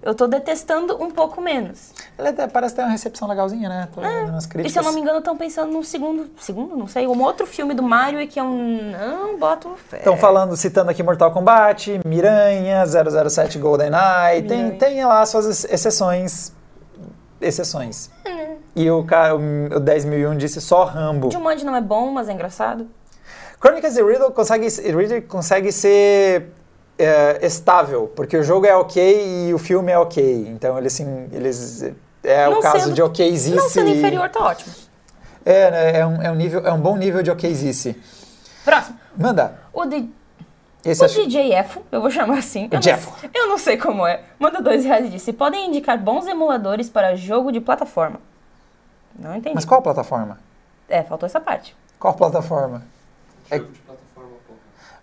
Eu 0.01 0.15
tô 0.15 0.29
detestando 0.29 1.03
um 1.03 1.11
pouco 1.11 1.41
menos. 1.41 1.93
Ele 2.17 2.29
até 2.29 2.47
parece 2.47 2.75
ter 2.77 2.83
uma 2.83 2.91
recepção 2.91 3.27
legalzinha, 3.27 3.69
né? 3.69 3.89
Tô 3.93 4.01
vendo 4.01 4.29
umas 4.31 4.45
E 4.45 4.49
críticas. 4.49 4.73
se 4.73 4.79
eu 4.79 4.83
não 4.85 4.93
me 4.93 5.01
engano, 5.01 5.19
estão 5.19 5.37
pensando 5.37 5.73
num 5.73 5.83
segundo, 5.83 6.31
segundo, 6.39 6.77
não 6.77 6.87
sei, 6.87 7.07
um 7.09 7.21
outro 7.21 7.47
filme 7.47 7.75
do 7.75 7.83
Mario 7.83 8.21
e 8.21 8.27
que 8.29 8.39
é 8.39 8.43
um. 8.43 8.93
Não 8.93 9.39
boto 9.39 9.75
fé. 9.77 9.97
Estão 9.99 10.17
falando, 10.17 10.57
citando 10.57 10.91
aqui 10.91 11.03
Mortal 11.03 11.33
Kombat, 11.33 12.01
Miranha, 12.07 12.85
007 12.87 13.59
GoldenEye, 13.59 14.43
tem, 14.47 14.71
tem 14.79 15.05
lá 15.05 15.25
suas 15.27 15.47
ex- 15.47 15.65
exceções. 15.73 16.53
Exceções. 17.41 18.11
E 18.77 18.91
o 18.91 19.03
cara, 19.05 19.35
o, 19.35 19.39
o 19.39 19.81
10.001 19.81 20.37
disse 20.37 20.61
só 20.61 20.85
Rambo. 20.85 21.31
Jumanji 21.31 21.64
não 21.64 21.75
é 21.75 21.81
bom, 21.81 22.11
mas 22.11 22.29
é 22.29 22.33
engraçado. 22.33 22.87
Chronicles 23.61 23.95
de 23.95 24.03
Riddle 24.03 24.31
consegue, 24.31 24.69
Riddle 24.69 25.23
consegue 25.23 25.73
ser 25.73 26.53
é, 26.97 27.45
estável, 27.45 28.12
porque 28.14 28.37
o 28.37 28.43
jogo 28.43 28.66
é 28.66 28.77
ok 28.77 29.49
e 29.49 29.55
o 29.55 29.59
filme 29.59 29.91
é 29.91 29.99
ok. 29.99 30.47
Então 30.49 30.79
eles, 30.79 30.95
assim, 30.95 31.29
eles 31.33 31.83
é 32.23 32.49
o 32.49 32.53
Não 32.53 32.61
caso 32.61 32.85
sendo- 32.85 32.95
de 32.95 33.03
okzice. 33.03 33.51
Não 33.51 33.69
sendo 33.69 33.91
inferior, 33.91 34.29
tá 34.29 34.41
ótimo. 34.45 34.73
É, 35.45 35.71
né, 35.71 35.99
é, 36.01 36.07
um, 36.07 36.23
é, 36.23 36.31
um 36.31 36.35
nível, 36.35 36.64
é 36.66 36.73
um 36.73 36.81
bom 36.81 36.97
nível 36.97 37.23
de 37.23 37.31
okzice. 37.31 37.97
Próximo. 38.64 38.99
Manda. 39.16 39.59
O, 39.73 39.85
D- 39.87 40.05
Esse 40.85 41.03
o 41.03 41.07
acho- 41.07 41.14
DJ 41.25 41.53
Efo, 41.55 41.81
eu 41.91 42.01
vou 42.01 42.11
chamar 42.11 42.39
assim. 42.39 42.64
Eu 42.71 42.77
não, 42.77 42.83
Jeffo. 42.83 43.12
sei- 43.21 43.31
eu 43.35 43.49
não 43.49 43.59
sei 43.59 43.77
como 43.77 44.07
é. 44.07 44.21
Manda 44.39 44.61
dois 44.61 44.85
reais 44.85 45.07
e 45.07 45.09
disse: 45.09 45.33
podem 45.33 45.66
indicar 45.69 45.99
bons 45.99 46.27
emuladores 46.27 46.89
para 46.91 47.16
jogo 47.16 47.51
de 47.51 47.61
plataforma. 47.61 48.21
Não 49.19 49.35
entendi. 49.37 49.55
Mas 49.55 49.64
qual 49.64 49.83
plataforma? 49.83 50.39
É, 50.89 51.03
faltou 51.03 51.27
essa 51.27 51.41
parte. 51.41 51.77
Qual 51.99 52.14
plataforma? 52.14 52.83
É- 53.51 53.59
Jogo 53.59 53.73
de 53.73 53.79
plataforma, 53.81 54.31
porra. 54.47 54.59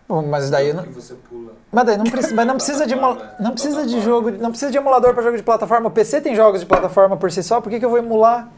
Bom, 0.07 0.27
mas 0.27 0.49
daí 0.49 0.71
não, 0.73 0.83
você 0.83 1.15
pula. 1.15 1.53
mas 1.71 1.85
daí 1.85 1.97
não 1.97 2.05
precisa, 2.05 2.35
mas 2.35 2.47
não 2.47 2.55
precisa 2.55 2.85
de 2.87 2.93
emu- 2.93 3.21
não 3.39 3.51
precisa 3.51 3.85
de 3.85 4.01
jogo, 4.01 4.31
não 4.31 4.49
precisa 4.51 4.71
de 4.71 4.77
emulador 4.77 5.13
para 5.13 5.23
jogo 5.23 5.35
de 5.37 5.43
plataforma. 5.43 5.87
O 5.87 5.91
PC 5.91 6.21
tem 6.21 6.35
jogos 6.35 6.61
de 6.61 6.65
plataforma 6.65 7.17
por 7.17 7.31
si 7.31 7.43
só. 7.43 7.59
Por 7.59 7.69
que, 7.69 7.79
que 7.79 7.85
eu 7.85 7.89
vou 7.89 7.97
emular? 7.99 8.49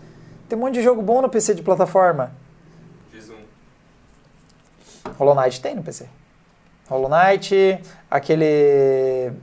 Tem 0.47 0.57
um 0.57 0.61
monte 0.61 0.75
de 0.75 0.83
jogo 0.83 1.01
bom 1.01 1.21
no 1.21 1.29
PC 1.29 1.55
de 1.55 1.61
plataforma. 1.63 2.31
Diz 3.11 3.29
um. 3.29 3.35
Hollow 5.17 5.35
Knight 5.35 5.59
tem 5.61 5.75
no 5.75 5.83
PC. 5.83 6.07
Hollow 6.89 7.09
Knight, 7.09 7.81
aquele. 8.09 9.33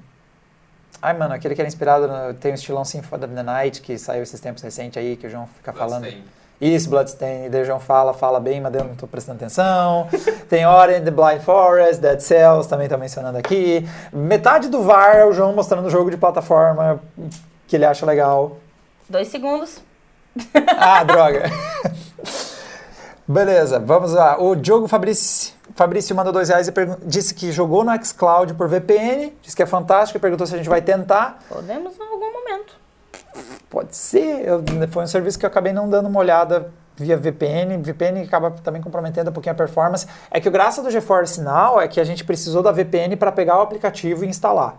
Ai, 1.05 1.13
mano, 1.13 1.35
aquele 1.35 1.55
que 1.55 1.61
era 1.61 1.69
inspirado 1.69 2.09
no. 2.09 2.33
Tem 2.33 2.53
o 2.53 2.55
estilão 2.55 2.83
Symphony 2.83 3.25
of 3.27 3.35
the 3.35 3.43
Night, 3.43 3.83
que 3.83 3.99
saiu 3.99 4.23
esses 4.23 4.41
tempos 4.41 4.63
recentes 4.63 4.97
aí, 4.97 5.19
que 5.19 5.27
o 5.27 5.31
João 5.31 5.47
fica 5.47 5.71
falando. 5.71 6.09
Isso, 6.59 6.89
Bloodstain. 6.89 7.45
E 7.45 7.51
daí 7.51 7.61
o 7.61 7.65
João 7.67 7.79
fala, 7.79 8.15
fala 8.15 8.41
bem, 8.41 8.59
mas 8.59 8.73
eu 8.73 8.85
não 8.85 8.95
tô 8.95 9.07
prestando 9.07 9.37
atenção. 9.37 10.09
tem 10.49 10.65
Ori 10.65 10.95
and 10.95 11.05
the 11.05 11.11
Blind 11.11 11.43
Forest, 11.43 12.01
Dead 12.01 12.21
Cells, 12.21 12.71
também 12.71 12.89
tô 12.89 12.97
mencionando 12.97 13.37
aqui. 13.37 13.87
Metade 14.11 14.71
do 14.71 14.83
VAR 14.83 15.17
é 15.17 15.27
o 15.27 15.33
João 15.35 15.53
mostrando 15.53 15.85
o 15.85 15.91
jogo 15.91 16.11
de 16.11 16.17
plataforma 16.17 16.99
que 17.69 17.77
ele 17.77 17.85
acha 17.85 18.07
legal. 18.07 18.57
Dois 19.07 19.29
segundos. 19.29 19.83
Ah, 20.79 21.05
droga. 21.05 21.51
Beleza, 23.29 23.79
vamos 23.79 24.15
lá. 24.15 24.41
O 24.41 24.55
Diogo 24.57 24.89
Fabrício, 24.89 25.54
Fabrício 25.75 26.15
mandou 26.15 26.33
dois 26.33 26.49
reais 26.49 26.69
e 26.69 26.73
disse 27.05 27.35
que 27.35 27.51
jogou 27.51 27.83
no 27.85 27.93
xCloud 28.05 28.55
por 28.55 28.69
VPN, 28.69 29.33
disse 29.43 29.57
que 29.57 29.63
é 29.63 29.67
fantástico 29.67 30.17
e 30.17 30.21
perguntou 30.21 30.47
se 30.47 30.55
a 30.55 30.57
gente 30.57 30.69
vai 30.69 30.81
tentar. 30.81 31.39
Podemos 31.49 31.97
em 31.99 32.03
algum 32.03 32.33
momento. 32.33 32.77
Pode 33.69 33.97
ser, 33.97 34.47
eu- 34.47 34.63
foi 34.91 35.03
um 35.03 35.07
serviço 35.07 35.39
que 35.39 35.45
eu 35.45 35.49
acabei 35.51 35.73
não 35.73 35.89
dando 35.91 36.07
uma 36.09 36.21
olhada 36.21 36.71
via 36.97 37.17
VPN. 37.17 37.77
VPN 37.79 38.23
acaba 38.23 38.53
também 38.53 38.81
comprometendo 38.81 39.31
um 39.31 39.33
pouquinho 39.33 39.53
a 39.53 39.57
performance. 39.57 40.07
É 40.31 40.41
que 40.41 40.49
o 40.49 40.53
graça 40.53 40.81
do 40.81 40.91
GeForce 40.91 41.41
Now 41.41 41.81
é 41.81 41.89
que 41.89 41.99
a 42.01 42.05
gente 42.05 42.25
precisou 42.25 42.63
da 42.63 42.71
VPN 42.71 43.17
para 43.17 43.33
pegar 43.33 43.59
o 43.59 43.63
aplicativo 43.63 44.25
e 44.25 44.29
instalar. 44.29 44.77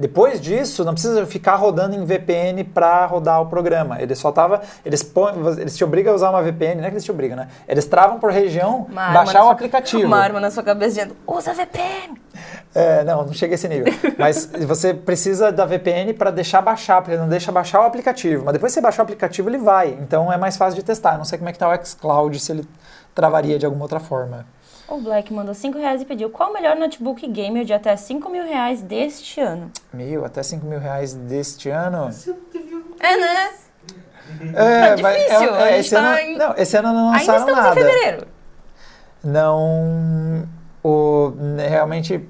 Depois 0.00 0.40
disso, 0.40 0.82
não 0.84 0.94
precisa 0.94 1.26
ficar 1.26 1.56
rodando 1.56 1.94
em 1.94 2.04
VPN 2.04 2.64
para 2.64 3.04
rodar 3.04 3.42
o 3.42 3.46
programa. 3.46 4.00
Ele 4.00 4.14
só 4.14 4.32
tava. 4.32 4.62
Eles, 4.84 5.02
põem, 5.02 5.34
eles 5.58 5.76
te 5.76 5.84
obrigam 5.84 6.12
a 6.12 6.16
usar 6.16 6.30
uma 6.30 6.42
VPN, 6.42 6.76
não 6.80 6.84
é 6.84 6.88
que 6.88 6.94
eles 6.94 7.04
te 7.04 7.10
obrigam, 7.10 7.36
né? 7.36 7.48
Eles 7.68 7.84
travam 7.86 8.18
por 8.18 8.32
região, 8.32 8.86
Uma 8.90 9.10
baixar 9.12 9.40
o 9.40 9.44
sua- 9.44 9.52
aplicativo. 9.52 10.06
Uma 10.06 10.18
arma 10.18 10.40
na 10.40 10.50
sua 10.50 10.62
cabeça 10.62 10.88
dizendo: 10.94 11.16
usa 11.26 11.52
VPN. 11.52 12.18
É, 12.74 13.04
não, 13.04 13.26
não 13.26 13.32
chega 13.34 13.52
a 13.52 13.56
esse 13.56 13.68
nível. 13.68 13.92
Mas 14.18 14.46
você 14.66 14.94
precisa 14.94 15.52
da 15.52 15.66
VPN 15.66 16.14
para 16.14 16.30
deixar 16.30 16.62
baixar, 16.62 17.02
porque 17.02 17.12
ele 17.12 17.20
não 17.22 17.28
deixa 17.28 17.52
baixar 17.52 17.80
o 17.80 17.84
aplicativo. 17.84 18.44
Mas 18.44 18.54
depois 18.54 18.70
que 18.72 18.74
você 18.74 18.80
baixar 18.80 19.02
o 19.02 19.04
aplicativo, 19.04 19.50
ele 19.50 19.58
vai. 19.58 19.88
Então 20.00 20.32
é 20.32 20.36
mais 20.38 20.56
fácil 20.56 20.76
de 20.76 20.82
testar. 20.84 21.12
Eu 21.12 21.18
não 21.18 21.24
sei 21.26 21.36
como 21.36 21.48
é 21.50 21.52
que 21.52 21.58
tá 21.58 21.68
o 21.68 21.84
xCloud, 21.84 22.40
se 22.40 22.52
ele 22.52 22.64
travaria 23.14 23.58
de 23.58 23.66
alguma 23.66 23.84
outra 23.84 24.00
forma. 24.00 24.46
O 24.90 24.98
Black 25.00 25.32
mandou 25.32 25.54
5 25.54 25.78
reais 25.78 26.02
e 26.02 26.04
pediu 26.04 26.28
qual 26.30 26.50
o 26.50 26.52
melhor 26.52 26.74
notebook 26.76 27.26
gamer 27.28 27.64
de 27.64 27.72
até 27.72 27.96
5 27.96 28.28
mil 28.28 28.44
reais 28.44 28.82
deste 28.82 29.40
ano. 29.40 29.70
Meu, 29.92 30.24
até 30.24 30.42
5 30.42 30.66
mil 30.66 30.80
reais 30.80 31.14
deste 31.14 31.70
ano. 31.70 32.10
É, 32.98 33.16
né? 33.16 33.50
É, 34.54 34.94
Tá 34.96 35.02
vai- 35.02 35.16
difícil, 35.16 35.54
a 35.54 35.66
gente 35.70 35.78
esse, 35.80 35.90
tá 35.94 36.00
ano, 36.00 36.18
em- 36.18 36.36
não, 36.38 36.54
esse 36.56 36.76
ano 36.76 36.92
não 36.92 37.12
Ainda 37.12 37.18
lançaram 37.18 37.38
estamos 37.40 37.62
nada. 37.64 37.80
em 37.80 37.84
fevereiro. 37.84 38.26
Não. 39.22 40.48
O, 40.82 41.30
né, 41.36 41.68
realmente, 41.68 42.26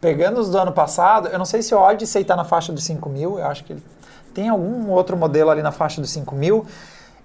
pegando 0.00 0.40
os 0.40 0.48
do 0.50 0.58
ano 0.58 0.72
passado, 0.72 1.28
eu 1.28 1.38
não 1.38 1.44
sei 1.44 1.60
se 1.60 1.74
o 1.74 1.78
Odyssey 1.78 2.22
está 2.22 2.36
na 2.36 2.44
faixa 2.44 2.72
dos 2.72 2.84
5 2.84 3.08
mil, 3.08 3.38
eu 3.38 3.44
acho 3.46 3.64
que 3.64 3.72
ele 3.72 3.82
tem 4.32 4.48
algum 4.48 4.88
outro 4.90 5.16
modelo 5.16 5.50
ali 5.50 5.60
na 5.62 5.72
faixa 5.72 6.00
dos 6.00 6.10
5 6.10 6.34
mil. 6.36 6.64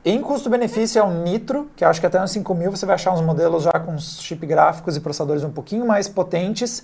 Em 0.08 0.22
custo-benefício 0.22 1.00
é 1.00 1.04
o 1.04 1.10
Nitro, 1.10 1.68
que 1.76 1.84
acho 1.84 2.00
que 2.00 2.06
até 2.06 2.22
uns 2.22 2.30
5 2.30 2.54
mil 2.54 2.70
você 2.70 2.86
vai 2.86 2.94
achar 2.94 3.12
uns 3.12 3.22
modelos 3.22 3.64
já 3.64 3.72
com 3.72 3.98
chip 3.98 4.46
gráficos 4.46 4.96
e 4.96 5.00
processadores 5.00 5.44
um 5.44 5.50
pouquinho 5.50 5.84
mais 5.86 6.08
potentes. 6.08 6.84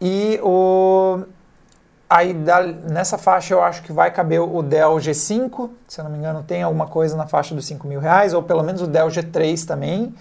E 0.00 0.40
o. 0.42 1.20
Aí 2.10 2.32
da- 2.34 2.62
nessa 2.66 3.16
faixa 3.18 3.54
eu 3.54 3.62
acho 3.62 3.82
que 3.82 3.92
vai 3.92 4.10
caber 4.10 4.40
o 4.40 4.62
Dell 4.62 4.96
G5, 4.96 5.70
se 5.86 6.00
eu 6.00 6.04
não 6.04 6.10
me 6.10 6.18
engano, 6.18 6.42
tem 6.42 6.62
alguma 6.62 6.86
coisa 6.86 7.16
na 7.16 7.26
faixa 7.26 7.54
dos 7.54 7.64
5 7.66 7.86
mil 7.86 8.00
reais, 8.00 8.32
ou 8.34 8.42
pelo 8.42 8.62
menos 8.64 8.80
o 8.82 8.86
Dell 8.88 9.06
G3 9.08 9.64
também. 9.64 10.12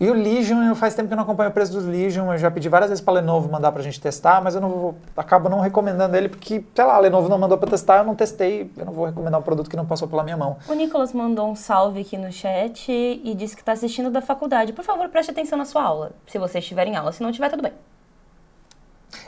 E 0.00 0.08
o 0.08 0.14
Legion, 0.14 0.62
eu 0.62 0.74
faz 0.74 0.94
tempo 0.94 1.08
que 1.08 1.12
eu 1.12 1.16
não 1.16 1.24
acompanho 1.24 1.50
o 1.50 1.52
preço 1.52 1.74
dos 1.74 1.84
Legion, 1.84 2.32
eu 2.32 2.38
já 2.38 2.50
pedi 2.50 2.70
várias 2.70 2.88
vezes 2.88 3.04
para 3.04 3.12
a 3.12 3.20
Lenovo 3.20 3.52
mandar 3.52 3.70
para 3.70 3.82
a 3.82 3.84
gente 3.84 4.00
testar, 4.00 4.40
mas 4.42 4.54
eu 4.54 4.60
não 4.62 4.70
vou, 4.70 4.94
acabo 5.14 5.50
não 5.50 5.60
recomendando 5.60 6.16
ele 6.16 6.30
porque, 6.30 6.64
sei 6.74 6.84
lá, 6.86 6.94
a 6.94 6.98
Lenovo 6.98 7.28
não 7.28 7.36
mandou 7.36 7.58
para 7.58 7.68
testar, 7.68 7.98
eu 7.98 8.04
não 8.04 8.14
testei, 8.14 8.70
eu 8.78 8.86
não 8.86 8.94
vou 8.94 9.04
recomendar 9.04 9.38
um 9.38 9.42
produto 9.42 9.68
que 9.68 9.76
não 9.76 9.84
passou 9.84 10.08
pela 10.08 10.24
minha 10.24 10.38
mão. 10.38 10.56
O 10.66 10.72
Nicolas 10.72 11.12
mandou 11.12 11.50
um 11.50 11.54
salve 11.54 12.00
aqui 12.00 12.16
no 12.16 12.32
chat 12.32 12.90
e 12.90 13.34
disse 13.34 13.54
que 13.54 13.60
está 13.60 13.72
assistindo 13.72 14.10
da 14.10 14.22
faculdade. 14.22 14.72
Por 14.72 14.82
favor, 14.86 15.06
preste 15.10 15.32
atenção 15.32 15.58
na 15.58 15.66
sua 15.66 15.82
aula, 15.82 16.12
se 16.26 16.38
você 16.38 16.60
estiver 16.60 16.86
em 16.86 16.96
aula. 16.96 17.12
Se 17.12 17.22
não 17.22 17.30
tiver, 17.30 17.50
tudo 17.50 17.62
bem. 17.62 17.72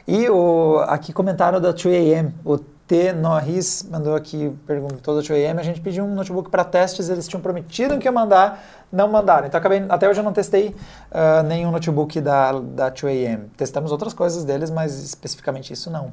E 0.09 0.31
o, 0.31 0.79
aqui 0.89 1.13
comentaram 1.13 1.61
da 1.61 1.75
2AM, 1.75 2.33
o 2.47 2.57
T. 2.93 3.11
Norris 3.15 3.87
mandou 3.91 4.15
aqui, 4.15 4.55
perguntou 4.67 5.17
da 5.17 5.23
2AM, 5.23 5.59
a 5.59 5.63
gente 5.63 5.81
pediu 5.81 6.05
um 6.05 6.15
notebook 6.15 6.51
para 6.51 6.63
testes, 6.63 7.09
eles 7.09 7.27
tinham 7.27 7.41
prometido 7.41 7.97
que 7.97 8.07
ia 8.07 8.13
mandar, 8.13 8.63
não 8.93 9.09
mandaram. 9.09 9.47
Então 9.47 9.59
acabei, 9.59 9.83
até 9.89 10.07
hoje 10.07 10.21
eu 10.21 10.25
não 10.25 10.33
testei 10.35 10.77
ah, 11.11 11.43
nenhum 11.43 11.71
notebook 11.71 12.21
da, 12.21 12.53
da 12.53 12.93
2AM. 12.93 13.45
Testamos 13.57 13.93
outras 13.93 14.13
coisas 14.13 14.45
deles, 14.45 14.71
mas 14.71 15.03
especificamente 15.03 15.73
isso 15.73 15.91
não. 15.91 16.13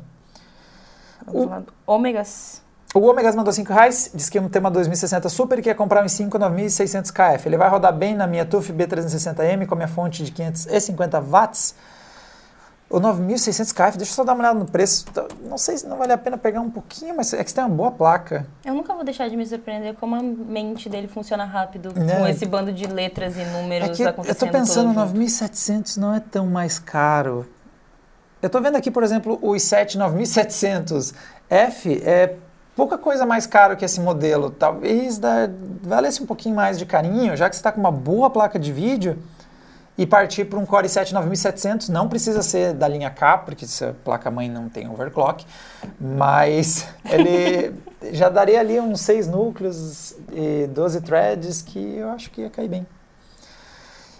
Vamos 1.28 1.66
O-. 1.86 1.96
Ômegas. 1.96 2.62
O 2.96 3.02
Omegas 3.02 3.36
mandou 3.36 3.52
5 3.52 3.74
reais, 3.74 4.10
disse 4.16 4.32
que 4.32 4.38
é 4.38 4.42
um 4.42 4.48
tema 4.48 4.72
2060 4.72 5.28
Super 5.28 5.60
e 5.60 5.62
quer 5.62 5.76
comprar 5.76 6.02
um 6.02 6.06
i5 6.06 6.34
9600 6.40 7.12
KF. 7.12 7.46
Ele 7.46 7.58
vai 7.58 7.68
rodar 7.68 7.94
bem 7.94 8.16
na 8.16 8.26
minha 8.26 8.46
TUF 8.46 8.72
B360M 8.72 9.68
com 9.68 9.74
a 9.74 9.78
minha 9.78 9.88
fonte 9.90 10.24
de 10.24 10.32
550 10.32 11.20
watts. 11.20 11.76
O 12.90 13.00
9600 13.00 13.72
KF, 13.72 13.98
deixa 14.00 14.12
eu 14.12 14.16
só 14.16 14.24
dar 14.24 14.34
uma 14.34 14.40
olhada 14.42 14.58
no 14.58 14.66
preço. 14.66 15.06
Não 15.48 15.60
sei 15.60 15.78
se 15.78 15.86
não 15.86 15.96
vale 15.96 16.12
a 16.12 16.18
pena 16.18 16.40
pegar 16.40 16.60
um 16.60 16.72
pouquinho, 16.72 17.16
mas 17.16 17.32
é 17.34 17.44
que 17.44 17.50
você 17.52 17.56
tem 17.56 17.64
uma 17.64 17.70
boa 17.70 17.92
placa. 17.92 18.48
Eu 18.66 18.74
nunca 18.74 18.96
vou 18.96 19.04
deixar 19.04 19.30
de 19.30 19.38
me 19.38 19.46
surpreender 19.46 19.94
como 19.94 20.16
a 20.16 20.24
mente 20.24 20.90
dele 20.90 21.08
funciona 21.08 21.46
rápido 21.46 21.94
Né? 21.94 22.16
com 22.18 22.28
esse 22.28 22.48
bando 22.48 22.74
de 22.74 22.88
letras 22.88 23.38
e 23.38 23.42
É 23.42 23.46
números 23.46 23.96
que 23.96 24.02
eu 24.02 24.08
acontecendo 24.10 24.40
tô 24.40 24.48
pensando, 24.48 24.88
tudo 24.88 25.00
junto. 25.00 25.00
9700 25.06 25.98
não 25.98 26.16
é 26.16 26.20
tão 26.20 26.48
mais 26.48 26.80
caro. 26.80 27.46
Eu 28.42 28.50
tô 28.50 28.60
vendo 28.60 28.76
aqui, 28.76 28.90
por 28.90 29.04
exemplo, 29.04 29.38
o 29.40 29.52
i7 29.52 29.96
9700F 31.52 32.02
é 32.04 32.38
pouca 32.76 32.98
coisa 32.98 33.24
mais 33.24 33.46
caro 33.46 33.78
que 33.78 33.86
esse 33.86 34.00
modelo. 34.00 34.50
Talvez 34.50 35.20
valesse 35.84 36.24
um 36.24 36.26
pouquinho 36.26 36.56
mais 36.56 36.80
de 36.80 36.88
carinho, 36.88 37.38
já 37.38 37.48
que 37.50 37.56
você 37.56 37.60
está 37.60 37.72
com 37.72 37.80
uma 37.80 37.92
boa 37.92 38.32
placa 38.32 38.58
de 38.58 38.74
vídeo 38.74 39.16
e 40.00 40.08
partir 40.08 40.45
para 40.45 40.58
um 40.58 40.66
Core 40.66 40.88
i7 40.88 41.12
9700. 41.12 41.89
Não 41.89 42.08
precisa 42.08 42.41
ser 42.41 42.74
da 42.74 42.88
linha 42.88 43.10
K, 43.10 43.39
porque 43.39 43.66
essa 43.66 43.93
placa-mãe 44.06 44.50
não 44.50 44.70
tem 44.70 44.89
overclock, 44.89 45.45
mas 46.00 46.88
ele 47.04 47.76
já 48.14 48.30
daria 48.30 48.62
ali 48.62 48.80
uns 48.80 49.02
6 49.02 49.28
núcleos 49.28 50.16
e 50.32 50.68
12 50.68 51.02
threads 51.02 51.62
que 51.62 51.97
eu 51.97 52.10
acho 52.12 52.32
que 52.32 52.41
ia 52.41 52.50
cair 52.50 52.70
bem. 52.70 52.88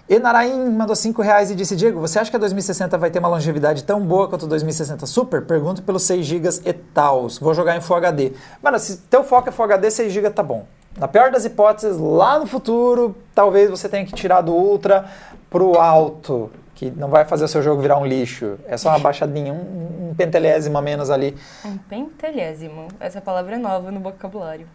E 0.10 0.20
Narain 0.20 0.70
mandou 0.72 0.96
5 0.96 1.22
reais 1.22 1.50
e 1.50 1.56
disse, 1.56 1.78
Diego, 1.78 2.02
você 2.02 2.20
acha 2.20 2.30
que 2.30 2.36
a 2.36 2.40
2060 2.40 2.98
vai 2.98 3.10
ter 3.10 3.20
uma 3.20 3.30
longevidade 3.30 3.86
tão 3.86 4.02
boa 4.02 4.28
quanto 4.28 4.46
a 4.46 4.50
2060 4.50 5.06
Super? 5.06 5.46
Pergunto 5.46 5.82
pelos 5.82 6.04
6 6.04 6.26
GB 6.26 6.50
e 6.66 6.74
tals. 6.74 7.38
Vou 7.38 7.54
jogar 7.54 7.78
em 7.78 7.82
Full 7.82 7.96
HD. 7.96 8.34
Mano, 8.62 8.80
se 8.80 8.98
teu 8.98 9.24
foco 9.24 9.48
é 9.48 9.52
Full 9.52 9.66
HD, 9.66 9.90
6 9.92 10.12
GB 10.12 10.32
tá 10.32 10.44
bom. 10.44 10.66
Na 11.00 11.08
pior 11.08 11.32
das 11.32 11.46
hipóteses, 11.46 11.98
lá 11.98 12.38
no 12.38 12.46
futuro, 12.46 13.16
talvez 13.34 13.70
você 13.70 13.88
tenha 13.88 14.06
que 14.06 14.12
tirar 14.14 14.42
do 14.42 14.54
Ultra 14.54 15.06
pro 15.50 15.80
alto, 15.80 16.52
que 16.76 16.92
não 16.92 17.08
vai 17.08 17.24
fazer 17.24 17.46
o 17.46 17.48
seu 17.48 17.64
jogo 17.64 17.82
virar 17.82 17.98
um 17.98 18.06
lixo. 18.06 18.60
É 18.68 18.76
só 18.76 18.90
uma 18.90 19.00
baixadinha, 19.00 19.54
um, 19.54 20.10
um 20.10 20.14
pentelésimo 20.14 20.78
a 20.78 20.82
menos 20.82 21.10
ali. 21.10 21.38
Um 21.64 21.78
pentelésimo. 21.78 22.90
Essa 23.00 23.22
palavra 23.22 23.56
é 23.56 23.58
nova 23.58 23.90
no 23.92 24.02
vocabulário. 24.02 24.68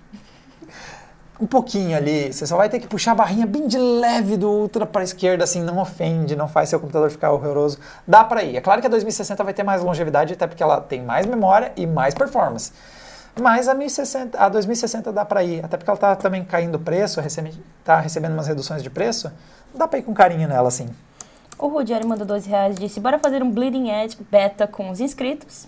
Um 1.39 1.47
pouquinho 1.47 1.95
ali. 1.95 2.33
Você 2.33 2.47
só 2.47 2.57
vai 2.57 2.71
ter 2.71 2.81
que 2.81 2.87
puxar 2.87 3.13
a 3.13 3.17
barrinha 3.17 3.47
bem 3.47 3.67
de 3.67 3.77
leve 3.77 4.39
do 4.39 4.49
Ultra 4.49 4.87
para 4.87 5.03
a 5.03 5.05
esquerda, 5.05 5.45
assim, 5.45 5.63
não 5.63 5.79
ofende, 5.79 6.35
não 6.35 6.49
faz 6.49 6.71
seu 6.71 6.81
computador 6.81 7.11
ficar 7.11 7.33
horroroso. 7.33 7.79
Dá 8.09 8.25
para 8.25 8.43
ir. 8.43 8.57
É 8.57 8.63
claro 8.63 8.81
que 8.81 8.87
a 8.87 8.91
2060 8.91 9.45
vai 9.45 9.53
ter 9.53 9.63
mais 9.63 9.83
longevidade, 9.83 10.33
até 10.33 10.47
porque 10.47 10.63
ela 10.63 10.81
tem 10.81 11.03
mais 11.03 11.27
memória 11.27 11.71
e 11.77 11.87
mais 11.87 12.15
performance. 12.15 12.73
Mas 13.41 13.69
a, 13.69 13.75
1060, 13.75 14.39
a 14.39 14.49
2060 14.49 15.13
dá 15.13 15.25
para 15.25 15.43
ir, 15.43 15.65
até 15.65 15.77
porque 15.77 15.91
ela 15.91 15.97
está 15.97 16.17
também 16.17 16.45
caindo 16.45 16.77
o 16.77 16.79
preço, 16.79 17.21
está 17.21 17.99
recebendo 17.99 18.33
umas 18.33 18.47
reduções 18.47 18.83
de 18.83 18.89
preço. 18.89 19.31
Dá 19.75 19.89
para 19.89 19.99
ir 19.99 20.03
com 20.03 20.15
carinho 20.15 20.47
nela, 20.47 20.69
assim. 20.69 20.89
O 21.59 21.69
Rudieri 21.69 22.07
mandou 22.07 22.27
dois 22.27 22.47
reais 22.47 22.77
e 22.77 22.81
disse: 22.81 23.01
bora 23.01 23.19
fazer 23.19 23.43
um 23.43 23.51
Bleeding 23.51 23.91
Edge 23.91 24.17
beta 24.31 24.67
com 24.67 24.91
os 24.91 25.01
inscritos. 25.01 25.67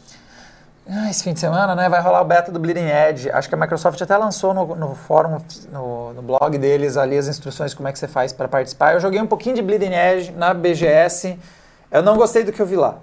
Ah, 0.89 1.11
esse 1.11 1.25
fim 1.25 1.33
de 1.33 1.41
semana, 1.41 1.75
né, 1.75 1.89
vai 1.89 2.01
rolar 2.01 2.21
o 2.21 2.25
beta 2.25 2.53
do 2.53 2.61
Bleeding 2.61 2.87
Edge. 2.87 3.29
Acho 3.33 3.49
que 3.49 3.55
a 3.57 3.59
Microsoft 3.59 4.01
até 4.01 4.17
lançou 4.17 4.55
no, 4.55 4.77
no 4.77 4.95
fórum, 4.95 5.41
no, 5.73 6.12
no, 6.12 6.23
blog 6.23 6.57
deles 6.59 6.97
ali 6.97 7.19
as 7.19 7.27
instruções 7.27 7.75
como 7.75 7.89
é 7.89 7.93
que 7.93 7.99
você 7.99 8.07
faz 8.07 8.33
para 8.33 8.47
participar. 8.47 8.95
Eu 8.95 9.01
joguei 9.01 9.21
um 9.21 9.27
pouquinho 9.27 9.57
de 9.57 9.62
Bleeding 9.62 9.93
Edge 9.93 10.31
na 10.31 10.55
BGS. 10.55 11.37
Eu 11.91 12.03
não 12.05 12.17
gostei 12.17 12.45
do 12.45 12.53
que 12.53 12.62
eu 12.62 12.67
vi 12.67 12.77
lá. 12.77 12.99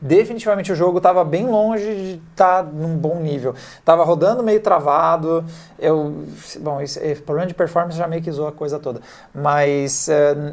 Definitivamente 0.00 0.70
o 0.70 0.74
jogo 0.74 0.98
estava 0.98 1.24
bem 1.24 1.46
longe 1.46 1.84
de 1.84 2.22
estar 2.30 2.62
tá 2.62 2.70
num 2.70 2.96
bom 2.96 3.16
nível. 3.16 3.54
Tava 3.84 4.04
rodando 4.04 4.42
meio 4.42 4.60
travado. 4.60 5.44
Eu, 5.78 6.26
bom, 6.60 6.80
esse, 6.80 7.14
problema 7.16 7.46
de 7.46 7.54
performance 7.54 7.96
já 7.96 8.06
meio 8.06 8.22
que 8.22 8.30
zoou 8.30 8.48
a 8.48 8.52
coisa 8.52 8.78
toda. 8.78 9.00
Mas 9.34 10.08
é, 10.08 10.52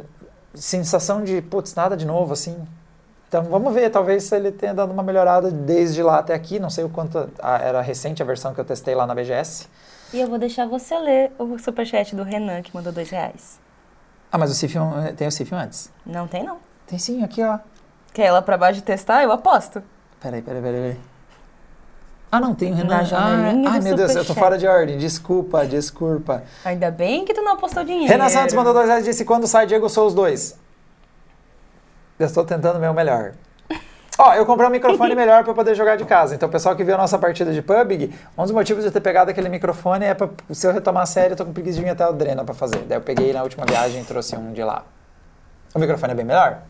sensação 0.54 1.22
de, 1.22 1.42
putz, 1.42 1.74
nada 1.74 1.96
de 1.96 2.06
novo, 2.06 2.32
assim. 2.32 2.56
Então 3.28 3.42
vamos 3.44 3.74
ver, 3.74 3.90
talvez 3.90 4.30
ele 4.32 4.52
tenha 4.52 4.72
dado 4.72 4.92
uma 4.92 5.02
melhorada 5.02 5.50
desde 5.50 6.02
lá 6.02 6.20
até 6.20 6.32
aqui. 6.32 6.58
Não 6.58 6.70
sei 6.70 6.84
o 6.84 6.88
quanto 6.88 7.28
a, 7.42 7.58
era 7.58 7.82
recente 7.82 8.22
a 8.22 8.26
versão 8.26 8.54
que 8.54 8.60
eu 8.60 8.64
testei 8.64 8.94
lá 8.94 9.06
na 9.06 9.14
BGS. 9.14 9.68
E 10.12 10.20
eu 10.20 10.28
vou 10.28 10.38
deixar 10.38 10.66
você 10.66 10.96
ler 10.98 11.32
o 11.38 11.58
superchat 11.58 12.16
do 12.16 12.22
Renan, 12.22 12.62
que 12.62 12.74
mandou 12.74 12.92
dois 12.92 13.10
reais. 13.10 13.60
Ah, 14.32 14.38
mas 14.38 14.50
o 14.50 14.54
Cifion, 14.54 14.90
tem 15.16 15.28
o 15.28 15.32
Cifion 15.32 15.58
antes? 15.58 15.90
Não 16.06 16.26
tem, 16.26 16.44
não. 16.44 16.58
Tem 16.86 16.98
sim, 16.98 17.22
aqui, 17.22 17.42
ó. 17.42 17.58
Quer 18.14 18.28
ir 18.28 18.30
lá 18.30 18.40
pra 18.40 18.56
baixo 18.56 18.78
de 18.78 18.84
testar? 18.84 19.24
Eu 19.24 19.32
aposto. 19.32 19.82
Peraí, 20.20 20.40
peraí, 20.40 20.62
peraí. 20.62 20.80
peraí. 20.80 21.00
Ah, 22.30 22.40
não, 22.40 22.54
tem 22.54 22.72
o 22.72 22.74
Renan. 22.74 22.96
Na 22.96 23.02
janelinha 23.02 23.68
ah, 23.68 23.72
ai, 23.72 23.78
do 23.80 23.84
meu 23.84 23.96
Deus, 23.96 24.14
eu 24.14 24.24
tô 24.24 24.34
fora 24.34 24.56
de 24.56 24.66
ordem. 24.66 24.96
Desculpa, 24.96 25.66
desculpa. 25.66 26.44
Ainda 26.64 26.90
bem 26.90 27.24
que 27.24 27.34
tu 27.34 27.42
não 27.42 27.52
apostou 27.52 27.84
dinheiro. 27.84 28.12
Renan 28.12 28.28
Santos 28.28 28.54
mandou 28.54 28.72
dois 28.72 28.86
reais 28.86 29.04
e 29.04 29.10
disse: 29.10 29.24
quando 29.24 29.48
sai 29.48 29.66
Diego 29.66 29.88
Souls 29.88 30.14
2? 30.14 30.58
Eu 32.20 32.26
estou 32.26 32.44
tentando 32.44 32.76
o 32.76 32.80
meu 32.80 32.94
melhor. 32.94 33.32
Ó, 34.18 34.32
eu 34.34 34.46
comprei 34.46 34.68
um 34.68 34.70
microfone 34.70 35.14
melhor 35.16 35.42
para 35.42 35.52
poder 35.52 35.74
jogar 35.74 35.96
de 35.96 36.04
casa. 36.04 36.36
Então, 36.36 36.48
o 36.48 36.52
pessoal 36.52 36.76
que 36.76 36.84
viu 36.84 36.94
a 36.94 36.98
nossa 36.98 37.18
partida 37.18 37.52
de 37.52 37.62
PUBG, 37.62 38.12
um 38.38 38.42
dos 38.42 38.52
motivos 38.52 38.84
de 38.84 38.88
eu 38.88 38.92
ter 38.92 39.00
pegado 39.00 39.30
aquele 39.30 39.48
microfone 39.48 40.04
é 40.04 40.14
para 40.14 40.30
se 40.50 40.66
eu 40.66 40.72
retomar 40.72 41.02
a 41.02 41.06
série, 41.06 41.32
eu 41.32 41.36
tô 41.36 41.44
com 41.44 41.52
preguiça 41.52 41.78
de 41.78 41.84
vir 41.84 41.90
até 41.90 42.06
o 42.08 42.12
Drena 42.12 42.44
para 42.44 42.54
fazer. 42.54 42.78
Daí 42.78 42.96
eu 42.96 43.02
peguei 43.02 43.32
na 43.32 43.42
última 43.42 43.64
viagem 43.64 44.02
e 44.02 44.04
trouxe 44.04 44.36
um 44.36 44.52
de 44.52 44.62
lá. 44.62 44.84
O 45.74 45.78
microfone 45.78 46.12
é 46.12 46.16
bem 46.16 46.24
melhor? 46.24 46.62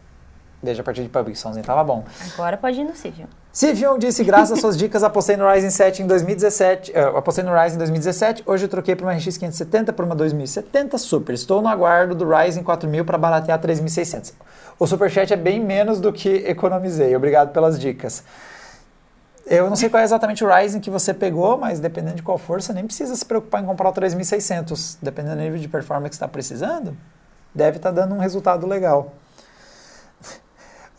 Desde 0.64 0.80
a 0.80 0.84
partida 0.84 1.06
de 1.06 1.12
PUBG, 1.12 1.32
o 1.32 1.36
somzinho 1.36 1.64
tava 1.64 1.84
bom. 1.84 2.04
Agora 2.32 2.56
pode 2.56 2.80
ir 2.80 2.84
no 2.84 2.96
Civil. 2.96 3.26
Sivion 3.52 3.98
disse, 3.98 4.24
graças 4.24 4.52
às 4.52 4.60
suas 4.60 4.76
dicas, 4.76 5.04
apostei 5.04 5.36
no 5.36 5.48
Ryzen 5.48 5.70
7 5.70 6.02
em 6.02 6.06
2017. 6.06 6.90
Uh, 6.90 7.16
apostei 7.18 7.44
no 7.44 7.52
Ryzen 7.52 7.74
em 7.74 7.78
2017. 7.78 8.42
Hoje 8.46 8.64
eu 8.64 8.68
troquei 8.68 8.96
para 8.96 9.06
uma 9.06 9.12
RX 9.12 9.36
570 9.36 9.92
por 9.92 10.04
uma 10.04 10.16
2070 10.16 10.98
Super. 10.98 11.34
Estou 11.34 11.62
no 11.62 11.68
aguardo 11.68 12.14
do 12.14 12.28
Ryzen 12.28 12.64
4000 12.64 13.04
para 13.04 13.16
baratear 13.16 13.60
3600. 13.60 14.32
O 14.78 14.86
Superchat 14.86 15.32
é 15.32 15.36
bem 15.36 15.60
menos 15.62 16.00
do 16.00 16.12
que 16.12 16.28
economizei. 16.46 17.14
Obrigado 17.14 17.52
pelas 17.52 17.78
dicas. 17.78 18.24
Eu 19.46 19.68
não 19.68 19.76
sei 19.76 19.90
qual 19.90 20.00
é 20.00 20.04
exatamente 20.04 20.42
o 20.42 20.48
Ryzen 20.48 20.80
que 20.80 20.88
você 20.88 21.12
pegou, 21.12 21.58
mas 21.58 21.78
dependendo 21.78 22.16
de 22.16 22.22
qual 22.22 22.38
for, 22.38 22.62
você 22.62 22.72
nem 22.72 22.86
precisa 22.86 23.14
se 23.14 23.24
preocupar 23.24 23.62
em 23.62 23.66
comprar 23.66 23.90
o 23.90 23.92
3600. 23.92 24.98
Dependendo 25.02 25.36
do 25.36 25.42
nível 25.42 25.58
de 25.58 25.68
performance 25.68 26.10
que 26.10 26.16
está 26.16 26.26
precisando, 26.26 26.96
deve 27.54 27.76
estar 27.76 27.90
dando 27.90 28.14
um 28.14 28.18
resultado 28.18 28.66
legal. 28.66 29.12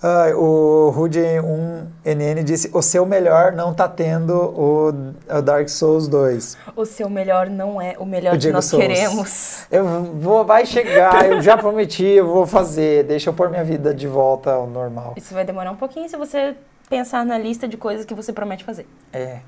Ah, 0.08 0.28
o 0.36 0.94
Rudy1NN 0.96 2.44
disse: 2.44 2.70
O 2.72 2.80
seu 2.84 3.08
melhor 3.08 3.52
não 3.54 3.74
tá 3.74 3.88
tendo 3.88 4.36
o, 4.36 4.90
o 4.90 5.42
Dark 5.42 5.68
Souls 5.68 6.08
2. 6.08 6.56
O 6.76 6.86
seu 6.86 7.10
melhor 7.10 7.50
não 7.50 7.82
é 7.82 7.96
o 7.98 8.06
melhor 8.06 8.36
O 8.36 8.40
que 8.40 8.52
nós 8.52 8.66
Souls. 8.66 8.86
queremos. 8.86 9.66
Eu 9.72 9.84
vou, 10.14 10.46
vai 10.46 10.64
chegar, 10.64 11.28
eu 11.28 11.42
já 11.42 11.58
prometi, 11.58 12.06
eu 12.06 12.28
vou 12.28 12.46
fazer. 12.46 13.04
Deixa 13.06 13.32
eu 13.32 13.34
pôr 13.34 13.50
minha 13.50 13.64
vida 13.64 13.96
de 13.96 14.08
volta 14.08 14.52
ao 14.52 14.68
normal. 14.68 15.16
Isso 15.18 15.34
vai 15.34 15.44
demorar 15.44 15.72
um 15.72 15.76
pouquinho 15.76 16.08
se 16.08 16.16
você 16.16 16.56
pensar 16.88 17.26
na 17.26 17.40
lista 17.40 17.68
de 17.68 17.76
coisas 17.76 18.06
que 18.06 18.14
você 18.14 18.32
promete 18.32 18.64
fazer. 18.64 18.88
É. 19.12 19.40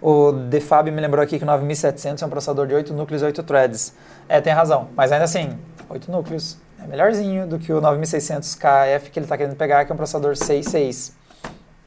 O 0.00 0.32
Defab 0.32 0.90
me 0.90 1.02
lembrou 1.02 1.22
aqui 1.22 1.36
que 1.36 1.44
o 1.44 1.46
9700 1.46 2.22
é 2.22 2.24
um 2.24 2.30
processador 2.30 2.66
de 2.66 2.72
8 2.72 2.94
núcleos 2.94 3.20
e 3.20 3.26
8 3.26 3.42
threads. 3.42 3.92
É, 4.26 4.40
tem 4.40 4.54
razão. 4.54 4.88
Mas 4.96 5.12
ainda 5.12 5.26
assim, 5.26 5.58
8 5.90 6.10
núcleos. 6.10 6.56
É 6.82 6.86
melhorzinho 6.86 7.46
do 7.46 7.58
que 7.58 7.72
o 7.72 7.80
9600 7.80 8.54
KF 8.56 9.10
que 9.10 9.18
ele 9.18 9.26
está 9.26 9.36
querendo 9.36 9.56
pegar, 9.56 9.84
que 9.84 9.92
é 9.92 9.94
um 9.94 9.96
processador 9.96 10.32
6.6. 10.32 11.12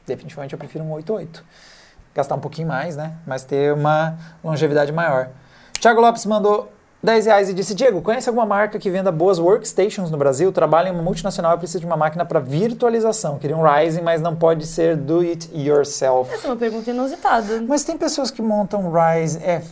Definitivamente 0.06 0.52
eu 0.52 0.58
prefiro 0.58 0.84
um 0.84 0.90
8.8. 0.92 1.42
Gastar 2.14 2.34
um 2.36 2.40
pouquinho 2.40 2.68
mais, 2.68 2.96
né? 2.96 3.12
Mas 3.26 3.44
ter 3.44 3.74
uma 3.74 4.16
longevidade 4.42 4.90
maior. 4.92 5.28
Thiago 5.78 6.00
Lopes 6.00 6.24
mandou 6.24 6.72
10 7.02 7.26
reais 7.26 7.48
e 7.50 7.54
disse: 7.54 7.74
Diego, 7.74 8.00
conhece 8.00 8.28
alguma 8.28 8.46
marca 8.46 8.78
que 8.78 8.90
venda 8.90 9.12
boas 9.12 9.38
workstations 9.38 10.10
no 10.10 10.16
Brasil? 10.16 10.50
Trabalha 10.50 10.88
em 10.88 10.92
uma 10.92 11.02
multinacional 11.02 11.54
e 11.54 11.58
precisa 11.58 11.78
de 11.78 11.86
uma 11.86 11.96
máquina 11.96 12.24
para 12.24 12.40
virtualização. 12.40 13.38
Queria 13.38 13.56
um 13.56 13.62
Ryzen, 13.62 14.02
mas 14.02 14.22
não 14.22 14.34
pode 14.34 14.66
ser 14.66 14.96
do 14.96 15.20
it 15.20 15.50
yourself. 15.54 16.32
Essa 16.32 16.46
é 16.46 16.50
uma 16.50 16.56
pergunta 16.56 16.90
inusitada. 16.90 17.62
Mas 17.68 17.84
tem 17.84 17.98
pessoas 17.98 18.30
que 18.30 18.40
montam 18.40 18.90
Ryzen. 18.90 19.42
É, 19.42 19.62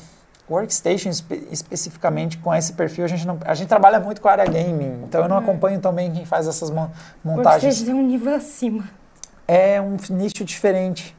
workstation 0.48 1.08
espe- 1.10 1.48
especificamente 1.50 2.38
com 2.38 2.54
esse 2.54 2.72
perfil, 2.74 3.04
a 3.04 3.08
gente, 3.08 3.26
não, 3.26 3.38
a 3.44 3.54
gente 3.54 3.68
trabalha 3.68 3.98
muito 4.00 4.20
com 4.20 4.28
a 4.28 4.32
área 4.32 4.44
gaming, 4.44 5.04
então 5.04 5.22
eu 5.22 5.28
não 5.28 5.38
acompanho 5.38 5.80
tão 5.80 5.92
bem 5.92 6.12
quem 6.12 6.24
faz 6.26 6.46
essas 6.46 6.70
mon- 6.70 6.88
montagens. 7.24 7.64
Workstation 7.78 7.90
é 7.92 7.94
um 7.94 8.06
nível 8.06 8.34
acima. 8.34 8.84
É 9.48 9.80
um 9.80 9.96
nicho 10.10 10.44
diferente. 10.44 11.16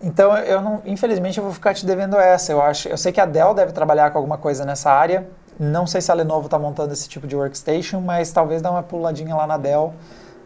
Então 0.00 0.36
eu 0.36 0.60
não, 0.60 0.82
infelizmente 0.84 1.38
eu 1.38 1.44
vou 1.44 1.52
ficar 1.52 1.72
te 1.74 1.86
devendo 1.86 2.16
essa. 2.16 2.52
Eu 2.52 2.60
acho, 2.60 2.88
eu 2.88 2.96
sei 2.98 3.10
que 3.12 3.20
a 3.20 3.24
Dell 3.26 3.54
deve 3.54 3.72
trabalhar 3.72 4.10
com 4.10 4.18
alguma 4.18 4.36
coisa 4.36 4.64
nessa 4.64 4.90
área. 4.90 5.26
Não 5.58 5.86
sei 5.86 6.00
se 6.00 6.10
a 6.10 6.14
Lenovo 6.14 6.46
está 6.46 6.58
montando 6.58 6.92
esse 6.92 7.08
tipo 7.08 7.26
de 7.26 7.36
workstation, 7.36 8.00
mas 8.00 8.32
talvez 8.32 8.60
dar 8.60 8.72
uma 8.72 8.82
puladinha 8.82 9.34
lá 9.36 9.46
na 9.46 9.56
Dell, 9.56 9.94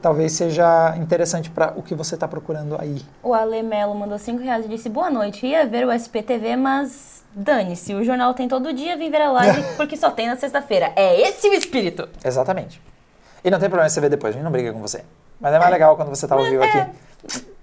talvez 0.02 0.32
seja 0.32 0.94
interessante 0.98 1.50
para 1.50 1.72
o 1.76 1.82
que 1.82 1.94
você 1.94 2.14
está 2.14 2.28
procurando 2.28 2.76
aí. 2.78 3.02
O 3.22 3.32
Ale 3.32 3.62
Melo 3.62 3.94
mandou 3.94 4.18
5 4.18 4.42
reais 4.42 4.66
e 4.66 4.68
disse: 4.68 4.88
Boa 4.88 5.10
noite, 5.10 5.46
ia 5.46 5.66
ver 5.66 5.86
o 5.86 5.90
SPTV, 5.92 6.56
mas 6.56 7.17
dane-se, 7.42 7.94
o 7.94 8.04
jornal 8.04 8.34
tem 8.34 8.48
todo 8.48 8.72
dia, 8.72 8.96
vim 8.96 9.10
ver 9.10 9.22
a 9.22 9.30
live 9.32 9.62
porque 9.76 9.96
só 9.96 10.10
tem 10.10 10.26
na 10.26 10.36
sexta-feira. 10.36 10.92
É 10.96 11.20
esse 11.28 11.48
o 11.48 11.52
espírito. 11.54 12.08
Exatamente. 12.24 12.82
E 13.44 13.50
não 13.50 13.58
tem 13.58 13.68
problema 13.68 13.88
você 13.88 14.00
ver 14.00 14.10
depois, 14.10 14.32
a 14.32 14.36
gente 14.36 14.44
não 14.44 14.50
briga 14.52 14.72
com 14.72 14.80
você. 14.80 15.04
Mas 15.40 15.54
é 15.54 15.58
mais 15.58 15.70
legal 15.70 15.94
quando 15.96 16.08
você 16.08 16.24
está 16.26 16.34
ao 16.34 16.42
vivo 16.44 16.62
aqui. 16.62 16.84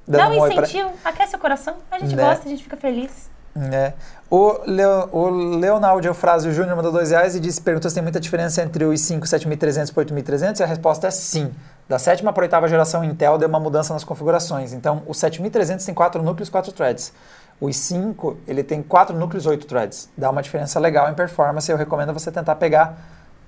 Dá 0.07 0.29
um 0.29 0.33
um 0.35 0.39
oi 0.39 0.53
pra- 0.53 0.63
incentivo, 0.63 0.91
aquece 1.03 1.35
o 1.35 1.39
coração, 1.39 1.75
a 1.91 1.99
gente 1.99 2.15
Né? 2.15 2.23
gosta, 2.23 2.45
a 2.45 2.49
gente 2.49 2.63
fica 2.63 2.77
feliz. 2.77 3.29
É. 3.71 3.93
O, 4.29 4.59
Leo, 4.65 5.07
o 5.13 5.29
Leonardo 5.29 6.05
Eufrásio 6.05 6.51
Júnior 6.51 6.75
mandou 6.75 6.91
dois 6.91 7.11
reais 7.11 7.35
e 7.35 7.39
disse, 7.39 7.61
perguntou 7.61 7.89
se 7.89 7.95
tem 7.95 8.03
muita 8.03 8.19
diferença 8.19 8.61
entre 8.61 8.83
o 8.83 8.91
i5 8.91 9.25
7300 9.25 9.91
para 9.91 10.01
8300 10.01 10.59
e 10.59 10.63
a 10.63 10.67
resposta 10.67 11.07
é 11.07 11.11
sim. 11.11 11.51
Da 11.87 11.97
sétima 11.97 12.33
para 12.33 12.43
a 12.43 12.45
oitava 12.45 12.67
geração 12.67 13.03
Intel 13.03 13.37
deu 13.37 13.47
uma 13.47 13.59
mudança 13.59 13.93
nas 13.93 14.03
configurações. 14.03 14.73
Então, 14.73 15.03
o 15.07 15.13
7300 15.13 15.85
tem 15.85 15.93
quatro 15.95 16.21
núcleos, 16.21 16.49
quatro 16.49 16.71
threads. 16.71 17.13
O 17.59 17.67
i5, 17.67 18.35
ele 18.47 18.63
tem 18.63 18.83
quatro 18.83 19.15
núcleos, 19.17 19.45
oito 19.45 19.65
threads. 19.65 20.09
Dá 20.17 20.29
uma 20.29 20.41
diferença 20.41 20.79
legal 20.79 21.09
em 21.09 21.13
performance. 21.13 21.71
Eu 21.71 21.77
recomendo 21.77 22.13
você 22.13 22.31
tentar 22.31 22.55
pegar 22.55 22.97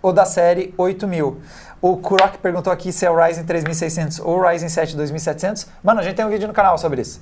o 0.02 0.12
da 0.14 0.26
série 0.26 0.74
8000. 0.78 1.42
O 1.82 1.98
Kurok 1.98 2.38
perguntou 2.38 2.72
aqui 2.72 2.92
se 2.92 3.06
é 3.06 3.12
o 3.12 3.16
Ryzen 3.16 3.44
3600 3.46 4.20
ou 4.20 4.38
o 4.40 4.42
Ryzen 4.48 4.70
7 4.70 4.96
2700. 4.96 5.68
Mano, 5.84 6.00
a 6.00 6.04
gente 6.04 6.16
tem 6.16 6.26
um 6.26 6.30
vídeo 6.30 6.48
no 6.48 6.54
canal 6.54 6.78
sobre 6.78 7.02
isso. 7.02 7.22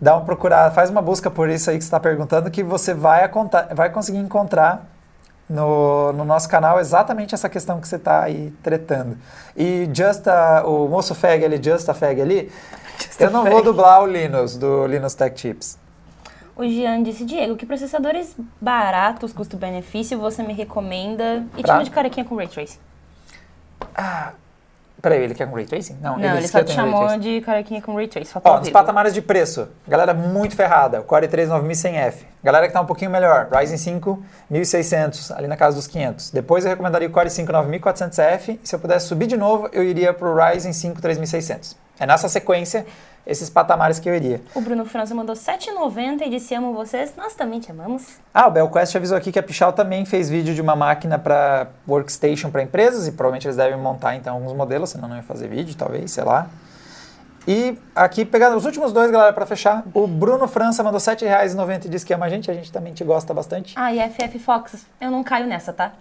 Dá 0.00 0.16
uma 0.16 0.24
procurada, 0.24 0.70
faz 0.74 0.90
uma 0.90 1.00
busca 1.02 1.30
por 1.30 1.48
isso 1.48 1.70
aí 1.70 1.76
que 1.76 1.84
você 1.84 1.88
está 1.88 2.00
perguntando, 2.00 2.50
que 2.50 2.62
você 2.62 2.92
vai, 2.94 3.30
vai 3.74 3.90
conseguir 3.90 4.18
encontrar 4.18 4.86
no, 5.48 6.12
no 6.12 6.24
nosso 6.24 6.48
canal 6.48 6.80
exatamente 6.80 7.34
essa 7.34 7.48
questão 7.48 7.80
que 7.80 7.86
você 7.86 7.96
está 7.96 8.22
aí 8.22 8.52
tretando. 8.62 9.16
E 9.56 9.88
just 9.92 10.26
a- 10.26 10.62
o 10.66 10.88
moço 10.88 11.14
Feg 11.14 11.44
ali, 11.44 11.60
Just 11.62 11.88
a 11.88 11.94
Feg 11.94 12.20
ali, 12.20 12.50
eu 13.20 13.30
não 13.30 13.44
vou 13.44 13.62
dublar 13.62 14.02
o 14.02 14.06
Linus, 14.06 14.56
do 14.56 14.86
Linus 14.86 15.14
Tech 15.14 15.34
Tips. 15.34 15.78
O 16.56 16.64
Jean 16.68 17.02
disse, 17.02 17.24
Diego, 17.24 17.56
que 17.56 17.66
processadores 17.66 18.36
baratos, 18.60 19.32
custo-benefício, 19.32 20.18
você 20.18 20.42
me 20.42 20.52
recomenda? 20.52 21.44
E 21.56 21.62
Pra? 21.62 21.74
tipo 21.74 21.84
de 21.84 21.90
carequinha 21.90 22.24
com 22.24 22.36
Ray 22.36 22.46
Tracing. 22.48 22.78
Peraí, 25.02 25.22
ele 25.22 25.34
quer 25.34 25.46
com 25.46 25.54
Ray 25.54 25.66
Tracing? 25.66 25.98
Não, 26.00 26.16
Não, 26.16 26.24
ele 26.30 26.38
disse 26.38 26.52
só 26.52 26.64
te 26.64 26.72
chamou 26.72 27.00
Tracing. 27.00 27.18
de 27.20 27.40
carequinha 27.42 27.82
com 27.82 27.94
Ray 27.94 28.08
Trace. 28.08 28.32
faltou 28.32 28.52
Ó, 28.52 28.54
ao 28.54 28.60
nos 28.60 28.70
patamares 28.70 29.12
de 29.12 29.20
preço, 29.20 29.68
galera 29.86 30.14
muito 30.14 30.56
ferrada, 30.56 31.00
o 31.00 31.04
Core 31.04 31.26
i3 31.28 31.48
9100F. 31.48 32.14
Galera 32.42 32.66
que 32.66 32.72
tá 32.72 32.80
um 32.80 32.86
pouquinho 32.86 33.10
melhor, 33.10 33.48
Ryzen 33.52 33.76
5 33.76 34.24
1600, 34.48 35.30
ali 35.32 35.46
na 35.46 35.58
casa 35.58 35.76
dos 35.76 35.86
500. 35.86 36.30
Depois 36.30 36.64
eu 36.64 36.70
recomendaria 36.70 37.06
o 37.06 37.10
Core 37.10 37.28
i5 37.28 37.46
9400F, 37.46 38.58
e 38.62 38.66
se 38.66 38.74
eu 38.74 38.78
pudesse 38.78 39.06
subir 39.06 39.26
de 39.26 39.36
novo, 39.36 39.68
eu 39.72 39.82
iria 39.82 40.14
pro 40.14 40.34
Ryzen 40.34 40.72
5 40.72 41.02
3600. 41.02 41.76
É 41.98 42.06
nessa 42.06 42.26
sequência 42.28 42.86
esses 43.26 43.48
patamares 43.48 43.98
que 43.98 44.08
eu 44.08 44.14
iria. 44.14 44.40
O 44.54 44.60
Bruno 44.60 44.84
França 44.84 45.14
mandou 45.14 45.34
7,90 45.34 46.22
e 46.26 46.30
disse 46.30 46.54
amo 46.54 46.72
vocês. 46.72 47.14
Nós 47.16 47.34
também 47.34 47.60
te 47.60 47.70
amamos. 47.70 48.18
Ah, 48.32 48.48
o 48.48 48.50
BelQuest 48.50 48.96
avisou 48.96 49.16
aqui 49.16 49.32
que 49.32 49.38
a 49.38 49.42
Pichal 49.42 49.72
também 49.72 50.04
fez 50.04 50.28
vídeo 50.28 50.54
de 50.54 50.60
uma 50.60 50.76
máquina 50.76 51.18
para 51.18 51.68
workstation 51.88 52.50
para 52.50 52.62
empresas 52.62 53.06
e 53.06 53.12
provavelmente 53.12 53.46
eles 53.46 53.56
devem 53.56 53.78
montar 53.78 54.14
então 54.14 54.34
alguns 54.34 54.52
modelos, 54.52 54.90
senão 54.90 55.08
não 55.08 55.16
ia 55.16 55.22
fazer 55.22 55.48
vídeo, 55.48 55.74
talvez, 55.74 56.10
sei 56.10 56.24
lá. 56.24 56.48
E 57.46 57.78
aqui, 57.94 58.24
pegando 58.24 58.56
os 58.56 58.64
últimos 58.64 58.90
dois, 58.92 59.10
galera, 59.10 59.32
para 59.32 59.44
fechar, 59.44 59.84
o 59.92 60.06
Bruno 60.06 60.48
França 60.48 60.82
mandou 60.82 60.98
R$ 60.98 61.14
7,90 61.14 61.84
e 61.84 61.88
disse 61.90 62.06
que 62.06 62.14
ama 62.14 62.24
a 62.24 62.28
gente, 62.30 62.50
a 62.50 62.54
gente 62.54 62.72
também 62.72 62.94
te 62.94 63.04
gosta 63.04 63.34
bastante. 63.34 63.74
Ah, 63.76 63.92
e 63.92 64.00
FF 64.10 64.38
Fox. 64.38 64.86
Eu 64.98 65.10
não 65.10 65.22
caio 65.22 65.46
nessa, 65.46 65.72
tá? 65.72 65.92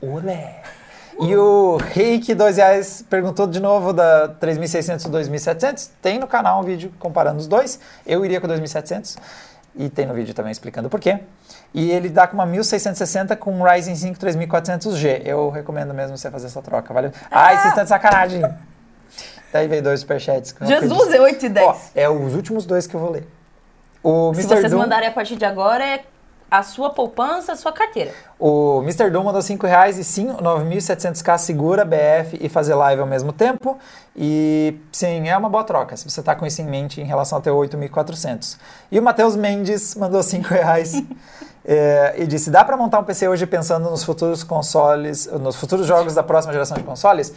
Olé! 0.00 0.62
E 1.20 1.36
o 1.36 1.76
Reiki, 1.76 2.34
dois 2.34 2.56
reais, 2.56 3.04
perguntou 3.08 3.46
de 3.46 3.60
novo 3.60 3.92
da 3.92 4.28
3.600 4.40 5.06
e 5.06 5.08
2.700. 5.30 5.90
Tem 6.02 6.18
no 6.18 6.26
canal 6.26 6.60
um 6.60 6.62
vídeo 6.64 6.92
comparando 6.98 7.38
os 7.38 7.46
dois. 7.46 7.78
Eu 8.06 8.24
iria 8.24 8.40
com 8.40 8.48
2.700 8.48 9.16
e 9.76 9.88
tem 9.88 10.06
no 10.06 10.14
vídeo 10.14 10.34
também 10.34 10.50
explicando 10.52 10.88
por 10.90 10.98
quê. 11.00 11.20
E 11.72 11.90
ele 11.90 12.08
dá 12.08 12.26
com 12.26 12.34
uma 12.34 12.46
1.660 12.46 13.36
com 13.36 13.52
um 13.52 13.62
Ryzen 13.62 13.94
5 13.96 14.18
3400G. 14.18 15.22
Eu 15.24 15.50
recomendo 15.50 15.92
mesmo 15.94 16.16
você 16.16 16.30
fazer 16.30 16.46
essa 16.46 16.62
troca, 16.62 16.92
valeu? 16.92 17.12
Ai, 17.30 17.56
vocês 17.56 17.68
estão 17.68 17.82
de 17.84 17.88
sacanagem. 17.90 18.42
Daí 19.52 19.68
veio 19.68 19.82
dois 19.82 20.00
superchats. 20.00 20.54
Jesus, 20.62 21.12
é 21.14 21.20
8 21.20 21.46
e 21.46 21.48
10. 21.48 21.66
Ó, 21.66 21.76
é 21.94 22.08
os 22.08 22.34
últimos 22.34 22.66
dois 22.66 22.86
que 22.88 22.94
eu 22.94 23.00
vou 23.00 23.10
ler. 23.10 23.26
O 24.02 24.34
Se 24.34 24.40
Mr. 24.40 24.56
vocês 24.56 24.70
Doom- 24.72 24.80
mandarem 24.80 25.08
a 25.08 25.12
partir 25.12 25.36
de 25.36 25.44
agora, 25.44 25.84
é 25.84 26.04
a 26.54 26.62
sua 26.62 26.88
poupança, 26.90 27.52
a 27.52 27.56
sua 27.56 27.72
carteira. 27.72 28.12
O 28.38 28.80
Mr. 28.82 29.10
Doom 29.10 29.24
mandou 29.24 29.42
5 29.42 29.66
reais 29.66 29.98
e 29.98 30.04
sim, 30.04 30.28
9.700k 30.28 31.36
segura 31.36 31.84
BF 31.84 32.38
e 32.40 32.48
fazer 32.48 32.76
live 32.76 33.00
ao 33.00 33.08
mesmo 33.08 33.32
tempo. 33.32 33.76
E 34.14 34.78
sim, 34.92 35.28
é 35.28 35.36
uma 35.36 35.48
boa 35.48 35.64
troca, 35.64 35.96
se 35.96 36.08
você 36.08 36.20
está 36.20 36.36
com 36.36 36.46
isso 36.46 36.62
em 36.62 36.64
mente 36.64 37.00
em 37.00 37.04
relação 37.04 37.38
ao 37.38 37.42
teu 37.42 37.56
8.400. 37.56 38.56
E 38.92 39.00
o 39.00 39.02
Matheus 39.02 39.34
Mendes 39.34 39.96
mandou 39.96 40.22
5 40.22 40.46
reais 40.46 41.02
é, 41.64 42.14
e 42.22 42.24
disse, 42.24 42.52
dá 42.52 42.64
para 42.64 42.76
montar 42.76 43.00
um 43.00 43.04
PC 43.04 43.26
hoje 43.26 43.46
pensando 43.46 43.90
nos 43.90 44.04
futuros 44.04 44.44
consoles, 44.44 45.26
nos 45.26 45.56
futuros 45.56 45.88
jogos 45.88 46.14
da 46.14 46.22
próxima 46.22 46.52
geração 46.52 46.76
de 46.76 46.84
consoles? 46.84 47.34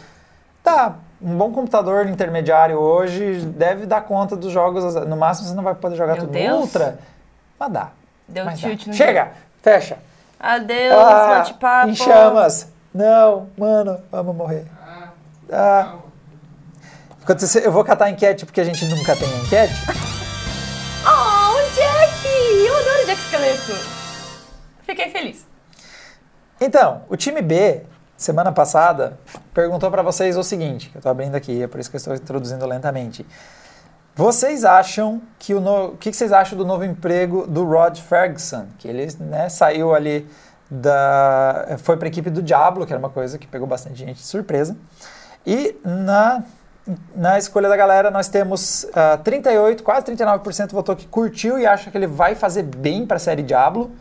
Tá, 0.62 0.94
um 1.20 1.36
bom 1.36 1.50
computador 1.50 2.06
intermediário 2.06 2.78
hoje 2.78 3.40
deve 3.40 3.84
dar 3.84 4.02
conta 4.02 4.36
dos 4.36 4.52
jogos, 4.52 4.94
no 4.94 5.16
máximo 5.16 5.48
você 5.48 5.54
não 5.56 5.64
vai 5.64 5.74
poder 5.74 5.96
jogar 5.96 6.12
Meu 6.12 6.22
tudo 6.22 6.32
Deus. 6.32 6.60
Ultra, 6.60 7.00
mas 7.58 7.72
dá. 7.72 7.97
Deu 8.28 8.44
mas 8.44 8.60
tilt 8.60 8.86
no 8.86 8.92
Chega, 8.94 9.32
fecha. 9.62 9.98
Adeus, 10.38 10.94
Ah, 10.94 11.26
bate-papo. 11.38 11.88
em 11.88 11.94
chamas. 11.94 12.68
Não, 12.94 13.48
mano, 13.56 14.00
vamos 14.10 14.34
morrer. 14.36 14.66
Ah. 15.52 15.94
Enquanto 17.22 17.42
isso, 17.44 17.58
eu 17.58 17.72
vou 17.72 17.84
catar 17.84 18.06
a 18.06 18.10
enquete 18.10 18.44
porque 18.46 18.60
a 18.60 18.64
gente 18.64 18.84
nunca 18.86 19.14
tem 19.16 19.28
a 19.32 19.36
enquete. 19.38 19.74
Oh, 21.10 21.54
Jack! 21.74 22.26
Eu 22.66 22.76
adoro 22.76 23.06
Jack 23.06 23.20
Esqueleto. 23.20 23.72
Fiquei 24.84 25.10
feliz. 25.10 25.46
Então, 26.60 27.02
o 27.08 27.16
time 27.16 27.40
B, 27.40 27.82
semana 28.16 28.50
passada, 28.52 29.18
perguntou 29.54 29.90
pra 29.90 30.02
vocês 30.02 30.36
o 30.36 30.42
seguinte, 30.42 30.90
que 30.90 30.98
eu 30.98 31.02
tô 31.02 31.08
abrindo 31.08 31.34
aqui, 31.36 31.62
é 31.62 31.66
por 31.68 31.78
isso 31.80 31.88
que 31.88 31.96
eu 31.96 31.98
estou 31.98 32.14
introduzindo 32.14 32.66
lentamente. 32.66 33.24
Vocês 34.18 34.64
acham 34.64 35.22
que 35.38 35.54
o 35.54 35.60
no... 35.60 35.90
o 35.90 35.96
que 35.96 36.10
que 36.10 36.16
vocês 36.16 36.32
acham 36.32 36.58
do 36.58 36.66
novo 36.66 36.84
emprego 36.84 37.46
do 37.46 37.64
Rod 37.64 38.00
Ferguson? 38.00 38.66
Que 38.76 38.88
ele 38.88 39.06
né, 39.20 39.48
saiu 39.48 39.94
ali 39.94 40.26
da. 40.68 41.76
Foi 41.84 41.96
para 41.96 42.08
a 42.08 42.10
equipe 42.10 42.28
do 42.28 42.42
Diablo, 42.42 42.84
que 42.84 42.92
era 42.92 42.98
uma 42.98 43.10
coisa 43.10 43.38
que 43.38 43.46
pegou 43.46 43.68
bastante 43.68 44.00
gente 44.00 44.16
de 44.16 44.26
surpresa. 44.26 44.76
E 45.46 45.76
na, 45.84 46.42
na 47.14 47.38
escolha 47.38 47.68
da 47.68 47.76
galera, 47.76 48.10
nós 48.10 48.26
temos 48.26 48.88
ah, 48.92 49.18
38, 49.18 49.84
quase 49.84 50.04
39% 50.06 50.72
votou 50.72 50.96
que 50.96 51.06
curtiu 51.06 51.56
e 51.56 51.64
acha 51.64 51.88
que 51.88 51.96
ele 51.96 52.08
vai 52.08 52.34
fazer 52.34 52.64
bem 52.64 53.06
para 53.06 53.18
a 53.18 53.20
série 53.20 53.44
Diablo. 53.44 53.92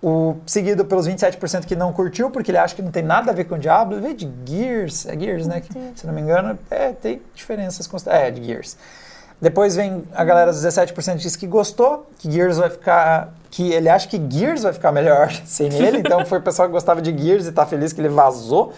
O, 0.00 0.36
seguido 0.46 0.84
pelos 0.84 1.08
27% 1.08 1.64
que 1.64 1.74
não 1.74 1.92
curtiu, 1.92 2.30
porque 2.30 2.52
ele 2.52 2.58
acha 2.58 2.76
que 2.76 2.82
não 2.82 2.92
tem 2.92 3.02
nada 3.02 3.32
a 3.32 3.34
ver 3.34 3.42
com 3.42 3.56
o 3.56 3.58
Diablo. 3.58 3.96
Ele 3.96 4.02
veio 4.02 4.14
de 4.14 4.30
Gears, 4.46 5.04
é 5.06 5.18
Gears, 5.18 5.48
né? 5.48 5.60
que, 5.60 5.72
se 5.96 6.06
não 6.06 6.14
me 6.14 6.20
engano, 6.20 6.56
é, 6.70 6.92
tem 6.92 7.20
diferenças. 7.34 7.90
É, 8.06 8.30
de 8.30 8.44
Gears. 8.44 8.76
Depois 9.40 9.76
vem 9.76 10.04
a 10.14 10.24
galera 10.24 10.52
dos 10.52 10.64
17% 10.64 11.12
que 11.12 11.18
diz 11.18 11.36
que 11.36 11.46
gostou, 11.46 12.10
que 12.18 12.30
Gears 12.30 12.58
vai 12.58 12.70
ficar. 12.70 13.32
que 13.50 13.72
ele 13.72 13.88
acha 13.88 14.08
que 14.08 14.20
Gears 14.28 14.62
vai 14.64 14.72
ficar 14.72 14.90
melhor 14.90 15.30
sem 15.46 15.72
ele. 15.72 15.98
Então 15.98 16.24
foi 16.26 16.38
o 16.38 16.42
pessoal 16.42 16.66
que 16.68 16.72
gostava 16.72 17.00
de 17.00 17.16
Gears 17.16 17.46
e 17.46 17.52
tá 17.52 17.64
feliz 17.64 17.92
que 17.92 18.00
ele 18.00 18.08
vazou. 18.08 18.72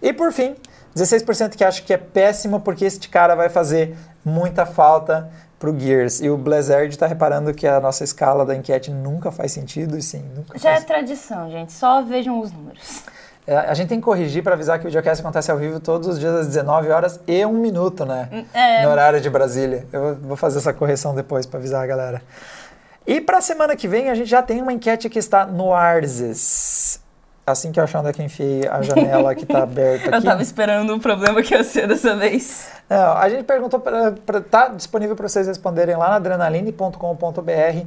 E 0.00 0.12
por 0.12 0.32
fim, 0.32 0.56
16% 0.96 1.56
que 1.56 1.62
acha 1.64 1.82
que 1.82 1.92
é 1.92 1.98
péssimo 1.98 2.60
porque 2.60 2.84
este 2.84 3.08
cara 3.08 3.34
vai 3.34 3.48
fazer 3.50 3.96
muita 4.24 4.64
falta 4.64 5.30
pro 5.58 5.78
Gears. 5.78 6.20
E 6.20 6.30
o 6.30 6.36
Blizzard 6.36 6.96
tá 6.96 7.06
reparando 7.06 7.52
que 7.52 7.66
a 7.66 7.78
nossa 7.80 8.02
escala 8.04 8.44
da 8.44 8.54
enquete 8.54 8.90
nunca 8.90 9.30
faz 9.30 9.52
sentido, 9.52 9.96
e 9.96 10.02
sim, 10.02 10.22
nunca 10.34 10.58
Já 10.58 10.70
é 10.70 10.74
faz 10.74 10.84
tradição, 10.84 11.50
gente. 11.50 11.72
Só 11.72 12.02
vejam 12.02 12.40
os 12.40 12.52
números. 12.52 13.02
É, 13.46 13.56
A 13.56 13.74
gente 13.74 13.88
tem 13.88 13.98
que 14.00 14.04
corrigir 14.04 14.42
para 14.42 14.54
avisar 14.54 14.78
que 14.78 14.84
o 14.84 14.88
videocast 14.88 15.20
acontece 15.20 15.50
ao 15.50 15.56
vivo 15.56 15.78
todos 15.78 16.08
os 16.08 16.18
dias 16.18 16.34
às 16.34 16.46
19 16.48 16.90
horas 16.90 17.20
e 17.26 17.44
um 17.46 17.52
minuto, 17.52 18.04
né? 18.04 18.44
É. 18.52 18.82
No 18.84 18.90
horário 18.90 19.20
de 19.20 19.30
Brasília. 19.30 19.86
Eu 19.92 20.16
vou 20.16 20.36
fazer 20.36 20.58
essa 20.58 20.72
correção 20.72 21.14
depois 21.14 21.46
para 21.46 21.58
avisar 21.58 21.82
a 21.82 21.86
galera. 21.86 22.22
E 23.06 23.20
para 23.20 23.38
a 23.38 23.40
semana 23.40 23.76
que 23.76 23.86
vem 23.86 24.10
a 24.10 24.14
gente 24.16 24.28
já 24.28 24.42
tem 24.42 24.60
uma 24.60 24.72
enquete 24.72 25.08
que 25.08 25.18
está 25.18 25.46
no 25.46 25.72
Arses. 25.72 27.00
Assim 27.46 27.70
que 27.70 27.78
eu 27.78 27.84
achar 27.84 28.00
onde 28.00 28.08
é 28.08 28.12
que 28.12 28.20
eu 28.20 28.26
enfiei 28.26 28.66
a 28.66 28.82
janela 28.82 29.32
que 29.32 29.44
está 29.44 29.62
aberta 29.62 30.10
Eu 30.10 30.14
aqui. 30.16 30.26
tava 30.26 30.42
esperando 30.42 30.92
o 30.92 30.98
problema 30.98 31.40
que 31.40 31.54
ia 31.54 31.62
ser 31.62 31.86
dessa 31.86 32.16
vez. 32.16 32.68
Não, 32.90 33.12
a 33.12 33.28
gente 33.28 33.44
perguntou 33.44 33.78
para 33.78 34.40
tá 34.40 34.66
disponível 34.68 35.14
para 35.14 35.28
vocês 35.28 35.46
responderem 35.46 35.94
lá 35.94 36.08
na 36.08 36.16
adrenaline.com.br. 36.16 37.86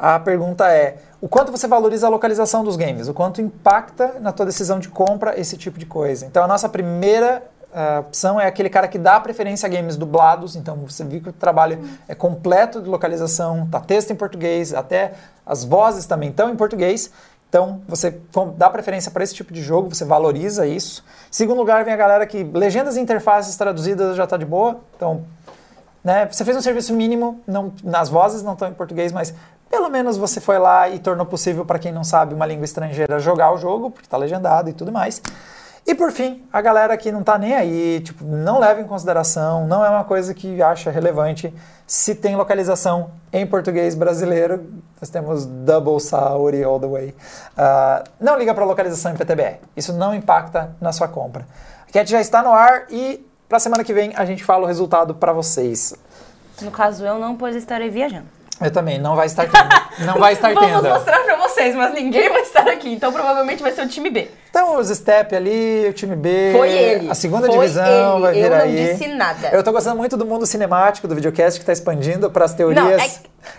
A 0.00 0.18
pergunta 0.18 0.66
é: 0.72 0.96
o 1.20 1.28
quanto 1.28 1.52
você 1.52 1.68
valoriza 1.68 2.06
a 2.06 2.10
localização 2.10 2.64
dos 2.64 2.74
games? 2.74 3.06
O 3.06 3.12
quanto 3.12 3.42
impacta 3.42 4.16
na 4.18 4.32
tua 4.32 4.46
decisão 4.46 4.78
de 4.78 4.88
compra 4.88 5.38
esse 5.38 5.58
tipo 5.58 5.78
de 5.78 5.84
coisa? 5.84 6.24
Então 6.24 6.42
a 6.42 6.48
nossa 6.48 6.70
primeira 6.70 7.42
ah, 7.70 7.98
opção 8.00 8.40
é 8.40 8.46
aquele 8.46 8.70
cara 8.70 8.88
que 8.88 8.98
dá 8.98 9.20
preferência 9.20 9.66
a 9.66 9.68
games 9.70 9.98
dublados. 9.98 10.56
Então 10.56 10.74
você 10.76 11.04
viu 11.04 11.20
que 11.20 11.28
o 11.28 11.32
trabalho 11.34 11.78
é 12.08 12.14
completo 12.14 12.80
de 12.80 12.88
localização, 12.88 13.68
tá 13.70 13.78
texto 13.78 14.10
em 14.10 14.16
português, 14.16 14.72
até 14.72 15.12
as 15.44 15.64
vozes 15.64 16.06
também 16.06 16.30
estão 16.30 16.48
em 16.48 16.56
português. 16.56 17.10
Então, 17.50 17.82
você 17.88 18.16
dá 18.56 18.70
preferência 18.70 19.10
para 19.10 19.24
esse 19.24 19.34
tipo 19.34 19.52
de 19.52 19.60
jogo, 19.60 19.92
você 19.92 20.04
valoriza 20.04 20.68
isso. 20.68 21.04
Segundo 21.32 21.58
lugar, 21.58 21.84
vem 21.84 21.92
a 21.92 21.96
galera 21.96 22.24
que 22.24 22.44
legendas 22.44 22.96
e 22.96 23.00
interfaces 23.00 23.56
traduzidas 23.56 24.16
já 24.16 24.22
está 24.22 24.36
de 24.36 24.44
boa. 24.44 24.78
Então, 24.94 25.24
né, 26.04 26.28
você 26.30 26.44
fez 26.44 26.56
um 26.56 26.60
serviço 26.60 26.94
mínimo, 26.94 27.40
não, 27.48 27.72
nas 27.82 28.08
vozes 28.08 28.44
não 28.44 28.52
estão 28.52 28.68
em 28.68 28.72
português, 28.72 29.10
mas 29.10 29.34
pelo 29.70 29.88
menos 29.88 30.16
você 30.16 30.40
foi 30.40 30.58
lá 30.58 30.88
e 30.88 30.98
tornou 30.98 31.24
possível 31.24 31.64
para 31.64 31.78
quem 31.78 31.92
não 31.92 32.02
sabe 32.02 32.34
uma 32.34 32.44
língua 32.44 32.64
estrangeira 32.64 33.20
jogar 33.20 33.52
o 33.52 33.56
jogo, 33.56 33.90
porque 33.90 34.06
está 34.06 34.16
legendado 34.16 34.68
e 34.68 34.72
tudo 34.72 34.90
mais. 34.90 35.22
E 35.86 35.94
por 35.94 36.12
fim, 36.12 36.44
a 36.52 36.60
galera 36.60 36.96
que 36.96 37.10
não 37.10 37.22
tá 37.22 37.38
nem 37.38 37.54
aí, 37.54 38.00
tipo, 38.00 38.24
não 38.24 38.58
leva 38.58 38.80
em 38.80 38.84
consideração, 38.84 39.66
não 39.66 39.84
é 39.84 39.88
uma 39.88 40.04
coisa 40.04 40.34
que 40.34 40.60
acha 40.60 40.90
relevante 40.90 41.54
se 41.86 42.14
tem 42.14 42.36
localização 42.36 43.12
em 43.32 43.46
português 43.46 43.94
brasileiro. 43.94 44.70
Nós 45.00 45.08
temos 45.08 45.46
Double 45.46 45.98
Sauri 45.98 46.62
all 46.62 46.78
the 46.78 46.86
way. 46.86 47.14
Ah, 47.56 48.04
não 48.20 48.36
liga 48.36 48.52
para 48.54 48.64
localização 48.64 49.12
em 49.12 49.16
PTBR. 49.16 49.60
Isso 49.76 49.92
não 49.92 50.14
impacta 50.14 50.76
na 50.80 50.92
sua 50.92 51.08
compra. 51.08 51.46
A 51.86 51.88
enquete 51.88 52.10
já 52.10 52.20
está 52.20 52.42
no 52.42 52.52
ar 52.52 52.86
e 52.90 53.26
para 53.48 53.58
semana 53.58 53.82
que 53.82 53.92
vem 53.92 54.12
a 54.14 54.24
gente 54.24 54.44
fala 54.44 54.64
o 54.64 54.66
resultado 54.66 55.14
para 55.14 55.32
vocês. 55.32 55.94
No 56.60 56.70
caso, 56.70 57.04
eu 57.04 57.18
não, 57.18 57.36
pois 57.36 57.56
estarei 57.56 57.88
viajando. 57.88 58.26
Eu 58.60 58.70
também, 58.70 58.98
não 58.98 59.16
vai 59.16 59.26
estar 59.26 59.46
tendo. 59.48 60.06
Não 60.06 60.18
vai 60.18 60.34
estar 60.34 60.52
Vamos 60.54 60.82
tendo. 60.82 60.88
mostrar 60.92 61.20
pra 61.24 61.36
vocês, 61.36 61.74
mas 61.74 61.94
ninguém 61.94 62.28
vai 62.28 62.42
estar 62.42 62.68
aqui. 62.68 62.92
Então, 62.92 63.10
provavelmente 63.12 63.62
vai 63.62 63.72
ser 63.72 63.82
o 63.82 63.88
time 63.88 64.10
B. 64.10 64.30
Então, 64.50 64.76
os 64.76 64.88
Step 64.88 65.34
ali, 65.34 65.86
o 65.88 65.92
time 65.94 66.14
B. 66.14 66.52
Foi 66.54 66.68
ele. 66.70 67.10
A 67.10 67.14
segunda 67.14 67.46
Foi 67.46 67.56
divisão 67.58 68.12
ele. 68.16 68.20
vai 68.22 68.34
vir 68.34 68.40
Eu 68.44 68.50
não 68.50 68.56
aí. 68.58 68.76
disse 68.92 69.08
nada. 69.08 69.48
Eu 69.48 69.62
tô 69.64 69.72
gostando 69.72 69.96
muito 69.96 70.16
do 70.16 70.26
mundo 70.26 70.44
cinemático 70.46 71.08
do 71.08 71.14
videocast 71.14 71.58
que 71.58 71.64
tá 71.64 71.72
expandindo 71.72 72.30
para 72.30 72.44
as 72.44 72.52
teorias 72.52 72.84
Não, 72.84 72.90
é- 72.92 73.08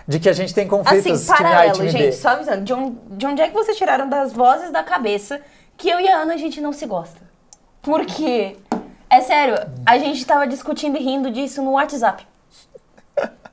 de 0.06 0.20
que 0.20 0.28
a 0.28 0.32
gente 0.32 0.54
tem 0.54 0.68
conflitos 0.68 1.04
Assim, 1.04 1.24
time 1.24 1.32
A 1.32 1.40
e 1.40 1.42
paralelo, 1.42 1.72
time 1.74 1.88
gente, 1.88 2.02
B. 2.06 2.12
só 2.12 2.28
avisando. 2.28 2.62
De 2.62 2.72
onde, 2.72 2.96
de 3.10 3.26
onde 3.26 3.42
é 3.42 3.48
que 3.48 3.54
vocês 3.54 3.76
tiraram 3.76 4.08
das 4.08 4.32
vozes 4.32 4.70
da 4.70 4.82
cabeça 4.84 5.40
que 5.76 5.88
eu 5.90 5.98
e 5.98 6.08
a 6.08 6.18
Ana 6.18 6.34
a 6.34 6.36
gente 6.36 6.60
não 6.60 6.72
se 6.72 6.86
gosta? 6.86 7.20
Por 7.82 8.06
quê? 8.06 8.56
É 9.10 9.20
sério, 9.20 9.56
a 9.84 9.98
gente 9.98 10.24
tava 10.24 10.46
discutindo 10.46 10.96
e 10.96 11.00
rindo 11.02 11.30
disso 11.30 11.60
no 11.60 11.72
WhatsApp. 11.72 12.24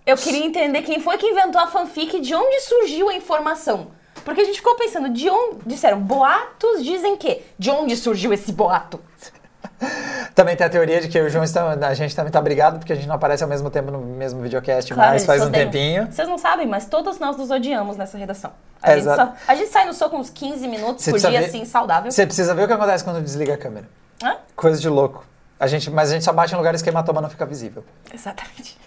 Eu 0.09 0.17
queria 0.17 0.45
entender 0.45 0.81
quem 0.81 0.99
foi 0.99 1.17
que 1.17 1.27
inventou 1.27 1.61
a 1.61 1.67
fanfic 1.67 2.17
e 2.17 2.21
de 2.21 2.33
onde 2.33 2.59
surgiu 2.61 3.09
a 3.09 3.13
informação. 3.13 3.87
Porque 4.25 4.41
a 4.41 4.43
gente 4.43 4.57
ficou 4.57 4.75
pensando, 4.75 5.09
de 5.09 5.29
onde. 5.29 5.59
Disseram, 5.65 5.99
boatos 5.99 6.83
dizem 6.83 7.15
que. 7.15 7.41
De 7.57 7.69
onde 7.69 7.95
surgiu 7.95 8.33
esse 8.33 8.51
boato? 8.51 8.99
Também 10.35 10.55
tem 10.55 10.65
a 10.67 10.69
teoria 10.69 10.99
de 11.01 11.07
que 11.07 11.19
o 11.19 11.29
João 11.29 11.43
está, 11.43 11.71
a 11.71 11.93
gente 11.93 12.13
também 12.15 12.31
tá 12.31 12.41
brigado 12.41 12.79
porque 12.79 12.91
a 12.93 12.95
gente 12.95 13.07
não 13.07 13.15
aparece 13.15 13.43
ao 13.43 13.49
mesmo 13.49 13.69
tempo 13.69 13.91
no 13.91 13.99
mesmo 13.99 14.41
videocast, 14.41 14.93
Claro, 14.93 15.11
mas 15.13 15.25
faz 15.25 15.41
um 15.41 15.45
odeiam. 15.47 15.65
tempinho. 15.71 16.07
Vocês 16.11 16.27
não 16.27 16.37
sabem, 16.37 16.67
mas 16.67 16.85
todos 16.85 17.17
nós 17.19 17.37
nos 17.37 17.49
odiamos 17.49 17.95
nessa 17.97 18.17
redação. 18.17 18.51
A, 18.81 18.89
gente, 18.91 18.99
Exato. 19.01 19.31
só- 19.37 19.51
a 19.51 19.55
gente 19.55 19.69
sai 19.69 19.85
no 19.85 19.93
soco 19.93 20.17
uns 20.17 20.29
15 20.29 20.67
minutos 20.67 21.03
Você 21.03 21.11
por 21.11 21.19
dia, 21.19 21.29
ver- 21.41 21.45
assim, 21.45 21.63
saudável. 21.65 22.11
Você 22.11 22.25
precisa 22.25 22.53
ver 22.53 22.63
o 22.63 22.67
que 22.67 22.73
acontece 22.73 23.03
quando 23.03 23.21
desliga 23.21 23.53
a 23.53 23.57
câmera. 23.57 23.87
Hã? 24.23 24.35
Coisa 24.55 24.79
de 24.81 24.89
louco. 24.89 25.25
A 25.59 25.67
gente, 25.67 25.89
mas 25.89 26.09
a 26.09 26.13
gente 26.13 26.23
só 26.25 26.31
bate 26.33 26.53
em 26.53 26.57
lugares 26.57 26.81
que 26.81 26.89
a 26.89 26.91
hematoma 26.91 27.21
não 27.21 27.29
fica 27.29 27.45
visível. 27.45 27.83
Exatamente. 28.13 28.77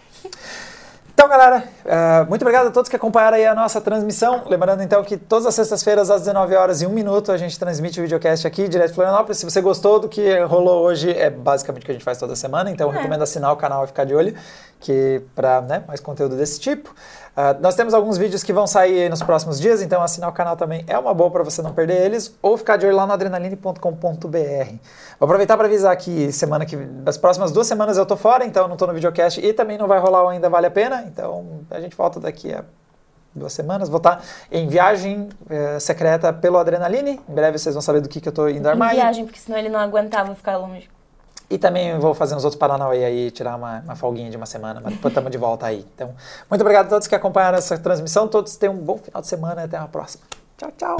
Então, 1.14 1.28
galera, 1.28 1.64
eh, 1.84 2.24
muito 2.28 2.40
obrigado 2.42 2.68
a 2.68 2.70
todos 2.70 2.88
que 2.88 2.96
acompanharam 2.96 3.36
aí 3.36 3.46
a 3.46 3.54
nossa 3.54 3.80
transmissão. 3.80 4.42
Lembrando, 4.46 4.82
então, 4.82 5.04
que 5.04 5.16
todas 5.16 5.46
as 5.46 5.54
sextas-feiras, 5.54 6.10
às 6.10 6.22
19 6.22 6.54
horas 6.56 6.80
e 6.82 6.86
1 6.86 6.90
minuto, 6.90 7.30
a 7.30 7.36
gente 7.36 7.58
transmite 7.58 8.00
o 8.00 8.02
videocast 8.02 8.46
aqui, 8.46 8.66
direto 8.66 8.88
de 8.88 8.94
Florianópolis. 8.94 9.38
Se 9.38 9.44
você 9.44 9.60
gostou 9.60 10.00
do 10.00 10.08
que 10.08 10.40
rolou 10.44 10.82
hoje, 10.82 11.10
é 11.16 11.28
basicamente 11.30 11.82
o 11.82 11.86
que 11.86 11.92
a 11.92 11.94
gente 11.94 12.04
faz 12.04 12.18
toda 12.18 12.34
semana. 12.34 12.70
Então, 12.70 12.90
É. 12.90 12.96
recomendo 12.96 13.22
assinar 13.22 13.52
o 13.52 13.56
canal 13.56 13.84
e 13.84 13.86
ficar 13.88 14.04
de 14.04 14.14
olho 14.14 14.34
que 14.80 15.22
para 15.36 15.60
né, 15.60 15.84
mais 15.86 16.00
conteúdo 16.00 16.34
desse 16.36 16.58
tipo. 16.58 16.92
Ah, 17.34 17.54
nós 17.58 17.74
temos 17.74 17.94
alguns 17.94 18.18
vídeos 18.18 18.42
que 18.42 18.52
vão 18.52 18.66
sair 18.66 19.04
aí 19.04 19.08
nos 19.08 19.22
próximos 19.22 19.58
dias, 19.58 19.80
então 19.80 20.02
assinar 20.02 20.28
o 20.28 20.32
canal 20.34 20.54
também 20.54 20.84
é 20.86 20.98
uma 20.98 21.14
boa 21.14 21.30
para 21.30 21.42
você 21.42 21.62
não 21.62 21.72
perder 21.72 22.04
eles, 22.04 22.36
ou 22.42 22.58
ficar 22.58 22.76
de 22.76 22.86
olho 22.86 22.94
lá 22.94 23.06
no 23.06 23.12
adrenaline.com.br. 23.14 24.28
Vou 25.18 25.26
aproveitar 25.26 25.56
para 25.56 25.66
avisar 25.66 25.96
que 25.96 26.30
semana 26.30 26.66
que 26.66 26.76
as 27.06 27.16
próximas 27.16 27.50
duas 27.50 27.66
semanas 27.66 27.96
eu 27.96 28.04
tô 28.04 28.16
fora, 28.16 28.44
então 28.44 28.68
não 28.68 28.76
tô 28.76 28.86
no 28.86 28.92
videocast 28.92 29.38
e 29.40 29.52
também 29.54 29.78
não 29.78 29.88
vai 29.88 29.98
rolar 29.98 30.24
o 30.24 30.28
ainda 30.28 30.50
vale 30.50 30.66
a 30.66 30.70
pena, 30.70 31.04
então 31.06 31.60
a 31.70 31.80
gente 31.80 31.96
volta 31.96 32.20
daqui 32.20 32.52
a 32.52 32.64
duas 33.34 33.54
semanas. 33.54 33.88
Vou 33.88 33.96
estar 33.96 34.22
em 34.50 34.68
viagem 34.68 35.30
eh, 35.48 35.78
secreta 35.80 36.34
pelo 36.34 36.58
Adrenaline. 36.58 37.18
Em 37.26 37.34
breve 37.34 37.56
vocês 37.56 37.74
vão 37.74 37.80
saber 37.80 38.00
do 38.02 38.08
que, 38.10 38.20
que 38.20 38.28
eu 38.28 38.32
tô 38.32 38.46
indo 38.46 38.66
Em 38.68 38.70
armar. 38.70 38.90
viagem, 38.92 39.24
porque 39.24 39.40
senão 39.40 39.58
ele 39.58 39.70
não 39.70 39.80
aguentava 39.80 40.34
ficar 40.34 40.58
longe. 40.58 40.90
E 41.50 41.58
também 41.58 41.98
vou 41.98 42.14
fazer 42.14 42.34
uns 42.34 42.44
outros 42.44 42.58
Paranauê 42.58 43.04
aí, 43.04 43.30
tirar 43.30 43.56
uma, 43.56 43.80
uma 43.80 43.96
folguinha 43.96 44.30
de 44.30 44.36
uma 44.36 44.46
semana, 44.46 44.80
mas 44.82 44.94
depois 44.94 45.12
estamos 45.12 45.30
de 45.30 45.38
volta 45.38 45.66
aí. 45.66 45.86
Então, 45.94 46.14
muito 46.48 46.60
obrigado 46.60 46.86
a 46.86 46.90
todos 46.90 47.06
que 47.06 47.14
acompanharam 47.14 47.58
essa 47.58 47.76
transmissão. 47.76 48.26
Todos 48.26 48.56
tenham 48.56 48.74
um 48.74 48.78
bom 48.78 48.98
final 48.98 49.20
de 49.20 49.28
semana 49.28 49.62
e 49.62 49.64
até 49.64 49.78
uma 49.78 49.88
próxima. 49.88 50.24
Tchau, 50.56 50.72
tchau. 50.76 50.96